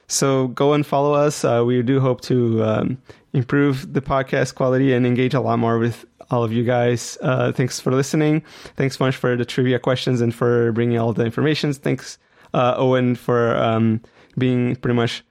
So 0.08 0.48
go 0.50 0.74
and 0.74 0.86
follow 0.86 1.14
us. 1.14 1.44
Uh, 1.44 1.64
we 1.66 1.82
do 1.82 2.00
hope 2.00 2.22
to 2.22 2.64
um, 2.64 2.98
improve 3.34 3.94
the 3.94 4.02
podcast 4.02 4.56
quality 4.56 4.94
and 4.94 5.06
engage 5.06 5.34
a 5.34 5.42
lot 5.42 5.60
more 5.60 5.80
with 5.80 6.06
all 6.32 6.44
of 6.44 6.52
you 6.52 6.64
guys. 6.64 7.18
Uh, 7.22 7.52
thanks 7.52 7.80
for 7.80 7.92
listening. 7.92 8.44
Thanks 8.76 8.98
so 8.98 9.06
much 9.06 9.16
for 9.16 9.36
the 9.36 9.46
trivia 9.46 9.80
questions 9.80 10.22
and 10.22 10.34
for 10.34 10.72
bringing 10.72 10.98
all 10.98 11.14
the 11.14 11.26
information. 11.26 11.74
Thanks, 11.74 12.18
uh, 12.54 12.76
Owen, 12.78 13.16
for 13.16 13.56
um, 13.56 14.02
being 14.38 14.76
pretty 14.76 14.96
much 14.96 15.24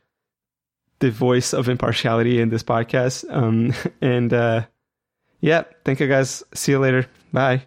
the 1.01 1.11
voice 1.11 1.53
of 1.53 1.69
impartiality 1.69 2.41
in 2.41 2.49
this 2.49 2.63
podcast. 2.63 3.25
Um, 3.31 3.75
and 4.01 4.33
uh, 4.33 4.67
yeah, 5.41 5.65
thank 5.85 6.01
you 6.01 6.09
guys. 6.09 6.43
See 6.55 6.73
you 6.73 6.79
later. 6.79 7.07
Bye. 7.33 7.67